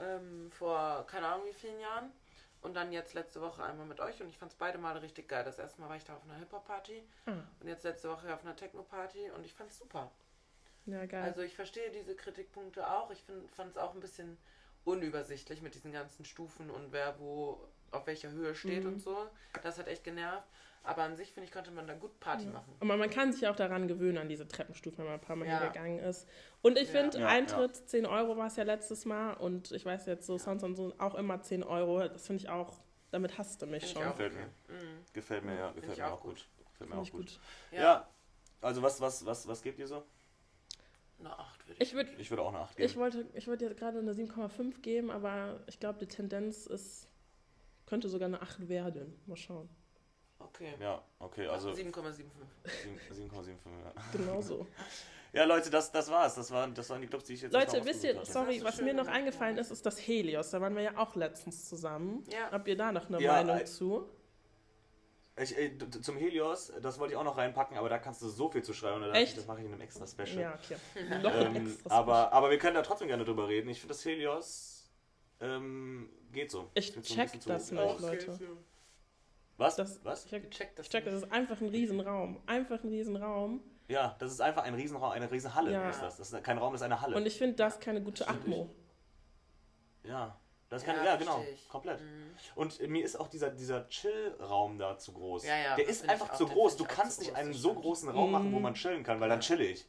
ähm, 0.00 0.50
vor 0.50 1.04
keine 1.06 1.28
Ahnung 1.28 1.46
wie 1.46 1.52
vielen 1.52 1.78
Jahren 1.78 2.10
und 2.62 2.74
dann 2.74 2.92
jetzt 2.92 3.14
letzte 3.14 3.40
Woche 3.40 3.62
einmal 3.64 3.86
mit 3.86 4.00
euch 4.00 4.20
und 4.22 4.28
ich 4.28 4.38
fand 4.38 4.52
es 4.52 4.58
beide 4.58 4.78
Male 4.78 5.00
richtig 5.02 5.28
geil. 5.28 5.44
Das 5.44 5.58
erste 5.58 5.80
Mal 5.80 5.88
war 5.88 5.96
ich 5.96 6.04
da 6.04 6.14
auf 6.16 6.24
einer 6.24 6.36
Hip-Hop-Party 6.36 7.02
Ah, 7.26 7.32
und 7.60 7.66
jetzt 7.68 7.84
letzte 7.84 8.08
Woche 8.10 8.32
auf 8.34 8.42
einer 8.42 8.54
Techno-Party 8.56 9.30
und 9.30 9.44
ich 9.44 9.54
fand 9.54 9.70
es 9.70 9.78
super. 9.78 10.10
ja, 10.86 11.04
geil. 11.06 11.22
Also 11.22 11.40
ich 11.42 11.54
verstehe 11.54 11.90
diese 11.90 12.14
Kritikpunkte 12.16 12.90
auch. 12.90 13.10
Ich 13.10 13.22
fand 13.56 13.70
es 13.70 13.78
auch 13.78 13.94
ein 13.94 14.00
bisschen 14.00 14.36
unübersichtlich 14.84 15.62
mit 15.62 15.74
diesen 15.74 15.92
ganzen 15.92 16.24
Stufen 16.24 16.70
und 16.70 16.92
wer 16.92 17.18
wo 17.20 17.60
auf 17.90 18.06
welcher 18.06 18.30
Höhe 18.30 18.54
steht 18.54 18.84
Mhm. 18.84 18.94
und 18.94 18.98
so. 19.00 19.28
Das 19.62 19.78
hat 19.78 19.88
echt 19.88 20.04
genervt. 20.04 20.48
Aber 20.82 21.02
an 21.02 21.14
sich, 21.16 21.32
finde 21.32 21.46
ich, 21.46 21.52
konnte 21.52 21.70
man 21.70 21.86
da 21.86 21.94
gut 21.94 22.18
Party 22.20 22.44
Ja. 22.46 22.52
machen. 22.52 22.72
Aber 22.80 22.96
man 22.96 23.10
kann 23.10 23.32
sich 23.32 23.46
auch 23.46 23.54
daran 23.56 23.86
gewöhnen, 23.86 24.16
an 24.18 24.28
diese 24.28 24.48
Treppenstufen, 24.48 24.98
wenn 24.98 25.04
man 25.06 25.14
ein 25.14 25.20
paar 25.20 25.36
Mal 25.36 25.46
Ja. 25.46 25.60
hingegangen 25.60 25.98
ist. 25.98 26.26
Und 26.62 26.78
ich 26.78 26.88
Ja. 26.92 27.00
finde, 27.00 27.20
Ja, 27.20 27.28
Eintritt 27.28 27.76
10 27.88 28.06
Euro 28.06 28.36
war 28.36 28.46
es 28.46 28.56
ja 28.56 28.64
letztes 28.64 29.04
Mal. 29.04 29.34
Und 29.34 29.72
ich 29.72 29.84
weiß 29.84 30.06
jetzt, 30.06 30.26
so 30.26 30.38
Sounds 30.38 30.64
und 30.64 30.76
so 30.76 30.94
auch 30.98 31.14
immer 31.16 31.42
10 31.42 31.62
Euro. 31.62 32.00
Das 32.08 32.26
finde 32.26 32.42
ich 32.44 32.48
auch, 32.48 32.78
damit 33.10 33.36
hasst 33.36 33.60
du 33.60 33.66
mich 33.66 33.84
Find 33.84 33.92
schon. 33.98 34.04
Gefällt 34.10 34.32
okay. 34.32 34.46
Mhm. 34.68 35.04
Gefällt 35.12 35.44
mir, 35.44 35.54
ja. 35.56 35.70
Gefällt 35.72 35.98
mir 35.98 36.06
auch 36.06 36.12
auch 36.12 36.20
gut. 36.22 36.48
Gefällt 36.72 36.90
mir 36.90 36.96
auch 36.96 37.10
gut. 37.10 37.12
gut. 37.12 37.40
Ja. 37.72 37.80
Ja. 37.82 38.08
Also 38.62 38.80
was, 38.82 39.00
was, 39.00 39.24
was, 39.26 39.46
was 39.46 39.62
gebt 39.62 39.78
ihr 39.78 39.86
so? 39.86 40.02
Eine 41.18 41.38
8 41.38 41.68
würde 41.68 41.74
ich. 41.74 41.88
Ich 41.88 41.94
würde 41.94 42.10
Ich 42.16 42.30
würde 42.30 42.42
auch 42.42 42.48
eine 42.48 42.60
8 42.60 42.76
geben. 42.76 42.86
ich 42.88 42.96
wollte, 42.96 43.26
ich 43.34 43.46
wollte 43.46 43.66
jetzt 43.66 43.78
gerade 43.78 43.98
eine 43.98 44.12
7,5 44.14 44.80
geben, 44.80 45.10
aber 45.10 45.60
ich 45.66 45.78
glaube, 45.78 45.98
die 45.98 46.06
Tendenz 46.06 46.64
ist, 46.66 47.06
könnte 47.84 48.08
sogar 48.08 48.26
eine 48.28 48.40
8 48.40 48.68
werden. 48.70 49.20
Mal 49.26 49.36
schauen. 49.36 49.68
Okay. 50.40 50.74
ja, 50.80 51.02
okay, 51.18 51.46
also 51.46 51.70
7,75. 51.70 52.24
7,75. 53.12 53.48
Ja. 53.84 53.92
Genau 54.12 54.40
so. 54.40 54.66
ja, 55.32 55.44
Leute, 55.44 55.70
das, 55.70 55.92
das 55.92 56.10
war's. 56.10 56.34
Das 56.34 56.50
waren, 56.50 56.74
das 56.74 56.88
waren 56.90 57.00
die 57.00 57.06
Clubs, 57.06 57.24
die 57.24 57.34
ich 57.34 57.42
jetzt 57.42 57.52
Leute, 57.52 57.84
wisst 57.84 58.04
ihr, 58.04 58.24
sorry, 58.24 58.60
was 58.62 58.76
schön. 58.76 58.86
mir 58.86 58.94
noch 58.94 59.06
eingefallen 59.06 59.56
ist, 59.58 59.70
ist 59.70 59.84
das 59.86 59.98
Helios. 59.98 60.50
Da 60.50 60.60
waren 60.60 60.74
wir 60.74 60.82
ja 60.82 60.96
auch 60.96 61.14
letztens 61.14 61.68
zusammen. 61.68 62.24
Ja. 62.32 62.50
Habt 62.50 62.68
ihr 62.68 62.76
da 62.76 62.90
noch 62.92 63.08
eine 63.08 63.20
Ja, 63.20 63.34
Meinung 63.34 63.58
äh, 63.58 63.64
zu? 63.64 64.08
Ich, 65.40 65.56
äh, 65.56 65.78
zum 66.02 66.16
Helios, 66.16 66.72
das 66.82 66.98
wollte 66.98 67.14
ich 67.14 67.18
auch 67.18 67.24
noch 67.24 67.38
reinpacken, 67.38 67.76
aber 67.78 67.88
da 67.88 67.98
kannst 67.98 68.20
du 68.20 68.28
so 68.28 68.50
viel 68.50 68.62
zu 68.62 68.74
schreiben. 68.74 68.96
und 68.96 69.02
da 69.02 69.06
dachte 69.08 69.20
Echt? 69.20 69.32
Ich, 69.32 69.36
das 69.36 69.46
mache 69.46 69.60
ich 69.60 69.66
in 69.66 69.72
einem 69.72 69.80
extra 69.80 70.06
Special. 70.06 70.40
Ja, 70.40 70.58
okay. 70.62 70.76
Noch 71.22 71.32
ein 71.32 71.56
Ähm, 71.56 71.66
extra 71.68 71.90
aber, 71.94 72.32
aber 72.32 72.50
wir 72.50 72.58
können 72.58 72.74
da 72.74 72.82
trotzdem 72.82 73.08
gerne 73.08 73.24
drüber 73.24 73.48
reden. 73.48 73.70
Ich 73.70 73.80
finde, 73.80 73.94
das 73.94 74.04
Helios 74.04 74.90
ähm, 75.40 76.10
geht 76.32 76.50
so. 76.50 76.70
Ich 76.74 76.92
so 76.92 76.98
ein 76.98 77.02
check 77.02 77.32
bisschen 77.32 77.52
das 77.52 77.70
nicht, 77.70 78.00
Leute. 78.00 78.38
Was? 79.60 79.76
Das, 79.76 80.04
Was? 80.04 80.26
Ich, 80.26 80.34
hab- 80.34 80.50
Check 80.50 80.74
das 80.76 80.86
ich 80.86 80.90
check, 80.92 81.04
das 81.04 81.14
ist 81.14 81.30
einfach 81.32 81.60
ein 81.60 81.68
Riesenraum. 81.68 82.40
Einfach 82.46 82.82
ein 82.82 82.88
Riesenraum. 82.88 83.62
Ja, 83.88 84.16
das 84.18 84.32
ist 84.32 84.40
einfach 84.40 84.62
ein 84.64 84.74
Riesenraum, 84.74 85.10
eine 85.12 85.30
Riesenhalle 85.30 85.72
Ja. 85.72 85.90
ist 85.90 86.00
das. 86.00 86.16
Das 86.16 86.32
ist 86.32 86.44
kein 86.44 86.58
Raum, 86.58 86.72
das 86.72 86.80
ist 86.80 86.84
eine 86.84 87.00
Halle. 87.00 87.16
Und 87.16 87.26
ich 87.26 87.36
finde 87.38 87.56
das 87.56 87.78
keine 87.80 88.02
gute 88.02 88.26
Atmo. 88.28 88.70
ja. 90.04 90.36
Das 90.68 90.84
kann, 90.84 90.94
Ja, 90.98 91.04
ja, 91.04 91.16
genau, 91.16 91.44
ich. 91.52 91.68
komplett. 91.68 92.00
Mhm. 92.00 92.30
Und 92.54 92.80
mir 92.88 93.04
ist 93.04 93.18
auch 93.18 93.26
dieser, 93.26 93.50
dieser 93.50 93.88
Chill-Raum 93.88 94.78
da 94.78 94.96
zu 94.96 95.12
groß. 95.12 95.44
Ja, 95.44 95.56
ja, 95.56 95.74
Der 95.74 95.84
das 95.84 95.96
ist 95.96 96.04
ich 96.04 96.10
einfach 96.10 96.32
zu 96.34 96.46
groß. 96.46 96.76
Du 96.76 96.84
ich 96.84 96.88
kannst 96.90 97.18
nicht 97.18 97.34
einen 97.34 97.50
das 97.50 97.60
so 97.60 97.74
großen 97.74 98.08
Raum 98.08 98.30
machen, 98.30 98.52
wo 98.52 98.58
Mhm. 98.58 98.62
man 98.62 98.74
chillen 98.74 99.02
kann, 99.02 99.18
weil 99.18 99.28
dann 99.28 99.40
chill 99.40 99.60
ich. 99.60 99.84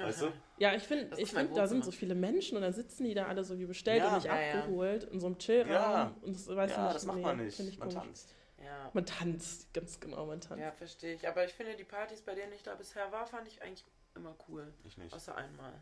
Weißt 0.00 0.22
du? 0.22 0.26
Ja, 0.58 0.72
ich 0.76 0.84
finde, 0.84 1.06
Das 1.06 1.18
ich 1.18 1.32
find, 1.32 1.56
da 1.56 1.66
sind 1.66 1.84
so 1.84 1.90
viele 1.90 2.14
Menschen 2.14 2.54
und 2.56 2.62
dann 2.62 2.72
sitzen 2.72 3.02
die 3.06 3.14
da 3.14 3.26
alle 3.26 3.42
so 3.42 3.58
wie 3.58 3.66
bestellt 3.66 3.98
Ja. 4.04 4.08
und 4.10 4.14
nicht 4.14 4.26
Ja, 4.26 4.40
ja. 4.40 4.54
abgeholt 4.60 5.02
in 5.02 5.18
so 5.18 5.26
einem 5.26 5.38
Chillraum. 5.38 5.68
Ja. 5.72 6.14
Und 6.22 6.32
das 6.36 6.46
weiß 6.46 6.70
ich 6.70 6.76
ja, 6.76 6.82
nicht. 6.84 6.94
das 6.94 7.06
macht 7.06 7.16
nee, 7.16 7.22
man 7.24 7.36
nicht. 7.44 7.58
Ich 7.58 7.78
man 7.80 7.88
komisch. 7.88 8.02
tanzt. 8.04 8.34
Ja. 8.62 8.90
Man 8.92 9.06
tanzt, 9.06 9.72
ganz 9.72 9.98
genau, 10.00 10.26
man 10.26 10.40
tanzt. 10.40 10.60
Ja, 10.62 10.70
verstehe 10.72 11.14
ich. 11.14 11.26
Aber 11.26 11.44
ich 11.44 11.52
finde, 11.52 11.76
die 11.76 11.84
Partys, 11.84 12.20
bei 12.22 12.34
denen 12.34 12.52
ich 12.52 12.62
da 12.62 12.74
bisher 12.74 13.10
war, 13.10 13.26
fand 13.26 13.48
ich 13.48 13.62
eigentlich 13.62 13.84
immer 14.14 14.34
cool. 14.48 14.72
Ich 14.84 14.98
nicht. 14.98 15.12
Außer 15.14 15.34
einmal. 15.34 15.72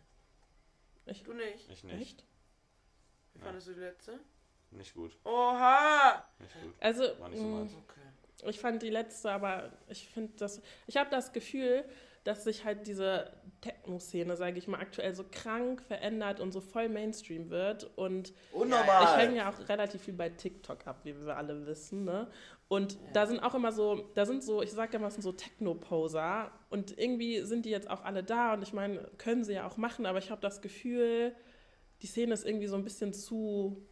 Ich- 1.07 1.23
Du 1.25 1.33
nicht? 1.33 1.69
Ich 1.71 1.83
nicht. 1.85 2.01
Echt? 2.01 2.25
Wie 3.35 3.39
Ja. 3.41 3.47
fandest 3.47 3.67
du 3.69 3.75
die 3.75 3.81
letzte? 3.81 4.21
Nicht 4.71 4.95
gut. 4.95 5.17
Oha! 5.25 6.25
Nicht 6.39 6.55
gut. 6.63 6.75
Also, 6.81 7.19
War 7.19 7.29
nicht 7.31 7.39
so 7.41 7.45
mh, 7.47 7.59
meins. 7.61 7.73
Okay. 7.75 8.49
ich 8.51 8.61
fand 8.61 8.83
die 8.83 8.91
letzte, 8.91 9.31
aber 9.33 9.73
ich 9.89 10.09
finde 10.09 10.35
das. 10.37 10.61
Ich 10.87 10.97
habe 10.99 11.09
das 11.11 11.33
Gefühl, 11.33 11.89
dass 12.29 12.45
sich 12.45 12.65
halt 12.65 12.87
diese 12.87 13.33
Techno-Szene, 13.63 14.37
sage 14.37 14.59
ich 14.59 14.69
mal, 14.69 14.79
aktuell 14.81 15.15
so 15.15 15.25
krank 15.31 15.81
verändert 15.83 16.41
und 16.41 16.53
so 16.53 16.61
voll 16.61 16.89
Mainstream 16.89 17.49
wird. 17.51 17.91
Und 17.97 18.35
Unnormal. 18.53 19.03
ich 19.05 19.17
hänge 19.17 19.37
ja 19.39 19.51
auch 19.51 19.69
relativ 19.69 20.03
viel 20.03 20.15
bei 20.15 20.29
TikTok 20.29 20.87
ab, 20.87 21.01
wie 21.05 21.15
wir 21.25 21.37
alle 21.37 21.67
wissen, 21.67 22.05
ne? 22.05 22.29
Und 22.69 22.93
Ja. 22.93 22.99
da 23.15 23.27
sind 23.27 23.41
auch 23.41 23.55
immer 23.55 23.73
so, 23.73 24.11
da 24.15 24.27
sind 24.27 24.45
so, 24.45 24.63
ich 24.63 24.71
sag 24.73 24.93
ja 24.93 24.99
mal, 24.99 25.07
es 25.09 25.15
sind 25.15 25.23
so 25.23 25.33
Techno-Poser 25.33 26.53
und 26.69 26.97
irgendwie 26.99 27.41
sind 27.41 27.65
die 27.65 27.71
jetzt 27.71 27.89
auch 27.89 28.05
alle 28.05 28.23
da 28.23 28.53
und 28.55 28.63
ich 28.63 28.75
meine, 28.75 29.11
können 29.17 29.43
sie 29.43 29.55
ja 29.55 29.67
auch 29.67 29.79
machen, 29.79 30.05
aber 30.05 30.19
ich 30.19 30.31
habe 30.31 30.43
das 30.43 30.61
Gefühl, 30.61 31.35
die 32.03 32.07
Szene 32.07 32.35
ist 32.35 32.45
irgendwie 32.47 32.67
so 32.67 32.77
ein 32.77 32.85
bisschen 32.85 33.15
zu, 33.15 33.83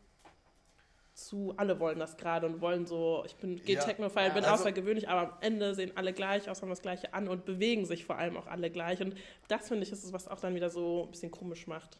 zu, 1.17 1.55
alle 1.57 1.81
wollen 1.81 1.99
das 1.99 2.17
gerade 2.17 2.47
und 2.47 2.61
wollen 2.61 2.87
so, 2.87 3.23
ich 3.27 3.35
bin, 3.37 3.57
gehe 3.65 3.77
Ja. 3.77 3.83
Techno 3.85 4.09
feiern, 4.09 4.29
Ja. 4.29 4.35
bin 4.35 4.45
Also- 4.45 4.63
außergewöhnlich, 4.63 5.09
aber 5.09 5.33
am 5.33 5.39
Ende 5.41 5.75
sehen 5.75 5.93
alle 5.97 6.13
gleich 6.13 6.49
aus, 6.49 6.63
haben 6.63 6.69
das 6.69 6.83
Gleiche 6.83 7.15
an 7.15 7.27
und 7.29 7.45
bewegen 7.45 7.85
sich 7.87 8.05
vor 8.05 8.17
allem 8.19 8.37
auch 8.37 8.47
alle 8.47 8.71
gleich 8.71 9.01
und 9.01 9.17
das 9.49 9.69
finde 9.69 9.83
ich 9.85 9.93
ist 9.93 10.05
es, 10.05 10.13
was 10.13 10.29
auch 10.29 10.39
dann 10.41 10.55
wieder 10.55 10.71
so 10.71 11.05
ein 11.05 11.11
bisschen 11.11 11.31
komisch 11.31 11.67
macht. 11.67 11.99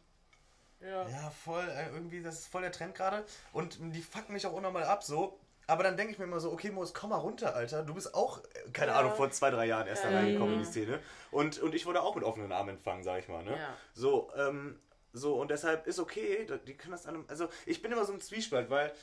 Ja. 0.79 1.07
Ja, 1.09 1.31
voll, 1.31 1.67
äh, 1.67 1.89
irgendwie, 1.93 2.21
das 2.21 2.35
ist 2.39 2.47
voll 2.47 2.61
der 2.61 2.71
Trend 2.71 2.93
gerade. 2.93 3.25
Und 3.51 3.79
die 3.81 4.01
fucken 4.01 4.33
mich 4.33 4.45
auch 4.45 4.53
unnormal 4.53 4.83
ab 4.83 5.03
so. 5.03 5.39
Aber 5.65 5.83
dann 5.83 5.97
denke 5.97 6.13
ich 6.13 6.19
mir 6.19 6.25
immer 6.25 6.39
so, 6.39 6.51
okay, 6.51 6.69
Moos, 6.69 6.93
komm 6.93 7.09
mal 7.09 7.17
runter, 7.17 7.55
Alter. 7.55 7.81
Du 7.83 7.95
bist 7.95 8.13
auch, 8.13 8.37
äh, 8.43 8.69
keine 8.71 8.91
Ja. 8.91 8.99
Ahnung, 8.99 9.13
vor 9.15 9.29
zwei, 9.31 9.49
drei 9.49 9.65
Jahren 9.65 9.87
erst 9.87 10.03
da 10.05 10.09
reingekommen 10.09 10.53
in 10.53 10.59
die 10.59 10.65
Szene. 10.65 10.99
Und, 11.31 11.57
und 11.59 11.73
ich 11.75 11.85
wurde 11.87 12.01
auch 12.03 12.13
mit 12.15 12.23
offenen 12.23 12.51
Armen 12.51 12.69
empfangen, 12.75 13.03
sag 13.03 13.19
ich 13.19 13.27
mal. 13.27 13.43
Ne? 13.43 13.51
Ja. 13.57 13.75
So, 13.95 14.29
ähm, 14.37 14.79
so, 15.17 15.35
und 15.39 15.49
deshalb 15.51 15.87
ist 15.87 15.99
okay, 15.99 16.47
die 16.65 16.75
können 16.75 16.91
das 16.91 17.05
an 17.05 17.25
also 17.27 17.47
ich 17.65 17.81
bin 17.81 17.91
immer 17.91 18.05
so 18.05 18.13
im 18.13 18.21
Zwiespalt, 18.21 18.69
weil, 18.69 18.93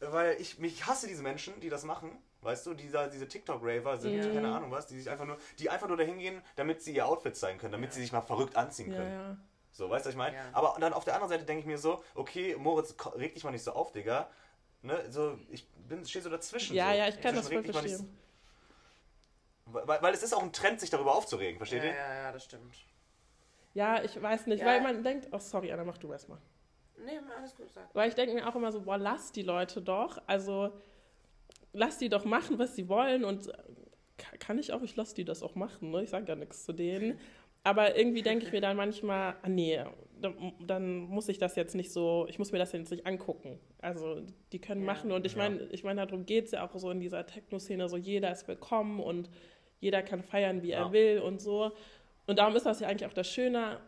weil 0.00 0.40
ich, 0.40 0.58
mich 0.58 0.86
hasse 0.86 1.06
diese 1.06 1.22
Menschen, 1.22 1.58
die 1.60 1.68
das 1.68 1.84
machen, 1.84 2.10
weißt 2.42 2.66
du, 2.66 2.74
dieser, 2.74 3.08
diese 3.08 3.26
TikTok-Raver 3.28 3.98
sind, 3.98 4.16
Mhm. 4.16 4.34
keine 4.34 4.54
Ahnung 4.54 4.70
was, 4.70 4.86
die 4.86 4.98
sich 4.98 5.10
einfach 5.10 5.24
nur, 5.26 5.38
die 5.58 5.70
einfach 5.70 5.88
nur 5.88 5.96
dahin 5.96 6.18
gehen, 6.18 6.42
damit 6.56 6.82
sie 6.82 6.94
ihr 6.94 7.06
Outfit 7.06 7.36
zeigen 7.36 7.58
können, 7.58 7.72
damit 7.72 7.90
Ja. 7.90 7.94
sie 7.96 8.00
sich 8.02 8.12
mal 8.12 8.20
verrückt 8.22 8.56
anziehen 8.56 8.90
Ja, 8.92 8.98
können. 8.98 9.12
ja. 9.12 9.36
So, 9.72 9.90
weißt 9.90 10.04
du, 10.04 10.08
was 10.08 10.12
ich 10.14 10.18
meine? 10.18 10.36
Ja. 10.36 10.42
Aber 10.52 10.76
dann 10.78 10.92
auf 10.92 11.04
der 11.04 11.14
anderen 11.14 11.30
Seite 11.30 11.44
denke 11.44 11.60
ich 11.60 11.66
mir 11.66 11.78
so, 11.78 12.02
okay, 12.14 12.54
Moritz, 12.56 12.94
reg 13.16 13.34
dich 13.34 13.42
mal 13.44 13.50
nicht 13.50 13.64
so 13.64 13.72
auf, 13.72 13.90
Digga. 13.92 14.30
Ne, 14.82 15.02
so, 15.10 15.38
ich 15.50 15.66
bin, 15.88 16.04
stehe 16.06 16.22
so 16.22 16.28
dazwischen. 16.30 16.76
Ja, 16.76 16.90
so. 16.90 16.96
ja, 16.98 17.08
ich 17.08 17.20
kann 17.20 17.34
das 17.34 17.48
voll 17.48 17.62
nicht 17.62 17.72
verstehen. 17.72 17.96
so- 17.96 18.06
Weil, 19.66 20.02
weil 20.02 20.14
es 20.14 20.22
ist 20.22 20.32
auch 20.34 20.42
ein 20.42 20.52
Trend, 20.52 20.78
sich 20.80 20.90
darüber 20.90 21.14
aufzuregen, 21.14 21.56
versteht 21.58 21.82
Ja, 21.82 21.88
ihr? 21.88 21.94
ja, 21.96 22.14
ja, 22.24 22.32
das 22.32 22.44
stimmt. 22.44 22.74
Ja, 23.74 24.02
ich 24.02 24.20
weiß 24.20 24.46
nicht, 24.46 24.60
Ja. 24.60 24.66
weil 24.66 24.80
man 24.82 25.02
denkt, 25.02 25.28
oh 25.32 25.38
sorry, 25.38 25.70
Anna, 25.72 25.84
mach 25.84 25.98
du 25.98 26.10
erstmal. 26.12 26.38
Nee, 27.04 27.18
alles 27.38 27.54
gut, 27.56 27.70
sag. 27.70 27.92
Weil 27.94 28.08
ich 28.08 28.14
denke 28.14 28.34
mir 28.34 28.48
auch 28.48 28.54
immer 28.54 28.70
so, 28.72 28.80
boah, 28.82 28.96
lass 28.96 29.32
die 29.32 29.42
Leute 29.42 29.82
doch. 29.82 30.22
Also 30.26 30.70
lass 31.72 31.98
die 31.98 32.08
doch 32.08 32.24
machen, 32.24 32.58
was 32.58 32.76
sie 32.76 32.88
wollen. 32.88 33.24
Und 33.24 33.48
äh, 33.48 33.52
ka- 34.16 34.36
kann 34.38 34.58
ich 34.58 34.72
auch, 34.72 34.82
ich 34.82 34.94
lass 34.96 35.12
die 35.14 35.24
das 35.24 35.42
auch 35.42 35.54
machen. 35.56 35.90
Ne? 35.90 36.04
Ich 36.04 36.10
sage 36.10 36.26
ja 36.28 36.36
nichts 36.36 36.64
zu 36.64 36.72
denen. 36.72 37.18
Aber 37.64 37.96
irgendwie 37.96 38.22
denke 38.22 38.44
ich 38.46 38.52
mir 38.52 38.60
dann 38.60 38.76
manchmal, 38.76 39.34
ah, 39.42 39.48
nee, 39.48 39.82
dann, 40.60 40.98
muss 40.98 41.28
ich 41.28 41.38
das 41.38 41.56
jetzt 41.56 41.74
nicht 41.74 41.92
so, 41.92 42.26
ich 42.28 42.38
muss 42.38 42.52
mir 42.52 42.58
das 42.58 42.72
jetzt 42.72 42.90
nicht 42.90 43.06
angucken. 43.06 43.58
Also 43.80 44.20
die 44.52 44.60
können 44.60 44.82
Ja. 44.82 44.86
machen 44.86 45.10
und 45.12 45.26
ich 45.26 45.32
Ja. 45.32 45.38
meine, 45.38 45.62
ich 45.72 45.82
meine, 45.82 46.06
darum 46.06 46.26
geht 46.26 46.44
es 46.46 46.50
ja 46.52 46.64
auch 46.66 46.76
so 46.76 46.90
in 46.90 47.00
dieser 47.00 47.26
Techno-Szene, 47.26 47.88
so 47.88 47.96
jeder 47.96 48.30
ist 48.30 48.46
willkommen 48.46 49.00
und 49.00 49.30
jeder 49.80 50.02
kann 50.02 50.22
feiern, 50.22 50.62
wie 50.62 50.70
er 50.70 50.82
Ja. 50.82 50.92
will 50.92 51.18
und 51.20 51.40
so. 51.40 51.72
Und 52.26 52.38
darum 52.38 52.56
ist 52.56 52.66
das 52.66 52.80
ja 52.80 52.88
eigentlich 52.88 53.08
auch 53.08 53.14
das 53.14 53.28
Schöne. 53.28 53.80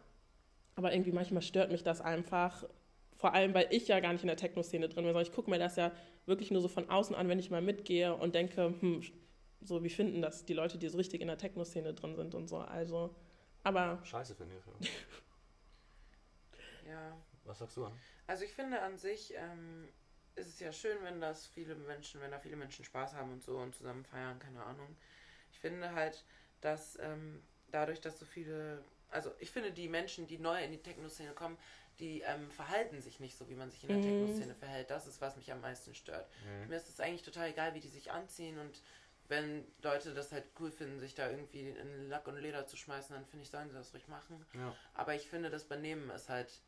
Aber 0.74 0.92
irgendwie 0.92 1.12
manchmal 1.12 1.42
stört 1.42 1.70
mich 1.70 1.82
das 1.82 2.00
einfach. 2.00 2.64
Vor 3.16 3.32
allem, 3.32 3.54
weil 3.54 3.68
ich 3.70 3.88
ja 3.88 3.98
gar 4.00 4.12
nicht 4.12 4.22
in 4.22 4.28
der 4.28 4.36
Techno-Szene 4.36 4.88
drin 4.88 5.04
bin, 5.04 5.06
sondern 5.06 5.22
ich 5.22 5.32
gucke 5.32 5.48
mir 5.48 5.58
das 5.58 5.76
ja 5.76 5.90
wirklich 6.26 6.50
nur 6.50 6.60
so 6.60 6.68
von 6.68 6.90
außen 6.90 7.16
an, 7.16 7.28
wenn 7.28 7.38
ich 7.38 7.50
mal 7.50 7.62
mitgehe 7.62 8.14
und 8.14 8.34
denke, 8.34 8.74
hm, 8.78 9.02
so 9.62 9.82
wie 9.82 9.88
finden 9.88 10.20
das 10.20 10.44
die 10.44 10.52
Leute, 10.52 10.76
die 10.76 10.88
so 10.88 10.98
richtig 10.98 11.22
in 11.22 11.28
der 11.28 11.38
Techno-Szene 11.38 11.94
drin 11.94 12.14
sind 12.14 12.34
und 12.34 12.48
so. 12.48 12.58
Also, 12.58 13.16
aber 13.62 14.00
Scheiße, 14.04 14.34
finde 14.34 14.56
ich. 14.56 14.90
Ja. 16.88 17.16
Was 17.44 17.60
sagst 17.60 17.76
du 17.76 17.84
an? 17.84 17.92
Also 18.26 18.44
ich 18.44 18.52
finde 18.52 18.82
an 18.82 18.98
sich 18.98 19.32
ähm, 19.34 19.88
ist 20.34 20.48
es 20.48 20.60
ja 20.60 20.72
schön, 20.72 20.98
wenn 21.02 21.20
das 21.20 21.46
viele 21.46 21.74
Menschen, 21.74 22.20
wenn 22.20 22.32
da 22.32 22.38
viele 22.38 22.56
Menschen 22.56 22.84
Spaß 22.84 23.14
haben 23.14 23.32
und 23.32 23.42
so 23.42 23.56
und 23.56 23.74
zusammen 23.74 24.04
feiern, 24.04 24.38
keine 24.38 24.64
Ahnung. 24.64 24.96
Ich 25.52 25.58
finde 25.60 25.92
halt, 25.94 26.24
dass 26.60 26.98
ähm, 27.00 27.42
dadurch, 27.76 28.00
dass 28.00 28.18
so 28.18 28.24
viele, 28.24 28.82
also 29.10 29.32
ich 29.38 29.50
finde 29.50 29.70
die 29.70 29.88
Menschen, 29.88 30.26
die 30.26 30.38
neu 30.38 30.64
in 30.64 30.72
die 30.72 30.82
Techno-Szene 30.82 31.32
kommen, 31.32 31.58
die 31.98 32.22
ähm, 32.22 32.50
verhalten 32.50 33.00
sich 33.02 33.20
nicht 33.20 33.36
so, 33.36 33.48
wie 33.48 33.54
man 33.54 33.70
sich 33.70 33.82
in 33.84 33.90
der 33.90 33.98
Mhm. 33.98 34.02
Techno-Szene 34.02 34.54
verhält. 34.54 34.90
Das 34.90 35.06
ist, 35.06 35.20
was 35.20 35.36
mich 35.36 35.52
am 35.52 35.60
meisten 35.60 35.94
stört. 35.94 36.26
Mhm. 36.44 36.68
Mir 36.68 36.76
ist 36.76 36.88
es 36.88 37.00
eigentlich 37.00 37.22
total 37.22 37.50
egal, 37.50 37.74
wie 37.74 37.80
die 37.80 37.88
sich 37.88 38.10
anziehen 38.10 38.58
und 38.58 38.82
wenn 39.28 39.66
Leute 39.82 40.14
das 40.14 40.30
halt 40.32 40.44
cool 40.60 40.70
finden, 40.70 41.00
sich 41.00 41.14
da 41.14 41.28
irgendwie 41.28 41.68
in 41.68 42.08
Lack 42.08 42.28
und 42.28 42.38
Leder 42.38 42.66
zu 42.66 42.76
schmeißen, 42.76 43.14
dann 43.14 43.26
finde 43.26 43.42
ich, 43.42 43.50
sollen 43.50 43.68
sie 43.68 43.74
das 43.74 43.92
ruhig 43.92 44.06
machen. 44.08 44.46
Ja. 44.54 44.74
Aber 44.94 45.14
ich 45.14 45.28
finde, 45.28 45.50
das 45.50 45.64
Benehmen 45.64 46.10
ist 46.10 46.28
halt, 46.28 46.60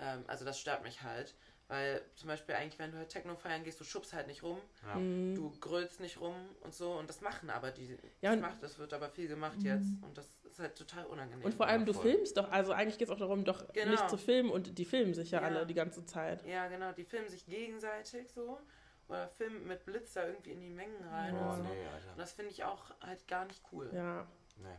ähm, 0.00 0.24
also 0.26 0.44
das 0.44 0.58
stört 0.58 0.82
mich 0.82 1.02
halt. 1.02 1.34
Weil 1.66 2.02
zum 2.14 2.28
Beispiel 2.28 2.54
eigentlich, 2.56 2.78
wenn 2.78 2.92
du 2.92 2.98
halt 2.98 3.08
Techno 3.08 3.34
feiern 3.36 3.64
gehst, 3.64 3.80
du 3.80 3.84
schubst 3.84 4.12
halt 4.12 4.26
nicht 4.26 4.42
rum, 4.42 4.58
Ja. 4.86 4.96
mh, 4.96 5.34
du 5.34 5.50
grölst 5.60 5.98
nicht 5.98 6.20
rum 6.20 6.34
und 6.60 6.74
so 6.74 6.92
und 6.92 7.08
das 7.08 7.22
machen 7.22 7.48
aber 7.48 7.70
die, 7.70 7.88
Ja, 8.20 8.30
das 8.30 8.34
und- 8.34 8.40
macht, 8.42 8.62
das 8.62 8.78
wird 8.78 8.92
aber 8.92 9.08
viel 9.08 9.28
gemacht 9.28 9.56
jetzt 9.62 9.88
und 10.02 10.16
das 10.18 10.28
ist 10.44 10.58
halt 10.58 10.76
total 10.76 11.06
unangenehm. 11.06 11.42
und 11.44 11.54
vor 11.54 11.66
allem, 11.66 11.80
Ja, 11.80 11.86
du 11.86 11.92
voll. 11.94 12.02
filmst 12.02 12.36
doch, 12.36 12.50
also 12.50 12.72
eigentlich 12.72 12.98
geht 12.98 13.08
es 13.08 13.14
auch 13.14 13.18
darum, 13.18 13.44
doch 13.44 13.72
Genau. 13.72 13.92
nicht 13.92 14.10
zu 14.10 14.18
filmen 14.18 14.50
und 14.50 14.76
die 14.78 14.84
filmen 14.84 15.14
sich 15.14 15.30
ja, 15.30 15.40
Ja. 15.40 15.46
alle 15.46 15.64
die 15.66 15.72
ganze 15.74 16.04
Zeit. 16.04 16.44
ja, 16.46 16.68
genau, 16.68 16.92
die 16.92 17.04
filmen 17.04 17.28
sich 17.30 17.46
gegenseitig 17.46 18.30
so 18.30 18.60
oder 19.08 19.26
filmen 19.28 19.66
mit 19.66 19.86
Blitz 19.86 20.12
da 20.12 20.26
irgendwie 20.26 20.50
in 20.52 20.60
die 20.60 20.68
Mengen 20.70 21.02
rein. 21.08 21.34
Oh, 21.34 21.48
und 21.52 21.56
so. 21.56 21.62
nee, 21.62 21.86
Und 22.12 22.18
das 22.18 22.32
finde 22.32 22.50
ich 22.50 22.62
auch 22.64 22.90
halt 23.00 23.26
gar 23.26 23.46
nicht 23.46 23.62
cool. 23.72 23.90
Ja. 23.94 24.26
Nee. 24.58 24.76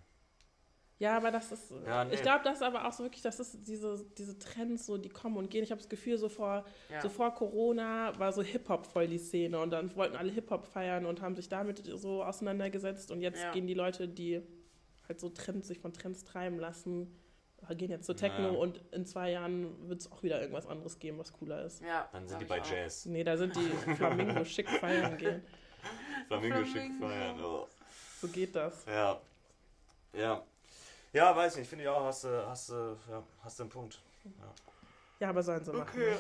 Ja, 0.98 1.18
aber 1.18 1.30
das 1.30 1.52
ist, 1.52 1.72
Ja, 1.86 2.06
nee. 2.06 2.14
ich 2.14 2.22
glaube, 2.22 2.41
das 2.46 2.56
ist 2.58 2.62
aber 2.64 2.88
auch 2.88 2.93
so 2.93 3.04
wirklich, 3.04 3.22
das 3.22 3.39
ist 3.41 3.68
diese, 3.68 4.06
diese 4.18 4.39
Trends, 4.39 4.86
so, 4.86 4.98
die 4.98 5.10
kommen 5.10 5.36
und 5.36 5.50
gehen. 5.50 5.62
Ich 5.64 5.72
habe 5.72 5.82
das 5.82 5.89
Gefühl, 5.89 6.18
so 6.18 6.30
vor, 6.30 6.64
Ja. 6.89 7.02
so 7.02 7.10
vor 7.10 7.34
Corona 7.34 8.18
war 8.18 8.32
so 8.32 8.41
Hip-Hop 8.41 8.86
voll 8.88 9.08
die 9.08 9.18
Szene 9.18 9.60
und 9.60 9.72
dann 9.72 9.93
wollten 9.98 10.16
alle 10.16 10.32
Hip-Hop 10.32 10.66
feiern 10.66 11.06
und 11.06 11.22
haben 11.22 11.36
sich 11.36 11.50
damit 11.50 11.84
so 11.86 12.24
auseinandergesetzt 12.24 13.12
und 13.12 13.20
jetzt 13.22 13.41
Ja. 13.43 13.52
gehen 13.52 13.68
die 13.68 13.74
Leute, 13.74 14.08
die 14.08 14.41
halt 15.08 15.20
so 15.20 15.28
Trends, 15.30 15.68
sich 15.68 15.80
von 15.80 15.91
Trends 15.91 16.24
treiben 16.24 16.60
lassen, 16.60 17.14
gehen 17.72 17.89
jetzt 17.91 18.06
zu 18.06 18.14
Techno 18.14 18.54
Ja. 18.54 18.58
und 18.60 18.80
in 18.93 19.06
zwei 19.06 19.32
Jahren 19.32 19.89
wird 19.89 20.00
es 20.00 20.10
auch 20.12 20.24
wieder 20.24 20.39
irgendwas 20.39 20.66
anderes 20.68 20.98
geben, 21.00 21.18
was 21.18 21.34
cooler 21.34 21.66
ist. 21.66 21.82
ja, 21.82 22.08
Dann 22.14 22.26
sind 22.28 22.39
die 22.41 22.46
bei 22.46 22.62
auch. 22.62 22.72
Jazz. 22.72 23.06
Nee, 23.06 23.24
da 23.26 23.36
sind 23.36 23.54
die 23.56 23.60
Flamingo 23.98 24.46
schick 24.46 24.70
feiern 24.70 25.18
gehen. 25.18 25.43
Flamingo 26.28 26.64
schick 26.64 26.74
Flamingo. 26.98 27.08
feiern. 27.08 27.43
Oh. 27.43 27.68
So 28.22 28.28
geht 28.30 28.56
das. 28.56 28.86
Ja. 28.86 29.20
Ja. 30.14 30.43
Ja, 31.16 31.34
weiß 31.36 31.55
nicht. 31.55 31.70
Finde 31.70 31.86
ich 31.86 31.89
auch, 31.89 32.03
hast 32.03 32.26
du, 32.26 32.45
hast 32.47 32.70
du, 32.70 32.97
ja, 33.09 33.24
hast 33.43 33.57
du 33.59 33.63
einen 33.63 33.70
Punkt. 33.70 34.01
Ja, 35.20 35.30
aber 35.30 35.41
sollen 35.43 35.63
sie 35.63 35.72
machen. 35.72 35.88
Okay. 35.89 36.18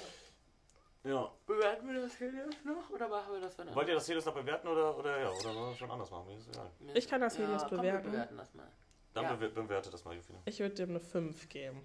Ja. 1.03 1.29
Bewerten 1.45 1.87
wir 1.93 2.01
das 2.01 2.15
hier 2.17 2.31
jetzt 2.33 2.63
noch 2.65 2.89
oder 2.89 3.07
machen 3.09 3.33
wir 3.33 3.41
das 3.41 3.55
dann 3.57 3.75
Wollt 3.75 3.87
ihr 3.89 3.93
das 3.95 4.05
hier 4.05 4.15
jetzt 4.15 4.25
noch 4.25 4.33
bewerten 4.33 4.67
oder, 4.67 4.97
oder 4.97 5.19
ja, 5.19 5.29
oder 5.29 5.53
wollen 5.53 5.69
wir 5.71 5.75
schon 5.75 5.91
anders 5.91 6.09
machen? 6.09 6.27
Mir 6.27 6.37
ist 6.37 6.47
egal. 6.47 6.71
Ich 6.93 7.07
kann 7.07 7.21
das 7.21 7.35
hier 7.35 7.51
jetzt 7.51 7.67
komm, 7.67 7.77
bewerten. 7.79 8.05
Wir 8.05 8.11
bewerten 8.11 8.37
das 8.37 8.53
mal. 8.53 8.67
Dann 9.13 9.23
Ja. 9.25 9.33
bewer- 9.33 9.49
bewerte 9.49 9.89
das 9.91 10.03
mal, 10.05 10.15
Jufina. 10.15 10.39
Ich 10.45 10.59
würde 10.59 10.75
dem 10.75 10.91
eine 10.91 10.99
5 11.01 11.49
geben. 11.49 11.81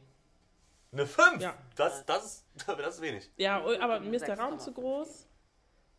Eine 0.93 1.07
5? 1.07 1.43
Ja. 1.43 1.55
Das, 1.77 2.07
das, 2.07 2.25
ist, 2.25 2.45
das 2.79 2.95
ist 2.95 3.01
wenig. 3.03 3.29
Ja, 3.37 3.61
aber 3.81 3.99
mir 4.01 4.17
ist 4.17 4.27
der 4.29 4.39
Raum 4.39 4.55
6,5 4.55 4.59
zu 4.59 4.73
groß. 4.73 5.27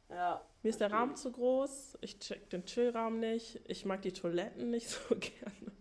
Ja. 0.10 0.42
Mir 0.64 0.70
ist 0.70 0.80
der 0.82 0.92
Raum 0.92 1.16
zu 1.16 1.32
groß. 1.32 1.98
Ich 2.02 2.20
check 2.20 2.50
den 2.50 2.66
Chillraum 2.66 3.20
nicht. 3.20 3.60
Ich 3.66 3.86
mag 3.86 4.02
die 4.02 4.14
Toiletten 4.14 4.72
nicht 4.72 4.90
so 4.90 5.00
gerne. 5.16 5.72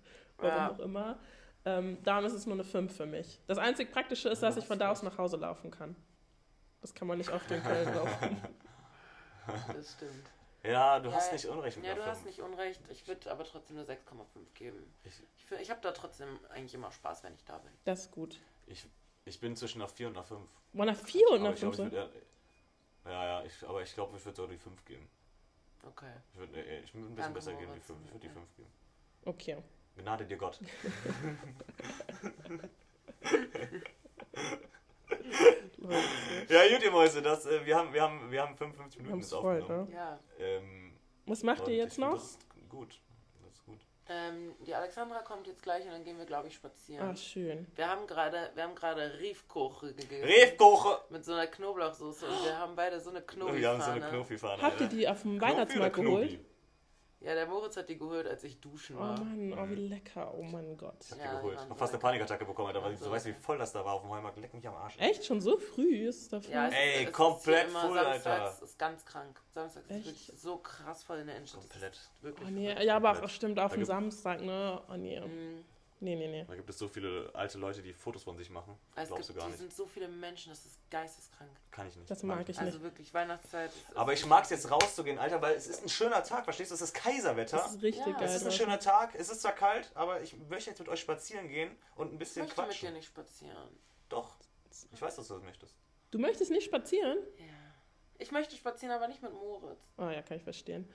Warum 0.41 0.57
Ja. 0.57 0.71
auch 0.73 0.79
immer. 0.81 1.19
Ähm, 1.65 1.99
darum 2.03 2.25
ist 2.25 2.33
es 2.33 2.47
nur 2.47 2.55
eine 2.55 2.65
5 2.65 2.97
für 2.97 3.07
mich. 3.07 3.41
Das 3.47 3.59
einzig 3.59 3.93
Praktische 3.93 4.29
ist, 4.31 4.43
dass 4.43 4.57
ich 4.57 4.65
von 4.65 4.79
da 4.79 4.91
aus 4.91 5.03
nach 5.03 5.19
Hause 5.19 5.37
laufen 5.37 5.71
kann. 5.71 5.95
Das 6.81 6.95
kann 6.95 7.07
man 7.07 7.19
nicht 7.19 7.31
auf 7.31 7.47
den 7.47 7.63
Köln 7.63 7.95
laufen. 7.95 8.41
Das 9.75 9.93
stimmt. 9.95 10.31
Ja, 10.63 11.01
du 11.01 11.09
Ja, 11.09 11.17
hast 11.17 11.33
nicht 11.33 11.47
Unrecht 11.47 11.77
mit 11.79 11.87
Ja, 11.87 11.95
du 11.95 12.05
hast 12.05 12.19
fünf. 12.19 12.27
nicht 12.27 12.41
unrecht. 12.41 12.81
Ich 12.91 13.09
würde 13.09 13.31
aber 13.31 13.45
trotzdem 13.45 13.79
eine 13.79 13.87
6,5 13.87 13.97
geben. 14.55 14.95
Ich, 15.03 15.15
Ich, 15.37 15.61
ich 15.61 15.71
habe 15.71 15.81
da 15.81 15.91
trotzdem 15.93 16.39
eigentlich 16.51 16.75
immer 16.75 16.93
Spaß, 16.93 17.25
wenn 17.25 17.35
ich 17.35 17.45
da 17.45 17.59
bin. 17.59 17.73
Das 17.85 18.01
ist 18.03 18.11
gut. 18.13 18.39
ich, 18.67 18.87
ich 19.25 19.41
bin 19.41 19.57
zwischen 19.57 19.81
einer 19.81 19.89
4 19.89 20.09
und 20.09 20.17
einer 20.17 20.25
5. 20.25 20.41
Boah, 20.73 20.85
nach 20.85 20.95
4 20.97 21.31
und 21.31 21.43
nach 21.43 21.55
ich 21.55 21.61
glaub, 21.61 21.75
5. 21.75 21.89
ich 21.89 21.99
würd 21.99 22.13
Ja, 23.07 23.25
ja, 23.25 23.45
ich, 23.45 23.67
aber 23.67 23.83
ich 23.83 23.93
glaube, 23.95 24.17
ich 24.17 24.25
würde 24.25 24.37
sogar 24.37 24.51
die 24.53 24.59
5 24.59 24.85
geben. 24.85 25.09
Okay. 25.85 26.13
Ich 26.33 26.39
würde 26.39 26.61
äh, 26.61 26.81
ich 26.81 26.95
würd 26.95 27.05
ein 27.07 27.15
bisschen 27.15 27.17
Danke, 27.17 27.35
besser 27.35 27.51
geben, 27.53 27.63
die 27.63 27.67
Moritz. 27.69 27.87
5. 27.87 27.99
Ich 28.05 28.13
würde 28.13 28.21
die 28.21 28.27
Ja. 28.27 28.33
5 28.35 28.57
geben. 28.57 28.69
Okay. 29.25 29.57
Gnade 30.01 30.25
dir 30.25 30.37
Gott. 30.37 30.59
Ja, 36.49 36.69
gut, 36.69 36.83
ihr 36.83 36.91
Mäuse, 36.91 37.23
das, 37.23 37.47
äh, 37.47 37.65
wir, 37.65 37.77
haben, 37.77 37.93
wir, 37.93 38.03
haben, 38.03 38.31
wir 38.31 38.43
haben 38.43 38.57
55 38.57 38.99
wir 38.99 39.03
Minuten 39.05 39.13
haben 39.13 39.21
jetzt 39.21 39.33
voll, 39.33 39.61
aufgenommen. 39.61 39.89
ne? 39.91 39.95
Ja. 39.97 40.19
Ähm, 40.39 40.93
Was 41.27 41.43
macht 41.43 41.69
ihr 41.69 41.75
jetzt 41.77 41.99
noch? 41.99 42.15
Das 42.15 42.25
ist 42.33 42.39
gut. 42.69 43.01
Das 43.45 43.53
ist 43.55 43.65
gut. 43.65 43.79
Ähm, 44.09 44.55
die 44.67 44.75
Alexandra 44.75 45.21
kommt 45.21 45.47
jetzt 45.47 45.63
gleich 45.63 45.85
und 45.85 45.93
dann 45.93 46.05
gehen 46.05 46.19
wir, 46.19 46.27
glaube 46.27 46.49
ich, 46.49 46.55
spazieren. 46.55 47.09
Ah, 47.11 47.17
schön. 47.17 47.67
Wir 47.77 47.89
haben 47.89 48.07
gerade, 48.07 48.51
wir 48.55 48.65
haben 48.65 48.75
gerade 48.75 49.19
Riefkoche 49.21 49.95
gegessen. 49.95 50.25
Riefkoche! 50.25 50.99
Mit 51.11 51.25
so 51.25 51.33
einer 51.33 51.47
Knoblauchsoße 51.47 52.27
und 52.27 52.45
wir 52.45 52.59
haben 52.59 52.75
beide 52.75 53.01
so 53.01 53.11
eine 53.11 53.23
knobi 53.23 53.61
Wir 53.61 53.69
haben 53.71 53.81
so 53.81 53.91
eine 53.91 54.09
Knofi-Fahne. 54.09 54.63
Habt 54.63 54.81
ihr 54.81 54.89
die 54.89 55.09
auf 55.09 55.23
dem 55.23 55.41
Weihnachtsmarkt 55.41 55.97
geholt? 55.97 56.41
Ja, 57.23 57.35
der 57.35 57.47
Moritz 57.47 57.77
hat 57.77 57.87
die 57.91 57.99
geholt, 57.99 58.27
als 58.27 58.43
ich 58.45 58.61
duschen 58.61 58.97
Oh 58.97 59.01
war. 59.01 59.19
Mann, 59.21 59.53
oh 59.53 59.69
wie 59.69 59.75
lecker, 59.75 60.33
oh 60.35 60.43
mein 60.43 60.75
Gott. 60.79 60.95
Ich 61.01 61.11
hab 61.13 61.19
Ja, 61.19 61.25
die 61.25 61.31
die 61.31 61.37
geholt. 61.37 61.59
Ich 61.63 61.69
hab 61.71 61.79
fast 61.79 61.93
eine. 61.93 62.01
Panikattacke 62.01 62.45
bekommen, 62.47 62.69
Alter, 62.69 62.81
Ja, 62.81 62.89
du 62.89 62.97
so 62.97 63.11
weißt, 63.11 63.27
wie 63.27 63.31
lecker. 63.31 63.43
voll 63.43 63.59
das 63.59 63.73
da 63.73 63.85
war 63.85 63.93
auf 63.93 64.01
dem 64.03 64.11
Heumarkt. 64.11 64.39
Leck 64.39 64.55
mich 64.55 64.67
am 64.67 64.75
Arsch. 64.75 64.95
Echt? 64.99 65.25
Schon 65.27 65.41
so 65.43 65.59
früh 65.59 66.09
ist 66.09 66.23
es 66.23 66.29
da 66.31 66.41
früh? 66.41 66.51
Ja, 66.53 66.69
es 66.69 66.75
Ey, 66.75 67.05
ist, 67.05 67.13
komplett 67.13 67.65
ist 67.67 67.71
immer 67.71 67.81
Samstags 67.83 68.27
Alter. 68.27 68.63
ist 68.65 68.79
ganz 68.79 69.05
krank. 69.05 69.41
Samstags 69.55 69.87
ist 69.87 69.97
Echt? 69.97 70.07
wirklich 70.07 70.33
so 70.35 70.57
krass 70.59 71.03
voll 71.05 71.19
in 71.19 71.27
der 71.27 71.37
Innenstadt. 71.37 71.61
Komplett. 71.69 72.01
Wirklich 72.23 72.49
Oh, 72.49 72.51
nee. 72.51 72.85
Ja, 72.85 72.97
aber 72.97 73.11
komplett. 73.13 73.31
stimmt, 73.33 73.59
auf 73.61 73.75
dem 73.75 73.85
Samstag, 73.85 74.41
ne? 74.41 74.81
Oh 74.91 74.97
nee. 74.97 75.21
Mhm. 75.21 75.65
Nee, 76.03 76.17
nee, 76.17 76.29
nee. 76.29 76.45
Da 76.49 76.55
gibt 76.57 76.71
es 76.71 76.79
so 76.79 76.89
viele 76.89 77.31
alte 77.35 77.59
Leute, 77.59 77.83
die 77.83 77.93
Fotos 77.93 78.23
von 78.23 78.35
sich 78.39 78.49
machen. 78.49 78.75
Es 78.97 79.09
Glaubst 79.09 79.27
gibt, 79.27 79.37
du 79.37 79.41
gar 79.41 79.45
die 79.49 79.51
nicht. 79.53 79.61
sind 79.61 79.73
so 79.75 79.87
viele 79.87 80.09
Menschen, 80.09 80.49
das 80.51 80.65
ist 80.65 80.79
geisteskrank. 80.91 81.51
Kann 81.71 81.89
ich 81.89 81.97
nicht. 81.97 82.11
Das 82.11 82.23
mag 82.23 82.49
ich 82.49 82.59
Also 82.59 82.73
nicht. 82.73 82.83
wirklich, 82.83 83.13
Weihnachtszeit. 83.13 83.71
ist- 83.71 83.97
Aber 83.97 84.13
ich 84.15 84.25
mag 84.25 84.45
es 84.45 84.51
jetzt 84.51 84.71
rauszugehen, 84.71 85.19
Alter, 85.19 85.43
weil 85.43 85.55
es 85.57 85.67
ist 85.67 85.83
ein 85.83 85.91
schöner 85.91 86.23
Tag, 86.25 86.45
verstehst 86.45 86.71
du? 86.71 86.75
Es 86.75 86.81
ist 86.81 86.95
Kaiserwetter. 86.95 87.59
Das 87.59 87.73
ist 87.75 87.83
richtig 87.83 88.07
Ja, 88.07 88.13
geil. 88.13 88.23
Es 88.25 88.35
ist 88.37 88.47
ein 88.47 88.53
schöner 88.53 88.79
Tag, 88.81 89.15
es 89.15 89.29
ist 89.29 89.43
zwar 89.43 89.53
kalt, 89.53 89.91
aber 89.95 90.23
ich 90.23 90.35
möchte 90.49 90.71
jetzt 90.71 90.79
mit 90.79 90.89
euch 90.89 91.01
spazieren 91.01 91.49
gehen 91.49 91.71
und 91.97 92.09
ein 92.09 92.13
Ich 92.15 92.19
bisschen 92.21 92.45
möchte 92.47 92.63
mit 92.63 92.71
dir 92.71 92.77
quatschen. 92.79 92.95
nicht 92.95 93.07
spazieren. 93.07 93.69
Doch. 94.09 94.37
Ich 94.93 95.03
weiß, 95.03 95.17
dass 95.17 95.29
du 95.29 95.35
das 95.35 95.43
möchtest. 95.43 95.75
Du 96.11 96.19
möchtest 96.19 96.51
nicht 96.51 96.65
spazieren? 96.65 97.19
Ja. 97.39 97.45
Ich 98.19 98.33
möchte 98.33 98.57
spazieren, 98.57 98.95
aber 98.95 99.07
nicht 99.07 99.21
mit 99.23 99.33
Moritz. 99.33 99.81
Oh 99.99 100.09
ja, 100.09 100.23
kann 100.23 100.39
ich 100.39 100.43
verstehen. 100.45 100.89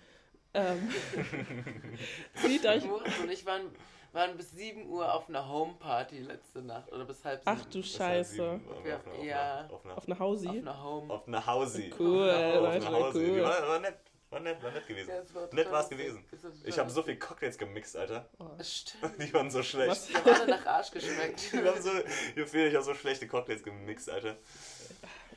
Ähm, 0.56 0.90
zieht 2.36 2.66
euch. 2.66 2.86
Moritz 2.86 3.18
und 3.20 3.30
ich 3.32 3.46
waren, 3.46 3.70
waren 4.16 4.36
bis 4.38 4.52
7 4.52 4.88
Uhr 4.90 5.14
auf 5.14 5.30
einer 5.30 5.48
Homeparty 5.48 6.20
letzte 6.20 6.62
Nacht. 6.62 6.92
Oder 6.92 7.06
bis 7.06 7.24
halb 7.24 7.44
sieben. 7.44 7.58
Ach 7.62 7.66
du 7.66 7.84
Scheiße. 7.84 8.32
sieben, 8.34 8.62
auf 8.72 8.86
Ja, 8.86 8.96
einer- 8.96 8.98
auf 8.98 9.14
einer- 9.14 9.24
ja. 9.24 9.68
Auf 9.70 9.86
einer, 9.86 9.98
Auf 9.98 10.06
eine 10.06 10.14
Auf 10.16 10.20
Hausi. 10.20 10.48
einer 10.50 10.84
Home. 10.84 11.14
auf 11.14 11.28
einer 11.28 11.46
Hausi. 11.46 11.94
Cool, 12.00 12.30
Auf 12.30 12.56
Leute, 12.64 12.88
einer 12.88 12.98
Hausi. 13.00 13.20
cool. 13.32 13.44
War, 13.44 13.68
war 13.68 13.80
nett. 13.80 13.96
War 14.32 14.40
nett, 14.40 14.62
war 14.64 14.72
nett 14.72 14.88
gewesen. 14.88 15.10
Ja, 15.10 15.18
es 15.20 15.34
war 15.36 15.42
Nett 15.54 15.90
gewesen. 15.90 16.26
Es 16.32 16.44
war 16.44 16.52
total 16.52 16.68
Ich 16.70 16.80
habe 16.80 16.90
so 16.90 17.04
viel 17.04 17.18
Cocktails 17.18 17.58
gemixt, 17.58 17.96
Alter. 17.96 18.28
Oh, 18.40 18.46
stimmt. 18.62 19.14
Die 19.22 19.34
waren 19.34 19.52
so 19.52 19.62
schlecht. 19.64 19.92
Was? 19.92 20.08
Die 20.08 20.16
haben 20.16 20.30
alle 20.30 20.48
nach 20.48 20.66
Arsch 20.66 20.92
geschmeckt. 20.92 21.40
Die 21.54 21.58
haben 21.60 21.82
so, 21.82 21.92
ich 22.36 22.76
habe 22.76 22.82
so 22.84 22.94
schlechte 22.96 23.28
Cocktails 23.28 23.64
gemixt, 23.64 24.10
Alter. 24.10 24.36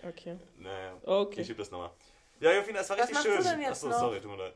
okay. 0.08 0.36
Naja, 0.56 0.94
Okay. 1.04 1.42
ich 1.42 1.50
übe 1.50 1.58
das 1.58 1.70
nochmal. 1.70 1.90
Ja, 2.40 2.52
Jofina, 2.52 2.80
es 2.80 2.88
war 2.90 2.96
Was 2.98 3.08
richtig 3.08 3.14
machst 3.14 3.26
schön. 3.26 3.44
du 3.44 3.50
denn 3.50 3.60
jetzt 3.60 3.70
Achso, 3.84 3.88
noch? 3.88 3.98
sorry, 3.98 4.20
tut 4.20 4.30
mir 4.30 4.36
leid. 4.38 4.54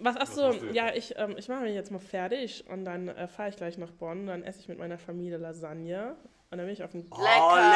Was, 0.00 0.36
jetzt? 0.36 0.62
ja, 0.74 0.94
ich, 0.94 1.14
ähm, 1.16 1.34
ich 1.38 1.48
mache 1.48 1.62
mich 1.62 1.74
jetzt 1.74 1.90
mal 1.90 1.98
fertig 1.98 2.64
und 2.68 2.84
dann 2.84 3.08
äh, 3.08 3.28
fahre 3.28 3.48
ich 3.48 3.56
gleich 3.56 3.78
nach 3.78 3.90
Bonn. 3.92 4.26
Dann 4.26 4.42
esse 4.42 4.60
ich 4.60 4.68
mit 4.68 4.78
meiner 4.78 4.98
Familie 4.98 5.38
Lasagne. 5.38 6.16
Und 6.48 6.58
dann 6.58 6.66
bin 6.68 6.74
ich 6.74 6.84
auf 6.84 6.92
dem. 6.92 7.04
Oh, 7.10 7.16
Lecker. 7.20 7.70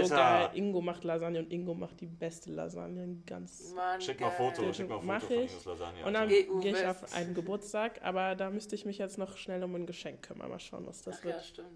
lecker, 0.00 0.04
So 0.08 0.14
geil. 0.16 0.24
Alter. 0.24 0.56
Ingo 0.56 0.80
macht 0.80 1.04
Lasagne 1.04 1.38
und 1.38 1.52
Ingo 1.52 1.74
macht 1.74 2.00
die 2.00 2.06
beste 2.06 2.50
Lasagne. 2.50 3.22
Ganz. 3.24 3.72
Mann, 3.72 4.00
Schick 4.00 4.20
mal. 4.20 4.30
Foto, 4.30 4.72
schick 4.72 4.88
mal 4.88 4.96
Foto 4.96 5.06
Mach 5.06 5.22
von 5.22 5.36
ich. 5.36 5.50
Ingos 5.52 5.64
Lasagne. 5.64 6.04
Und 6.04 6.14
dann 6.14 6.28
Alter. 6.28 6.60
Gehe 6.60 6.72
ich 6.72 6.86
auf 6.86 7.14
einen 7.14 7.34
Geburtstag, 7.34 8.00
aber 8.02 8.34
da 8.34 8.50
müsste 8.50 8.74
ich 8.74 8.84
mich 8.84 8.98
jetzt 8.98 9.16
noch 9.16 9.36
schnell 9.36 9.62
um 9.62 9.74
ein 9.76 9.86
Geschenk 9.86 10.22
kümmern. 10.22 10.48
Mal 10.50 10.58
schauen, 10.58 10.86
was 10.88 11.02
das 11.02 11.18
Ach 11.20 11.24
ja, 11.24 11.34
wird. 11.34 11.44
stimmt. 11.44 11.68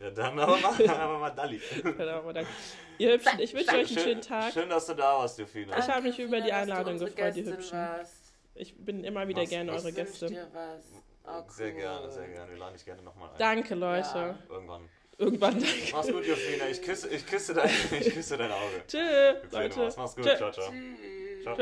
Ja, 0.00 0.10
dann 0.10 0.38
aber 0.38 0.56
mal, 0.56 0.88
aber 0.88 1.18
mal 1.18 1.30
Dalli. 1.30 1.60
Genau, 1.82 2.12
aber 2.12 2.32
dann, 2.32 2.46
ihr 2.96 3.12
Hübschen, 3.12 3.38
ich 3.38 3.52
wünsche 3.52 3.76
euch 3.76 3.90
einen 3.90 3.98
schönen 3.98 4.20
Tag. 4.22 4.52
Schön, 4.54 4.70
dass 4.70 4.86
du 4.86 4.94
da 4.94 5.18
warst, 5.18 5.38
Jofina. 5.38 5.72
Ich 5.76 5.82
hab 5.84 5.88
Danke, 5.96 6.08
mich 6.08 6.18
über 6.18 6.40
die 6.40 6.52
Einladung 6.52 6.98
gefreut, 6.98 7.34
Gästin 7.34 7.52
Hübschen. 7.52 7.78
warst. 7.78 8.21
Ich 8.54 8.74
bin 8.76 9.04
immer 9.04 9.26
wieder 9.28 9.42
Was- 9.42 9.50
gerne 9.50 9.72
was 9.72 9.84
eure 9.84 9.92
Gäste. 9.92 10.26
dir 10.26 10.48
was. 10.52 10.84
Oh, 11.24 11.50
Sehr 11.50 11.68
cool. 11.72 11.80
gerne, 11.80 12.10
sehr 12.10 12.28
gerne. 12.28 12.50
Wir 12.50 12.58
laden 12.58 12.74
dich 12.74 12.84
gerne 12.84 13.02
nochmal 13.02 13.30
ein. 13.30 13.38
Danke, 13.38 13.74
Leute. 13.74 14.08
Ja. 14.18 14.38
Irgendwann. 14.50 14.88
Irgendwann 15.18 15.52
danke. 15.60 15.68
Mach's 15.92 16.08
gut, 16.10 16.26
Jofina. 16.26 16.68
Ich 16.68 16.82
küsse, 16.82 17.08
ich 17.08 17.24
küsse, 17.26 17.54
dein, 17.54 17.68
ich 18.00 18.12
küsse 18.12 18.36
dein 18.36 18.50
Auge. 18.50 18.82
Tschüss, 18.88 19.52
Leute. 19.52 19.92
Mach's 19.96 20.16
gut. 20.16 20.24
Tschö. 20.24 20.36
Ciao, 20.36 20.50
ciao. 20.50 20.70
Tschüss. 20.70 21.42
Ciao. 21.44 21.56